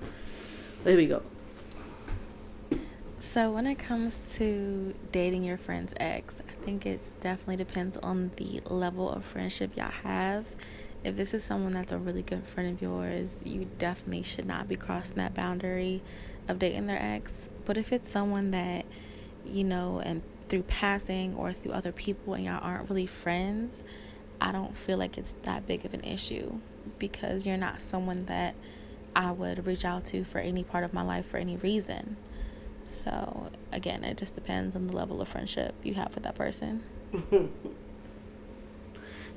There 0.83 0.97
we 0.97 1.07
go. 1.07 1.23
So 3.27 3.51
when 3.51 3.67
it 3.67 3.75
comes 3.75 4.21
to 4.37 4.95
dating 5.11 5.43
your 5.43 5.59
friend's 5.59 5.93
ex, 5.99 6.41
I 6.49 6.65
think 6.65 6.87
it 6.87 7.01
definitely 7.21 7.57
depends 7.57 7.97
on 7.99 8.31
the 8.37 8.63
level 8.65 9.11
of 9.11 9.25
friendship 9.25 9.73
y'all 9.77 9.91
have. 9.91 10.47
If 11.03 11.17
this 11.17 11.35
is 11.35 11.43
someone 11.43 11.73
that's 11.73 11.91
a 11.91 11.99
really 11.99 12.23
good 12.23 12.45
friend 12.45 12.73
of 12.73 12.81
yours, 12.81 13.39
you 13.45 13.69
definitely 13.79 14.23
should 14.23 14.47
not 14.47 14.69
be 14.69 14.77
crossing 14.77 15.17
that 15.17 15.35
boundary 15.35 16.03
of 16.47 16.61
dating 16.61 16.87
their 16.87 17.03
ex. 17.03 17.49
But 17.65 17.77
if 17.77 17.93
it's 17.93 18.09
someone 18.09 18.53
that, 18.53 18.87
you 19.45 19.65
know, 19.65 20.01
and 20.03 20.23
through 20.49 20.63
passing 20.63 21.35
or 21.35 21.53
through 21.53 21.73
other 21.73 21.93
people 21.93 22.35
and 22.35 22.45
y'all 22.45 22.61
aren't 22.63 22.89
really 22.89 23.07
friends, 23.07 23.83
I 24.41 24.53
don't 24.53 24.75
feel 24.75 24.99
like 24.99 25.19
it's 25.19 25.35
that 25.43 25.67
big 25.67 25.85
of 25.85 25.93
an 25.93 26.05
issue 26.05 26.61
because 26.99 27.45
you're 27.45 27.57
not 27.59 27.81
someone 27.81 28.27
that 28.27 28.55
I 29.17 29.33
would 29.33 29.67
reach 29.67 29.85
out 29.85 30.05
to 30.07 30.25
for 30.25 30.39
any 30.39 30.63
part 30.63 30.85
of 30.85 30.95
my 30.95 31.03
life 31.03 31.27
for 31.27 31.39
any 31.39 31.57
reason. 31.57 32.17
So 32.87 33.51
again, 33.73 34.03
it 34.05 34.17
just 34.17 34.35
depends 34.35 34.75
on 34.77 34.87
the 34.87 34.97
level 34.97 35.21
of 35.21 35.29
friendship 35.29 35.75
you 35.83 35.95
have 35.95 36.15
with 36.15 36.25
that 36.25 36.35
person. 36.35 36.83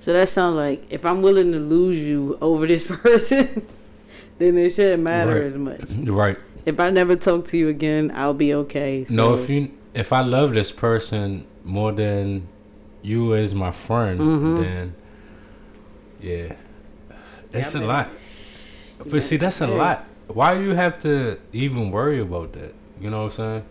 So 0.02 0.14
that 0.14 0.30
sounds 0.30 0.56
like 0.56 0.86
if 0.90 1.06
I'm 1.06 1.22
willing 1.22 1.52
to 1.52 1.60
lose 1.60 2.00
you 2.00 2.38
over 2.40 2.66
this 2.66 2.84
person, 2.88 3.68
then 4.38 4.58
it 4.58 4.70
shouldn't 4.74 5.04
matter 5.04 5.34
Right. 5.36 5.44
as 5.44 5.58
much. 5.58 5.82
Right. 6.06 6.38
If 6.66 6.80
I 6.80 6.90
never 6.90 7.18
talk 7.18 7.44
to 7.48 7.58
you 7.58 7.68
again, 7.68 8.10
I'll 8.16 8.34
be 8.34 8.54
okay. 8.54 9.04
So. 9.04 9.14
No, 9.14 9.34
if 9.34 9.50
you 9.50 9.72
if 9.94 10.14
I 10.14 10.22
love 10.22 10.54
this 10.54 10.72
person 10.72 11.46
more 11.66 11.92
than 11.92 12.48
you 13.02 13.36
as 13.36 13.54
my 13.54 13.72
friend, 13.74 14.20
Mhm. 14.22 14.58
then 14.62 14.96
yeah, 16.22 16.54
it's 17.52 17.74
Yeah, 17.74 17.80
a 17.80 17.82
man. 17.82 17.88
lot. 17.88 18.10
But 19.06 19.24
see, 19.24 19.36
that's 19.38 19.60
a 19.60 19.68
lot. 19.68 20.06
Why 20.28 20.54
you 20.60 20.76
have 20.76 20.98
to 21.00 21.40
even 21.52 21.92
worry 21.92 22.22
about 22.22 22.54
that? 22.54 22.74
You 23.00 23.10
know 23.10 23.24
what 23.24 23.40
I'm 23.40 23.64
saying? 23.64 23.66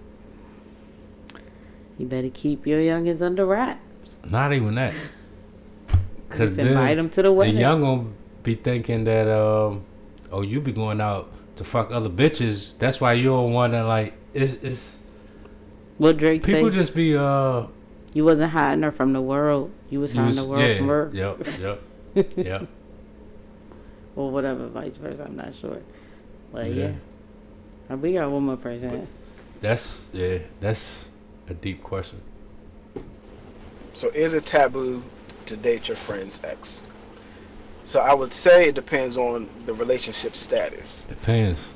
You 1.99 2.07
better 2.07 2.31
keep 2.31 2.67
your 2.67 2.81
youngins 2.81 3.21
under 3.21 3.45
wraps. 3.45 4.19
Not 4.25 4.53
even 4.53 4.75
that. 4.77 4.95
Cause 6.29 6.57
Just 6.57 6.59
invite 6.59 6.97
them 6.97 7.11
to 7.11 7.23
the 7.23 7.33
wedding. 7.33 7.55
The 7.55 7.61
young 7.61 7.81
gonna 7.81 8.09
be 8.43 8.55
thinking 8.55 9.05
that 9.05 9.29
um, 9.29 9.85
oh, 10.31 10.43
you 10.43 10.61
be 10.61 10.73
going 10.73 11.01
out 11.01 11.31
to 11.57 11.65
fuck 11.65 11.91
other 11.91 12.11
bitches. 12.11 12.79
That's 12.79 13.01
why 13.01 13.15
you 13.15 13.25
don't 13.25 13.53
want 13.53 13.73
to 13.73 13.85
like. 13.85 14.15
It's, 14.35 14.55
it's 14.63 14.97
What 15.97 16.19
Drake 16.19 16.45
people 16.45 16.71
say? 16.71 16.77
just 16.77 16.95
be 16.95 17.17
uh. 17.17 17.67
You 18.15 18.25
wasn't 18.25 18.53
hiding 18.53 18.83
her 18.83 18.93
from 18.93 19.13
the 19.13 19.21
world. 19.21 19.71
You 19.91 20.01
was 20.01 20.15
you 20.15 20.21
hiding 20.21 20.37
was- 20.37 20.45
the 20.45 20.51
world 20.51 20.65
yeah, 20.65 20.77
from 20.79 20.89
her. 20.89 21.11
Yep. 21.13 21.47
Yep. 21.61 22.33
yep. 22.37 22.69
or 24.17 24.31
whatever, 24.31 24.67
vice 24.69 24.97
versa. 24.97 25.25
I'm 25.25 25.37
not 25.37 25.55
sure. 25.55 25.81
But 26.53 26.67
Yeah. 26.67 26.89
yeah. 26.89 26.93
Uh, 27.91 27.97
We 27.97 28.15
got 28.15 28.31
one 28.31 28.45
more 28.45 28.57
person. 28.57 29.07
That's 29.61 30.03
yeah. 30.13 30.39
That's 30.61 31.07
a 31.49 31.55
deep 31.55 31.83
question. 31.83 32.21
So 33.95 34.09
is 34.11 34.35
it 34.35 34.47
taboo 34.47 35.03
to 35.47 35.57
date 35.57 35.89
your 35.89 35.97
friend's 35.97 36.41
ex? 36.45 36.85
So 37.85 38.01
I 38.01 38.15
would 38.15 38.33
say 38.33 38.69
it 38.69 38.75
depends 38.75 39.17
on 39.17 39.49
the 39.67 39.75
relationship 39.75 40.37
status. 40.37 41.07
Depends. 41.09 41.69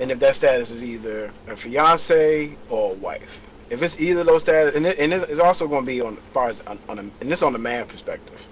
And 0.00 0.10
if 0.10 0.18
that 0.20 0.34
status 0.34 0.70
is 0.70 0.82
either 0.82 1.30
a 1.46 1.56
fiance 1.56 2.56
or 2.70 2.92
a 2.92 2.94
wife. 2.94 3.42
If 3.68 3.82
it's 3.82 4.00
either 4.00 4.24
those 4.24 4.42
status, 4.42 4.74
and, 4.74 4.86
it, 4.86 4.98
and 4.98 5.12
it's 5.12 5.40
also 5.40 5.68
going 5.68 5.82
to 5.82 5.86
be 5.86 6.00
on 6.00 6.14
as 6.14 6.22
far 6.32 6.48
as 6.48 6.60
on, 6.62 6.78
on 6.88 6.98
a, 6.98 7.02
and 7.02 7.30
this 7.30 7.42
on 7.42 7.52
the 7.52 7.58
man 7.58 7.86
perspective. 7.86 8.46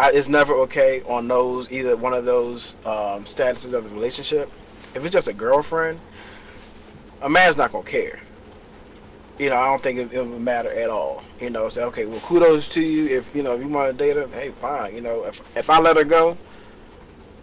I, 0.00 0.10
it's 0.12 0.28
never 0.28 0.54
okay 0.54 1.02
on 1.02 1.28
those 1.28 1.70
either 1.70 1.96
one 1.96 2.12
of 2.12 2.24
those 2.24 2.74
um, 2.84 3.24
statuses 3.24 3.72
of 3.72 3.84
the 3.84 3.90
relationship. 3.90 4.50
If 4.94 5.04
it's 5.04 5.12
just 5.12 5.28
a 5.28 5.32
girlfriend, 5.32 6.00
a 7.22 7.28
man's 7.28 7.56
not 7.56 7.72
gonna 7.72 7.84
care. 7.84 8.18
You 9.38 9.50
know, 9.50 9.56
I 9.56 9.66
don't 9.66 9.82
think 9.82 9.98
it, 9.98 10.12
it 10.12 10.26
would 10.26 10.40
matter 10.40 10.70
at 10.70 10.90
all. 10.90 11.22
You 11.40 11.50
know, 11.50 11.68
say 11.68 11.84
okay, 11.84 12.06
well, 12.06 12.20
kudos 12.20 12.68
to 12.70 12.80
you. 12.80 13.06
If 13.06 13.34
you 13.34 13.42
know 13.42 13.54
if 13.54 13.60
you 13.60 13.68
want 13.68 13.96
to 13.96 14.04
date 14.04 14.16
her, 14.16 14.26
hey, 14.28 14.50
fine. 14.60 14.94
You 14.94 15.00
know, 15.00 15.24
if 15.24 15.40
if 15.56 15.70
I 15.70 15.78
let 15.78 15.96
her 15.96 16.04
go, 16.04 16.36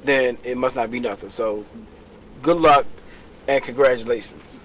then 0.04 0.38
it 0.44 0.58
must 0.58 0.76
not 0.76 0.92
be 0.92 1.00
nothing. 1.00 1.30
So, 1.30 1.66
good 2.42 2.58
luck 2.58 2.86
and 3.48 3.64
congratulations. 3.64 4.60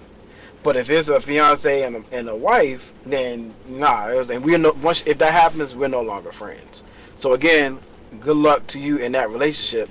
But 0.63 0.75
if 0.75 0.89
it's 0.89 1.09
a 1.09 1.19
fiance 1.19 1.83
and 1.83 1.95
a, 1.95 2.03
and 2.11 2.29
a 2.29 2.35
wife, 2.35 2.93
then 3.05 3.53
nah. 3.67 4.07
And 4.07 4.43
we're 4.43 4.57
no 4.57 4.71
once 4.81 5.03
if 5.05 5.17
that 5.19 5.33
happens, 5.33 5.75
we're 5.75 5.87
no 5.87 6.01
longer 6.01 6.31
friends. 6.31 6.83
So 7.15 7.33
again, 7.33 7.79
good 8.19 8.37
luck 8.37 8.67
to 8.67 8.79
you 8.79 8.97
in 8.97 9.11
that 9.13 9.29
relationship, 9.29 9.89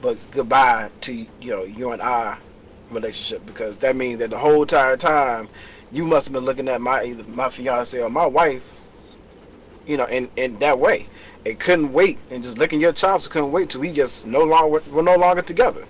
but 0.00 0.16
goodbye 0.30 0.90
to 1.02 1.12
you 1.12 1.26
know 1.50 1.64
you 1.64 1.92
and 1.92 2.02
I 2.02 2.38
relationship 2.90 3.44
because 3.46 3.78
that 3.78 3.96
means 3.96 4.18
that 4.20 4.30
the 4.30 4.38
whole 4.38 4.62
entire 4.62 4.96
time 4.96 5.48
you 5.92 6.04
must 6.04 6.26
have 6.26 6.34
been 6.34 6.44
looking 6.44 6.68
at 6.68 6.80
my 6.80 7.04
either 7.04 7.24
my 7.24 7.48
fiance 7.48 8.00
or 8.00 8.10
my 8.10 8.26
wife, 8.26 8.74
you 9.86 9.96
know, 9.96 10.06
in 10.06 10.28
in 10.36 10.58
that 10.58 10.78
way. 10.78 11.06
It 11.44 11.60
couldn't 11.60 11.92
wait 11.92 12.18
and 12.30 12.42
just 12.42 12.58
licking 12.58 12.80
your 12.80 12.92
chops. 12.92 13.26
Couldn't 13.26 13.52
wait 13.52 13.70
till 13.70 13.80
we 13.80 13.90
just 13.90 14.26
no 14.26 14.42
longer 14.44 14.82
we're 14.90 15.02
no 15.02 15.16
longer 15.16 15.42
together. 15.42 15.86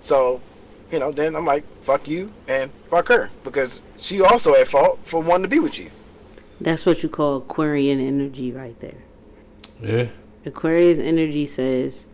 So, 0.00 0.40
you 0.90 0.98
know, 0.98 1.12
then 1.12 1.36
I'm 1.36 1.44
like, 1.44 1.64
fuck 1.82 2.08
you 2.08 2.32
and 2.48 2.70
fuck 2.88 3.08
her 3.08 3.30
because 3.44 3.82
she 3.98 4.20
also 4.22 4.54
at 4.54 4.68
fault 4.68 4.98
for 5.02 5.20
wanting 5.20 5.44
to 5.44 5.48
be 5.48 5.60
with 5.60 5.78
you. 5.78 5.90
That's 6.60 6.86
what 6.86 7.02
you 7.02 7.08
call 7.08 7.36
Aquarian 7.36 8.00
energy 8.00 8.50
right 8.52 8.78
there. 8.80 8.98
Yeah. 9.80 10.08
Aquarius 10.44 10.98
energy 10.98 11.46
says 11.46 12.06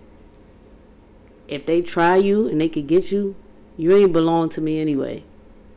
if 1.48 1.66
they 1.66 1.82
try 1.82 2.16
you 2.16 2.48
and 2.48 2.60
they 2.60 2.68
could 2.68 2.86
get 2.86 3.12
you, 3.12 3.34
you 3.76 3.96
ain't 3.96 4.12
belong 4.12 4.48
to 4.50 4.60
me 4.60 4.80
anyway. 4.80 5.24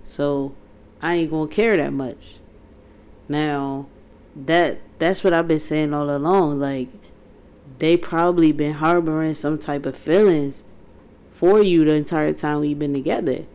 So 0.06 0.54
I 1.02 1.16
ain't 1.16 1.32
gonna 1.32 1.48
care 1.48 1.78
that 1.78 1.94
much. 1.94 2.40
Now 3.28 3.88
that 4.36 4.80
that's 5.00 5.24
what 5.24 5.34
I've 5.34 5.48
been 5.48 5.60
saying 5.60 5.94
all 5.94 6.10
along. 6.10 6.60
Like 6.60 6.90
they 7.80 7.98
probably 7.98 8.52
been 8.52 8.74
harboring 8.74 9.34
some 9.34 9.58
type 9.58 9.86
of 9.86 9.98
feelings 9.98 10.64
for 11.34 11.62
you 11.62 11.86
the 11.86 11.94
entire 11.94 12.34
time 12.34 12.62
we've 12.62 12.80
been 12.80 12.94
together. 12.94 13.46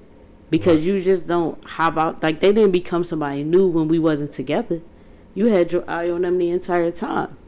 Because 0.50 0.86
you 0.86 1.00
just 1.00 1.26
don't 1.26 1.62
hop 1.64 1.96
out 1.96 2.22
like 2.22 2.40
they 2.40 2.52
didn't 2.52 2.72
become 2.72 3.04
somebody 3.04 3.42
new 3.42 3.66
when 3.66 3.88
we 3.88 3.98
wasn't 3.98 4.32
together. 4.32 4.82
You 5.34 5.46
had 5.46 5.72
your 5.72 5.88
eye 5.88 6.10
on 6.10 6.22
them 6.22 6.36
the 6.38 6.50
entire 6.50 6.90
time. 6.90 7.38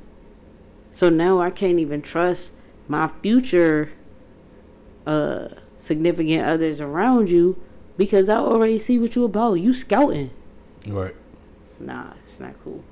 So 0.91 1.11
now 1.11 1.41
I 1.41 1.51
can't 1.51 1.79
even 1.79 2.01
trust 2.01 2.55
my 2.89 3.09
future 3.21 3.93
uh 5.07 5.49
significant 5.79 6.45
others 6.47 6.81
around 6.81 7.31
you 7.31 7.61
because 7.97 8.29
I 8.29 8.37
already 8.37 8.79
see 8.79 8.99
what 8.99 9.15
you 9.15 9.25
about. 9.25 9.55
You 9.55 9.73
scouting. 9.73 10.31
Right. 10.87 11.15
Nah, 11.79 12.13
it's 12.25 12.41
not 12.41 12.55
cool. 12.65 12.83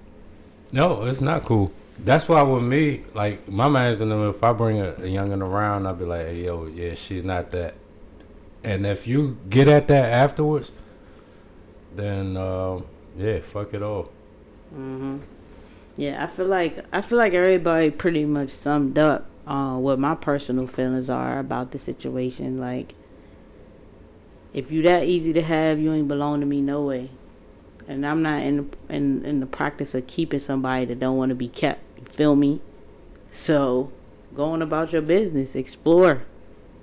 No, 0.72 1.04
it's 1.04 1.20
not 1.20 1.44
cool. 1.44 1.72
That's 1.98 2.28
why 2.28 2.42
with 2.42 2.62
me, 2.62 3.02
like 3.14 3.48
my 3.48 3.68
man's 3.68 4.00
in 4.00 4.08
them. 4.08 4.28
If 4.28 4.42
I 4.42 4.52
bring 4.52 4.80
a, 4.80 4.90
a 4.90 5.00
youngin 5.00 5.42
around, 5.42 5.86
I'll 5.86 5.94
be 5.94 6.04
like, 6.04 6.26
hey, 6.26 6.44
"Yo, 6.44 6.66
yeah, 6.66 6.94
she's 6.94 7.24
not 7.24 7.50
that." 7.50 7.74
And 8.64 8.86
if 8.86 9.06
you 9.06 9.38
get 9.50 9.68
at 9.68 9.88
that 9.88 10.12
afterwards, 10.12 10.70
then 11.94 12.36
um, 12.36 12.86
yeah, 13.16 13.40
fuck 13.40 13.74
it 13.74 13.82
all. 13.82 14.10
Mhm. 14.74 15.20
Yeah, 15.96 16.24
I 16.24 16.26
feel 16.26 16.46
like 16.46 16.84
I 16.92 17.02
feel 17.02 17.18
like 17.18 17.34
everybody 17.34 17.90
pretty 17.90 18.24
much 18.24 18.50
summed 18.50 18.98
up 18.98 19.26
uh, 19.46 19.76
what 19.76 19.98
my 19.98 20.14
personal 20.14 20.66
feelings 20.66 21.10
are 21.10 21.38
about 21.38 21.72
the 21.72 21.78
situation. 21.78 22.58
Like, 22.58 22.94
if 24.52 24.70
you 24.70 24.82
that 24.82 25.04
easy 25.06 25.32
to 25.32 25.42
have, 25.42 25.78
you 25.78 25.92
ain't 25.92 26.08
belong 26.08 26.40
to 26.40 26.46
me 26.46 26.60
no 26.60 26.82
way. 26.82 27.10
And 27.88 28.06
I'm 28.06 28.22
not 28.22 28.42
in 28.42 28.70
in 28.88 29.24
in 29.24 29.40
the 29.40 29.46
practice 29.46 29.94
of 29.94 30.06
keeping 30.06 30.38
somebody 30.38 30.84
that 30.86 31.00
don't 31.00 31.16
want 31.16 31.30
to 31.30 31.34
be 31.34 31.48
kept. 31.48 31.80
You 31.98 32.04
feel 32.04 32.36
me? 32.36 32.60
So, 33.30 33.90
going 34.36 34.62
about 34.62 34.92
your 34.92 35.02
business, 35.02 35.56
explore, 35.56 36.22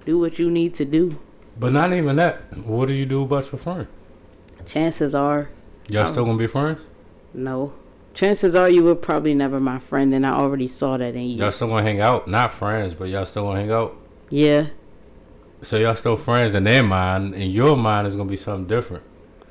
do 0.06 0.18
what 0.20 0.40
you 0.40 0.52
need 0.52 0.74
to 0.76 0.86
do. 0.86 1.18
But 1.58 1.72
not 1.74 1.94
even 1.94 2.16
that. 2.18 2.58
What 2.66 2.88
do 2.88 2.94
you 2.94 3.06
do 3.06 3.24
about 3.24 3.52
your 3.52 3.60
friend? 3.60 3.88
Chances 4.66 5.16
are, 5.16 5.50
Y'all 5.90 6.06
Um, 6.06 6.12
still 6.12 6.26
gonna 6.26 6.38
be 6.38 6.48
friends? 6.48 6.80
no. 7.34 7.72
Chances 8.14 8.56
are 8.56 8.70
you 8.70 8.84
were 8.84 8.96
probably 8.96 9.34
never 9.34 9.60
my 9.60 9.80
friend, 9.80 10.14
and 10.14 10.26
I 10.26 10.32
already 10.32 10.68
saw 10.68 10.98
that 10.98 11.16
in 11.16 11.30
you. 11.30 11.38
Y'all 11.38 11.52
still 11.52 11.68
gonna 11.68 11.84
hang 11.84 12.02
out? 12.02 12.28
Not 12.28 12.54
friends, 12.54 12.94
but 12.94 13.06
y'all 13.06 13.26
still 13.26 13.44
gonna 13.44 13.60
hang 13.60 13.72
out. 13.72 13.96
Yeah. 14.30 14.68
So 15.62 15.78
y'all 15.78 15.96
still 15.96 16.16
friends 16.16 16.56
in 16.56 16.64
their 16.64 16.84
mind. 16.84 17.36
In 17.36 17.52
your 17.52 17.76
mind, 17.76 18.08
is 18.08 18.16
gonna 18.16 18.30
be 18.30 18.38
something 18.38 18.68
different. 18.68 19.04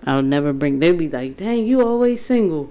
I'll 0.04 0.22
never 0.22 0.52
bring. 0.52 0.78
They'd 0.78 0.98
be 0.98 1.08
like, 1.08 1.36
"Dang, 1.36 1.66
you 1.66 1.80
always 1.80 2.24
single." 2.24 2.70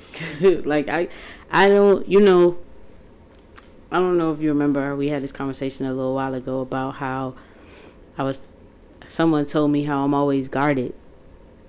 like 0.40 0.88
I, 0.88 1.08
I 1.50 1.68
don't. 1.68 2.08
You 2.08 2.20
know. 2.20 2.58
I 3.90 3.96
don't 3.96 4.18
know 4.18 4.32
if 4.32 4.40
you 4.40 4.50
remember. 4.50 4.94
We 4.96 5.08
had 5.08 5.22
this 5.22 5.32
conversation 5.32 5.86
a 5.86 5.94
little 5.94 6.14
while 6.14 6.34
ago 6.34 6.60
about 6.60 6.96
how 6.96 7.34
I 8.16 8.22
was. 8.22 8.52
Someone 9.06 9.46
told 9.46 9.70
me 9.70 9.84
how 9.84 10.04
I'm 10.04 10.12
always 10.12 10.48
guarded, 10.48 10.94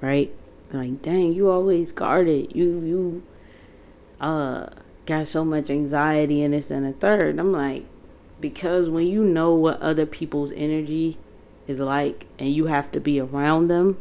right? 0.01 0.33
Like, 0.71 1.01
dang, 1.01 1.33
you 1.33 1.49
always 1.49 1.91
guarded. 1.91 2.55
You 2.55 2.81
you, 2.81 3.23
uh, 4.21 4.67
got 5.05 5.27
so 5.27 5.43
much 5.43 5.69
anxiety 5.69 6.43
and 6.43 6.53
this 6.53 6.71
and 6.71 6.85
the 6.85 6.93
third. 6.93 7.39
I'm 7.39 7.51
like, 7.51 7.85
because 8.39 8.89
when 8.89 9.07
you 9.07 9.23
know 9.23 9.53
what 9.53 9.81
other 9.81 10.05
people's 10.05 10.51
energy 10.51 11.17
is 11.67 11.79
like, 11.79 12.27
and 12.37 12.53
you 12.53 12.65
have 12.65 12.91
to 12.91 12.99
be 12.99 13.19
around 13.19 13.67
them 13.67 13.97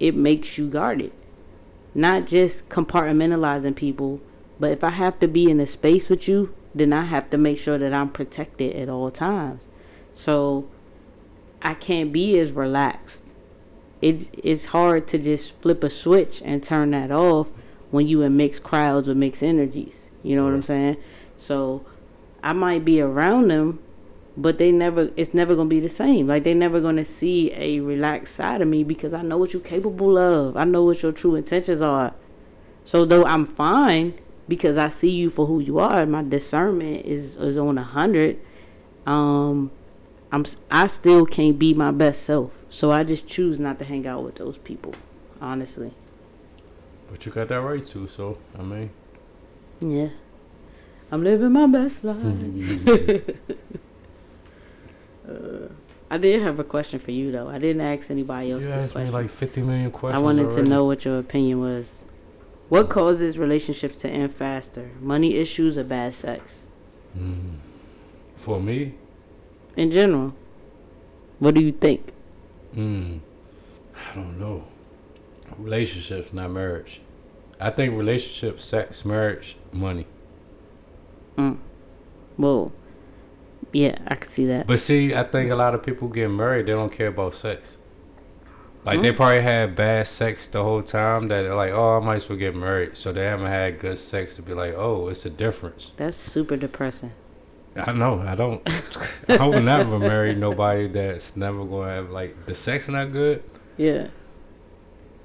it 0.00 0.16
makes 0.16 0.56
you 0.58 0.68
guarded. 0.68 1.12
Not 1.94 2.26
just 2.26 2.68
compartmentalizing 2.70 3.76
people, 3.76 4.20
but 4.58 4.72
if 4.72 4.82
I 4.82 4.90
have 4.90 5.20
to 5.20 5.28
be 5.28 5.50
in 5.50 5.60
a 5.60 5.66
space 5.66 6.08
with 6.08 6.26
you, 6.26 6.54
then 6.74 6.92
I 6.92 7.04
have 7.04 7.30
to 7.30 7.38
make 7.38 7.58
sure 7.58 7.78
that 7.78 7.92
I'm 7.92 8.10
protected 8.10 8.74
at 8.74 8.88
all 8.88 9.10
times. 9.10 9.62
So 10.14 10.66
I 11.62 11.74
can't 11.74 12.12
be 12.12 12.38
as 12.38 12.52
relaxed. 12.52 13.24
It 14.00 14.28
it's 14.42 14.66
hard 14.66 15.06
to 15.08 15.18
just 15.18 15.54
flip 15.60 15.84
a 15.84 15.90
switch 15.90 16.42
and 16.44 16.62
turn 16.62 16.92
that 16.92 17.10
off 17.10 17.48
when 17.90 18.06
you 18.06 18.22
in 18.22 18.36
mixed 18.36 18.62
crowds 18.62 19.08
with 19.08 19.16
mixed 19.16 19.42
energies. 19.42 19.96
You 20.22 20.36
know 20.36 20.44
what 20.44 20.54
I'm 20.54 20.62
saying? 20.62 20.96
So 21.36 21.84
I 22.42 22.52
might 22.52 22.84
be 22.84 23.00
around 23.00 23.48
them, 23.48 23.80
but 24.36 24.58
they 24.58 24.72
never 24.72 25.10
it's 25.16 25.34
never 25.34 25.54
gonna 25.54 25.68
be 25.68 25.80
the 25.80 25.88
same. 25.88 26.26
Like 26.26 26.44
they 26.44 26.54
never 26.54 26.80
gonna 26.80 27.04
see 27.04 27.52
a 27.52 27.80
relaxed 27.80 28.34
side 28.34 28.62
of 28.62 28.68
me 28.68 28.84
because 28.84 29.12
i 29.12 29.22
know 29.22 29.36
what 29.38 29.52
you're 29.52 29.62
capable 29.62 30.16
of. 30.16 30.56
I 30.56 30.64
know 30.64 30.84
what 30.84 31.02
your 31.02 31.12
true 31.12 31.34
intentions 31.34 31.82
are. 31.82 32.14
So 32.84 33.04
though 33.04 33.26
i'm 33.26 33.46
fine 33.46 34.18
because 34.48 34.76
i 34.78 34.88
see 34.88 35.10
you 35.10 35.30
for 35.30 35.46
who 35.46 35.60
you 35.60 35.78
are 35.78 36.04
my 36.06 36.22
discernment 36.22 37.04
is 37.04 37.36
is 37.36 37.58
on 37.58 37.76
a 37.76 37.82
hundred. 37.82 38.40
Um 39.06 39.70
i'm 40.32 40.44
i 40.70 40.86
still 40.86 41.26
can't 41.26 41.58
be 41.58 41.74
my 41.74 41.90
best 41.90 42.22
self 42.22 42.52
so 42.70 42.90
i 42.90 43.02
just 43.04 43.26
choose 43.26 43.58
not 43.60 43.78
to 43.78 43.84
hang 43.84 44.06
out 44.06 44.22
with 44.24 44.36
those 44.36 44.58
people 44.58 44.94
honestly 45.40 45.92
But 47.10 47.26
you 47.26 47.32
got 47.32 47.48
that 47.48 47.60
right 47.60 47.84
too. 47.84 48.06
So 48.06 48.38
I 48.58 48.62
mean, 48.62 48.90
yeah 49.80 50.08
i'm 51.10 51.24
living 51.24 51.52
my 51.52 51.66
best 51.66 52.04
life 52.04 52.16
Uh, 55.28 55.68
I 56.10 56.16
did 56.18 56.42
have 56.42 56.58
a 56.58 56.64
question 56.64 56.98
for 56.98 57.12
you 57.12 57.30
though. 57.30 57.48
I 57.48 57.58
didn't 57.58 57.82
ask 57.82 58.10
anybody 58.10 58.50
else 58.50 58.64
you 58.64 58.70
this 58.70 58.90
question. 58.90 59.12
like 59.14 59.30
50 59.30 59.62
million 59.62 59.90
questions. 59.92 60.20
I 60.20 60.24
wanted 60.24 60.46
already. 60.46 60.62
to 60.62 60.68
know 60.68 60.84
what 60.84 61.04
your 61.04 61.18
opinion 61.20 61.60
was. 61.60 62.06
What 62.68 62.88
causes 62.88 63.38
relationships 63.38 64.00
to 64.00 64.08
end 64.10 64.32
faster? 64.32 64.90
Money 65.00 65.36
issues 65.36 65.78
or 65.78 65.84
bad 65.84 66.14
sex? 66.14 66.66
Mm. 67.16 67.58
For 68.34 68.60
me, 68.60 68.94
In 69.76 69.90
general. 69.90 70.34
What 71.38 71.54
do 71.54 71.60
you 71.62 71.72
think? 71.72 72.12
mm, 72.74 73.20
I 73.96 74.14
don't 74.14 74.38
know. 74.38 74.64
Relationships, 75.58 76.32
not 76.32 76.50
marriage. 76.50 77.00
I 77.60 77.70
think 77.70 77.96
relationships, 77.96 78.64
sex, 78.64 79.04
marriage, 79.04 79.56
money. 79.72 80.06
Mm. 81.36 81.58
Well, 82.38 82.72
yeah, 83.72 83.96
I 84.06 84.14
can 84.14 84.28
see 84.30 84.46
that. 84.46 84.66
But 84.66 84.78
see, 84.78 85.14
I 85.14 85.24
think 85.24 85.50
a 85.50 85.54
lot 85.56 85.74
of 85.74 85.82
people 85.82 86.08
get 86.08 86.28
married, 86.28 86.66
they 86.66 86.72
don't 86.72 86.92
care 86.92 87.08
about 87.08 87.34
sex. 87.34 87.76
Like 88.84 89.02
they 89.02 89.12
Mm. 89.12 89.16
probably 89.16 89.40
had 89.42 89.76
bad 89.76 90.06
sex 90.06 90.48
the 90.48 90.62
whole 90.64 90.82
time 90.82 91.28
that 91.28 91.42
they're 91.42 91.54
like, 91.54 91.72
oh, 91.72 91.98
I 91.98 92.00
might 92.04 92.16
as 92.16 92.28
well 92.28 92.38
get 92.38 92.54
married. 92.54 92.96
So 92.96 93.12
they 93.12 93.24
haven't 93.24 93.46
had 93.46 93.78
good 93.78 93.98
sex 93.98 94.36
to 94.36 94.42
be 94.42 94.54
like, 94.54 94.72
oh, 94.74 95.08
it's 95.08 95.26
a 95.26 95.30
difference. 95.30 95.92
That's 95.96 96.16
super 96.16 96.56
depressing. 96.56 97.12
I 97.76 97.92
know. 97.92 98.20
I 98.20 98.34
don't. 98.34 98.62
I 99.28 99.46
would 99.46 99.64
never 99.64 99.98
marry 99.98 100.34
nobody 100.34 100.88
that's 100.88 101.36
never 101.36 101.64
going 101.64 101.88
to 101.88 101.94
have 101.94 102.10
like 102.10 102.46
the 102.46 102.54
sex 102.54 102.88
not 102.88 103.12
good. 103.12 103.42
Yeah. 103.76 104.08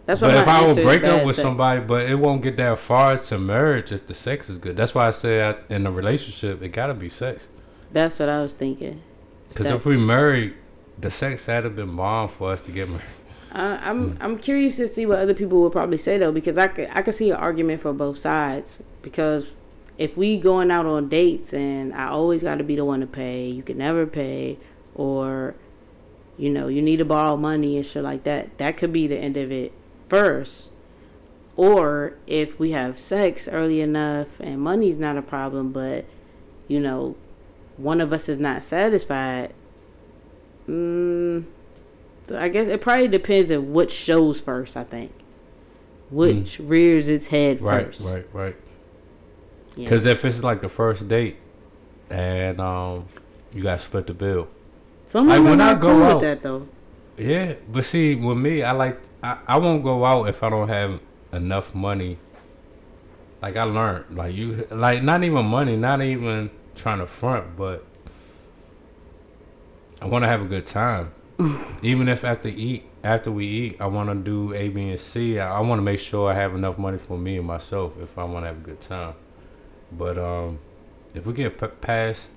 That's 0.06 0.22
what. 0.22 0.32
But 0.32 0.42
if 0.42 0.48
I 0.48 0.66
would 0.66 0.76
break 0.76 1.04
up 1.04 1.26
with 1.26 1.36
sex. 1.36 1.44
somebody, 1.44 1.82
but 1.82 2.10
it 2.10 2.16
won't 2.16 2.44
get 2.44 2.58
that 2.58 2.78
far 2.80 3.18
to 3.18 3.40
marriage 3.40 3.92
if 3.92 4.06
the 4.06 4.14
sex 4.14 4.50
is 4.50 4.58
good. 4.58 4.78
That's 4.78 4.94
why 4.94 5.08
I 5.08 5.12
say 5.12 5.42
I, 5.42 5.56
in 5.70 5.88
a 5.88 5.92
relationship, 5.92 6.62
it 6.62 6.70
gotta 6.70 6.94
be 6.94 7.10
sex. 7.10 7.48
That's 7.92 8.20
what 8.20 8.30
I 8.30 8.42
was 8.42 8.54
thinking. 8.54 9.02
Because 9.50 9.66
if 9.68 9.86
we 9.86 9.98
married, 9.98 10.54
the 11.00 11.10
sex 11.10 11.46
had 11.46 11.62
to 11.62 11.70
been 11.70 11.96
bomb 11.96 12.30
for 12.30 12.52
us 12.52 12.62
to 12.64 12.72
get 12.72 12.90
married. 12.90 13.04
I'm 13.52 14.18
I'm 14.20 14.38
curious 14.38 14.76
to 14.78 14.88
see 14.88 15.06
what 15.06 15.20
other 15.20 15.34
people 15.34 15.62
would 15.62 15.72
probably 15.72 15.98
say 15.98 16.18
though, 16.18 16.32
because 16.32 16.58
I 16.58 16.68
could 16.68 16.90
I 16.92 17.02
could 17.02 17.14
see 17.14 17.32
an 17.32 17.38
argument 17.38 17.82
for 17.82 17.94
both 17.94 18.18
sides. 18.18 18.80
Because 19.02 19.56
if 19.98 20.18
we 20.18 20.38
going 20.38 20.72
out 20.72 20.86
on 20.86 21.10
dates 21.10 21.54
and 21.54 21.94
I 21.94 22.08
always 22.08 22.44
got 22.44 22.58
to 22.58 22.64
be 22.64 22.76
the 22.76 22.86
one 22.86 23.00
to 23.00 23.08
pay, 23.08 23.48
you 23.48 23.64
can 23.64 23.78
never 23.78 24.06
pay, 24.06 24.58
or 24.94 25.56
you 26.38 26.50
know 26.50 26.68
you 26.68 26.82
need 26.82 26.98
to 26.98 27.06
borrow 27.06 27.38
money 27.38 27.78
and 27.78 27.86
shit 27.86 28.04
like 28.04 28.24
that. 28.26 28.58
That 28.58 28.78
could 28.78 28.92
be 28.92 29.08
the 29.08 29.18
end 29.18 29.38
of 29.38 29.52
it 29.52 29.72
first. 30.08 30.70
Or 31.58 32.18
if 32.28 32.60
we 32.60 32.72
have 32.72 33.00
sex 33.00 33.48
early 33.48 33.80
enough 33.80 34.40
and 34.42 34.60
money's 34.60 34.98
not 34.98 35.18
a 35.18 35.22
problem, 35.22 35.72
but 35.72 36.06
you 36.68 36.80
know 36.80 37.16
one 37.78 38.02
of 38.02 38.12
us 38.12 38.28
is 38.28 38.40
not 38.40 38.64
satisfied. 38.64 39.54
Mm, 40.68 41.46
I 42.36 42.50
guess 42.50 42.68
it 42.68 42.82
probably 42.82 43.08
depends 43.08 43.52
on 43.52 43.72
what 43.72 43.92
shows 43.92 44.42
first. 44.42 44.76
I 44.76 44.84
think 44.84 45.12
which 46.10 46.60
rears 46.60 47.08
its 47.08 47.28
head. 47.28 47.62
Right, 47.62 47.88
first. 47.88 48.02
right, 48.02 48.26
right. 48.34 48.56
Yeah. 48.56 48.65
Because 49.76 50.06
if 50.06 50.24
it's 50.26 50.44
like 50.44 50.62
the 50.62 50.70
first 50.70 51.08
date, 51.08 51.38
and 52.10 52.60
um, 52.60 53.06
you 53.54 53.64
got 53.64 53.80
to 53.80 53.84
split 53.84 54.08
the 54.08 54.14
bill. 54.14 54.48
Some 55.08 55.28
Like, 55.28 55.44
when 55.44 55.62
I 55.62 55.74
go 55.74 55.88
cool 55.90 56.04
out- 56.04 56.14
with 56.16 56.22
that 56.22 56.42
though. 56.42 56.68
Yeah, 57.18 57.54
but 57.72 57.86
see, 57.86 58.16
with 58.16 58.38
me, 58.38 58.62
I 58.64 58.72
like 58.74 59.00
I, 59.24 59.38
I 59.48 59.58
won't 59.58 59.84
go 59.84 60.04
out 60.06 60.28
if 60.28 60.44
I 60.44 60.50
don't 60.50 60.68
have 60.68 61.00
enough 61.32 61.74
money. 61.74 62.18
Like 63.42 63.56
I 63.56 63.64
learned, 63.64 64.18
like 64.18 64.36
you, 64.36 64.68
like 64.72 65.02
not 65.04 65.24
even 65.24 65.46
money, 65.46 65.78
not 65.78 66.02
even 66.02 66.50
trying 66.76 67.00
to 67.00 67.08
front, 67.08 67.56
but 67.56 67.86
I 70.02 70.08
want 70.08 70.24
to 70.26 70.30
have 70.30 70.42
a 70.42 70.46
good 70.46 70.66
time. 70.66 71.14
even 71.82 72.08
if 72.08 72.24
after 72.24 72.50
eat, 72.50 72.84
after 73.04 73.32
we 73.32 73.46
eat, 73.46 73.82
I 73.82 73.88
want 73.88 74.10
to 74.10 74.16
do 74.16 74.54
A, 74.54 74.70
B, 74.70 74.90
and 74.90 75.00
C. 75.00 75.40
I, 75.40 75.58
I 75.58 75.60
want 75.62 75.80
to 75.80 75.84
make 75.84 76.00
sure 76.00 76.30
I 76.30 76.34
have 76.34 76.54
enough 76.56 76.78
money 76.78 76.98
for 76.98 77.18
me 77.18 77.38
and 77.38 77.48
myself 77.48 77.94
if 78.02 78.18
I 78.18 78.24
want 78.24 78.44
to 78.44 78.48
have 78.48 78.58
a 78.58 78.62
good 78.62 78.82
time. 78.82 79.16
But 79.92 80.18
um, 80.18 80.60
if 81.14 81.26
we 81.26 81.34
get 81.34 81.58
p- 81.58 81.68
past 81.82 82.32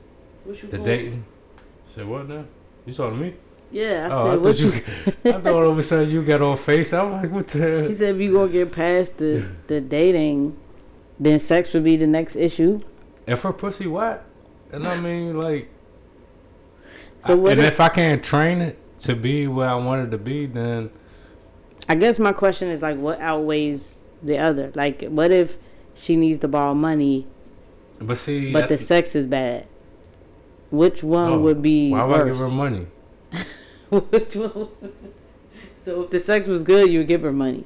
the 0.47 0.79
dating, 0.79 1.25
say 1.95 2.05
what 2.05 2.29
now? 2.29 2.45
You 2.87 2.93
talking 2.93 3.19
to 3.19 3.25
me? 3.25 3.35
Yeah, 3.71 4.09
I 4.11 4.15
oh, 4.15 4.25
said, 4.25 4.33
I 4.33 4.37
what 4.37 4.59
you. 4.59 4.73
I 5.37 5.41
thought 5.41 5.47
all 5.47 5.71
of 5.71 5.79
a 5.79 5.83
sudden 5.83 6.11
you 6.11 6.23
got 6.23 6.41
on 6.41 6.57
face. 6.57 6.93
I'm 6.93 7.13
like, 7.13 7.31
what 7.31 7.49
the? 7.49 7.59
hell? 7.59 7.87
He 7.87 7.93
said 7.93 8.15
if 8.15 8.21
you 8.21 8.33
gonna 8.33 8.51
get 8.51 8.73
past 8.73 9.19
the 9.19 9.47
the 9.67 9.81
dating, 9.81 10.57
then 11.21 11.39
sex 11.39 11.75
would 11.75 11.85
be 11.85 11.97
the 11.97 12.07
next 12.07 12.37
issue. 12.37 12.81
If 13.27 13.43
her 13.43 13.53
pussy 13.53 13.87
wet, 13.87 14.25
and 14.73 14.87
I 14.87 15.01
mean 15.01 15.39
like, 15.39 15.69
So 17.21 17.37
what 17.37 17.53
and 17.53 17.61
if, 17.61 17.75
if 17.75 17.81
I 17.81 17.89
can't 17.89 18.23
train 18.23 18.61
it 18.61 18.79
to 19.01 19.15
be 19.15 19.47
where 19.47 19.69
I 19.69 19.75
wanted 19.75 20.11
to 20.13 20.19
be, 20.19 20.47
then 20.47 20.91
I 21.89 21.95
guess 21.95 22.19
my 22.19 22.33
question 22.33 22.69
is 22.69 22.83
like, 22.83 22.97
what 22.97 23.21
outweighs 23.21 24.03
the 24.23 24.39
other? 24.39 24.73
Like, 24.75 25.03
what 25.05 25.31
if 25.31 25.59
she 25.95 26.17
needs 26.17 26.39
to 26.41 26.49
borrow 26.49 26.75
money, 26.75 27.27
but 28.01 28.19
see, 28.19 28.53
but 28.53 28.65
I- 28.65 28.67
the 28.69 28.79
sex 28.79 29.15
is 29.15 29.27
bad? 29.27 29.67
Which 30.71 31.03
one 31.03 31.31
no, 31.31 31.39
would 31.41 31.63
be 31.63 31.91
Why 31.91 32.05
would 32.05 32.21
I 32.21 32.25
give 32.27 32.39
her 32.39 32.49
money? 32.49 32.87
Which 33.91 34.37
one? 34.37 34.69
So 35.77 36.03
if 36.03 36.11
the 36.11 36.21
sex 36.21 36.47
was 36.47 36.63
good, 36.63 36.91
you 36.91 36.99
would 36.99 37.09
give 37.09 37.23
her 37.23 37.33
money. 37.33 37.65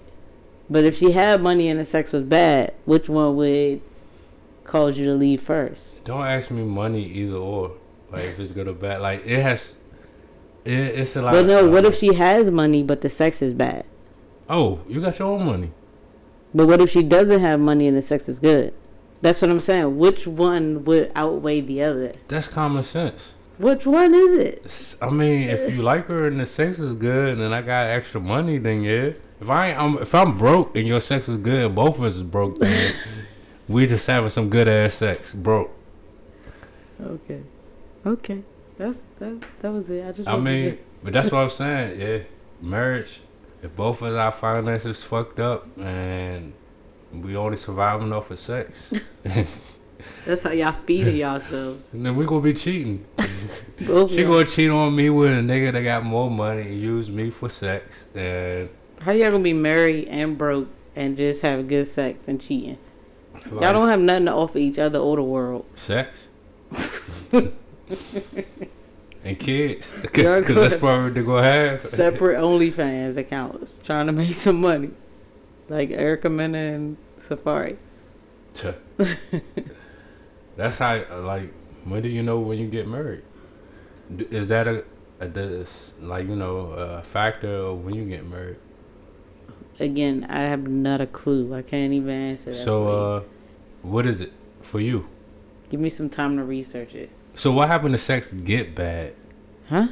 But 0.71 0.85
if 0.85 0.97
she 0.97 1.13
had 1.13 1.43
money 1.43 1.69
and 1.69 1.81
the 1.81 1.85
sex 1.85 2.13
was 2.13 2.23
bad, 2.23 2.75
which 2.85 3.09
one 3.09 3.37
would 3.37 3.81
cause 4.65 4.97
you 4.97 5.05
to 5.07 5.15
leave 5.15 5.43
first? 5.43 6.05
Don't 6.05 6.25
ask 6.25 6.51
me 6.51 6.63
money 6.63 7.05
either 7.05 7.35
or. 7.35 7.73
Like 8.13 8.25
if 8.25 8.39
it's 8.39 8.53
good 8.53 8.69
or 8.69 8.75
bad. 8.75 9.01
Like 9.01 9.27
it 9.27 9.43
has. 9.43 9.75
It, 10.65 10.73
it's 10.73 11.17
a 11.17 11.23
lot. 11.23 11.33
But 11.33 11.47
no, 11.47 11.69
what 11.69 11.85
if 11.85 11.99
she 11.99 12.15
has 12.15 12.51
money 12.51 12.83
but 12.83 13.01
the 13.01 13.11
sex 13.11 13.43
is 13.43 13.55
bad? 13.55 13.87
Oh, 14.49 14.81
you 14.87 15.01
got 15.01 15.19
your 15.19 15.29
own 15.29 15.45
money. 15.45 15.73
But 16.55 16.67
what 16.67 16.81
if 16.81 16.91
she 16.91 17.03
doesn't 17.03 17.41
have 17.41 17.59
money 17.59 17.89
and 17.89 17.97
the 17.97 18.03
sex 18.03 18.29
is 18.29 18.39
good? 18.39 18.75
That's 19.23 19.41
what 19.41 19.51
I'm 19.51 19.61
saying. 19.61 19.99
Which 19.99 20.27
one 20.27 20.85
would 20.85 21.13
outweigh 21.15 21.61
the 21.61 21.83
other? 21.83 22.13
That's 22.29 22.49
common 22.49 22.83
sense. 22.83 23.31
Which 23.57 23.87
one 23.87 24.15
is 24.15 24.33
it? 24.33 24.97
I 25.01 25.09
mean, 25.09 25.49
if 25.49 25.73
you 25.73 25.83
like 25.83 26.07
her 26.07 26.27
and 26.27 26.41
the 26.41 26.47
sex 26.47 26.81
is 26.81 26.95
good, 26.95 27.35
and 27.35 27.41
then 27.41 27.53
I 27.53 27.63
got 27.63 27.87
extra 27.87 28.21
money, 28.21 28.59
then 28.59 28.83
yeah. 28.83 29.13
If 29.41 29.49
I 29.49 29.73
I'm, 29.73 29.99
if 29.99 30.15
I'm 30.15 30.37
broke 30.37 30.77
and 30.77 30.87
your 30.87 31.01
sex 31.01 31.29
is 31.29 31.39
good, 31.39 31.75
both 31.75 31.99
of 31.99 32.05
us 32.05 32.17
is 32.17 32.23
broke, 32.23 32.59
then 32.59 32.95
we 33.69 33.87
just 33.87 34.07
having 34.07 34.31
some 34.31 34.51
good 34.51 34.67
ass 34.67 34.95
sex, 34.95 35.33
broke. 35.33 35.71
Okay. 37.01 37.43
Okay. 38.05 38.43
That's 38.79 39.03
that. 39.21 39.45
That 39.61 39.73
was 39.73 39.91
it. 39.91 40.05
I 40.05 40.13
just. 40.13 40.29
I 40.29 40.37
mean, 40.37 40.79
but 41.05 41.13
that's 41.13 41.31
what 41.31 41.43
I'm 41.43 41.51
saying. 41.51 42.01
Yeah, 42.01 42.19
marriage. 42.61 43.21
If 43.63 43.77
both 43.77 44.03
of 44.03 44.17
our 44.17 44.33
finances 44.33 45.05
fucked 45.05 45.39
up 45.39 45.69
and 45.79 46.53
we 47.13 47.37
only 47.37 47.57
surviving 47.57 48.13
off 48.13 48.31
of 48.31 48.39
sex, 48.39 48.93
that's 50.27 50.45
how 50.45 50.53
y'all 50.53 50.75
feeding 50.87 51.17
yourselves. 51.17 51.93
And 51.93 52.05
then 52.05 52.17
we 52.17 52.25
gonna 52.25 52.41
be 52.41 52.55
cheating. 52.55 53.05
Both 53.81 54.13
she 54.13 54.23
y'all. 54.23 54.33
gonna 54.33 54.47
cheat 54.47 54.71
on 54.71 54.95
me 54.95 55.11
with 55.11 55.31
a 55.31 55.43
nigga 55.43 55.73
that 55.73 55.83
got 55.83 56.05
more 56.05 56.31
money 56.31 56.63
and 56.63 56.81
use 56.81 57.11
me 57.11 57.31
for 57.31 57.49
sex 57.49 58.07
and. 58.15 58.69
How 59.01 59.13
y'all 59.13 59.33
gonna 59.33 59.43
be 59.43 59.53
married 59.53 60.09
and 60.09 60.39
broke 60.39 60.69
and 60.95 61.17
just 61.17 61.43
have 61.43 61.67
good 61.67 61.89
sex 61.89 62.29
and 62.29 62.41
cheating? 62.41 62.79
Y'all 63.51 63.73
don't 63.73 63.89
have 63.89 64.01
nothing 64.01 64.27
to 64.27 64.33
offer 64.33 64.59
each 64.59 64.79
other 64.79 64.99
or 64.99 65.17
the 65.17 65.23
world. 65.23 65.67
Sex. 65.75 66.29
and 67.33 67.53
kids. 69.39 69.87
Because 70.01 70.47
that's 70.47 70.77
probably 70.77 71.11
they're 71.11 71.23
going 71.23 71.45
to 71.45 71.51
have. 71.51 71.83
Separate 71.83 72.39
OnlyFans 72.39 73.17
accounts 73.17 73.77
trying 73.83 74.07
to 74.07 74.13
make 74.13 74.35
some 74.35 74.61
money, 74.61 74.91
like 75.69 75.91
Erica 75.91 76.29
Mena 76.29 76.59
and 76.59 76.97
Safaree. 77.19 77.77
That's 80.57 80.79
how, 80.79 81.03
like, 81.23 81.53
when 81.85 82.03
do 82.03 82.09
you 82.09 82.23
know 82.23 82.39
when 82.39 82.59
you 82.59 82.69
get 82.69 82.87
married? 82.87 83.23
Is 84.31 84.49
that 84.49 84.69
a, 84.69 84.85
a 85.21 85.29
this, 85.29 85.93
like, 86.01 86.29
you 86.29 86.37
know, 86.37 86.57
a 86.73 87.03
factor 87.03 87.53
of 87.55 87.85
when 87.85 87.95
you 87.95 88.05
get 88.05 88.27
married? 88.27 88.59
Again, 89.81 90.27
I 90.29 90.41
have 90.41 90.69
not 90.69 91.01
a 91.01 91.07
clue. 91.07 91.55
I 91.55 91.63
can't 91.63 91.93
even 91.93 92.11
answer 92.11 92.51
that. 92.53 92.57
So, 92.57 92.89
uh, 92.89 93.23
what 93.83 94.07
is 94.07 94.21
it 94.21 94.33
for 94.63 94.81
you? 94.81 95.07
give 95.71 95.81
me 95.81 95.89
some 95.89 96.11
time 96.11 96.37
to 96.37 96.45
research 96.45 96.95
it. 96.95 97.09
So, 97.35 97.51
what 97.51 97.69
happened 97.69 97.95
to 97.95 97.99
sex 97.99 98.31
get 98.31 98.75
bad? 98.75 99.15
Huh? 99.71 99.89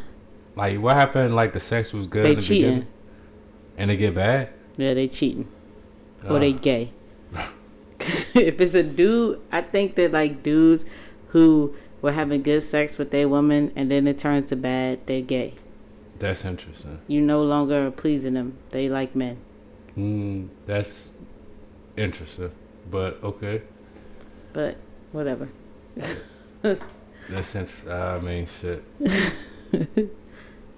Like, 0.54 0.78
what 0.78 0.94
happened, 0.94 1.34
like, 1.34 1.54
the 1.54 1.60
sex 1.60 1.94
was 1.94 2.06
good 2.06 2.26
They 2.26 2.30
in 2.30 2.36
the 2.36 2.42
cheating. 2.42 2.62
beginning? 2.70 2.88
And 3.78 3.90
they 3.90 3.96
get 3.96 4.14
bad? 4.14 4.50
Yeah, 4.76 4.92
they 4.92 5.08
cheating. 5.08 5.48
Or 6.28 6.38
they 6.38 6.52
Ah. 6.52 6.58
gay. 6.60 6.90
if 8.34 8.60
it's 8.60 8.74
a 8.74 8.82
dude, 8.82 9.40
I 9.52 9.60
think 9.62 9.94
that 9.96 10.12
like 10.12 10.42
dudes 10.42 10.84
who 11.28 11.74
were 12.02 12.12
having 12.12 12.42
good 12.42 12.62
sex 12.62 12.98
with 12.98 13.10
their 13.10 13.28
woman 13.28 13.72
and 13.76 13.90
then 13.90 14.06
it 14.06 14.18
turns 14.18 14.46
to 14.48 14.56
bad, 14.56 15.00
they're 15.06 15.20
gay. 15.22 15.54
That's 16.18 16.44
interesting. 16.44 16.98
You 17.06 17.20
no 17.22 17.42
longer 17.42 17.86
are 17.86 17.90
pleasing 17.90 18.34
them. 18.34 18.58
They 18.70 18.88
like 18.88 19.14
men. 19.16 19.38
Mm, 19.96 20.48
that's 20.66 21.10
interesting. 21.96 22.50
But, 22.90 23.18
okay. 23.22 23.62
But 24.52 24.76
whatever. 25.12 25.48
That's 26.62 26.80
interesting. 27.54 27.90
I 27.90 28.18
mean, 28.20 28.46
shit. 28.60 28.82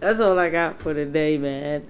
That's 0.00 0.20
all 0.20 0.38
I 0.38 0.50
got 0.50 0.80
for 0.80 0.94
today, 0.94 1.38
man. 1.38 1.86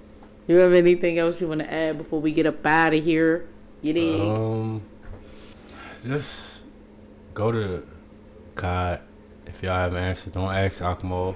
You 0.47 0.57
have 0.57 0.73
anything 0.73 1.19
else 1.19 1.39
you 1.39 1.47
want 1.47 1.61
to 1.61 1.73
add 1.73 1.97
before 1.97 2.19
we 2.19 2.31
get 2.31 2.45
up 2.45 2.65
out 2.65 2.93
of 2.93 3.03
here? 3.03 3.47
You 3.81 3.93
need. 3.93 4.21
Um, 4.21 4.81
just 6.05 6.33
go 7.33 7.51
to 7.51 7.87
God. 8.55 9.01
If 9.45 9.61
y'all 9.61 9.75
have 9.75 9.95
answered, 9.95 10.33
don't 10.33 10.53
ask 10.53 10.81
Akmal. 10.81 11.35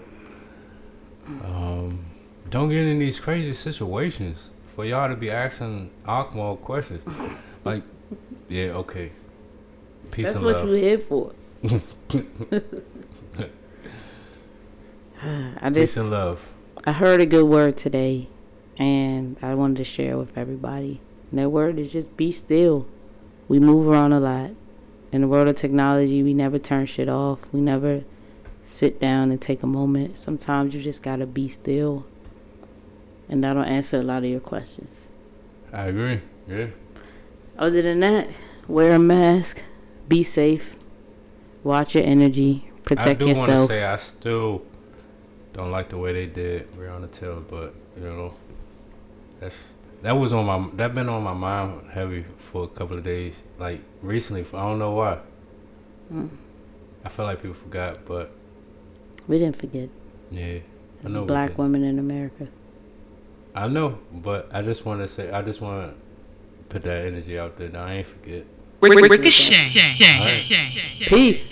Um, 1.27 2.05
don't 2.49 2.69
get 2.69 2.85
in 2.85 2.99
these 2.99 3.19
crazy 3.19 3.53
situations 3.53 4.49
for 4.75 4.85
y'all 4.85 5.09
to 5.09 5.15
be 5.15 5.29
asking 5.29 5.91
Akmal 6.05 6.59
questions. 6.61 7.03
like, 7.65 7.83
yeah, 8.47 8.71
okay. 8.71 9.11
Peace 10.11 10.27
That's 10.27 10.37
and 10.37 10.45
what 10.45 10.55
love. 10.55 10.69
you 10.69 10.75
here 10.75 10.99
for. 10.99 11.33
I 15.21 15.69
just, 15.69 15.73
Peace 15.73 15.97
and 15.97 16.11
love. 16.11 16.47
I 16.85 16.93
heard 16.93 17.19
a 17.19 17.25
good 17.25 17.45
word 17.45 17.75
today, 17.75 18.29
and 18.77 19.37
I 19.41 19.55
wanted 19.55 19.77
to 19.77 19.83
share 19.83 20.17
with 20.17 20.37
everybody. 20.37 21.01
And 21.31 21.39
that 21.39 21.49
word 21.49 21.79
is 21.79 21.91
just 21.91 22.15
be 22.17 22.31
still. 22.31 22.87
We 23.47 23.59
move 23.59 23.87
around 23.87 24.13
a 24.13 24.19
lot. 24.19 24.51
In 25.11 25.21
the 25.21 25.27
world 25.27 25.47
of 25.47 25.55
technology, 25.55 26.21
we 26.21 26.33
never 26.33 26.59
turn 26.59 26.85
shit 26.85 27.09
off. 27.09 27.39
We 27.51 27.61
never 27.61 28.03
sit 28.63 28.99
down 28.99 29.31
and 29.31 29.41
take 29.41 29.63
a 29.63 29.67
moment. 29.67 30.17
Sometimes 30.17 30.75
you 30.75 30.81
just 30.81 31.01
gotta 31.01 31.25
be 31.25 31.47
still, 31.47 32.05
and 33.29 33.43
that'll 33.43 33.63
answer 33.63 33.99
a 33.99 34.03
lot 34.03 34.23
of 34.23 34.29
your 34.29 34.41
questions. 34.41 35.07
I 35.71 35.85
agree. 35.85 36.21
Yeah. 36.47 36.67
Other 37.57 37.81
than 37.81 38.01
that, 38.01 38.27
wear 38.67 38.93
a 38.93 38.99
mask, 38.99 39.63
be 40.07 40.23
safe, 40.23 40.75
watch 41.63 41.95
your 41.95 42.03
energy, 42.03 42.69
protect 42.83 43.21
yourself. 43.21 43.47
I 43.47 43.51
do 43.51 43.57
want 43.57 43.69
to 43.69 43.73
say 43.73 43.85
I 43.85 43.95
still 43.95 44.61
don't 45.53 45.71
like 45.71 45.89
the 45.89 45.97
way 45.97 46.13
they 46.13 46.27
did 46.27 46.71
Breonna 46.77 47.09
Taylor, 47.09 47.39
but 47.39 47.73
you 47.95 48.03
know, 48.03 48.33
that's 49.39 49.55
that 50.03 50.11
was 50.13 50.31
on 50.33 50.45
my 50.45 50.69
that 50.75 50.93
been 50.93 51.09
on 51.09 51.23
my 51.23 51.33
mind 51.33 51.89
heavy 51.91 52.25
for 52.37 52.63
a 52.63 52.67
couple 52.67 52.97
of 52.97 53.03
days. 53.03 53.35
Like 53.57 53.81
recently, 54.01 54.45
I 54.53 54.61
don't 54.67 54.79
know 54.79 54.91
why. 54.91 55.19
Mm. 56.13 56.29
I 57.03 57.09
feel 57.09 57.25
like 57.25 57.41
people 57.41 57.55
forgot, 57.55 57.99
but 58.05 58.31
We 59.27 59.39
didn't 59.39 59.57
forget. 59.57 59.89
yeah, 60.31 60.43
I 60.45 60.61
There's 61.01 61.13
know. 61.13 61.25
black 61.25 61.57
women 61.57 61.83
in 61.83 61.99
America. 61.99 62.47
I 63.55 63.67
know, 63.67 63.99
but 64.11 64.49
I 64.53 64.61
just 64.61 64.85
want 64.85 65.01
to 65.01 65.07
say 65.07 65.31
I 65.31 65.41
just 65.41 65.61
want 65.61 65.89
to 65.91 65.95
put 66.69 66.83
that 66.83 67.05
energy 67.05 67.39
out 67.39 67.57
there. 67.57 67.69
That 67.69 67.81
I 67.81 67.93
ain't 67.95 68.07
forget. 68.07 68.45
Ricochet. 68.81 69.55
All 70.19 70.25
right. 70.25 71.07
Peace. 71.07 71.51